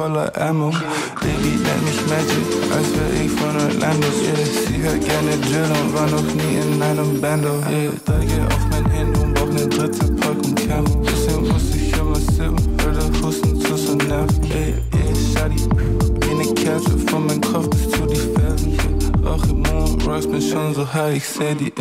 voller 0.00 0.32
Ammo. 0.40 0.70
Baby 1.20 1.52
nennt 1.64 1.84
mich 1.84 2.00
Magic, 2.08 2.46
als 2.74 2.88
wär 2.96 3.10
ich 3.22 3.30
von 3.38 3.54
Orlando. 3.54 4.08
Yeah, 4.22 4.46
sie 4.66 4.82
hört 4.82 5.00
gerne 5.04 5.32
Drill 5.46 5.70
und 5.78 5.94
war 5.94 6.08
noch 6.08 6.28
nie 6.38 6.54
in 6.62 6.82
einem 6.82 7.20
Bando. 7.20 7.54
Yeah, 7.68 7.92
Dage 8.06 8.38
auf 8.48 8.64
mein 8.70 8.86
Handy 8.90 9.20
und 9.20 9.34
brauch 9.34 9.52
ne 9.52 9.66
dritte 9.68 10.06
Packung 10.14 10.54
Camo. 10.54 11.02
Deswegen 11.04 11.48
muss 11.48 11.74
ich 11.74 11.92
immer 11.98 12.16
sippen, 12.16 12.56
weil 12.82 12.94
der 12.94 13.22
Husten 13.22 13.60
zu 13.60 13.76
so 13.76 13.94
nervt. 13.96 14.40
Ey, 14.54 14.74
ey, 15.00 15.10
Shadi, 15.32 15.60
wie 16.20 16.34
ne 16.34 16.54
Kerze 16.54 16.96
von 17.10 17.26
meinem 17.26 17.42
Kopf 17.42 17.68
bis 17.70 17.90
zu 17.90 18.06
die 18.06 18.16
Fersen. 18.34 18.72
Yeah, 18.72 19.30
auch 19.30 19.44
im 19.44 19.62
Mond, 19.62 20.06
Rocks 20.06 20.26
bin 20.26 20.40
schon 20.40 20.74
so 20.74 20.90
high, 20.94 21.16
ich 21.16 21.28
seh 21.28 21.54
die 21.54 21.72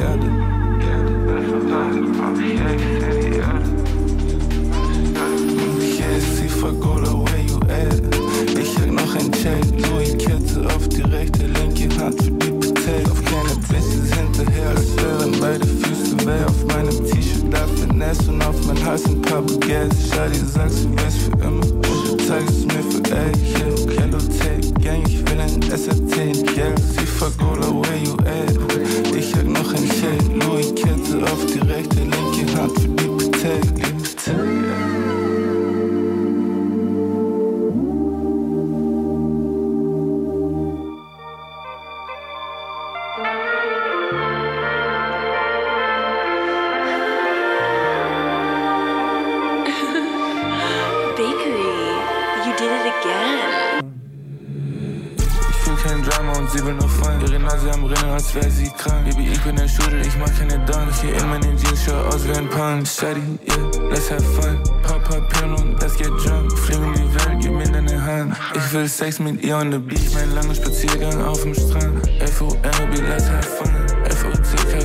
sie 56.49 56.65
will 56.65 56.73
nur 56.73 56.89
Fun. 56.89 57.19
Ihre 57.21 57.39
Nase 57.39 57.71
am 57.71 57.85
Rinnen, 57.85 58.09
als 58.11 58.33
wär 58.35 58.49
sie 58.49 58.69
krank. 58.77 59.05
Baby, 59.05 59.29
ich 59.31 59.41
bin 59.41 59.55
der 59.55 59.67
Shooter, 59.67 59.99
ich 60.01 60.17
mach 60.17 60.31
keine 60.37 60.57
Dunks. 60.65 61.01
Hier 61.01 61.15
in 61.15 61.29
meinen 61.29 61.57
Jeans, 61.57 61.83
schau 61.85 61.95
aus 62.07 62.27
wie 62.27 62.31
ein 62.31 62.49
Punk. 62.49 62.87
Shady, 62.87 63.21
yeah, 63.47 63.89
let's 63.89 64.09
have 64.09 64.23
fun. 64.23 64.61
Pop, 64.83 65.29
Pillen 65.29 65.53
und 65.55 65.81
let's 65.81 65.97
get 65.97 66.09
drunk. 66.23 66.51
Fliegen 66.59 66.83
um 66.83 66.93
die 66.93 67.13
Welt, 67.15 67.39
gib 67.41 67.51
mir 67.51 67.69
deine 67.69 68.03
Hand. 68.03 68.35
Ich 68.55 68.73
will 68.73 68.87
Sex 68.87 69.19
mit 69.19 69.43
ihr 69.43 69.57
on 69.57 69.71
the 69.71 69.77
beach. 69.77 70.13
Mein 70.13 70.33
langer 70.33 70.55
Spaziergang 70.55 71.23
auf 71.23 71.41
dem 71.41 71.53
Strand. 71.53 72.07
F-O-M-B, 72.19 73.01
let's 73.07 73.29
have 73.29 73.43
fun. 73.43 73.69
F-O-C-K, 74.05 74.79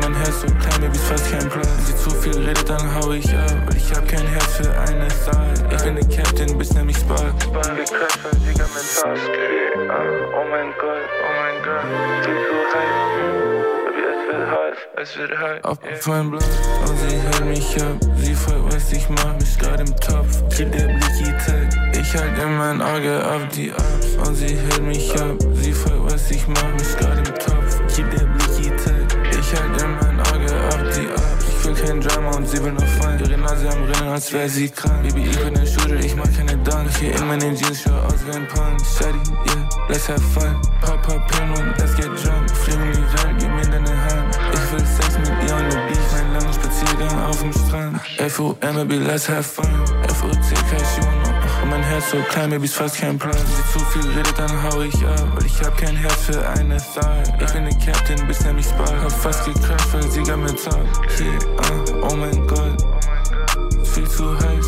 mein 0.00 0.14
Herz 0.14 0.40
so 0.40 0.46
klein, 0.46 0.80
Baby, 0.80 0.96
ist 0.96 1.04
fast 1.04 1.30
kein 1.30 1.48
Plan. 1.48 1.64
Wenn 1.64 1.86
sie 1.86 1.96
zu 1.96 2.10
viel 2.10 2.38
redet, 2.38 2.68
dann 2.68 2.94
hau 2.94 3.10
ich 3.12 3.28
ab. 3.34 3.74
Ich 3.76 3.90
hab 3.92 4.06
kein 4.06 4.26
Herz 4.26 4.56
für 4.56 4.70
eine 4.80 5.08
Zahl. 5.08 5.54
Ich 5.70 5.82
bin 5.82 5.96
der 5.96 6.08
Captain, 6.08 6.56
bist 6.56 6.74
nämlich 6.74 6.96
Spark. 6.96 7.38
Gecrashed, 7.40 8.24
weil 8.24 8.40
Sieger 8.40 8.66
mental. 8.74 10.27
Oh 10.48 10.50
mein 10.50 10.72
Gott, 10.80 10.80
oh 10.80 11.32
mein 11.42 11.62
Gott, 11.62 11.84
viel 12.24 12.34
zu 12.34 12.56
heiß. 12.72 12.96
Baby, 13.84 14.00
es 14.08 14.20
wird 14.32 14.48
heiß, 14.48 14.78
es 14.96 15.18
wird 15.18 15.38
heiß. 15.38 15.64
Auf, 15.64 15.78
auf 15.84 16.06
meinem 16.06 16.30
Block, 16.30 16.42
und 16.88 16.96
sie 16.96 17.16
hält 17.18 17.44
mich 17.44 17.82
ab. 17.82 17.96
Sie 18.16 18.34
fragt, 18.34 18.74
was 18.74 18.90
ich 18.92 19.10
mach, 19.10 19.34
mich 19.34 19.58
grad 19.58 19.80
im 19.80 19.94
Topf. 19.96 20.48
Trieb 20.48 20.72
der 20.72 20.84
Blicky 20.84 21.34
Tag. 21.44 21.68
Ich 22.00 22.14
halt 22.16 22.38
in 22.38 22.56
mein 22.56 22.80
Auge 22.80 23.22
auf 23.26 23.46
die 23.48 23.70
Ups. 23.70 24.16
Und 24.26 24.36
sie 24.36 24.56
hält 24.56 24.82
mich 24.84 25.12
ab. 25.20 25.36
Sie 25.52 25.72
fragt, 25.74 26.14
was 26.14 26.30
ich 26.30 26.48
mach, 26.48 26.72
mich 26.72 26.96
grad 26.96 27.18
im 27.18 27.34
Topf. 27.34 27.67
Kein 31.88 32.00
Drama 32.00 32.36
und 32.36 32.46
sie 32.46 32.62
will 32.62 32.72
nur 32.72 32.86
Fun. 32.86 33.18
Ihre 33.18 33.38
Nase 33.38 33.68
am 33.70 33.84
Rinnen, 33.84 34.08
als 34.08 34.32
wär 34.32 34.48
sie 34.48 34.68
krank. 34.68 35.02
Baby, 35.02 35.28
ich 35.30 35.38
bin 35.38 35.54
der 35.54 35.66
Shooter, 35.66 35.96
ich 35.96 36.14
mach 36.14 36.30
keine 36.36 36.56
Dunks. 36.58 36.96
Hier 36.98 37.14
in 37.14 37.26
meinen 37.26 37.56
Jeans, 37.56 37.82
schau 37.82 37.94
aus 37.94 38.26
wie 38.26 38.36
ein 38.36 38.46
Punk. 38.48 38.78
Shady, 38.80 39.18
yeah, 39.46 39.68
let's 39.88 40.08
have 40.08 40.20
fun. 40.20 40.60
Pop, 40.82 41.02
Pillen 41.28 41.50
und 41.50 41.78
let's 41.78 41.96
get 41.96 42.06
drunk. 42.06 42.50
Fliegen 42.50 42.82
um 42.82 42.92
die 42.92 42.98
Welt, 42.98 43.36
gib 43.38 43.50
mir 43.54 43.62
deine 43.62 44.04
Hand. 44.04 44.38
Ich 44.52 44.72
will 44.72 44.86
Sex 44.86 45.18
mit 45.18 45.28
ihr 45.28 45.54
on 45.54 45.70
the 45.70 45.76
beach. 45.88 45.98
Mein 46.12 46.32
langer 46.34 46.52
Spaziergang 46.52 47.24
auf 47.24 47.40
dem 47.40 47.52
Strand. 47.52 48.00
F-O-M-B, 48.18 48.96
let's 48.96 49.28
have 49.28 49.42
fun. 49.42 49.97
Herz 51.88 52.10
so 52.10 52.18
klein, 52.18 52.50
Baby, 52.50 52.66
ist 52.66 52.74
fast 52.74 52.98
kein 52.98 53.18
Plan. 53.18 53.34
Wenn 53.34 53.46
sie 53.46 53.72
zu 53.72 53.78
viel 53.86 54.10
redet, 54.10 54.38
dann 54.38 54.62
hau 54.62 54.82
ich 54.82 54.94
ab. 55.06 55.26
Weil 55.34 55.46
ich 55.46 55.58
hab 55.62 55.76
kein 55.78 55.96
Herz 55.96 56.26
für 56.26 56.46
eine 56.50 56.76
Zahl. 56.76 57.22
Ich 57.40 57.52
bin 57.52 57.64
der 57.64 57.74
Captain, 57.78 58.26
bist 58.26 58.44
nämlich 58.44 58.66
Spark. 58.66 59.00
Hab 59.02 59.12
fast 59.12 59.46
gecrashed, 59.46 59.94
weil 59.94 60.02
Sieger 60.10 60.36
mit 60.36 60.62
Tag. 60.62 60.86
Yeah, 61.18 62.02
uh, 62.02 62.08
oh 62.10 62.16
mein 62.16 62.46
Gott. 62.46 62.76
Ist 63.80 63.94
viel 63.94 64.08
zu 64.08 64.38
heiß. 64.38 64.66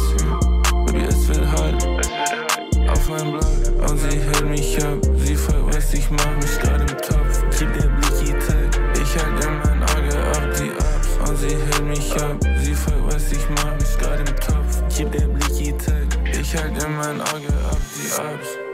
Baby, 0.86 1.04
es 1.08 1.28
wird 1.28 1.46
hart. 1.46 1.86
Auf 2.88 3.08
meinem 3.08 3.32
Block, 3.32 3.90
und 3.90 3.98
sie 3.98 4.18
hält 4.18 4.48
mich 4.48 4.82
ab. 4.82 4.98
Sie 5.16 5.36
fragt, 5.36 5.76
was 5.76 5.92
ich 5.92 6.10
mach, 6.10 6.36
mich 6.36 6.58
grad 6.58 6.69
and 17.10 17.22
I'll 17.22 17.40
get 17.40 17.52
up 17.54 17.78
the 17.78 18.22
ups. 18.22 18.69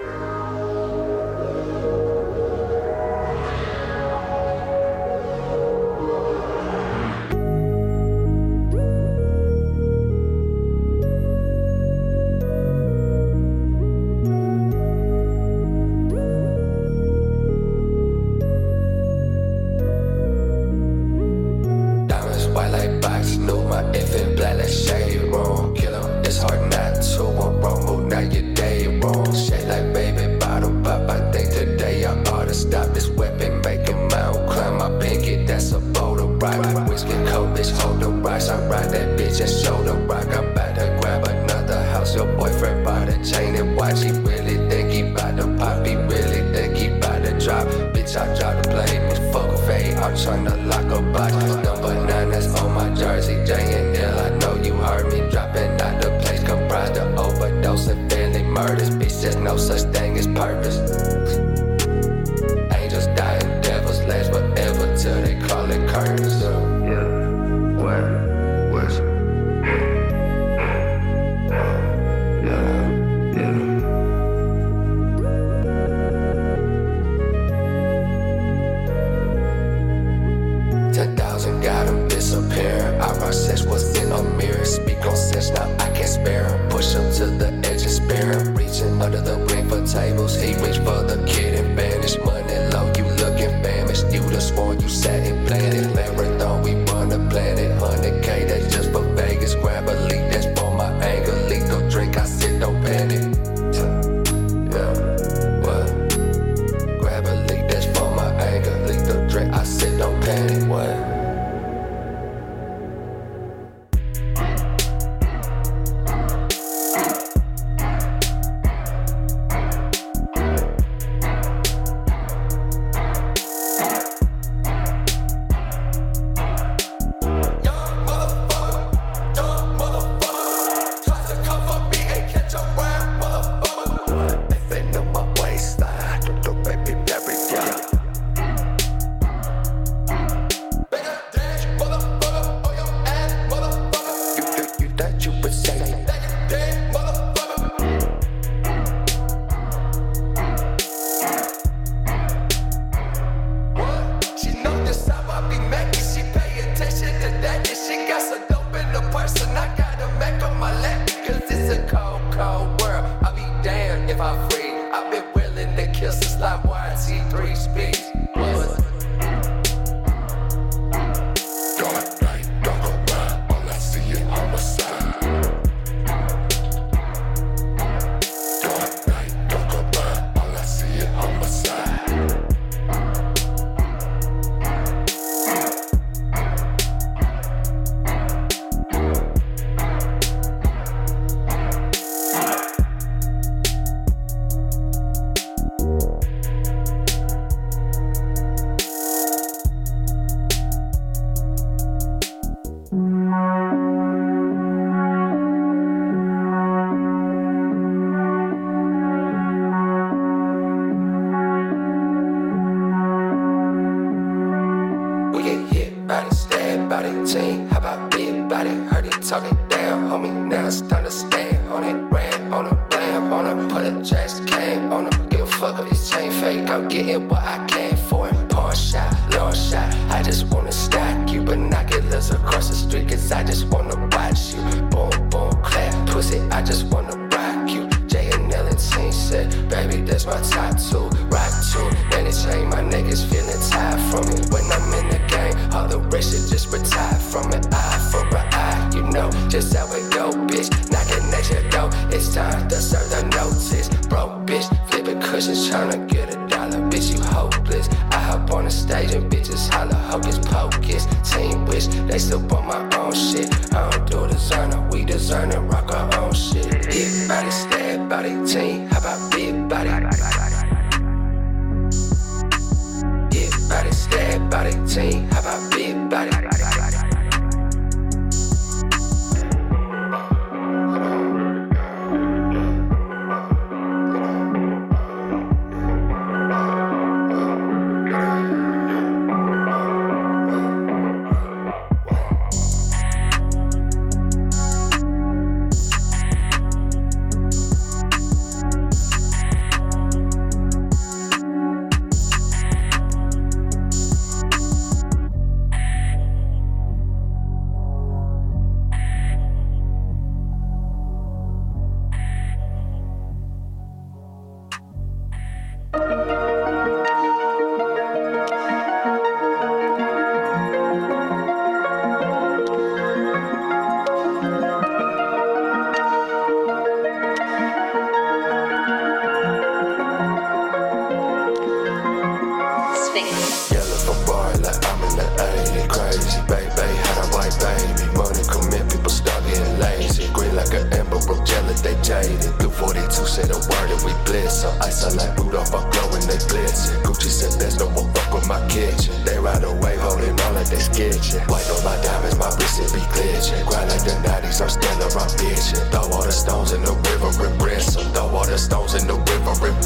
the 343.57 343.69
word 343.73 343.91
and 343.91 344.03
we 344.05 344.12
bless 344.24 344.62
So 344.62 344.69
Ice 344.85 345.05
I 345.05 345.11
like 345.16 345.33
Rudolph, 345.39 345.73
I 345.73 345.81
glow 345.91 346.09
and 346.12 346.24
they 346.28 346.41
blitz. 346.49 346.93
it. 346.93 347.01
Gucci 347.05 347.31
said 347.33 347.57
there's 347.59 347.78
no 347.78 347.89
one 347.97 348.12
fuck 348.12 348.33
with 348.33 348.49
my 348.49 348.61
kitchen. 348.69 349.12
They 349.24 349.39
ride 349.39 349.65
away 349.65 349.97
holding 349.97 350.37
all 350.41 350.53
like 350.53 350.69
they 350.69 350.81
sketching. 350.81 351.41
White 351.49 351.69
on 351.73 351.81
my 351.85 351.97
diamonds, 352.05 352.37
my 352.37 352.51
wrist 352.57 352.81
it 352.81 352.93
be 352.93 353.03
glitching. 353.16 353.65
Grind 353.66 353.89
like 353.89 354.05
the 354.05 354.16
90s, 354.20 354.61
I'm 354.61 354.69
still 354.69 354.97
I'm 354.97 355.31
bitching. 355.41 355.85
Throw 355.91 356.05
all 356.12 356.24
the 356.24 356.33
stones 356.33 356.73
in 356.73 356.83
the 356.83 356.93
river 356.93 357.33
and 357.33 357.57
rest. 357.62 358.01
Throw 358.12 358.28
all 358.28 358.47
the 358.47 358.59
stones 358.59 358.95
in 358.95 359.07
the 359.09 359.16
river 359.16 359.57
and 359.57 359.77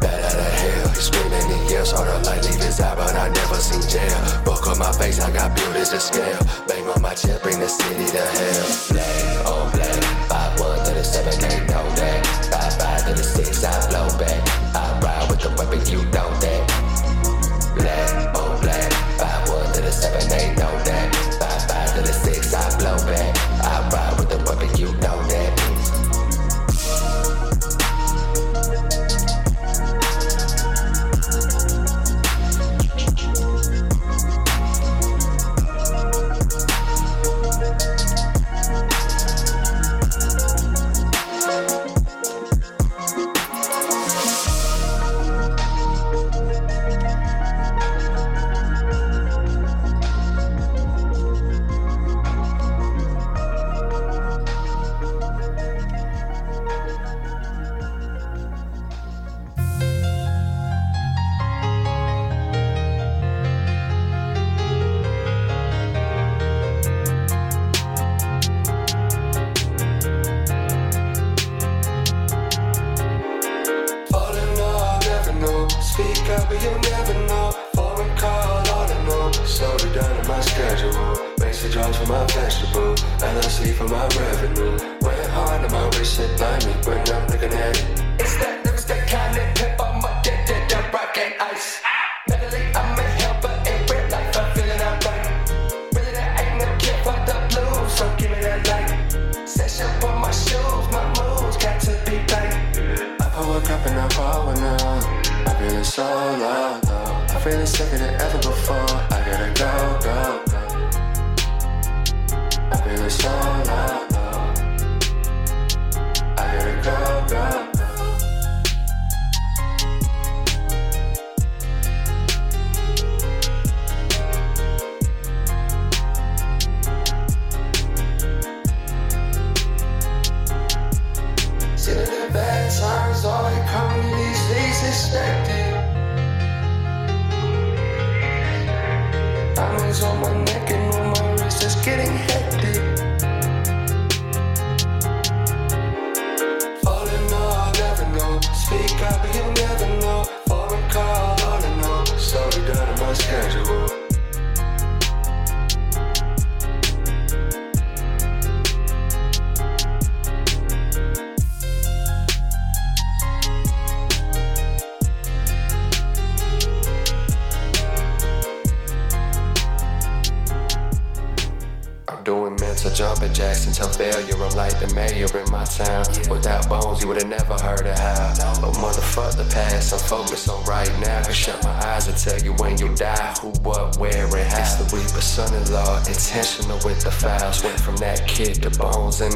Bad 0.00 0.24
out 0.24 0.40
of 0.40 0.52
hell, 0.56 0.88
he 0.88 1.00
screaming 1.00 1.44
and 1.44 1.70
yells. 1.70 1.92
All 1.92 2.04
the 2.04 2.16
light 2.24 2.44
leave 2.48 2.62
his 2.62 2.80
eye, 2.80 2.94
but 2.96 3.14
I 3.14 3.28
never 3.28 3.60
seen 3.60 3.84
jail. 3.84 4.16
Buck 4.44 4.66
on 4.66 4.78
my 4.78 4.92
face, 4.92 5.20
I 5.20 5.30
got 5.30 5.54
beauties 5.56 5.90
to 5.90 6.00
scale. 6.00 6.40
Bang 6.66 6.88
on 6.88 7.02
my 7.02 7.12
chest, 7.12 7.42
bring 7.42 7.60
the 7.60 7.68
city 7.68 8.06
to 8.16 8.24
hell. 8.24 8.89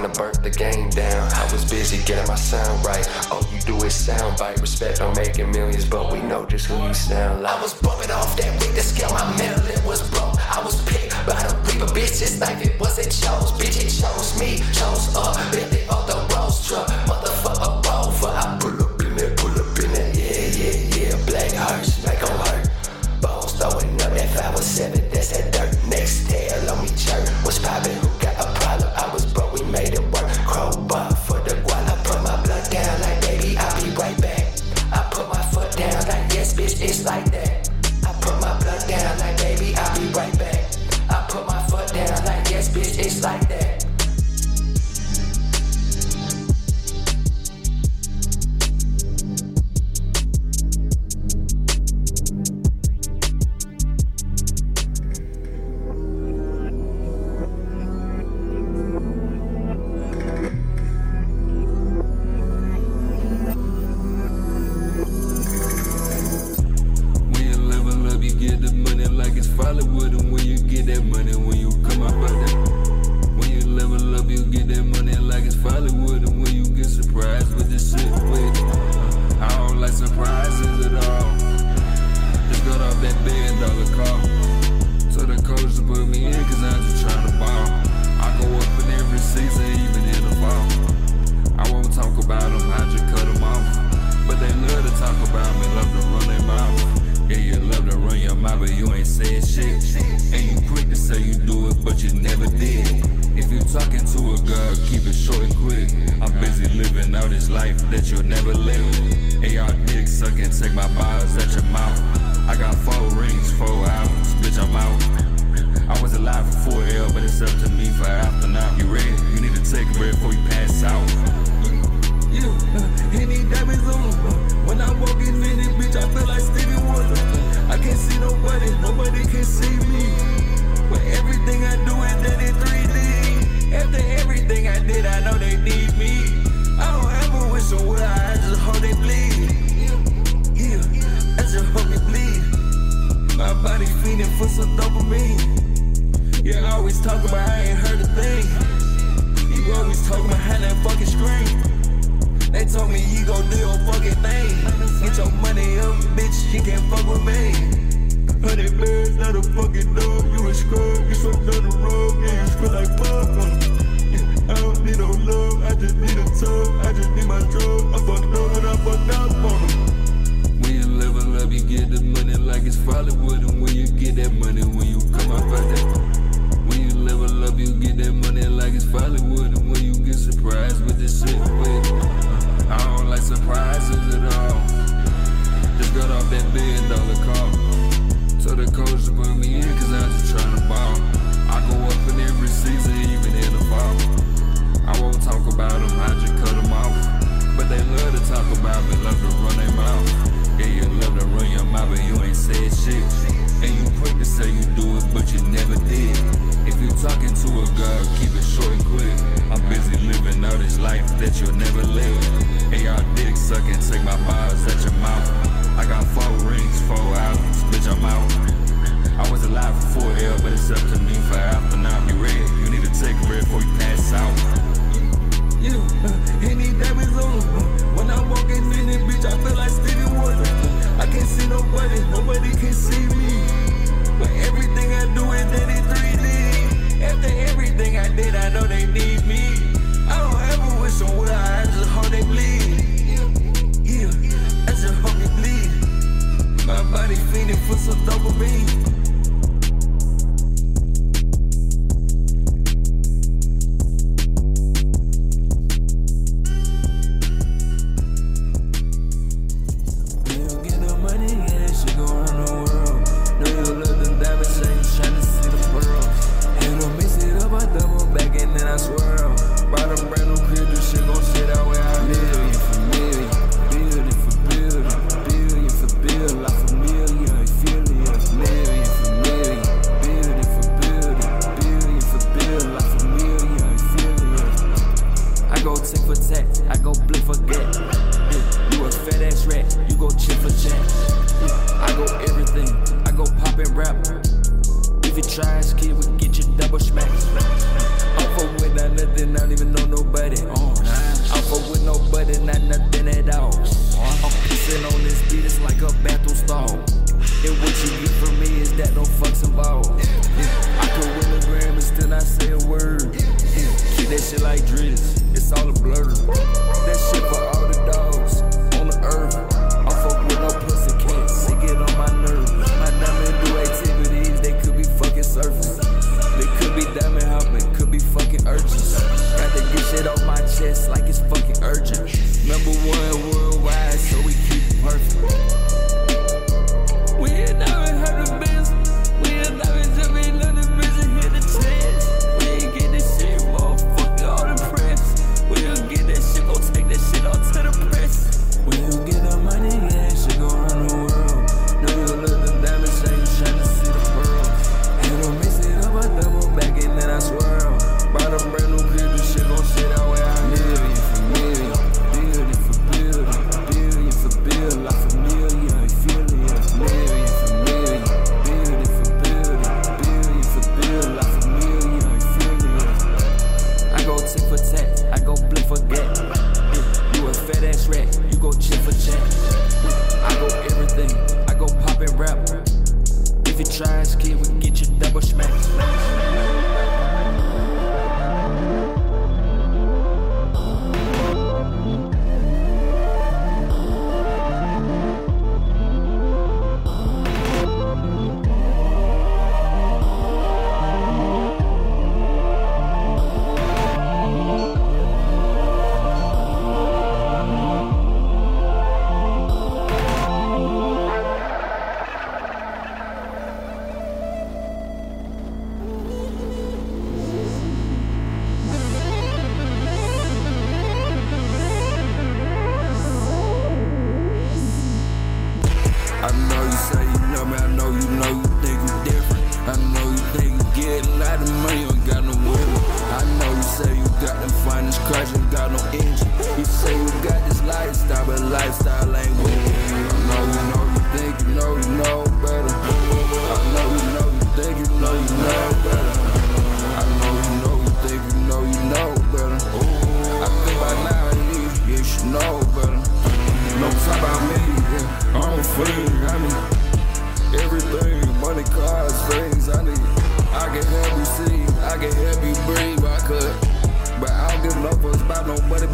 I 0.04 0.08
burnt 0.08 0.42
the 0.42 0.50
game 0.50 0.90
down. 0.90 1.32
I 1.32 1.50
was 1.50 1.64
busy 1.64 1.96
getting 2.04 2.28
my 2.28 2.34
sound 2.34 2.84
right. 2.84 3.08
All 3.30 3.42
you 3.50 3.60
do 3.60 3.76
is 3.84 3.94
sound 3.94 4.36
bite. 4.38 4.60
Respect 4.60 5.00
on 5.00 5.14
making 5.16 5.50
millions, 5.50 5.86
but 5.86 6.12
we 6.12 6.20
know 6.20 6.44
just 6.44 6.66
who 6.66 6.76
you 6.86 6.92
sound 6.92 7.42
like. 7.42 7.56
I 7.56 7.62
was 7.62 7.72
bumping 7.80 8.10
off 8.10 8.36
that 8.36 8.52
week 8.60 8.74
to 8.74 8.82
scale 8.82 9.10
my 9.10 9.24
mental, 9.38 9.66
it 9.66 9.82
was 9.84 10.08
broke. 10.10 10.36
I 10.54 10.62
was 10.62 10.82
picked 10.84 11.14
by 11.26 11.40
the 11.42 11.56
reaper, 11.64 11.86
bitch, 11.86 12.20
it's 12.20 12.38
like 12.38 12.64
it 12.66 12.73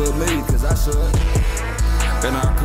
but 0.01 0.17
me, 0.17 0.43
cause 0.49 0.65
I 0.65 0.75
should. 0.75 0.97
And 2.25 2.35
I 2.35 2.60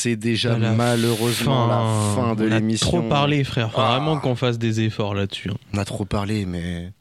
c'est 0.00 0.16
déjà 0.16 0.58
la 0.58 0.72
malheureusement 0.72 1.66
la 1.66 2.14
fin 2.14 2.34
de 2.34 2.48
On 2.48 2.52
a 2.52 2.58
l'émission. 2.58 2.86
trop 2.88 3.02
parlé, 3.02 3.44
frère. 3.44 3.72
Faut 3.72 3.80
Ah. 3.80 3.96
vraiment 3.98 4.18
qu'on 4.20 4.36
fasse 4.36 4.58
des 4.58 4.80
efforts 4.80 5.14
là-dessus. 5.14 5.50
hein. 5.50 5.56
On 5.74 5.78
a 5.78 5.84
trop 5.84 6.04
parlé, 6.04 6.46
mais. 6.46 6.92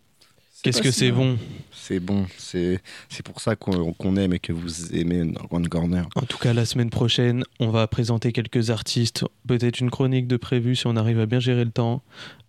Qu'est-ce 0.64 0.82
que 0.82 0.92
si 0.92 1.00
c'est 1.00 1.12
bon 1.12 1.38
C'est 1.72 2.00
bon. 2.00 2.26
C'est 2.38 2.82
pour 3.24 3.40
ça 3.40 3.56
qu'on 3.56 3.94
qu'on 3.94 4.18
aime 4.18 4.34
et 4.34 4.40
que 4.40 4.52
vous 4.52 4.94
aimez 4.94 5.22
Underground 5.22 5.70
Corner. 5.70 6.06
En 6.16 6.24
tout 6.24 6.38
cas, 6.40 6.52
la 6.54 6.66
semaine 6.66 6.90
prochaine, 6.90 7.44
on 7.60 7.70
va 7.70 7.88
présenter 7.88 8.34
quelques 8.34 8.70
artistes, 8.72 9.24
peut-être 9.48 9.80
une 9.80 9.92
chronique 9.92 10.28
de 10.28 10.36
prévu 10.36 10.76
si 10.76 10.88
on 10.88 10.98
arrive 10.98 11.20
à 11.20 11.26
bien 11.26 11.40
gérer 11.40 11.64
le 11.64 11.72
temps. 11.72 12.02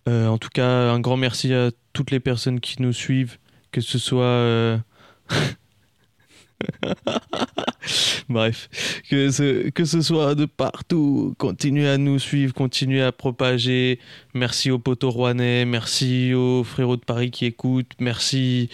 Euh, 0.09 0.27
en 0.27 0.37
tout 0.39 0.49
cas, 0.53 0.91
un 0.91 0.99
grand 0.99 1.17
merci 1.17 1.53
à 1.53 1.69
toutes 1.93 2.11
les 2.11 2.19
personnes 2.19 2.59
qui 2.59 2.81
nous 2.81 2.93
suivent, 2.93 3.37
que 3.71 3.79
ce 3.79 3.99
soit... 3.99 4.23
euh, 4.23 4.77
Bref, 8.29 8.69
que 9.09 9.31
ce, 9.31 9.69
que 9.69 9.85
ce 9.85 10.01
soit 10.01 10.35
de 10.35 10.45
partout, 10.45 11.33
continuez 11.37 11.87
à 11.87 11.97
nous 11.97 12.19
suivre, 12.19 12.53
continuez 12.53 13.01
à 13.01 13.11
propager. 13.11 13.99
Merci 14.33 14.71
aux 14.71 14.79
potos 14.79 15.13
rouennais, 15.13 15.65
merci 15.65 16.33
aux 16.33 16.63
frérots 16.63 16.97
de 16.97 17.05
Paris 17.05 17.31
qui 17.31 17.45
écoutent, 17.45 17.91
merci 17.99 18.69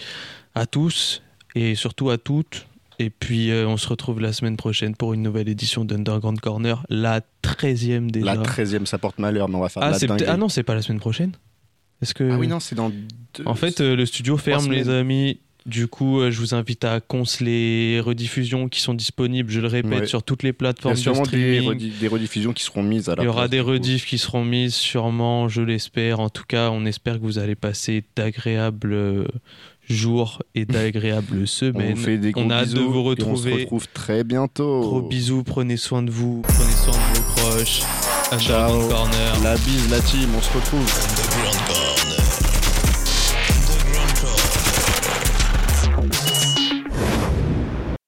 à 0.54 0.66
tous 0.66 1.22
et 1.54 1.74
surtout 1.74 2.10
à 2.10 2.18
toutes. 2.18 2.66
Et 2.98 3.10
puis 3.10 3.50
euh, 3.50 3.68
on 3.68 3.76
se 3.76 3.88
retrouve 3.88 4.20
la 4.20 4.32
semaine 4.32 4.56
prochaine 4.56 4.96
pour 4.96 5.12
une 5.12 5.22
nouvelle 5.22 5.48
édition 5.48 5.84
d'Underground 5.84 6.40
Corner, 6.40 6.84
la 6.88 7.20
13e 7.42 8.10
déjà. 8.10 8.34
La 8.34 8.42
13e, 8.42 8.86
ça 8.86 8.98
porte 8.98 9.18
malheur, 9.18 9.48
mais 9.48 9.56
on 9.56 9.60
va 9.60 9.68
faire 9.68 9.82
ah, 9.82 9.90
la 9.90 9.98
dinguerie. 9.98 10.24
ah 10.28 10.36
non, 10.36 10.48
c'est 10.48 10.62
pas 10.62 10.74
la 10.74 10.82
semaine 10.82 11.00
prochaine 11.00 11.32
Est-ce 12.00 12.14
que... 12.14 12.30
Ah 12.30 12.38
oui, 12.38 12.48
non, 12.48 12.58
c'est 12.58 12.74
dans 12.74 12.88
deux- 12.88 13.44
En 13.44 13.54
fait, 13.54 13.80
euh, 13.80 13.96
le 13.96 14.06
studio 14.06 14.38
ferme, 14.38 14.72
les 14.72 14.88
amis. 14.88 15.40
Du 15.66 15.88
coup, 15.88 16.20
euh, 16.20 16.30
je 16.30 16.38
vous 16.38 16.54
invite 16.54 16.84
à 16.84 17.00
cons 17.00 17.24
les 17.40 18.00
rediffusions 18.00 18.68
qui 18.68 18.80
sont 18.80 18.94
disponibles, 18.94 19.50
je 19.50 19.60
le 19.60 19.66
répète, 19.66 20.00
Ouais. 20.02 20.06
sur 20.06 20.22
toutes 20.22 20.44
les 20.44 20.50
Il 20.50 20.52
y 20.52 20.52
plateformes 20.52 20.92
a 20.92 20.96
de 20.96 21.00
sûrement 21.00 21.22
des, 21.22 21.26
streaming. 21.28 21.68
redi- 21.68 21.92
des 22.00 22.06
rediffusions 22.08 22.52
qui 22.52 22.62
seront 22.62 22.84
mises 22.84 23.08
à 23.08 23.16
la 23.16 23.22
Il 23.22 23.26
y 23.26 23.28
aura 23.28 23.42
place, 23.42 23.50
des 23.50 23.60
rediffs 23.60 24.06
qui 24.06 24.18
seront 24.18 24.44
mises, 24.44 24.74
sûrement, 24.76 25.48
je 25.48 25.62
l'espère. 25.62 26.20
En 26.20 26.28
tout 26.28 26.44
cas, 26.46 26.70
on 26.70 26.86
espère 26.86 27.14
que 27.18 27.24
vous 27.24 27.38
allez 27.38 27.56
passer 27.56 28.04
d'agréables 28.14 28.92
euh, 28.92 29.24
jours 29.88 30.40
et 30.54 30.64
d'agréables 30.66 31.40
On 31.42 31.46
semaines. 31.46 31.94
vous 31.94 32.02
fait 32.04 32.18
des 32.18 32.32
On 32.36 32.48
a 32.50 32.58
hâte 32.58 32.70
de 32.70 32.78
vous 32.78 32.84
et 32.84 32.88
on 32.88 33.02
se 33.04 33.08
retrouver. 33.08 33.52
retrouve 33.62 33.88
très 33.92 34.22
bientôt. 34.22 34.80
Gros 34.82 35.02
bisous, 35.02 35.42
prenez 35.42 35.76
soin 35.76 36.04
de 36.04 36.12
vous, 36.12 36.42
prenez 36.42 36.70
soin 36.72 36.92
de 36.94 37.18
vos 37.18 37.24
proches. 37.34 37.80
Underground 38.30 38.88
Corner. 38.88 39.42
La 39.42 39.56
bise, 39.56 39.90
la 39.90 39.98
team, 40.00 40.28
on 40.36 40.40
se 40.42 40.52
retrouve. 40.52 41.25